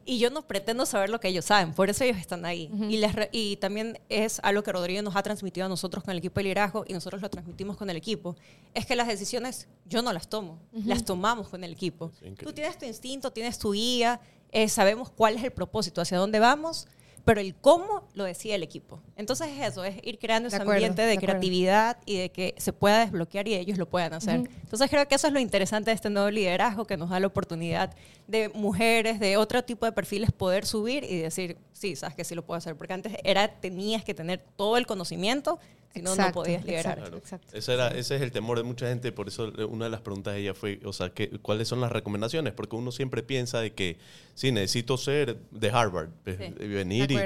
y 0.06 0.18
yo 0.18 0.30
no 0.30 0.46
pretendo 0.46 0.86
saber 0.86 1.10
lo 1.10 1.20
que 1.20 1.28
ellos 1.28 1.44
saben, 1.44 1.72
por 1.72 1.90
eso 1.90 2.04
ellos 2.04 2.18
están 2.18 2.44
ahí. 2.44 2.70
y, 2.88 2.98
les 2.98 3.12
y 3.32 3.56
también 3.56 3.98
es 4.08 4.40
algo 4.42 4.62
que 4.62 4.72
Rodrigo 4.72 5.02
nos 5.02 5.16
ha 5.16 5.22
transmitido 5.22 5.66
a 5.66 5.68
nosotros 5.68 6.04
con 6.04 6.12
el 6.12 6.18
equipo 6.18 6.40
de 6.40 6.44
liderazgo 6.44 6.84
y 6.86 6.92
nosotros 6.92 7.22
lo 7.22 7.30
transmitimos 7.30 7.76
con 7.76 7.90
el 7.90 7.96
equipo. 7.96 8.36
Es 8.72 8.86
que 8.86 8.96
las 8.96 9.08
decisiones 9.08 9.68
yo 9.86 10.02
no 10.02 10.12
las 10.12 10.28
tomo, 10.28 10.58
las 10.72 11.04
tomamos 11.04 11.48
con 11.48 11.64
el 11.64 11.72
equipo. 11.72 12.12
Tú 12.42 12.52
tienes 12.52 12.78
tu 12.78 12.84
instinto, 12.84 13.30
tienes 13.30 13.58
tu 13.58 13.72
guía, 13.72 14.20
eh, 14.52 14.68
sabemos 14.68 15.10
cuál 15.10 15.36
es 15.36 15.44
el 15.44 15.52
propósito, 15.52 16.00
hacia 16.00 16.18
dónde 16.18 16.38
vamos 16.38 16.86
pero 17.24 17.40
el 17.40 17.54
cómo 17.54 18.06
lo 18.14 18.24
decide 18.24 18.54
el 18.54 18.62
equipo. 18.62 19.00
Entonces 19.16 19.48
es 19.48 19.68
eso, 19.68 19.84
es 19.84 19.96
ir 20.02 20.18
creando 20.18 20.48
ese 20.48 20.56
ambiente 20.56 21.02
de, 21.02 21.16
creatividad 21.16 21.96
y 22.04 22.18
de 22.18 22.30
que 22.30 22.54
se 22.58 22.72
pueda 22.72 23.00
desbloquear 23.00 23.48
y 23.48 23.54
ellos 23.54 23.78
lo 23.78 23.88
puedan 23.88 24.12
hacer. 24.12 24.48
Entonces 24.62 24.90
creo 24.90 25.08
que 25.08 25.14
eso 25.14 25.26
es 25.26 25.32
lo 25.32 25.40
interesante 25.40 25.90
de 25.90 25.94
este 25.94 26.10
nuevo 26.10 26.30
liderazgo 26.30 26.86
que 26.86 26.96
nos 26.96 27.10
da 27.10 27.20
la 27.20 27.26
oportunidad 27.26 27.94
de 28.26 28.50
mujeres, 28.50 29.20
de 29.20 29.36
otro 29.36 29.64
tipo 29.64 29.86
de 29.86 29.92
perfiles 29.92 30.32
poder 30.32 30.66
subir 30.66 31.04
y 31.04 31.18
decir, 31.18 31.56
sí, 31.72 31.96
sabes 31.96 32.14
que 32.14 32.24
sí 32.24 32.34
lo 32.34 32.44
puedo 32.44 32.58
hacer, 32.58 32.76
porque 32.76 32.92
antes 32.92 33.14
era 33.24 33.48
tenías 33.48 34.04
que 34.04 34.14
tener 34.14 34.44
todo 34.56 34.76
el 34.76 34.86
conocimiento 34.86 35.58
si 35.94 36.02
no, 36.02 36.14
no 36.16 36.32
podías 36.32 36.64
liderar. 36.64 37.10
Ese, 37.52 37.72
era, 37.72 37.88
ese 37.88 38.16
es 38.16 38.22
el 38.22 38.32
temor 38.32 38.58
de 38.58 38.64
mucha 38.64 38.88
gente, 38.88 39.12
por 39.12 39.28
eso 39.28 39.52
una 39.68 39.84
de 39.84 39.90
las 39.90 40.00
preguntas 40.00 40.34
de 40.34 40.40
ella 40.40 40.54
fue, 40.54 40.80
o 40.84 40.92
sea, 40.92 41.12
¿cuáles 41.40 41.68
son 41.68 41.80
las 41.80 41.92
recomendaciones? 41.92 42.52
Porque 42.52 42.76
uno 42.76 42.92
siempre 42.92 43.22
piensa 43.22 43.60
de 43.60 43.72
que, 43.72 43.98
sí, 44.34 44.52
necesito 44.52 44.96
ser 44.96 45.38
de 45.50 45.70
Harvard, 45.70 46.10
pues, 46.24 46.38
venir 46.58 47.10
y... 47.12 47.18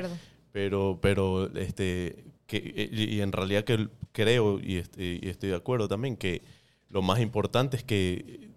Pero, 0.50 0.98
pero, 1.00 1.54
este, 1.56 2.24
que, 2.46 2.88
y 2.90 3.20
en 3.20 3.32
realidad 3.32 3.64
que 3.64 3.88
creo 4.12 4.58
y, 4.58 4.78
este, 4.78 5.20
y 5.22 5.28
estoy 5.28 5.50
de 5.50 5.56
acuerdo 5.56 5.88
también 5.88 6.16
que 6.16 6.42
lo 6.88 7.02
más 7.02 7.20
importante 7.20 7.76
es 7.76 7.84
que 7.84 8.47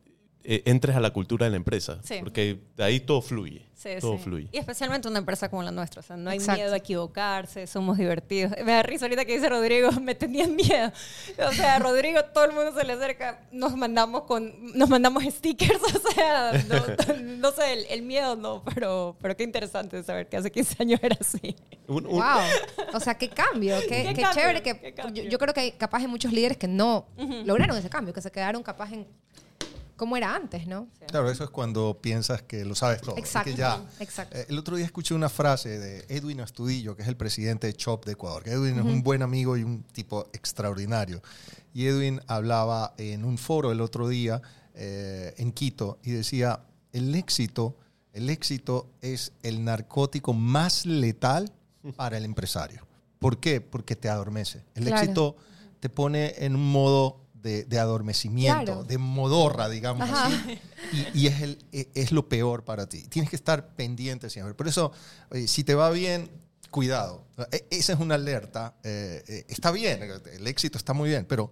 eh, 0.43 0.63
entres 0.65 0.95
a 0.95 0.99
la 0.99 1.11
cultura 1.11 1.45
de 1.45 1.51
la 1.51 1.57
empresa. 1.57 1.99
Sí. 2.03 2.15
Porque 2.21 2.59
de 2.77 2.83
ahí 2.83 2.99
todo 2.99 3.21
fluye. 3.21 3.65
Sí, 3.75 3.89
todo 3.99 4.17
sí. 4.17 4.23
fluye. 4.25 4.47
Y 4.51 4.57
especialmente 4.59 5.07
una 5.07 5.17
empresa 5.17 5.49
como 5.49 5.63
la 5.63 5.71
nuestra. 5.71 6.01
O 6.01 6.03
sea, 6.03 6.15
no 6.15 6.29
hay 6.29 6.37
Exacto. 6.37 6.61
miedo 6.61 6.73
a 6.73 6.77
equivocarse, 6.77 7.65
somos 7.65 7.97
divertidos. 7.97 8.51
Me 8.63 8.73
da 8.73 8.83
risa 8.83 9.05
ahorita 9.05 9.25
que 9.25 9.33
dice 9.33 9.49
Rodrigo, 9.49 9.91
me 10.01 10.13
tenían 10.13 10.55
miedo. 10.55 10.91
O 11.47 11.51
sea, 11.51 11.79
Rodrigo, 11.79 12.23
todo 12.25 12.45
el 12.45 12.51
mundo 12.51 12.73
se 12.79 12.85
le 12.85 12.93
acerca, 12.93 13.41
nos 13.51 13.75
mandamos 13.75 14.23
con, 14.23 14.53
nos 14.77 14.87
mandamos 14.87 15.23
stickers, 15.23 15.81
o 15.95 16.11
sea, 16.11 16.63
no, 16.69 17.15
no 17.23 17.51
sé, 17.51 17.73
el, 17.73 17.85
el 17.89 18.01
miedo 18.03 18.35
no, 18.35 18.63
pero, 18.75 19.17
pero 19.19 19.35
qué 19.35 19.43
interesante 19.43 20.03
saber 20.03 20.29
que 20.29 20.37
hace 20.37 20.51
15 20.51 20.75
años 20.79 20.99
era 21.01 21.17
así. 21.19 21.55
Un- 21.87 22.05
un- 22.05 22.11
Wow. 22.21 22.41
O 22.93 22.99
sea, 22.99 23.15
qué 23.15 23.29
cambio, 23.29 23.79
qué, 23.81 23.87
Qué 23.87 24.13
qué 24.13 24.21
cambio, 24.21 24.41
chévere 24.41 24.61
que 24.61 24.79
qué 24.79 24.93
cambio. 24.93 25.23
yo, 25.23 25.29
yo 25.31 25.39
creo 25.39 25.53
que 25.55 25.59
hay, 25.61 25.71
capaz 25.71 25.99
hay 26.01 26.07
muchos 26.07 26.31
líderes 26.31 26.57
que 26.57 26.67
no 26.67 27.07
lograron 27.45 27.75
ese 27.77 27.89
cambio, 27.89 28.13
que 28.13 28.21
se 28.21 28.31
quedaron 28.31 28.61
capaz 28.61 28.91
en 28.93 29.07
cómo 30.01 30.17
era 30.17 30.35
antes, 30.35 30.65
¿no? 30.65 30.87
Claro, 31.09 31.29
eso 31.29 31.43
es 31.43 31.51
cuando 31.51 31.99
piensas 32.01 32.41
que 32.41 32.65
lo 32.65 32.73
sabes 32.73 33.01
todo. 33.01 33.15
Exacto, 33.19 33.51
que 33.51 33.55
ya- 33.55 33.85
exacto. 33.99 34.35
Eh, 34.35 34.47
el 34.49 34.57
otro 34.57 34.75
día 34.75 34.83
escuché 34.83 35.13
una 35.13 35.29
frase 35.29 35.77
de 35.77 36.05
Edwin 36.09 36.41
Astudillo, 36.41 36.95
que 36.95 37.03
es 37.03 37.07
el 37.07 37.15
presidente 37.15 37.67
de 37.67 37.73
CHOP 37.75 38.05
de 38.07 38.13
Ecuador. 38.13 38.43
Que 38.43 38.49
Edwin 38.49 38.79
es 38.79 38.83
un 38.83 39.03
buen 39.03 39.21
amigo 39.21 39.57
y 39.57 39.63
un 39.63 39.83
tipo 39.83 40.27
extraordinario. 40.33 41.21
Y 41.71 41.85
Edwin 41.85 42.19
hablaba 42.25 42.95
en 42.97 43.23
un 43.23 43.37
foro 43.37 43.71
el 43.71 43.79
otro 43.79 44.07
día 44.09 44.41
eh, 44.73 45.35
en 45.37 45.51
Quito 45.51 45.99
y 46.01 46.09
decía, 46.09 46.61
el 46.93 47.13
éxito, 47.13 47.77
el 48.11 48.31
éxito 48.31 48.89
es 49.01 49.33
el 49.43 49.63
narcótico 49.63 50.33
más 50.33 50.87
letal 50.87 51.51
para 51.95 52.17
el 52.17 52.25
empresario. 52.25 52.87
¿Por 53.19 53.39
qué? 53.39 53.61
Porque 53.61 53.95
te 53.95 54.09
adormece. 54.09 54.63
El 54.73 54.85
Claro. 54.85 54.99
éxito 55.03 55.35
te 55.79 55.89
pone 55.89 56.33
en 56.43 56.55
un 56.55 56.71
modo 56.71 57.21
de, 57.41 57.63
de 57.65 57.79
adormecimiento, 57.79 58.63
Claro. 58.65 58.83
de 58.83 58.97
modorra, 58.97 59.67
digamos 59.69 60.09
así. 60.09 60.59
Y, 61.13 61.23
y 61.23 61.27
es, 61.27 61.41
el, 61.41 61.57
e- 61.71 61.89
es 61.93 62.11
lo 62.11 62.27
peor 62.29 62.63
para 62.63 62.87
ti. 62.87 63.03
Tienes 63.03 63.29
que 63.29 63.35
estar 63.35 63.69
pendiente 63.75 64.29
siempre. 64.29 64.53
Por 64.53 64.67
eso, 64.67 64.91
oye, 65.29 65.47
si 65.47 65.63
te 65.63 65.73
va 65.75 65.89
bien, 65.89 66.29
cuidado. 66.69 67.25
E- 67.51 67.65
Esa 67.71 67.93
es 67.93 67.99
una 67.99 68.15
alerta. 68.15 68.75
eh, 68.83 69.23
eh, 69.27 69.45
está 69.49 69.71
bien, 69.71 69.99
el 70.33 70.47
éxito 70.47 70.77
está 70.77 70.93
muy 70.93 71.09
bien, 71.09 71.25
pero 71.25 71.51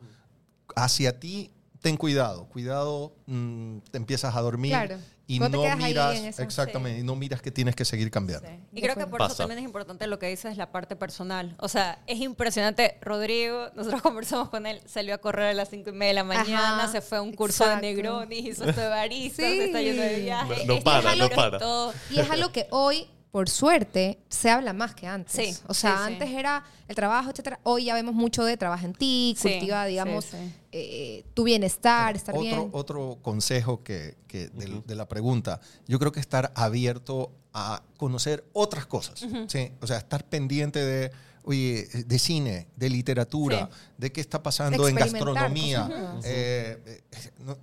hacia 0.75 1.19
ti, 1.19 1.51
ten 1.81 1.97
cuidado. 1.97 2.45
Cuidado, 2.49 3.15
mm, 3.27 3.77
te 3.91 3.97
empiezas 3.97 4.35
a 4.35 4.41
dormir 4.41 4.71
Claro. 4.71 4.97
Y 5.29 5.37
No 5.37 5.47
no 5.47 5.61
miras, 5.77 6.39
exactamente, 6.39 6.99
y 6.99 7.03
no 7.03 7.15
miras 7.15 7.39
que 7.39 7.51
tienes 7.51 7.75
que 7.75 7.85
seguir 7.85 8.09
cambiando. 8.09 8.49
Y 8.73 8.81
creo 8.81 8.95
que 8.95 9.05
por 9.05 9.21
eso 9.21 9.35
también 9.35 9.59
es 9.59 9.63
importante 9.65 10.07
lo 10.07 10.17
que 10.17 10.25
dices, 10.27 10.57
la 10.57 10.71
parte 10.71 10.95
personal. 10.95 11.55
O 11.59 11.67
sea, 11.69 11.99
es 12.07 12.19
impresionante. 12.19 12.97
Rodrigo, 13.01 13.67
nosotros 13.75 14.01
conversamos 14.09 14.49
con 14.49 14.65
él, 14.65 14.81
salió 14.87 15.13
a 15.13 15.19
correr 15.19 15.49
a 15.49 15.53
las 15.53 15.69
cinco 15.69 15.91
y 15.91 15.93
media 15.93 16.07
de 16.07 16.13
la 16.15 16.23
mañana, 16.23 16.83
Ajá, 16.85 16.91
se 16.91 17.01
fue 17.01 17.19
a 17.19 17.21
un 17.21 17.33
curso 17.33 17.63
exacto. 17.63 17.85
de 17.85 17.93
Negroni, 17.93 18.39
hizo 18.39 18.65
de 18.65 18.87
barista, 18.87 19.43
Sí. 19.43 19.57
se 19.57 19.65
está 19.65 19.81
yendo 19.83 20.01
de 20.01 20.19
viaje. 20.19 20.65
No 20.65 20.73
Este 20.73 20.83
para, 20.83 21.15
no 21.15 21.29
para. 21.29 21.59
todo. 21.59 21.93
Y 22.09 22.19
es 22.19 22.29
algo 22.31 22.51
que 22.51 22.65
hoy, 22.71 23.05
por 23.31 23.47
suerte, 23.47 24.17
se 24.29 24.49
habla 24.49 24.73
más 24.73 24.95
que 24.95 25.05
antes. 25.05 25.33
Sí, 25.57 25.63
o 25.67 25.73
sea, 25.73 25.91
sí, 25.91 25.97
sí. 26.07 26.13
antes 26.13 26.29
era 26.31 26.63
el 26.87 26.95
trabajo, 26.95 27.29
etcétera. 27.29 27.59
Hoy 27.63 27.85
ya 27.85 27.93
vemos 27.93 28.15
mucho 28.15 28.43
de 28.43 28.57
trabajo 28.57 28.85
en 28.85 28.93
ti, 28.93 29.35
Sí, 29.37 29.49
cultiva, 29.51 29.85
digamos, 29.85 30.25
sí, 30.25 30.37
sí. 30.37 30.53
eh, 30.71 31.25
tu 31.35 31.43
bienestar, 31.43 32.15
estar 32.15 32.33
otro, 32.33 32.41
bien. 32.43 32.69
Otro 32.71 33.17
consejo 33.21 33.83
que, 33.83 34.15
que 34.27 34.47
del- 34.49 34.83
de, 34.85 34.95
la 34.95 35.07
pregunta, 35.07 35.59
yo 35.87 35.99
creo 35.99 36.11
que 36.11 36.19
estar 36.19 36.51
abierto 36.55 37.31
a 37.53 37.83
conocer 37.97 38.43
otras 38.53 38.85
cosas. 38.87 39.19
¿sí? 39.47 39.71
O 39.81 39.87
sea, 39.87 39.97
estar 39.97 40.23
pendiente 40.25 40.79
de, 40.83 41.11
oye, 41.43 41.87
de 42.05 42.19
cine, 42.19 42.67
de 42.75 42.89
literatura, 42.89 43.69
de 43.97 44.11
qué 44.11 44.21
está 44.21 44.43
pasando 44.43 44.87
en 44.87 44.95
gastronomía. 44.95 45.87
nuevas. 45.87 46.25
Eh, 46.25 46.79
eh, 46.85 47.01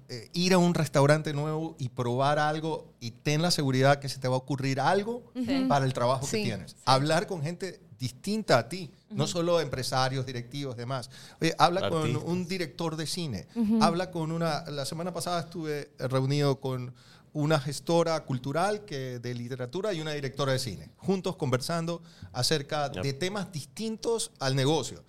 eh, 0.09 0.31
ir 0.33 0.55
a 0.55 0.59
un 0.59 0.75
restaurante 0.75 1.33
nuevo 1.33 1.77
y 1.79 1.89
probar 1.89 2.39
algo 2.39 2.93
y 3.01 3.11
ten 3.13 3.43
la 3.43 3.51
seguridad 3.51 3.99
que 3.99 4.09
se 4.09 4.19
te 4.19 4.29
va 4.29 4.35
a 4.35 4.39
ocurrir 4.39 4.81
algo 4.81 5.33
para 5.69 5.85
el 5.85 5.93
trabajo 5.93 6.27
Sí. 6.27 6.39
que 6.39 6.45
tienes. 6.45 6.77
Hablar 6.85 7.27
con 7.27 7.43
gente 7.43 7.81
distinta 7.99 8.59
a 8.59 8.69
ti, 8.69 8.91
no 9.11 9.27
solo 9.27 9.61
empresarios, 9.61 10.27
directivos, 10.27 10.77
demás. 10.77 11.09
Oye, 11.41 11.55
habla 11.59 11.89
con 11.89 12.15
un 12.17 12.47
director 12.47 12.97
de 12.97 13.07
cine, 13.07 13.47
habla 13.81 14.11
con 14.11 14.33
una... 14.33 14.65
La 14.71 14.85
semana 14.85 15.13
pasada 15.15 15.41
estuve 15.41 15.91
reunido 15.99 16.61
con 16.61 16.95
una 17.39 17.61
gestora 17.61 18.25
cultural 18.25 18.87
que, 18.87 19.19
de 19.19 19.35
literatura 19.35 19.93
y 19.93 20.01
una 20.01 20.13
directora 20.13 20.53
de 20.53 20.59
cine, 20.59 20.91
juntos 20.97 21.37
conversando 21.37 22.01
acerca 22.33 22.89
de 22.89 23.13
temas 23.13 23.53
distintos 23.53 24.31
al 24.41 24.55
negocio 24.57 25.05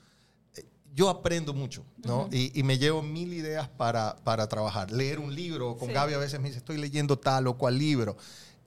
Eh, 0.55 0.65
yo 0.93 1.07
aprendo 1.09 1.53
mucho, 1.53 1.85
¿no? 2.03 2.27
y, 2.31 2.51
y 2.59 2.63
me 2.63 2.77
llevo 2.77 3.01
mil 3.01 3.31
ideas 3.33 3.69
para, 3.69 4.17
para 4.25 4.47
trabajar. 4.47 4.91
Leer 4.91 5.19
un 5.19 5.33
libro, 5.33 5.77
con 5.77 5.87
Sí. 5.87 5.93
Gaby 5.93 6.13
a 6.15 6.17
veces 6.17 6.39
me 6.41 6.47
dice, 6.49 6.57
estoy 6.59 6.77
leyendo 6.77 7.17
tal 7.17 7.47
o 7.47 7.53
cual 7.57 7.77
libro. 7.77 8.17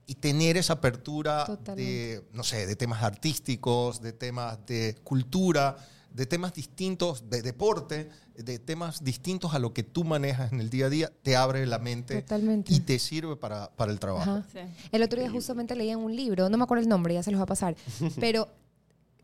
Y 0.07 0.15
tener 0.15 0.57
esa 0.57 0.73
apertura 0.75 1.45
Totalmente. 1.45 1.83
de, 1.83 2.23
no 2.33 2.43
sé, 2.43 2.67
de 2.67 2.77
temas 2.77 3.03
artísticos, 3.03 4.01
de 4.01 4.13
temas 4.15 4.59
de 4.67 4.97
cultura, 5.05 5.77
de 6.13 6.27
temas 6.27 6.53
distintos, 6.55 7.31
de 7.31 7.43
deporte, 7.43 8.09
de 8.35 8.59
temas 8.59 9.05
distintos 9.05 9.55
a 9.55 9.59
lo 9.59 9.73
que 9.73 9.83
tú 9.83 10.05
manejas 10.05 10.53
en 10.53 10.61
el 10.61 10.71
día 10.71 10.87
a 10.87 10.91
día, 10.91 11.13
te 11.23 11.37
abre 11.37 11.67
la 11.67 11.79
mente 11.79 12.23
Totalmente. 12.23 12.73
y 12.73 12.81
te 12.81 12.99
sirve 12.99 13.37
para, 13.37 13.71
para 13.71 13.93
el 13.93 14.01
trabajo. 14.01 14.43
Sí. 14.53 14.59
El 14.93 15.03
otro 15.03 15.21
día 15.21 15.31
justamente 15.31 15.75
leía 15.77 15.97
un 15.97 16.15
libro, 16.15 16.49
no 16.49 16.59
me 16.59 16.65
acuerdo 16.65 16.83
el 16.83 16.89
nombre, 16.89 17.15
ya 17.15 17.23
se 17.23 17.31
los 17.31 17.39
va 17.39 17.45
a 17.45 17.47
pasar, 17.47 17.77
pero 18.21 18.49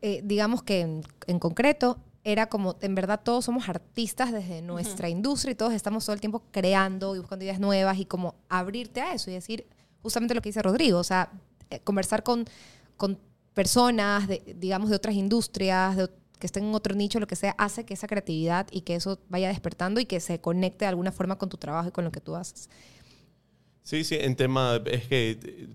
eh, 0.01 0.21
digamos 0.23 0.63
que 0.63 0.81
en, 0.81 1.03
en 1.27 1.39
concreto 1.39 1.97
era 2.23 2.47
como, 2.47 2.75
en 2.81 2.93
verdad 2.93 3.21
todos 3.23 3.45
somos 3.45 3.69
artistas 3.69 4.33
desde 4.33 4.61
nuestra 4.61 5.07
industria 5.07 5.53
y 5.53 5.55
todos 5.55 5.73
estamos 5.73 6.05
todo 6.05 6.13
el 6.13 6.19
tiempo 6.19 6.43
creando 6.51 7.15
y 7.15 7.19
buscando 7.19 7.45
ideas 7.45 7.59
nuevas 7.59 7.97
y 7.99 8.05
como 8.05 8.35
abrirte 8.49 8.99
a 8.99 9.13
eso 9.13 9.31
y 9.31 9.33
decir 9.33 9.65
justamente 10.01 10.35
lo 10.35 10.41
que 10.41 10.49
dice 10.49 10.61
Rodrigo, 10.61 10.99
o 10.99 11.03
sea, 11.03 11.31
eh, 11.69 11.79
conversar 11.79 12.23
con, 12.23 12.45
con 12.97 13.17
personas, 13.53 14.27
de, 14.27 14.55
digamos, 14.57 14.89
de 14.89 14.97
otras 14.97 15.15
industrias, 15.15 15.95
de, 15.95 16.09
que 16.39 16.47
estén 16.47 16.65
en 16.65 16.75
otro 16.75 16.95
nicho, 16.95 17.19
lo 17.19 17.27
que 17.27 17.35
sea, 17.35 17.55
hace 17.57 17.85
que 17.85 17.93
esa 17.95 18.07
creatividad 18.07 18.67
y 18.71 18.81
que 18.81 18.95
eso 18.95 19.19
vaya 19.29 19.49
despertando 19.49 19.99
y 19.99 20.05
que 20.05 20.19
se 20.19 20.39
conecte 20.41 20.85
de 20.85 20.89
alguna 20.89 21.11
forma 21.11 21.37
con 21.37 21.49
tu 21.49 21.57
trabajo 21.57 21.89
y 21.89 21.91
con 21.91 22.03
lo 22.05 22.11
que 22.11 22.21
tú 22.21 22.35
haces. 22.35 22.69
Sí, 23.83 24.03
sí, 24.03 24.15
en 24.19 24.35
tema, 24.35 24.81
es 24.85 25.07
que 25.07 25.39
eh, 25.41 25.67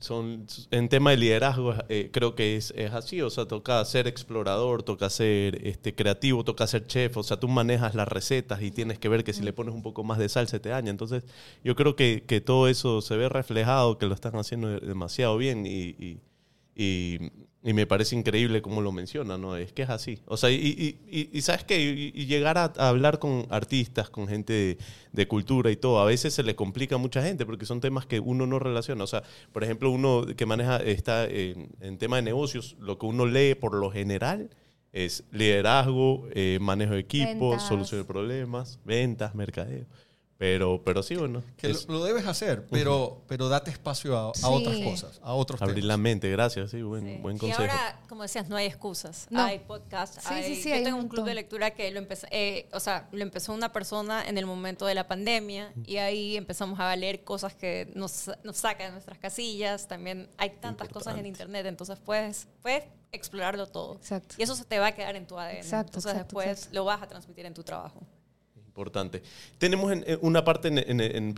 son, 0.00 0.44
en 0.72 0.88
tema 0.88 1.10
de 1.12 1.16
liderazgo 1.18 1.72
eh, 1.88 2.10
creo 2.12 2.34
que 2.34 2.56
es, 2.56 2.72
es 2.76 2.92
así, 2.92 3.22
o 3.22 3.30
sea, 3.30 3.46
toca 3.46 3.84
ser 3.84 4.08
explorador, 4.08 4.82
toca 4.82 5.08
ser 5.08 5.64
este, 5.64 5.94
creativo, 5.94 6.42
toca 6.42 6.66
ser 6.66 6.88
chef, 6.88 7.16
o 7.16 7.22
sea, 7.22 7.38
tú 7.38 7.46
manejas 7.46 7.94
las 7.94 8.08
recetas 8.08 8.60
y 8.60 8.72
tienes 8.72 8.98
que 8.98 9.08
ver 9.08 9.22
que 9.22 9.32
si 9.32 9.44
le 9.44 9.52
pones 9.52 9.72
un 9.72 9.82
poco 9.82 10.02
más 10.02 10.18
de 10.18 10.28
sal 10.28 10.48
se 10.48 10.58
te 10.58 10.70
daña, 10.70 10.90
entonces 10.90 11.22
yo 11.62 11.76
creo 11.76 11.94
que, 11.94 12.24
que 12.26 12.40
todo 12.40 12.66
eso 12.66 13.00
se 13.02 13.16
ve 13.16 13.28
reflejado, 13.28 13.98
que 13.98 14.06
lo 14.06 14.14
están 14.14 14.34
haciendo 14.34 14.68
demasiado 14.80 15.36
bien 15.36 15.64
y, 15.64 15.70
y, 15.96 16.20
y- 16.74 17.30
y 17.62 17.74
me 17.74 17.86
parece 17.86 18.16
increíble 18.16 18.62
cómo 18.62 18.80
lo 18.80 18.90
menciona, 18.90 19.36
¿no? 19.36 19.54
Es 19.56 19.72
que 19.74 19.82
es 19.82 19.90
así. 19.90 20.18
O 20.24 20.38
sea, 20.38 20.50
y, 20.50 20.54
y- 20.56 20.98
y- 21.10 21.28
y 21.30 21.42
sabes 21.42 21.62
que 21.64 21.78
y, 21.78 22.24
llegar 22.24 22.56
a, 22.56 22.72
a 22.76 22.88
hablar 22.88 23.18
con 23.18 23.46
artistas, 23.50 24.08
con 24.08 24.28
gente 24.28 24.52
de, 24.54 24.78
de 25.12 25.28
cultura 25.28 25.70
y 25.70 25.76
todo, 25.76 26.00
a 26.00 26.06
veces 26.06 26.32
se 26.32 26.42
le 26.42 26.54
complica 26.56 26.94
a 26.94 26.98
mucha 26.98 27.22
gente 27.22 27.44
porque 27.44 27.66
son 27.66 27.80
temas 27.80 28.06
que 28.06 28.18
uno 28.18 28.46
no 28.46 28.58
relaciona. 28.58 29.04
O 29.04 29.06
sea, 29.06 29.22
por 29.52 29.62
ejemplo, 29.62 29.90
uno 29.90 30.24
que 30.36 30.46
maneja, 30.46 30.78
está 30.78 31.26
en, 31.26 31.68
en 31.80 31.98
tema 31.98 32.16
de 32.16 32.22
negocios, 32.22 32.76
lo 32.80 32.98
que 32.98 33.04
uno 33.06 33.26
lee 33.26 33.54
por 33.54 33.74
lo 33.74 33.90
general 33.90 34.48
es 34.92 35.24
liderazgo, 35.30 36.28
eh, 36.32 36.58
manejo 36.60 36.94
de 36.94 37.00
equipos, 37.00 37.50
Ventas. 37.50 37.68
solución 37.68 38.00
de 38.00 38.04
problemas, 38.06 38.78
ventas, 38.84 39.34
mercadeo. 39.34 39.84
Pero, 40.40 40.80
pero 40.82 41.02
sí, 41.02 41.16
bueno, 41.16 41.42
Que 41.58 41.68
lo, 41.68 41.74
es 41.74 41.86
lo 41.86 42.02
debes 42.02 42.26
hacer, 42.26 42.64
pero, 42.70 43.20
pero 43.28 43.50
date 43.50 43.70
espacio 43.70 44.16
a, 44.16 44.30
a 44.30 44.34
Sí. 44.34 44.40
otras 44.46 44.78
cosas, 44.78 45.20
a 45.22 45.34
otros 45.34 45.60
abrir 45.60 45.74
temas. 45.82 45.88
la 45.88 45.96
mente. 45.98 46.30
Gracias, 46.30 46.70
sí, 46.70 46.80
buen, 46.80 47.04
Sí. 47.04 47.18
buen 47.20 47.36
Y 47.36 47.38
consejo. 47.40 47.60
ahora, 47.60 48.00
como 48.08 48.22
decías, 48.22 48.48
no 48.48 48.56
hay 48.56 48.64
excusas. 48.64 49.26
No. 49.28 49.42
Hay 49.44 49.58
podcast. 49.58 50.18
Sí, 50.18 50.32
hay- 50.32 50.44
sí, 50.44 50.62
sí, 50.62 50.68
yo 50.70 50.76
hay 50.76 50.82
tengo 50.84 50.96
un 50.96 51.02
un 51.04 51.08
club 51.10 51.26
de 51.26 51.34
lectura 51.34 51.72
que 51.72 51.90
lo 51.90 51.98
empezó, 51.98 52.26
eh, 52.30 52.70
o 52.72 52.80
sea, 52.80 53.06
lo 53.12 53.20
empezó 53.20 53.52
una 53.52 53.70
persona 53.70 54.26
en 54.26 54.38
el 54.38 54.46
momento 54.46 54.86
de 54.86 54.94
la 54.94 55.06
pandemia 55.06 55.74
y 55.84 55.98
ahí 55.98 56.38
empezamos 56.38 56.80
a 56.80 56.96
leer 56.96 57.22
cosas 57.22 57.54
que 57.54 57.92
nos, 57.94 58.30
nos 58.42 58.56
sacan 58.56 58.86
de 58.86 58.92
nuestras 58.92 59.18
casillas. 59.18 59.88
También 59.88 60.30
hay 60.38 60.48
tantas 60.58 60.88
cosas 60.88 61.18
en 61.18 61.26
Importante. 61.26 61.28
internet, 61.28 61.66
entonces 61.66 61.98
puedes, 62.02 62.48
puedes 62.62 62.84
explorarlo 63.12 63.66
todo. 63.66 63.96
Exacto. 63.96 64.36
Y 64.38 64.42
eso 64.42 64.54
se 64.56 64.64
te 64.64 64.78
va 64.78 64.86
a 64.86 64.92
quedar 64.92 65.16
en 65.16 65.26
tu 65.26 65.38
ADN. 65.38 65.56
Exacto, 65.58 65.88
entonces 65.98 66.12
exacto, 66.12 66.24
después 66.38 66.48
exacto. 66.60 66.74
lo 66.76 66.84
vas 66.86 67.02
a 67.02 67.06
transmitir 67.08 67.44
en 67.44 67.52
tu 67.52 67.62
trabajo. 67.62 68.00
Importante. 68.70 69.20
Tenemos 69.58 69.90
en- 69.90 70.04
en 70.06 70.18
una 70.22 70.44
parte 70.44 70.68
en, 70.68 70.78
en, 70.78 71.00
en 71.00 71.34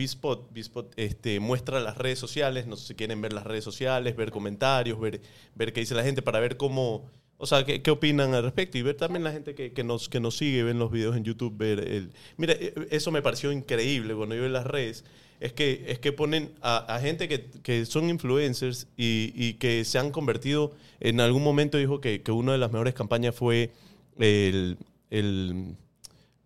este, 0.97 1.41
muestra 1.41 1.81
las 1.81 1.97
redes 1.97 2.19
sociales, 2.19 2.67
no 2.67 2.77
sé 2.77 2.89
si 2.89 2.95
quieren 2.95 3.23
ver 3.23 3.33
las 3.33 3.45
redes 3.45 3.65
sociales, 3.65 4.15
ver 4.17 4.31
comentarios, 4.31 5.01
ver, 5.01 5.23
ver 5.55 5.73
qué 5.73 5.81
dice 5.81 5.95
la 5.95 6.03
gente 6.05 6.21
para 6.21 6.41
ver 6.41 6.59
cómo, 6.59 7.09
o 7.39 7.47
sea, 7.47 7.65
qué, 7.65 7.81
qué 7.81 7.91
opinan 7.91 8.35
al 8.35 8.43
respecto 8.43 8.77
y 8.77 8.83
ver 8.83 8.97
también 8.99 9.25
la 9.25 9.33
gente 9.33 9.55
que, 9.55 9.73
que 9.73 9.83
nos, 9.83 10.11
que 10.11 10.21
nos 10.21 10.37
sigue, 10.37 10.63
ven 10.63 10.79
los 10.79 10.91
videos 10.93 11.17
en 11.17 11.25
YouTube, 11.25 11.57
ver 11.57 11.81
el... 11.81 12.13
Mira, 12.37 12.53
eh, 12.53 12.75
eso 12.91 13.11
me 13.11 13.23
pareció 13.23 13.51
increíble 13.51 14.15
cuando 14.15 14.35
yo 14.35 14.43
vi 14.43 14.51
las 14.51 14.67
redes, 14.67 15.03
es 15.41 15.55
que, 15.55 15.87
es 15.89 15.99
que 15.99 16.13
ponen 16.13 16.53
a, 16.61 16.77
a 16.95 17.01
gente 17.01 17.29
que, 17.29 17.47
que 17.63 17.87
son 17.87 18.11
influencers 18.11 18.89
y, 18.99 19.33
y 19.35 19.55
que 19.55 19.87
se 19.87 19.99
han 19.99 20.11
convertido, 20.11 20.73
en 21.01 21.19
algún 21.21 21.43
momento 21.43 21.79
dijo 21.79 22.03
que, 22.03 22.21
que 22.23 22.31
una 22.31 22.53
de 22.53 22.59
las 22.59 22.71
mejores 22.71 22.93
campañas 22.93 23.35
fue 23.35 23.71
el... 24.19 24.77
el 25.09 25.77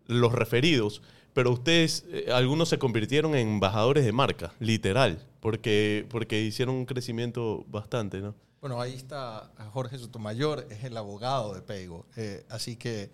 los 0.06 0.32
referidos, 0.32 1.02
pero 1.34 1.52
ustedes, 1.52 2.04
eh, 2.10 2.30
algunos 2.32 2.68
se 2.68 2.78
convirtieron 2.78 3.34
en 3.34 3.48
embajadores 3.48 4.04
de 4.04 4.12
marca, 4.12 4.54
literal, 4.58 5.22
porque, 5.40 6.06
porque 6.08 6.40
hicieron 6.40 6.74
un 6.74 6.86
crecimiento 6.86 7.64
bastante, 7.68 8.20
¿no? 8.20 8.34
Bueno, 8.60 8.80
ahí 8.80 8.94
está 8.94 9.50
Jorge 9.72 9.98
Sotomayor, 9.98 10.66
es 10.70 10.82
el 10.84 10.96
abogado 10.96 11.54
de 11.54 11.62
Peigo. 11.62 12.06
Eh, 12.16 12.44
así 12.48 12.76
que, 12.76 13.10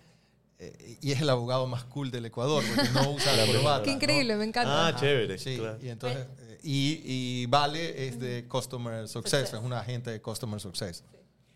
eh, 0.57 0.97
y 1.01 1.11
es 1.11 1.21
el 1.21 1.29
abogado 1.29 1.67
más 1.67 1.83
cool 1.83 2.11
del 2.11 2.25
Ecuador, 2.25 2.63
porque 2.65 2.89
no 2.91 3.11
usa 3.11 3.33
la 3.37 3.45
corbata. 3.45 3.83
Qué 3.83 3.91
increíble, 3.91 4.33
¿no? 4.33 4.39
me 4.39 4.45
encanta. 4.45 4.87
Ah, 4.87 4.95
chévere. 4.95 5.37
Sí, 5.37 5.57
claro. 5.57 5.77
y 5.81 5.89
entonces, 5.89 6.25
eh, 6.39 6.59
y, 6.63 7.01
y 7.05 7.45
Vale 7.47 8.07
es 8.07 8.19
de 8.19 8.47
Customer 8.47 9.07
Success, 9.07 9.53
es 9.53 9.59
una 9.59 9.79
agente 9.79 10.11
de 10.11 10.21
Customer 10.21 10.59
Success. 10.59 11.03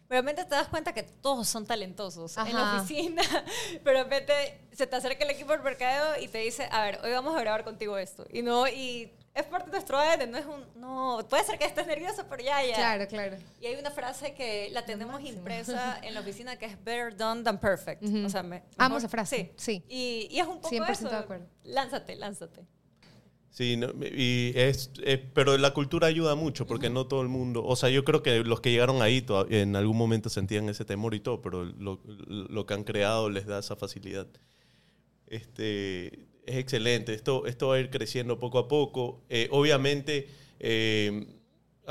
Realmente 0.10 0.44
te 0.46 0.52
das 0.56 0.68
cuenta 0.70 0.94
que 0.94 1.04
todos 1.04 1.48
son 1.50 1.66
talentosos 1.66 2.38
en 2.38 2.54
la 2.54 2.62
Ajá. 2.74 2.82
oficina, 2.82 3.22
pero 3.84 3.98
de 4.00 4.04
repente 4.06 4.62
se 4.72 4.88
te 4.88 4.96
acerca 4.96 5.24
el 5.26 5.32
equipo 5.32 5.52
del 5.52 5.62
mercadeo 5.62 6.22
y 6.22 6.28
te 6.30 6.38
dice, 6.40 6.68
a 6.72 6.82
ver, 6.84 7.00
hoy 7.04 7.12
vamos 7.12 7.36
a 7.36 7.42
grabar 7.42 7.64
contigo 7.66 7.98
esto. 7.98 8.26
Y 8.32 8.42
no, 8.42 8.68
y 8.70 9.12
es 9.34 9.44
parte 9.46 9.66
de 9.66 9.72
nuestro 9.74 10.00
ADN, 10.00 10.32
no 10.32 10.38
es 10.38 10.46
un, 10.46 10.66
no, 10.80 11.20
puede 11.30 11.44
ser 11.44 11.60
que 11.60 11.66
estés 11.66 11.86
nervioso, 11.86 12.26
pero 12.30 12.42
ya, 12.42 12.64
ya. 12.64 12.76
Claro, 12.76 13.08
claro. 13.08 13.38
Y 13.60 13.66
hay 13.66 13.76
una 13.76 13.92
frase 13.92 14.34
que 14.34 14.70
la 14.72 14.86
tenemos 14.86 15.20
impresa 15.22 16.00
en 16.04 16.14
la 16.14 16.22
oficina 16.22 16.56
que 16.56 16.66
es 16.68 16.84
better 16.84 17.16
done 17.16 17.44
than 17.44 17.60
perfect. 17.60 18.02
O 18.26 18.30
sea, 18.30 18.44
me- 18.44 18.64
Amo 18.78 18.96
mejor- 18.96 18.98
esa 19.00 19.10
frase, 19.10 19.54
sí. 19.58 19.84
Y, 19.90 20.28
y 20.32 20.40
es 20.40 20.48
un 20.48 20.62
poco 20.62 20.74
100% 20.74 20.90
eso. 20.90 21.10
de 21.10 21.16
acuerdo. 21.18 21.46
Lánzate, 21.66 22.16
lánzate. 22.16 22.66
Sí, 23.58 23.76
no, 23.76 23.88
y 24.06 24.52
es, 24.56 24.92
es- 25.04 25.20
pero 25.34 25.58
la 25.58 25.74
cultura 25.74 26.06
ayuda 26.06 26.36
mucho 26.36 26.68
porque 26.68 26.92
no 26.92 27.08
todo 27.08 27.24
el 27.24 27.28
mundo, 27.28 27.66
o 27.66 27.76
sea, 27.76 27.90
yo 27.90 28.04
creo 28.04 28.22
que 28.22 28.44
los 28.44 28.62
que 28.62 28.70
llegaron 28.70 29.02
ahí 29.02 29.26
en 29.50 29.76
algún 29.76 29.98
momento 29.98 30.30
sentían 30.30 30.70
ese 30.70 30.86
temor 30.86 31.16
y 31.16 31.22
todo, 31.22 31.42
pero 31.42 31.66
lo, 31.66 32.00
lo 32.28 32.66
que 32.68 32.76
han 32.76 32.84
creado 32.84 33.32
les 33.32 33.48
da 33.48 33.58
esa 33.58 33.76
facilidad. 33.76 34.28
Este, 35.26 36.08
es 36.46 36.56
excelente, 36.58 37.16
esto, 37.16 37.48
esto 37.48 37.70
va 37.70 37.76
a 37.76 37.80
ir 37.80 37.90
creciendo 37.90 38.38
poco 38.38 38.60
a 38.60 38.68
poco. 38.68 39.24
Eh, 39.28 39.48
obviamente 39.52 40.28
eh, 40.60 41.26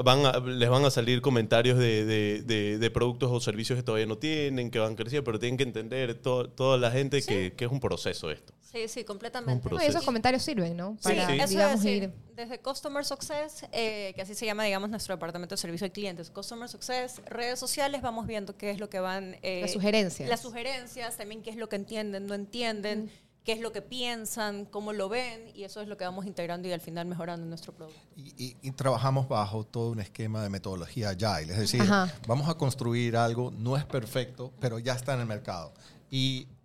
van 0.04 0.24
a- 0.24 0.38
les 0.38 0.68
van 0.70 0.84
a 0.84 0.90
salir 0.90 1.20
comentarios 1.20 1.78
de, 1.78 2.04
de- 2.04 2.42
de- 2.42 2.78
de 2.78 2.90
productos 2.92 3.30
o 3.32 3.40
servicios 3.40 3.76
que 3.76 3.82
todavía 3.82 4.06
no 4.06 4.18
tienen, 4.18 4.70
que 4.70 4.78
van 4.78 4.94
creciendo, 4.94 5.24
pero 5.24 5.40
tienen 5.40 5.56
que 5.56 5.64
entender 5.64 6.14
to- 6.14 6.48
toda 6.48 6.78
la 6.78 6.92
gente 6.92 7.20
que, 7.22 7.54
que 7.56 7.64
es 7.64 7.70
un 7.72 7.80
proceso 7.80 8.30
esto. 8.30 8.52
Sí, 8.76 8.88
sí, 8.88 9.04
completamente. 9.04 9.68
No, 9.70 9.82
y 9.82 9.86
esos 9.86 10.04
comentarios 10.04 10.42
sirven, 10.42 10.76
¿no? 10.76 10.96
Sí, 11.00 11.04
Para, 11.04 11.26
sí. 11.26 11.32
Eso 11.38 11.46
digamos, 11.48 11.74
es 11.76 11.82
decir, 11.82 12.02
ir... 12.04 12.12
desde 12.34 12.58
Customer 12.60 13.04
Success, 13.04 13.64
eh, 13.72 14.12
que 14.14 14.22
así 14.22 14.34
se 14.34 14.44
llama, 14.46 14.64
digamos, 14.64 14.90
nuestro 14.90 15.14
departamento 15.14 15.54
de 15.54 15.58
servicio 15.60 15.84
al 15.86 15.92
cliente, 15.92 16.22
Customer 16.24 16.68
Success, 16.68 17.22
redes 17.26 17.58
sociales, 17.58 18.02
vamos 18.02 18.26
viendo 18.26 18.56
qué 18.56 18.70
es 18.70 18.78
lo 18.78 18.90
que 18.90 19.00
van... 19.00 19.36
eh, 19.42 19.60
Las 19.62 19.72
sugerencias. 19.72 20.28
Las 20.28 20.40
sugerencias, 20.40 21.16
también 21.16 21.42
qué 21.42 21.50
es 21.50 21.56
lo 21.56 21.68
que 21.68 21.76
entienden, 21.76 22.26
no 22.26 22.34
entienden, 22.34 23.10
qué 23.44 23.52
es 23.52 23.60
lo 23.60 23.70
que 23.72 23.80
piensan, 23.80 24.64
cómo 24.64 24.92
lo 24.92 25.08
ven, 25.08 25.52
y 25.54 25.62
eso 25.64 25.80
es 25.80 25.86
lo 25.88 25.96
que 25.96 26.04
vamos 26.04 26.26
integrando 26.26 26.66
y 26.68 26.72
al 26.72 26.80
final 26.80 27.06
mejorando 27.06 27.44
en 27.44 27.48
nuestro 27.48 27.72
producto. 27.72 28.00
Y, 28.16 28.34
y- 28.36 28.56
y 28.60 28.72
trabajamos 28.72 29.28
bajo 29.28 29.64
todo 29.64 29.90
un 29.92 30.00
esquema 30.00 30.42
de 30.42 30.48
metodología 30.50 31.10
agile, 31.10 31.52
es 31.52 31.58
decir, 31.60 31.80
Ajá. 31.80 32.12
vamos 32.26 32.48
a 32.48 32.54
construir 32.54 33.16
algo, 33.16 33.52
no 33.52 33.76
es 33.76 33.84
perfecto, 33.84 34.52
pero 34.60 34.78
ya 34.80 34.94
está 34.94 35.14
en 35.14 35.20
el 35.20 35.26
mercado. 35.26 35.72
Y 36.10 36.46
mm, 36.48 36.55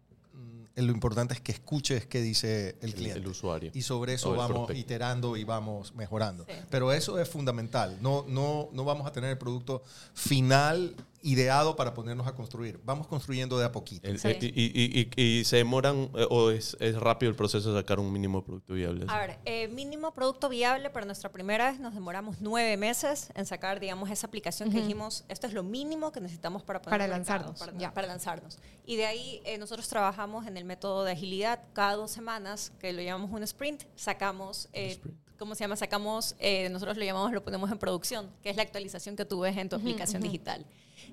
lo 0.75 0.91
importante 0.91 1.33
es 1.33 1.41
que 1.41 1.51
escuches 1.51 2.05
qué 2.05 2.21
dice 2.21 2.77
el 2.81 2.93
cliente. 2.93 3.19
el 3.19 3.27
usuario. 3.27 3.71
Y 3.73 3.81
sobre 3.81 4.13
eso 4.13 4.31
vamos 4.31 4.57
prospecto. 4.57 4.81
iterando 4.81 5.37
y 5.37 5.43
vamos 5.43 5.93
mejorando. 5.95 6.45
Sí. 6.47 6.55
Pero 6.69 6.91
eso 6.93 7.19
es 7.19 7.27
fundamental. 7.27 7.97
No, 8.01 8.25
no, 8.27 8.69
no 8.71 8.83
vamos 8.83 9.05
a 9.07 9.11
tener 9.11 9.31
el 9.31 9.37
producto 9.37 9.83
final 10.13 10.95
ideado 11.23 11.75
para 11.75 11.93
ponernos 11.93 12.25
a 12.27 12.33
construir. 12.35 12.79
Vamos 12.83 13.07
construyendo 13.07 13.57
de 13.59 13.65
a 13.65 13.71
poquito. 13.71 14.07
El- 14.07 14.19
Sí. 14.19 14.29
y, 14.41 14.47
y- 14.47 15.11
y- 15.15 15.39
y 15.39 15.43
se 15.45 15.57
demoran, 15.57 16.09
eh, 16.15 16.25
o 16.29 16.49
es, 16.51 16.75
es 16.79 16.95
rápido 16.99 17.29
el 17.29 17.35
proceso 17.35 17.73
de 17.73 17.79
sacar 17.81 17.99
un 17.99 18.11
mínimo 18.11 18.43
producto 18.43 18.73
viable. 18.73 19.05
A 19.07 19.19
ver, 19.19 19.39
eh, 19.45 19.67
mínimo 19.67 20.13
producto 20.13 20.49
viable 20.49 20.89
para 20.89 21.05
nuestra 21.05 21.31
primera 21.31 21.71
vez 21.71 21.79
nos 21.79 21.93
demoramos 21.93 22.37
nueve 22.39 22.75
meses 22.77 23.29
en 23.35 23.45
sacar, 23.45 23.79
digamos, 23.79 24.09
esa 24.09 24.27
aplicación 24.27 24.71
que 24.71 24.81
dijimos, 24.81 25.23
esto 25.27 25.45
es 25.47 25.53
lo 25.53 25.63
mínimo 25.63 26.11
que 26.11 26.21
necesitamos 26.21 26.63
para 26.63 26.81
poner 26.81 26.99
Para 26.99 27.07
mercado, 27.17 27.39
lanzarnos, 27.45 27.59
para, 27.59 27.77
ya. 27.77 27.93
para 27.93 28.07
lanzarnos. 28.07 28.57
Y 28.85 28.95
de 28.95 29.05
ahí 29.05 29.41
eh, 29.45 29.57
nosotros 29.57 29.87
trabajamos 29.87 30.47
en 30.47 30.57
el 30.57 30.65
método 30.65 31.03
de 31.03 31.11
agilidad. 31.11 31.59
Cada 31.73 31.95
dos 31.95 32.11
semanas, 32.11 32.71
que 32.79 32.93
lo 32.93 33.01
llamamos 33.01 33.31
un 33.31 33.43
sprint, 33.43 33.83
sacamos, 33.95 34.69
eh, 34.73 34.99
¿cómo 35.37 35.55
se 35.55 35.63
llama? 35.63 35.75
Sacamos, 35.75 36.35
eh, 36.39 36.67
nosotros 36.69 36.97
lo 36.97 37.03
llamamos, 37.03 37.31
lo 37.31 37.43
ponemos 37.43 37.71
en 37.71 37.77
producción, 37.77 38.29
que 38.41 38.49
es 38.49 38.55
la 38.55 38.63
actualización 38.63 39.15
que 39.15 39.25
tú 39.25 39.41
ves 39.41 39.55
en 39.57 39.69
tu 39.69 39.75
aplicación 39.75 40.21
digital. 40.21 40.65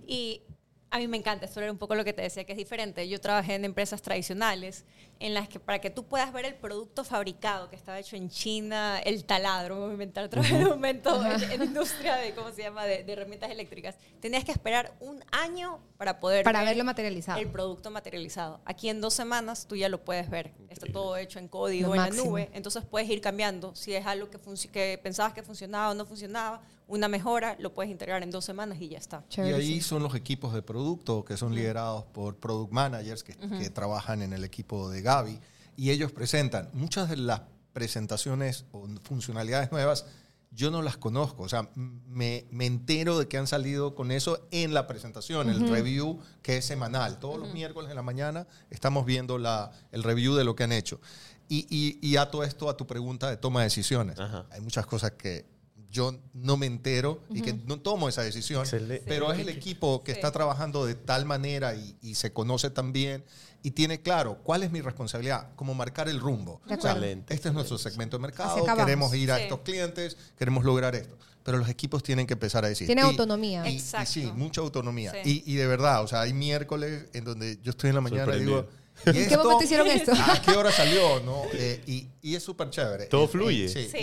Y 0.07 0.43
a 0.91 0.97
mí 0.99 1.07
me 1.07 1.19
encanta, 1.19 1.45
esto 1.45 1.61
era 1.61 1.71
un 1.71 1.77
poco 1.77 1.95
lo 1.95 2.03
que 2.03 2.15
te 2.15 2.23
decía 2.23 2.45
que 2.45 2.53
es 2.53 2.59
diferente. 2.59 3.07
Yo 3.09 3.21
trabajé 3.21 3.55
en 3.57 3.67
empresas 3.67 4.01
tradicionales 4.01 4.87
en 5.21 5.35
las 5.35 5.47
que 5.49 5.61
para 5.61 5.81
que 5.81 5.91
tú 5.91 6.05
puedas 6.07 6.33
ver 6.33 6.47
el 6.47 6.55
producto 6.55 7.05
fabricado 7.05 7.69
que 7.69 7.77
estaba 7.77 7.99
hecho 7.99 8.17
en 8.17 8.31
China, 8.31 8.99
el 9.05 9.25
taladro, 9.25 9.81
voy 9.81 9.91
a 9.91 9.93
inventar 9.93 10.25
otra 10.25 10.41
vez 10.41 10.53
un 10.53 10.65
momento 10.65 11.23
en, 11.27 11.43
en 11.51 11.63
industria 11.65 12.17
de, 12.17 12.35
¿cómo 12.35 12.53
se 12.53 12.63
llama?, 12.63 12.85
de, 12.87 13.03
de 13.05 13.13
herramientas 13.13 13.51
eléctricas, 13.51 13.97
tenías 14.21 14.45
que 14.45 14.53
esperar 14.53 14.95
un 15.01 15.23
año 15.33 15.81
para 15.99 16.21
poder 16.21 16.43
Para 16.45 16.61
ver 16.61 16.69
verlo 16.69 16.85
materializado. 16.85 17.39
el 17.41 17.49
producto 17.49 17.91
materializado. 17.91 18.61
Aquí 18.65 18.89
en 18.89 19.01
dos 19.03 19.13
semanas 19.13 19.67
tú 19.67 19.77
ya 19.77 19.91
lo 19.91 20.03
puedes 20.05 20.31
ver. 20.31 20.53
Está 20.71 20.87
todo 20.91 21.17
hecho 21.19 21.39
en 21.39 21.49
código, 21.49 21.89
Lo 21.89 21.95
en 21.97 22.01
máximo. 22.01 22.25
la 22.25 22.31
nube. 22.47 22.51
Entonces 22.55 22.85
puedes 22.89 23.11
ir 23.11 23.21
cambiando. 23.21 23.75
Si 23.75 23.93
es 23.95 24.07
algo 24.07 24.31
que, 24.31 24.39
que 24.73 24.99
pensabas 25.03 25.35
que 25.35 25.43
funcionaba 25.43 25.91
o 25.91 25.95
no 25.95 26.07
funcionaba, 26.07 26.63
una 26.89 27.07
mejora, 27.07 27.57
lo 27.61 27.73
puedes 27.73 27.93
integrar 27.93 28.23
en 28.23 28.31
dos 28.31 28.45
semanas 28.45 28.81
y 28.81 28.89
ya 28.89 28.99
está. 28.99 29.25
Y 29.37 29.41
ahí 29.41 29.75
sí. 29.75 29.81
son 29.83 30.03
los 30.03 30.15
equipos 30.15 30.55
de 30.55 30.63
producto 30.63 31.25
que 31.25 31.37
son 31.37 31.55
liderados 31.55 32.05
por 32.07 32.37
product 32.37 32.73
managers 32.73 33.23
que, 33.23 33.37
que 33.37 33.71
trabajan 33.71 34.23
en 34.23 34.33
el 34.33 34.43
equipo 34.43 34.91
de 34.91 35.03
Gaby 35.03 35.39
y 35.77 35.91
ellos 35.91 36.11
presentan 36.13 36.71
muchas 36.73 37.09
de 37.11 37.19
las 37.19 37.43
presentaciones 37.73 38.65
o 38.73 38.89
funcionalidades 39.03 39.71
nuevas. 39.71 40.07
Yo 40.51 40.71
no 40.71 40.81
las 40.81 40.97
conozco, 40.97 41.43
o 41.43 41.49
sea, 41.49 41.69
me, 41.75 42.47
me 42.51 42.65
entero 42.65 43.19
de 43.19 43.29
que 43.29 43.37
han 43.37 43.47
salido 43.47 43.95
con 43.95 44.11
eso 44.11 44.49
en 44.51 44.73
la 44.73 44.87
presentación, 44.87 45.51
el 45.51 45.69
review 45.69 46.19
que 46.41 46.57
es 46.57 46.65
semanal. 46.65 47.19
Todos 47.19 47.39
los 47.39 47.53
miércoles 47.53 47.91
en 47.91 47.97
la 47.97 48.03
mañana 48.03 48.47
estamos 48.71 49.05
viendo 49.05 49.37
la, 49.37 49.71
el 49.93 50.03
review 50.03 50.35
de 50.35 50.45
lo 50.45 50.57
que 50.57 50.65
han 50.65 50.73
hecho. 50.73 51.03
Y, 51.51 51.67
y, 51.69 51.99
y 52.07 52.17
ato 52.17 52.43
esto 52.45 52.71
a 52.71 52.77
tu 52.79 52.87
pregunta 52.87 53.29
de 53.29 53.37
toma 53.37 53.61
de 53.61 53.65
decisiones. 53.65 54.19
Ajá. 54.19 54.47
Hay 54.51 54.63
muchas 54.63 54.87
cosas 54.87 55.13
que 55.13 55.58
yo 55.91 56.15
no 56.35 56.57
me 56.57 56.67
entero 56.67 57.23
y 57.31 57.41
que 57.41 57.53
no 57.55 57.81
tomo 57.81 58.09
esa 58.09 58.23
decisión, 58.23 58.61
Excelente. 58.63 59.05
pero 59.07 59.33
es 59.33 59.39
el 59.41 59.49
equipo 59.49 60.03
que 60.05 60.13
Sí. 60.13 60.19
está 60.19 60.31
trabajando 60.33 60.85
de 60.85 60.95
tal 60.95 61.25
manera 61.25 61.75
y, 61.75 61.97
y 62.03 62.15
se 62.15 62.33
conoce 62.33 62.69
tan 62.71 62.93
bien 62.93 63.25
y 63.63 63.71
tiene 63.73 64.01
claro 64.03 64.39
cuál 64.43 64.63
es 64.63 64.71
mi 64.71 64.81
responsabilidad, 64.83 65.49
como 65.57 65.75
marcar 65.75 66.09
el 66.09 66.21
rumbo. 66.21 66.61
O 66.69 66.81
sea, 66.81 66.97
este 67.29 67.49
es 67.49 67.55
nuestro 67.55 67.79
segmento 67.79 68.17
de 68.19 68.23
mercado, 68.23 68.65
queremos 68.77 69.15
ir 69.15 69.33
a 69.33 69.37
Sí. 69.39 69.43
estos 69.45 69.61
clientes, 69.61 70.17
queremos 70.39 70.65
lograr 70.65 70.95
esto. 70.95 71.17
Pero 71.43 71.57
los 71.59 71.69
equipos 71.71 72.03
tienen 72.03 72.27
que 72.27 72.35
empezar 72.35 72.65
a 72.65 72.69
decir. 72.69 72.87
Tienen 72.87 73.07
Y- 73.07 73.09
autonomía. 73.09 73.67
Y, 73.67 73.73
y 73.73 73.77
Exacto. 73.79 74.11
sí, 74.13 74.31
mucha 74.37 74.61
autonomía. 74.61 75.13
Sí. 75.25 75.43
Y, 75.47 75.53
y 75.55 75.57
de 75.57 75.67
verdad, 75.67 76.03
o 76.05 76.07
sea, 76.07 76.21
hay 76.21 76.35
miércoles 76.35 77.07
en 77.15 77.25
donde 77.25 77.59
yo 77.63 77.71
estoy 77.71 77.89
en 77.89 77.95
la 77.97 78.03
mañana 78.03 78.37
y 78.37 78.41
digo, 78.41 78.67
¿y 79.07 79.19
¿En 79.19 79.29
qué 79.29 79.37
momento 79.37 79.65
hicieron 79.65 79.87
esto? 79.89 80.13
¿A 80.13 80.41
qué 80.43 80.53
hora 80.53 80.71
salió? 80.83 81.21
¿no? 81.21 81.43
Eh, 81.53 81.83
y, 81.87 82.09
y 82.23 82.35
es 82.35 82.43
súper 82.43 82.71
chévere. 82.71 83.07
Todo 83.07 83.25
Eh, 83.25 83.29
fluye. 83.29 83.65
eh, 83.67 83.69
sí, 83.69 83.89
Sí. 83.91 83.99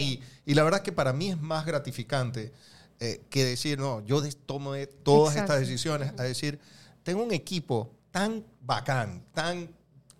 Y, 0.45 0.51
y 0.51 0.53
la 0.55 0.63
verdad 0.63 0.81
que 0.81 0.91
para 0.91 1.13
mí 1.13 1.29
es 1.29 1.39
más 1.41 1.65
gratificante 1.65 2.51
eh, 2.99 3.21
que 3.29 3.43
decir, 3.43 3.77
no, 3.77 4.03
yo 4.05 4.21
tomo 4.45 4.73
de 4.73 4.87
todas 4.87 5.33
Exacto. 5.35 5.53
estas 5.53 5.67
decisiones, 5.67 6.13
a 6.17 6.23
decir, 6.23 6.59
tengo 7.03 7.23
un 7.23 7.33
equipo 7.33 7.91
tan 8.11 8.43
bacán, 8.61 9.23
tan 9.33 9.69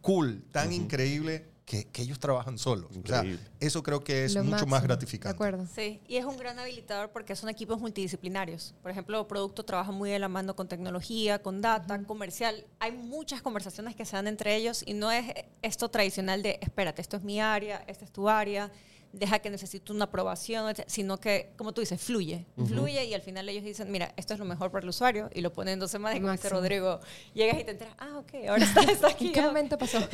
cool, 0.02 0.44
tan 0.52 0.74
increíble, 0.74 1.46
que, 1.66 1.86
que 1.86 2.04
ellos 2.04 2.20
trabajan 2.20 2.58
solos. 2.60 2.92
O 2.92 3.08
sea, 3.08 3.18
Increíble. 3.24 3.40
eso 3.60 3.82
creo 3.82 4.04
que 4.04 4.26
es 4.26 4.36
Lo 4.36 4.42
mucho 4.44 4.52
máximo. 4.52 4.70
más 4.72 4.82
De 4.84 4.88
gratificante. 4.88 5.34
acuerdo. 5.36 5.66
Sí, 5.74 6.00
y 6.08 6.18
es 6.18 6.26
un 6.26 6.38
gran 6.38 6.60
habilitador 6.60 7.10
porque 7.12 7.36
son 7.36 7.50
equipos 7.50 7.80
multidisciplinarios. 7.80 8.76
Por 8.84 8.92
ejemplo, 8.92 9.28
producto 9.28 9.66
trabaja 9.66 9.92
muy 9.92 10.12
de 10.12 10.20
la 10.20 10.28
mano 10.28 10.56
con 10.56 10.68
tecnología, 10.68 11.42
con 11.42 11.62
data, 11.62 12.02
comercial. 12.04 12.66
Hay 12.80 12.92
muchas 12.92 13.42
conversaciones 13.42 13.96
que 13.96 14.06
se 14.06 14.16
dan 14.16 14.28
entre 14.28 14.56
ellos 14.56 14.84
y 14.86 14.94
no 14.94 15.12
es 15.12 15.26
esto 15.64 15.90
tradicional 15.90 16.44
de, 16.44 16.60
espérate, 16.62 17.02
esto 17.02 17.18
es 17.18 17.24
mi 17.24 17.42
área, 17.42 17.84
esta 17.88 18.06
es 18.06 18.12
tu 18.12 18.30
área, 18.30 18.72
deja 19.12 19.40
que 19.40 19.50
necesito 19.50 19.92
una 19.94 20.06
aprobación, 20.06 20.74
sino 20.88 21.20
que, 21.20 21.52
como 21.58 21.74
tú 21.74 21.82
dices, 21.82 22.00
fluye, 22.02 22.46
fluye 22.68 23.06
y 23.06 23.14
al 23.14 23.22
final 23.22 23.48
ellos 23.50 23.64
dicen, 23.64 23.90
mira, 23.92 24.14
esto 24.18 24.34
es 24.34 24.40
lo 24.40 24.46
mejor 24.46 24.70
para 24.72 24.84
el 24.84 24.90
usuario 24.90 25.30
y 25.34 25.42
lo 25.42 25.52
ponen 25.54 25.76
en 25.76 25.80
dos 25.80 25.90
semanas 25.90 26.18
y 26.18 26.22
como 26.22 26.34
dice. 26.34 26.50
Rodrigo, 26.50 27.00
llegas 27.34 27.60
y 27.60 27.64
te 27.64 27.72
enteras, 27.72 27.96
ah, 27.98 28.18
ok, 28.20 28.34
ahora 28.50 28.64
está, 28.66 28.82
está 28.84 29.08
aquí. 29.12 29.28
¿En 29.28 29.34
qué 29.34 29.40
ya". 29.40 29.48
momento 29.48 29.78
pasó? 29.80 30.00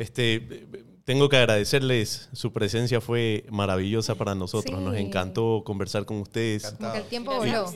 Este, 0.00 0.66
tengo 1.04 1.28
que 1.28 1.36
agradecerles, 1.36 2.28
su 2.32 2.52
presencia 2.52 3.00
fue 3.00 3.44
maravillosa 3.50 4.14
para 4.14 4.34
nosotros, 4.34 4.78
Sí. 4.78 4.84
nos 4.84 4.96
encantó 4.96 5.62
conversar 5.64 6.04
con 6.04 6.18
ustedes. 6.18 6.72
Como 6.78 6.92
que 6.92 6.98
el 6.98 7.04
tiempo 7.04 7.32
Gracias 7.40 7.56
a 7.56 7.60
voló. 7.60 7.68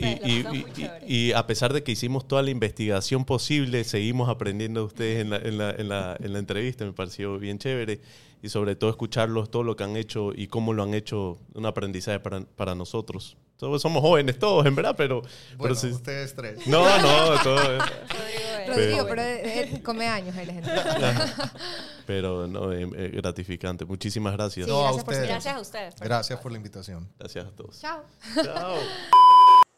ustedes. 0.62 1.02
Y, 1.06 1.32
a 1.32 1.46
pesar 1.46 1.72
de 1.72 1.82
que 1.82 1.92
hicimos 1.92 2.26
toda 2.28 2.42
la 2.42 2.50
investigación 2.50 3.24
posible, 3.24 3.84
seguimos 3.84 4.28
aprendiendo 4.28 4.80
de 4.80 4.86
ustedes 4.86 5.20
en 5.22 5.30
la, 5.30 5.36
en 5.36 5.58
la- 5.58 5.70
en 5.72 5.88
la- 5.88 6.16
en 6.18 6.32
la 6.32 6.38
entrevista, 6.38 6.84
me 6.84 6.92
pareció 6.92 7.38
bien 7.38 7.58
chévere. 7.58 8.00
Y 8.42 8.50
sobre 8.50 8.76
todo 8.76 8.90
escucharlos, 8.90 9.50
todo 9.50 9.62
lo 9.62 9.74
que 9.74 9.84
han 9.84 9.96
hecho 9.96 10.30
y 10.34 10.48
cómo 10.48 10.72
lo 10.74 10.82
han 10.82 10.92
hecho, 10.94 11.38
un 11.54 11.64
aprendizaje 11.66 12.20
para, 12.20 12.40
para 12.42 12.74
nosotros. 12.74 13.36
Todos 13.56 13.80
somos 13.80 14.02
jóvenes 14.02 14.38
todos, 14.38 14.66
en 14.66 14.74
verdad, 14.74 14.94
pero... 14.96 15.22
pero 15.22 15.74
Bueno, 15.74 15.74
ustedes 15.74 16.34
tres. 16.34 16.66
no, 16.66 16.84
no, 17.00 17.42
todo... 17.42 17.58
Pero 18.74 19.22
él 19.22 19.82
come 19.82 20.06
años, 20.06 20.36
él 20.36 20.50
es. 20.50 20.66
Pero 22.06 22.46
no, 22.46 22.72
eh, 22.72 22.88
eh, 22.96 23.10
gratificante. 23.14 23.84
Muchísimas 23.84 24.34
gracias. 24.34 24.66
Sí, 24.66 24.72
No, 24.72 24.94
ustedes. 24.94 25.28
Gracias 25.28 25.54
a 25.54 25.60
ustedes. 25.60 25.94
por 25.94 26.06
Gracias 26.06 26.40
por 26.40 26.52
la 26.52 26.58
invitación. 26.58 27.12
Gracias 27.18 27.46
a 27.46 27.50
todos. 27.50 27.80
Chao. 27.80 28.02
Chao. 28.42 28.76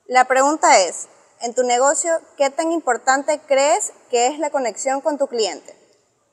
La 0.08 0.26
pregunta 0.26 0.80
es, 0.82 1.08
en 1.42 1.54
tu 1.54 1.62
negocio, 1.62 2.10
¿qué 2.36 2.50
tan 2.50 2.72
importante 2.72 3.40
crees 3.46 3.92
que 4.10 4.28
es 4.28 4.38
la 4.38 4.50
conexión 4.50 5.00
con 5.00 5.18
tu 5.18 5.26
cliente? 5.26 5.74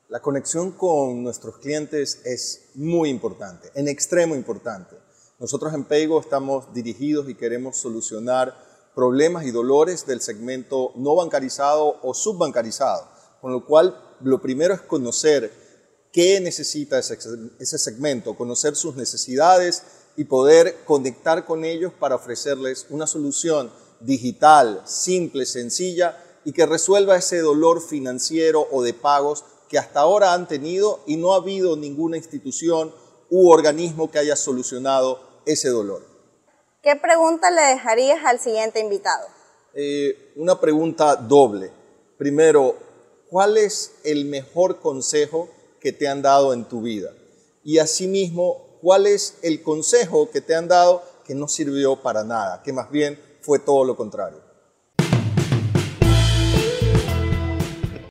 La 0.10 0.22
conexión 0.22 0.72
con 0.72 1.24
nuestros 1.24 1.58
clientes 1.58 2.22
es 2.26 2.70
muy 2.76 3.10
importante, 3.10 3.72
en 3.74 3.88
extremo 3.88 4.36
importante. 4.36 4.96
Nosotros 5.40 5.74
en 5.74 5.86
Paygo 5.86 6.22
estamos 6.22 6.74
dirigidos 6.74 7.28
y 7.30 7.36
queremos 7.36 7.78
solucionar 7.78 8.56
problemas 8.96 9.46
y 9.46 9.52
dolores 9.52 10.06
del 10.06 10.22
segmento 10.22 10.92
no 10.96 11.16
bancarizado 11.16 12.00
o 12.02 12.14
subbancarizado, 12.14 13.08
con 13.42 13.52
lo 13.52 13.66
cual 13.66 14.00
lo 14.22 14.42
primero 14.42 14.74
es 14.74 14.82
conocer 14.82 15.52
qué 16.12 16.40
necesita 16.40 17.00
ese, 17.00 17.18
ese 17.60 17.78
segmento, 17.78 18.36
conocer 18.36 18.76
sus 18.76 18.96
necesidades 18.96 19.84
y 20.16 20.26
poder 20.26 20.84
conectar 20.86 21.46
con 21.46 21.66
ellos 21.66 21.92
para 22.00 22.16
ofrecerles 22.16 22.86
una 22.90 23.08
solución 23.08 23.72
digital, 24.00 24.82
simple, 24.86 25.46
sencilla 25.46 26.18
y 26.46 26.52
que 26.52 26.66
resuelva 26.66 27.18
ese 27.18 27.40
dolor 27.40 27.82
financiero 27.82 28.68
o 28.72 28.84
de 28.84 28.94
pagos 28.94 29.44
que 29.70 29.80
hasta 29.80 30.02
ahora 30.02 30.34
han 30.34 30.48
tenido 30.48 31.00
y 31.08 31.18
no 31.18 31.34
ha 31.34 31.38
habido 31.38 31.76
ninguna 31.76 32.18
institución 32.18 32.94
u 33.30 33.50
organismo 33.50 34.12
que 34.12 34.20
haya 34.20 34.36
solucionado 34.36 35.20
ese 35.46 35.70
dolor. 35.70 36.13
¿Qué 36.84 36.98
pregunta 36.98 37.50
le 37.50 37.62
dejarías 37.62 38.26
al 38.26 38.42
siguiente 38.42 38.82
invitado? 38.82 39.26
Eh, 39.74 40.34
una 40.36 40.60
pregunta 40.60 41.16
doble. 41.16 41.72
Primero, 42.18 42.76
¿cuál 43.30 43.56
es 43.56 43.94
el 44.04 44.26
mejor 44.26 44.82
consejo 44.82 45.48
que 45.80 45.94
te 45.94 46.10
han 46.10 46.22
dado 46.22 46.52
en 46.52 46.66
tu 46.66 46.82
vida? 46.82 47.14
Y 47.64 47.78
asimismo, 47.78 48.80
¿cuál 48.82 49.08
es 49.08 49.38
el 49.44 49.64
consejo 49.64 50.30
que 50.30 50.42
te 50.42 50.56
han 50.56 50.68
dado 50.68 51.02
que 51.26 51.34
no 51.34 51.48
sirvió 51.48 52.02
para 52.02 52.26
nada, 52.26 52.62
que 52.64 52.74
más 52.74 52.92
bien 52.92 53.18
fue 53.40 53.60
todo 53.60 53.86
lo 53.86 53.96
contrario? 53.96 54.43